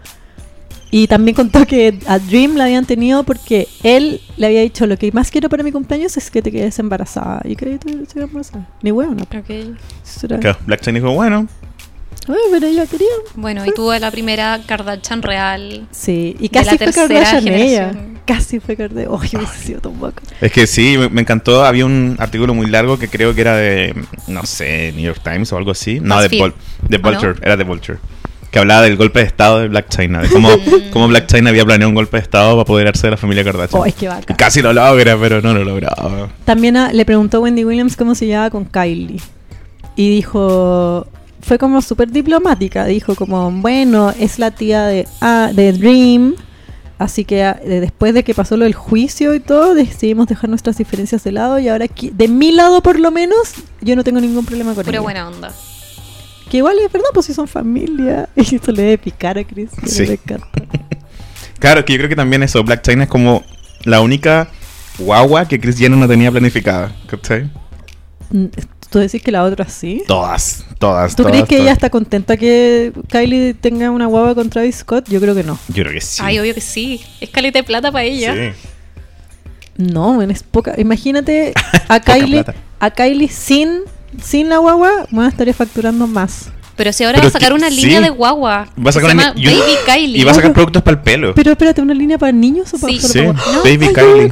Y 0.93 1.09
también 1.09 1.35
contó 1.35 1.67
que 1.67 1.99
a 2.07 2.21
Dream 2.21 2.55
la 2.55 2.67
habían 2.67 2.85
tenido 2.85 3.25
porque 3.25 3.67
él 3.83 4.21
le 4.37 4.47
había 4.47 4.61
dicho 4.61 4.87
lo 4.87 4.97
que 4.97 5.11
más 5.11 5.33
quiero 5.33 5.49
para 5.49 5.65
mi 5.65 5.73
cumpleaños 5.73 6.17
es 6.17 6.31
que 6.31 6.41
te 6.41 6.53
quedes 6.53 6.79
embarazada 6.79 7.41
y 7.43 7.57
que 7.57 7.67
te 7.67 7.79
quedes 7.85 8.15
embarazada. 8.15 8.69
Ni 8.81 8.93
weón 8.93 9.17
no 9.17 9.25
Ok. 9.25 9.77
Black 10.67 10.83
China 10.83 11.01
dijo, 11.01 11.13
bueno, 11.13 11.49
pero 12.51 12.67
ella 12.67 12.87
quería 12.87 13.07
Bueno, 13.35 13.65
y 13.67 13.73
tuvo 13.73 13.95
la 13.99 14.11
primera 14.11 14.61
Kardashian 14.67 15.23
real. 15.23 15.87
sí 15.91 16.37
y 16.39 16.45
De 16.45 16.49
casi 16.51 16.71
la 16.71 16.77
fue 16.79 16.93
Kardashian 16.93 17.49
ella 17.49 17.61
generación. 17.91 18.19
casi 18.27 18.61
fue 18.61 18.77
Kardashian 18.77 19.13
oh 19.13 19.23
yo 19.25 19.39
hubiese 19.39 19.59
sido 19.59 19.81
tan 19.81 20.01
bacán 20.01 20.25
Es 20.41 20.53
que 20.53 20.67
sí, 20.67 20.97
me, 20.99 21.09
me 21.09 21.21
encantó. 21.21 21.65
Había 21.65 21.85
un 21.87 22.17
artículo 22.19 22.55
muy 22.55 22.67
largo 22.67 22.99
que 22.99 23.09
creo 23.09 23.35
que 23.35 23.41
era 23.43 23.57
de, 23.57 23.95
no 24.29 24.45
sé, 24.47 24.93
New 24.95 25.05
York 25.05 25.21
Times 25.23 25.53
o 25.53 25.57
algo 25.57 25.71
así. 25.73 26.01
No, 26.01 26.21
de. 26.21 26.31
Vul- 26.31 26.55
de 26.89 26.97
¿O 26.97 27.01
Vulture, 27.01 27.35
no? 27.35 27.41
era 27.43 27.57
de 27.57 27.65
Vulture. 27.65 27.99
Que 28.51 28.61
hablaba 28.61 28.83
del 28.83 28.97
golpe 28.97 29.19
de 29.19 29.27
estado 29.27 29.59
de 29.61 29.69
Black 29.69 29.89
China, 29.89 30.23
de 30.23 30.29
cómo, 30.29 30.49
cómo 30.93 31.09
Black 31.09 31.27
China 31.27 31.51
había 31.51 31.65
planeado 31.65 31.89
un 31.89 31.95
golpe 31.97 32.17
de 32.19 32.23
estado 32.23 32.53
para 32.53 32.63
apoderarse 32.63 33.07
de 33.09 33.11
la 33.11 33.17
familia 33.17 33.43
Kardashian. 33.45 33.83
oh 33.83 33.85
es 33.85 33.95
que 33.95 34.09
casi 34.37 34.63
lo 34.63 34.73
logra, 34.73 35.19
pero 35.21 35.43
no 35.43 35.53
lo 35.53 35.65
lograba. 35.65 36.29
También 36.45 36.77
a- 36.77 36.93
le 36.93 37.05
preguntó 37.05 37.41
Wendy 37.41 37.65
Williams 37.65 37.97
cómo 37.97 38.15
se 38.15 38.27
llevaba 38.27 38.51
con 38.51 38.65
Kylie. 38.65 39.21
Y 39.97 40.09
dijo, 40.11 41.07
fue 41.45 41.59
como 41.59 41.83
súper 41.83 42.11
diplomática. 42.11 42.85
Dijo 42.87 43.15
como, 43.15 43.51
bueno, 43.51 44.13
es 44.19 44.39
la 44.39 44.51
tía 44.51 44.85
de, 44.87 45.07
ah, 45.21 45.51
de 45.55 45.73
Dream. 45.73 46.35
Así 46.99 47.25
que 47.25 47.45
ah, 47.45 47.61
de- 47.65 47.81
después 47.81 48.15
de 48.15 48.23
que 48.25 48.35
pasó 48.35 48.57
lo 48.57 48.65
del 48.65 48.75
juicio 48.75 49.35
y 49.35 49.41
todo, 49.41 49.75
decidimos 49.75 50.27
dejar 50.29 50.49
nuestras 50.51 50.79
diferencias 50.79 51.23
de 51.25 51.33
lado. 51.33 51.59
Y 51.59 51.69
ahora, 51.69 51.85
aquí- 51.85 52.11
de 52.15 52.29
mi 52.29 52.53
lado 52.53 52.83
por 52.83 52.99
lo 52.99 53.11
menos, 53.11 53.55
yo 53.81 53.95
no 53.97 54.05
tengo 54.05 54.21
ningún 54.21 54.45
problema 54.47 54.75
con 54.75 54.85
Pura 54.85 54.97
ella. 54.97 55.03
buena 55.03 55.29
onda. 55.29 55.53
Que 56.51 56.59
igual 56.59 56.79
es 56.79 56.93
verdad, 56.93 57.09
pues 57.13 57.27
si 57.27 57.35
son 57.35 57.49
familia. 57.49 58.29
Y 58.37 58.55
esto 58.57 58.71
le 58.73 58.83
debe 58.83 58.99
picar 58.99 59.39
a 59.39 59.45
Chris. 59.45 59.71
Sí. 59.87 60.07
le 60.07 60.15
encanta. 60.15 60.49
Claro, 61.59 61.83
que 61.85 61.95
yo 61.95 61.99
creo 61.99 62.09
que 62.11 62.17
también 62.17 62.43
eso, 62.43 62.63
Black 62.63 62.83
China 62.83 63.05
es 63.05 63.09
como 63.09 63.43
la 63.85 64.03
única 64.03 64.49
guagua 64.99 65.49
que 65.49 65.59
Chris 65.59 65.79
Jenner 65.79 65.99
no 65.99 66.07
tenía 66.07 66.31
planificada. 66.31 66.95
¿Cachai? 67.07 67.51
¿Tú 68.95 69.01
decís 69.01 69.21
que 69.21 69.33
la 69.33 69.43
otra 69.43 69.69
sí? 69.69 70.05
Todas, 70.07 70.65
todas. 70.79 71.17
¿Tú 71.17 71.25
todas, 71.25 71.33
crees 71.33 71.49
que 71.49 71.61
ella 71.61 71.73
está 71.73 71.91
contenta 71.91 72.37
que 72.37 72.93
Kylie 73.09 73.53
tenga 73.55 73.91
una 73.91 74.07
guagua 74.07 74.37
con 74.37 74.51
Travis 74.51 74.77
Scott? 74.77 75.09
Yo 75.09 75.21
creo 75.21 75.35
que 75.35 75.43
no. 75.43 75.59
Yo 75.67 75.83
creo 75.83 75.93
que 75.95 76.01
sí. 76.01 76.23
Ay, 76.25 76.39
obvio 76.39 76.55
que 76.55 76.61
sí. 76.61 77.01
Es 77.21 77.29
caleta 77.31 77.59
de 77.59 77.65
plata 77.65 77.91
para 77.91 78.05
ella. 78.05 78.33
Sí. 78.33 78.69
No, 79.79 80.23
es 80.23 80.45
poca. 80.45 80.75
Imagínate 80.79 81.55
a 81.89 81.99
Poca 81.99 82.15
Kylie, 82.21 82.45
plata. 82.45 82.55
a 82.79 82.91
Kylie 82.93 83.27
sin, 83.27 83.81
sin 84.23 84.49
la 84.49 84.59
guagua, 84.59 85.09
bueno, 85.11 85.29
estaría 85.29 85.55
facturando 85.55 86.07
más. 86.07 86.51
Pero 86.77 86.93
si 86.93 87.05
ahora 87.05 87.17
Pero 87.19 87.25
va 87.25 87.29
a 87.29 87.33
sacar 87.33 87.49
que- 87.51 87.55
una 87.55 87.71
sí. 87.71 87.77
línea 87.83 88.01
de 88.01 88.09
guagua. 88.11 88.67
Va 88.85 88.91
a 88.91 88.93
sacar 88.93 89.11
se 89.11 89.17
una- 89.17 89.35
llama 89.35 89.41
y 89.41 89.47
Baby 89.47 89.73
Kylie. 89.87 90.21
Y 90.21 90.25
va 90.25 90.31
a 90.33 90.35
sacar 90.35 90.53
productos 90.53 90.83
para 90.83 90.97
el 90.97 91.03
pelo. 91.03 91.35
Pero 91.35 91.53
espérate, 91.53 91.81
¿una 91.81 91.95
línea 91.95 92.19
para 92.19 92.33
niños 92.33 92.73
o 92.75 92.79
para 92.79 92.93
Sí. 92.93 93.01
Sí, 93.01 93.21
guagua? 93.21 93.43
Baby 93.65 93.87
Ay, 93.87 93.95
Kylie. 93.95 94.31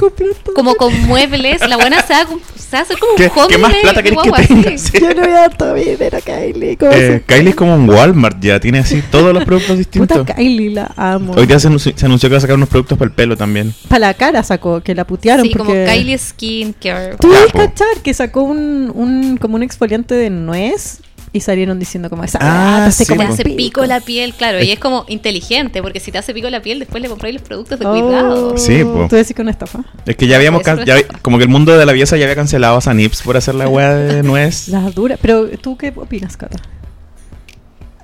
Como 0.55 0.75
con 0.75 0.93
muebles. 1.03 1.61
La 1.67 1.77
buena 1.77 2.01
se 2.01 2.13
va 2.13 2.19
a, 2.19 2.81
hacer 2.81 2.97
como 2.97 3.15
¿Qué, 3.15 3.25
un 3.25 3.31
home 3.39 3.47
qué 3.49 3.57
más 3.59 3.71
de- 3.73 3.81
plata 3.81 4.03
querés 4.03 4.19
que 4.23 4.29
guagua, 4.29 4.47
tenga? 4.47 4.77
sí. 4.77 4.91
Yo 4.99 5.13
no 5.13 5.21
voy 5.21 5.29
a 5.29 5.33
dar 5.33 5.57
todo 5.57 5.73
mi 5.75 5.83
dinero 5.83 6.17
a 6.17 6.21
Kylie. 6.21 6.77
¿cómo 6.77 6.91
Eh, 6.91 7.23
Kylie 7.25 7.49
es 7.51 7.55
como 7.55 7.75
un 7.75 7.89
Walmart 7.89 8.39
ya, 8.41 8.59
tiene 8.59 8.79
así 8.79 9.01
todos 9.11 9.33
los 9.33 9.45
productos 9.45 9.77
distintos. 9.77 10.17
Puta 10.17 10.35
Kylie, 10.35 10.71
la 10.71 10.91
amo. 10.97 11.33
Hoy 11.37 11.45
día 11.45 11.59
se 11.59 11.67
anunció, 11.67 11.93
se 11.95 12.05
anunció 12.05 12.27
que 12.29 12.33
va 12.33 12.37
a 12.39 12.41
sacar 12.41 12.55
unos 12.57 12.69
productos 12.69 12.97
para 12.97 13.07
el 13.09 13.15
pelo 13.15 13.37
también. 13.37 13.73
Para 13.87 13.99
la 14.07 14.13
cara 14.15 14.43
sacó, 14.43 14.81
que 14.81 14.93
la 14.95 15.05
putearon. 15.05 15.45
Sí, 15.45 15.53
como. 15.53 15.71
Kylie 15.71 16.17
Skin 16.17 16.73
Care. 16.73 17.15
Tú 17.19 17.31
debes 17.31 17.53
cachar 17.53 17.87
que 18.03 18.13
sacó 18.13 18.41
un, 18.43 18.91
un, 18.93 19.37
como 19.37 19.55
un 19.55 19.63
exfoliante 19.63 20.15
de 20.15 20.29
nuez 20.29 20.99
y 21.35 21.39
salieron 21.41 21.79
diciendo 21.79 22.09
como 22.11 22.23
esa 22.23 22.37
Ah, 22.41 22.85
te 22.85 22.91
sí, 22.91 23.05
Te 23.05 23.09
como 23.09 23.23
el 23.23 23.33
hace 23.33 23.43
pico 23.43 23.83
la 23.87 23.99
piel, 24.01 24.33
claro. 24.35 24.61
Y 24.63 24.71
es 24.71 24.77
como 24.79 25.03
inteligente, 25.07 25.81
porque 25.81 25.99
si 25.99 26.11
te 26.11 26.19
hace 26.19 26.33
pico 26.33 26.47
la 26.51 26.61
piel, 26.61 26.77
después 26.79 27.01
le 27.01 27.09
compráis 27.09 27.33
los 27.33 27.41
productos 27.43 27.79
de 27.79 27.85
Oh, 27.87 27.91
cuidado. 27.91 28.57
Sí, 28.57 28.83
po. 28.83 29.07
Tú 29.09 29.15
decís 29.15 29.35
que 29.35 29.41
una 29.41 29.49
estafa. 29.51 29.79
Es 30.05 30.15
que 30.15 30.27
ya 30.27 30.35
habíamos, 30.37 30.61
ya- 30.85 30.97
como 31.23 31.37
que 31.39 31.43
el 31.43 31.49
mundo 31.49 31.75
de 31.77 31.85
la 31.85 31.91
belleza 31.91 32.17
ya 32.17 32.25
había 32.25 32.35
cancelado 32.35 32.77
a 32.77 32.81
Sanips 32.81 33.23
por 33.23 33.35
hacer 33.35 33.55
la 33.55 33.67
weá 33.67 33.93
de 33.95 34.21
nuez. 34.23 34.67
Las 34.67 34.93
duras. 34.93 35.17
Pero, 35.21 35.47
¿tú 35.59 35.75
qué 35.75 35.91
opinas, 35.95 36.37
Cata? 36.37 36.57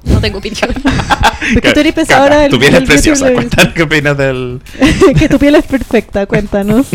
No 0.05 0.19
tengo 0.21 0.39
opinión. 0.39 0.69
Porque 1.53 1.71
tú 1.73 1.79
eres 1.81 1.93
pensadora 1.93 2.29
Cata, 2.29 2.41
del- 2.41 2.51
Tu 2.51 2.59
piel 2.59 2.75
es 2.75 2.83
preciosa, 2.83 3.31
cuéntanos 3.33 3.73
qué 3.73 3.83
opinas 3.83 4.17
del... 4.17 4.61
que 5.19 5.29
tu 5.29 5.37
piel 5.37 5.55
es 5.55 5.65
perfecta, 5.65 6.25
cuéntanos. 6.25 6.87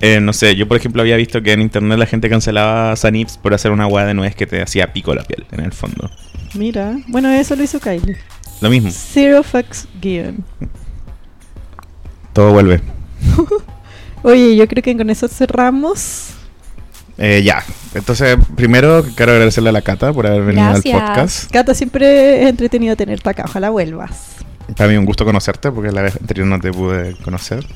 Eh, 0.00 0.20
no 0.20 0.32
sé, 0.32 0.56
yo 0.56 0.66
por 0.66 0.76
ejemplo 0.78 1.02
había 1.02 1.16
visto 1.16 1.42
que 1.42 1.52
en 1.52 1.60
internet 1.60 1.98
la 1.98 2.06
gente 2.06 2.28
cancelaba 2.30 2.96
Sanips 2.96 3.36
por 3.36 3.52
hacer 3.52 3.70
una 3.70 3.86
weá 3.86 4.06
de 4.06 4.14
nuez 4.14 4.34
que 4.34 4.46
te 4.46 4.62
hacía 4.62 4.92
pico 4.92 5.14
la 5.14 5.22
piel, 5.24 5.44
en 5.52 5.60
el 5.60 5.72
fondo. 5.72 6.10
Mira, 6.54 6.96
bueno, 7.08 7.30
eso 7.30 7.54
lo 7.54 7.62
hizo 7.62 7.78
Kylie. 7.80 8.16
Lo 8.60 8.70
mismo, 8.70 8.90
Zero 8.90 9.42
fucks 9.42 9.86
given. 10.00 10.44
todo 12.32 12.52
vuelve. 12.52 12.80
Oye, 14.22 14.56
yo 14.56 14.66
creo 14.68 14.82
que 14.82 14.96
con 14.96 15.10
eso 15.10 15.28
cerramos. 15.28 16.30
Eh, 17.18 17.42
ya, 17.42 17.62
entonces 17.94 18.38
primero 18.56 19.04
quiero 19.14 19.32
agradecerle 19.32 19.68
a 19.68 19.72
la 19.72 19.82
Cata 19.82 20.12
por 20.12 20.26
haber 20.26 20.42
venido 20.42 20.64
Gracias. 20.70 20.94
al 20.94 21.06
podcast. 21.08 21.50
Cata, 21.50 21.74
siempre 21.74 22.42
es 22.42 22.48
entretenido 22.48 22.96
tenerte 22.96 23.28
acá. 23.28 23.44
Ojalá 23.46 23.68
vuelvas. 23.70 24.36
Para 24.76 24.88
mí 24.88 24.96
un 24.96 25.04
gusto 25.04 25.24
conocerte 25.24 25.70
porque 25.70 25.92
la 25.92 26.02
vez 26.02 26.16
anterior 26.16 26.46
no 26.46 26.58
te 26.60 26.72
pude 26.72 27.16
conocer. 27.22 27.66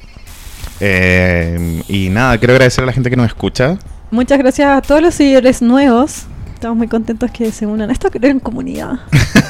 Eh, 0.80 1.82
y 1.88 2.08
nada, 2.10 2.38
quiero 2.38 2.52
agradecer 2.54 2.82
a 2.84 2.86
la 2.86 2.92
gente 2.92 3.10
que 3.10 3.16
nos 3.16 3.26
escucha. 3.26 3.78
Muchas 4.10 4.38
gracias 4.38 4.68
a 4.68 4.82
todos 4.82 5.00
los 5.02 5.14
seguidores 5.14 5.62
nuevos. 5.62 6.24
Estamos 6.54 6.76
muy 6.78 6.88
contentos 6.88 7.30
que 7.30 7.50
se 7.52 7.66
unan 7.66 7.90
a 7.90 7.92
esta 7.92 8.08
gran 8.10 8.40
comunidad. 8.40 9.00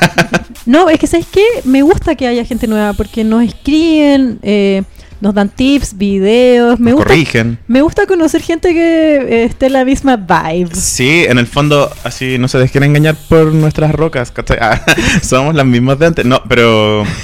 no, 0.67 0.89
es 0.89 0.99
que 0.99 1.07
¿sabes 1.07 1.27
qué? 1.31 1.45
Me 1.65 1.83
gusta 1.83 2.15
que 2.15 2.27
haya 2.27 2.45
gente 2.45 2.67
nueva 2.67 2.93
porque 2.95 3.23
nos 3.25 3.43
escriben, 3.45 4.39
eh, 4.43 4.83
nos 5.21 5.33
dan 5.35 5.49
tips, 5.49 5.97
videos. 5.97 6.81
Me 6.81 6.91
Nos 6.91 6.99
gusta, 7.01 7.09
corrigen. 7.11 7.59
me 7.69 7.83
gusta 7.83 8.07
conocer 8.07 8.43
gente 8.43 8.73
que 8.73 9.17
eh, 9.17 9.45
esté 9.45 9.67
en 9.67 9.75
la 9.75 9.85
misma 9.85 10.17
vibe. 10.17 10.75
Sí, 10.75 11.25
en 11.29 11.39
el 11.39 11.47
fondo, 11.47 11.91
así 12.05 12.37
no 12.39 12.49
se 12.49 12.59
dejen 12.59 12.83
engañar 12.85 13.17
por 13.29 13.53
nuestras 13.53 13.95
rocas. 13.95 14.33
Ah, 14.61 14.81
somos 15.23 15.55
las 15.55 15.67
mismas 15.67 15.99
de 15.99 16.07
antes. 16.07 16.25
No, 16.25 16.43
pero. 16.49 17.05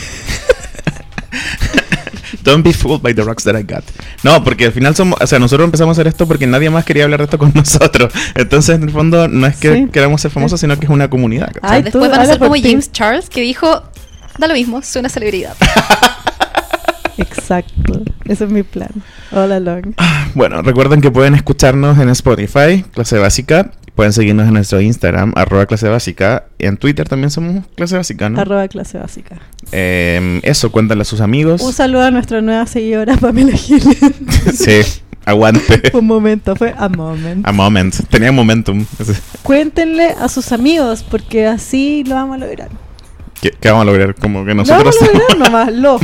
Don't 2.42 2.62
be 2.64 2.72
fooled 2.72 3.02
by 3.02 3.12
the 3.14 3.22
rocks 3.22 3.44
that 3.44 3.54
I 3.54 3.62
got. 3.62 3.84
No, 4.22 4.42
porque 4.42 4.66
al 4.66 4.72
final 4.72 4.94
somos, 4.96 5.20
o 5.20 5.26
sea, 5.26 5.38
nosotros 5.38 5.64
empezamos 5.66 5.96
a 5.96 6.00
hacer 6.00 6.06
esto 6.08 6.26
porque 6.26 6.46
nadie 6.46 6.70
más 6.70 6.84
quería 6.84 7.04
hablar 7.04 7.18
de 7.20 7.24
esto 7.24 7.38
con 7.38 7.52
nosotros. 7.54 8.12
Entonces, 8.34 8.76
en 8.76 8.84
el 8.84 8.90
fondo, 8.90 9.28
no 9.28 9.46
es 9.46 9.56
que 9.56 9.74
Sí. 9.74 9.88
queramos 9.92 10.20
ser 10.20 10.30
famosos, 10.30 10.58
sino 10.60 10.78
que 10.78 10.86
es 10.86 10.90
una 10.90 11.08
comunidad. 11.10 11.52
Ay, 11.62 11.82
Después 11.82 12.10
van 12.10 12.20
a 12.20 12.26
ser 12.26 12.38
como 12.38 12.54
ti. 12.54 12.62
James 12.62 12.90
Charles, 12.92 13.28
que 13.28 13.40
dijo, 13.42 13.82
da 14.38 14.46
lo 14.48 14.54
mismo, 14.54 14.80
soy 14.82 15.00
una 15.00 15.08
celebridad. 15.08 15.54
Exacto. 17.18 18.02
Ese 18.24 18.44
es 18.44 18.50
mi 18.50 18.62
plan. 18.62 18.88
All 19.32 19.52
along. 19.52 19.94
Bueno, 20.34 20.62
recuerden 20.62 21.00
que 21.00 21.10
pueden 21.10 21.34
escucharnos 21.34 21.98
en 21.98 22.08
Spotify, 22.10 22.82
clase 22.94 23.18
básica. 23.18 23.72
Pueden 23.94 24.12
seguirnos 24.12 24.46
en 24.48 24.54
nuestro 24.54 24.80
Instagram, 24.80 25.32
arroba 25.36 25.66
clase 25.66 25.88
básica. 25.88 26.44
Y 26.58 26.66
en 26.66 26.76
Twitter 26.76 27.08
también 27.08 27.30
somos 27.30 27.66
clase 27.74 27.96
básica, 27.96 28.30
¿no? 28.30 28.40
Arroba 28.40 28.66
clase 28.68 28.98
básica. 28.98 29.36
Eh, 29.72 30.40
eso, 30.42 30.72
cuéntale 30.72 31.02
a 31.02 31.04
sus 31.04 31.20
amigos. 31.20 31.60
Un 31.60 31.72
saludo 31.72 32.02
a 32.02 32.10
nuestra 32.10 32.40
nueva 32.40 32.66
seguidora 32.66 33.16
Pamela 33.16 33.56
Gil. 33.56 33.82
sí, 34.54 34.80
aguante. 35.24 35.90
un 35.92 36.06
momento, 36.06 36.56
fue 36.56 36.74
a 36.76 36.88
moment. 36.88 37.46
A 37.46 37.52
moment. 37.52 37.94
Tenía 38.08 38.32
momentum. 38.32 38.86
Cuéntenle 39.42 40.14
a 40.18 40.28
sus 40.28 40.52
amigos, 40.52 41.02
porque 41.02 41.46
así 41.46 42.04
lo 42.06 42.14
vamos 42.14 42.36
a 42.36 42.46
lograr. 42.46 42.68
¿Qué, 43.40 43.52
qué 43.58 43.70
vamos 43.70 43.82
a 43.82 43.86
lograr? 43.86 44.14
Como 44.14 44.44
que 44.44 44.50
Lo 44.50 44.56
nosotros... 44.56 44.96
vamos 45.00 45.02
a 45.02 45.18
lograr 45.18 45.38
nomás, 45.50 45.72
lo. 45.72 46.00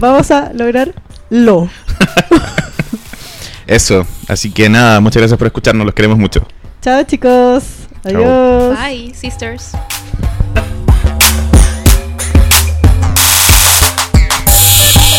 Vamos 0.00 0.30
a 0.30 0.52
lograr 0.52 0.94
lo. 1.30 1.68
Eso. 3.66 4.06
Así 4.28 4.50
que 4.50 4.68
nada, 4.68 5.00
muchas 5.00 5.20
gracias 5.20 5.38
por 5.38 5.46
escucharnos. 5.46 5.86
Los 5.86 5.94
queremos 5.94 6.18
mucho. 6.18 6.46
Chao 6.80 7.04
chicos. 7.04 7.88
Chao. 8.02 8.12
Adiós. 8.12 8.78
Bye, 8.78 9.12
sisters. 9.14 9.72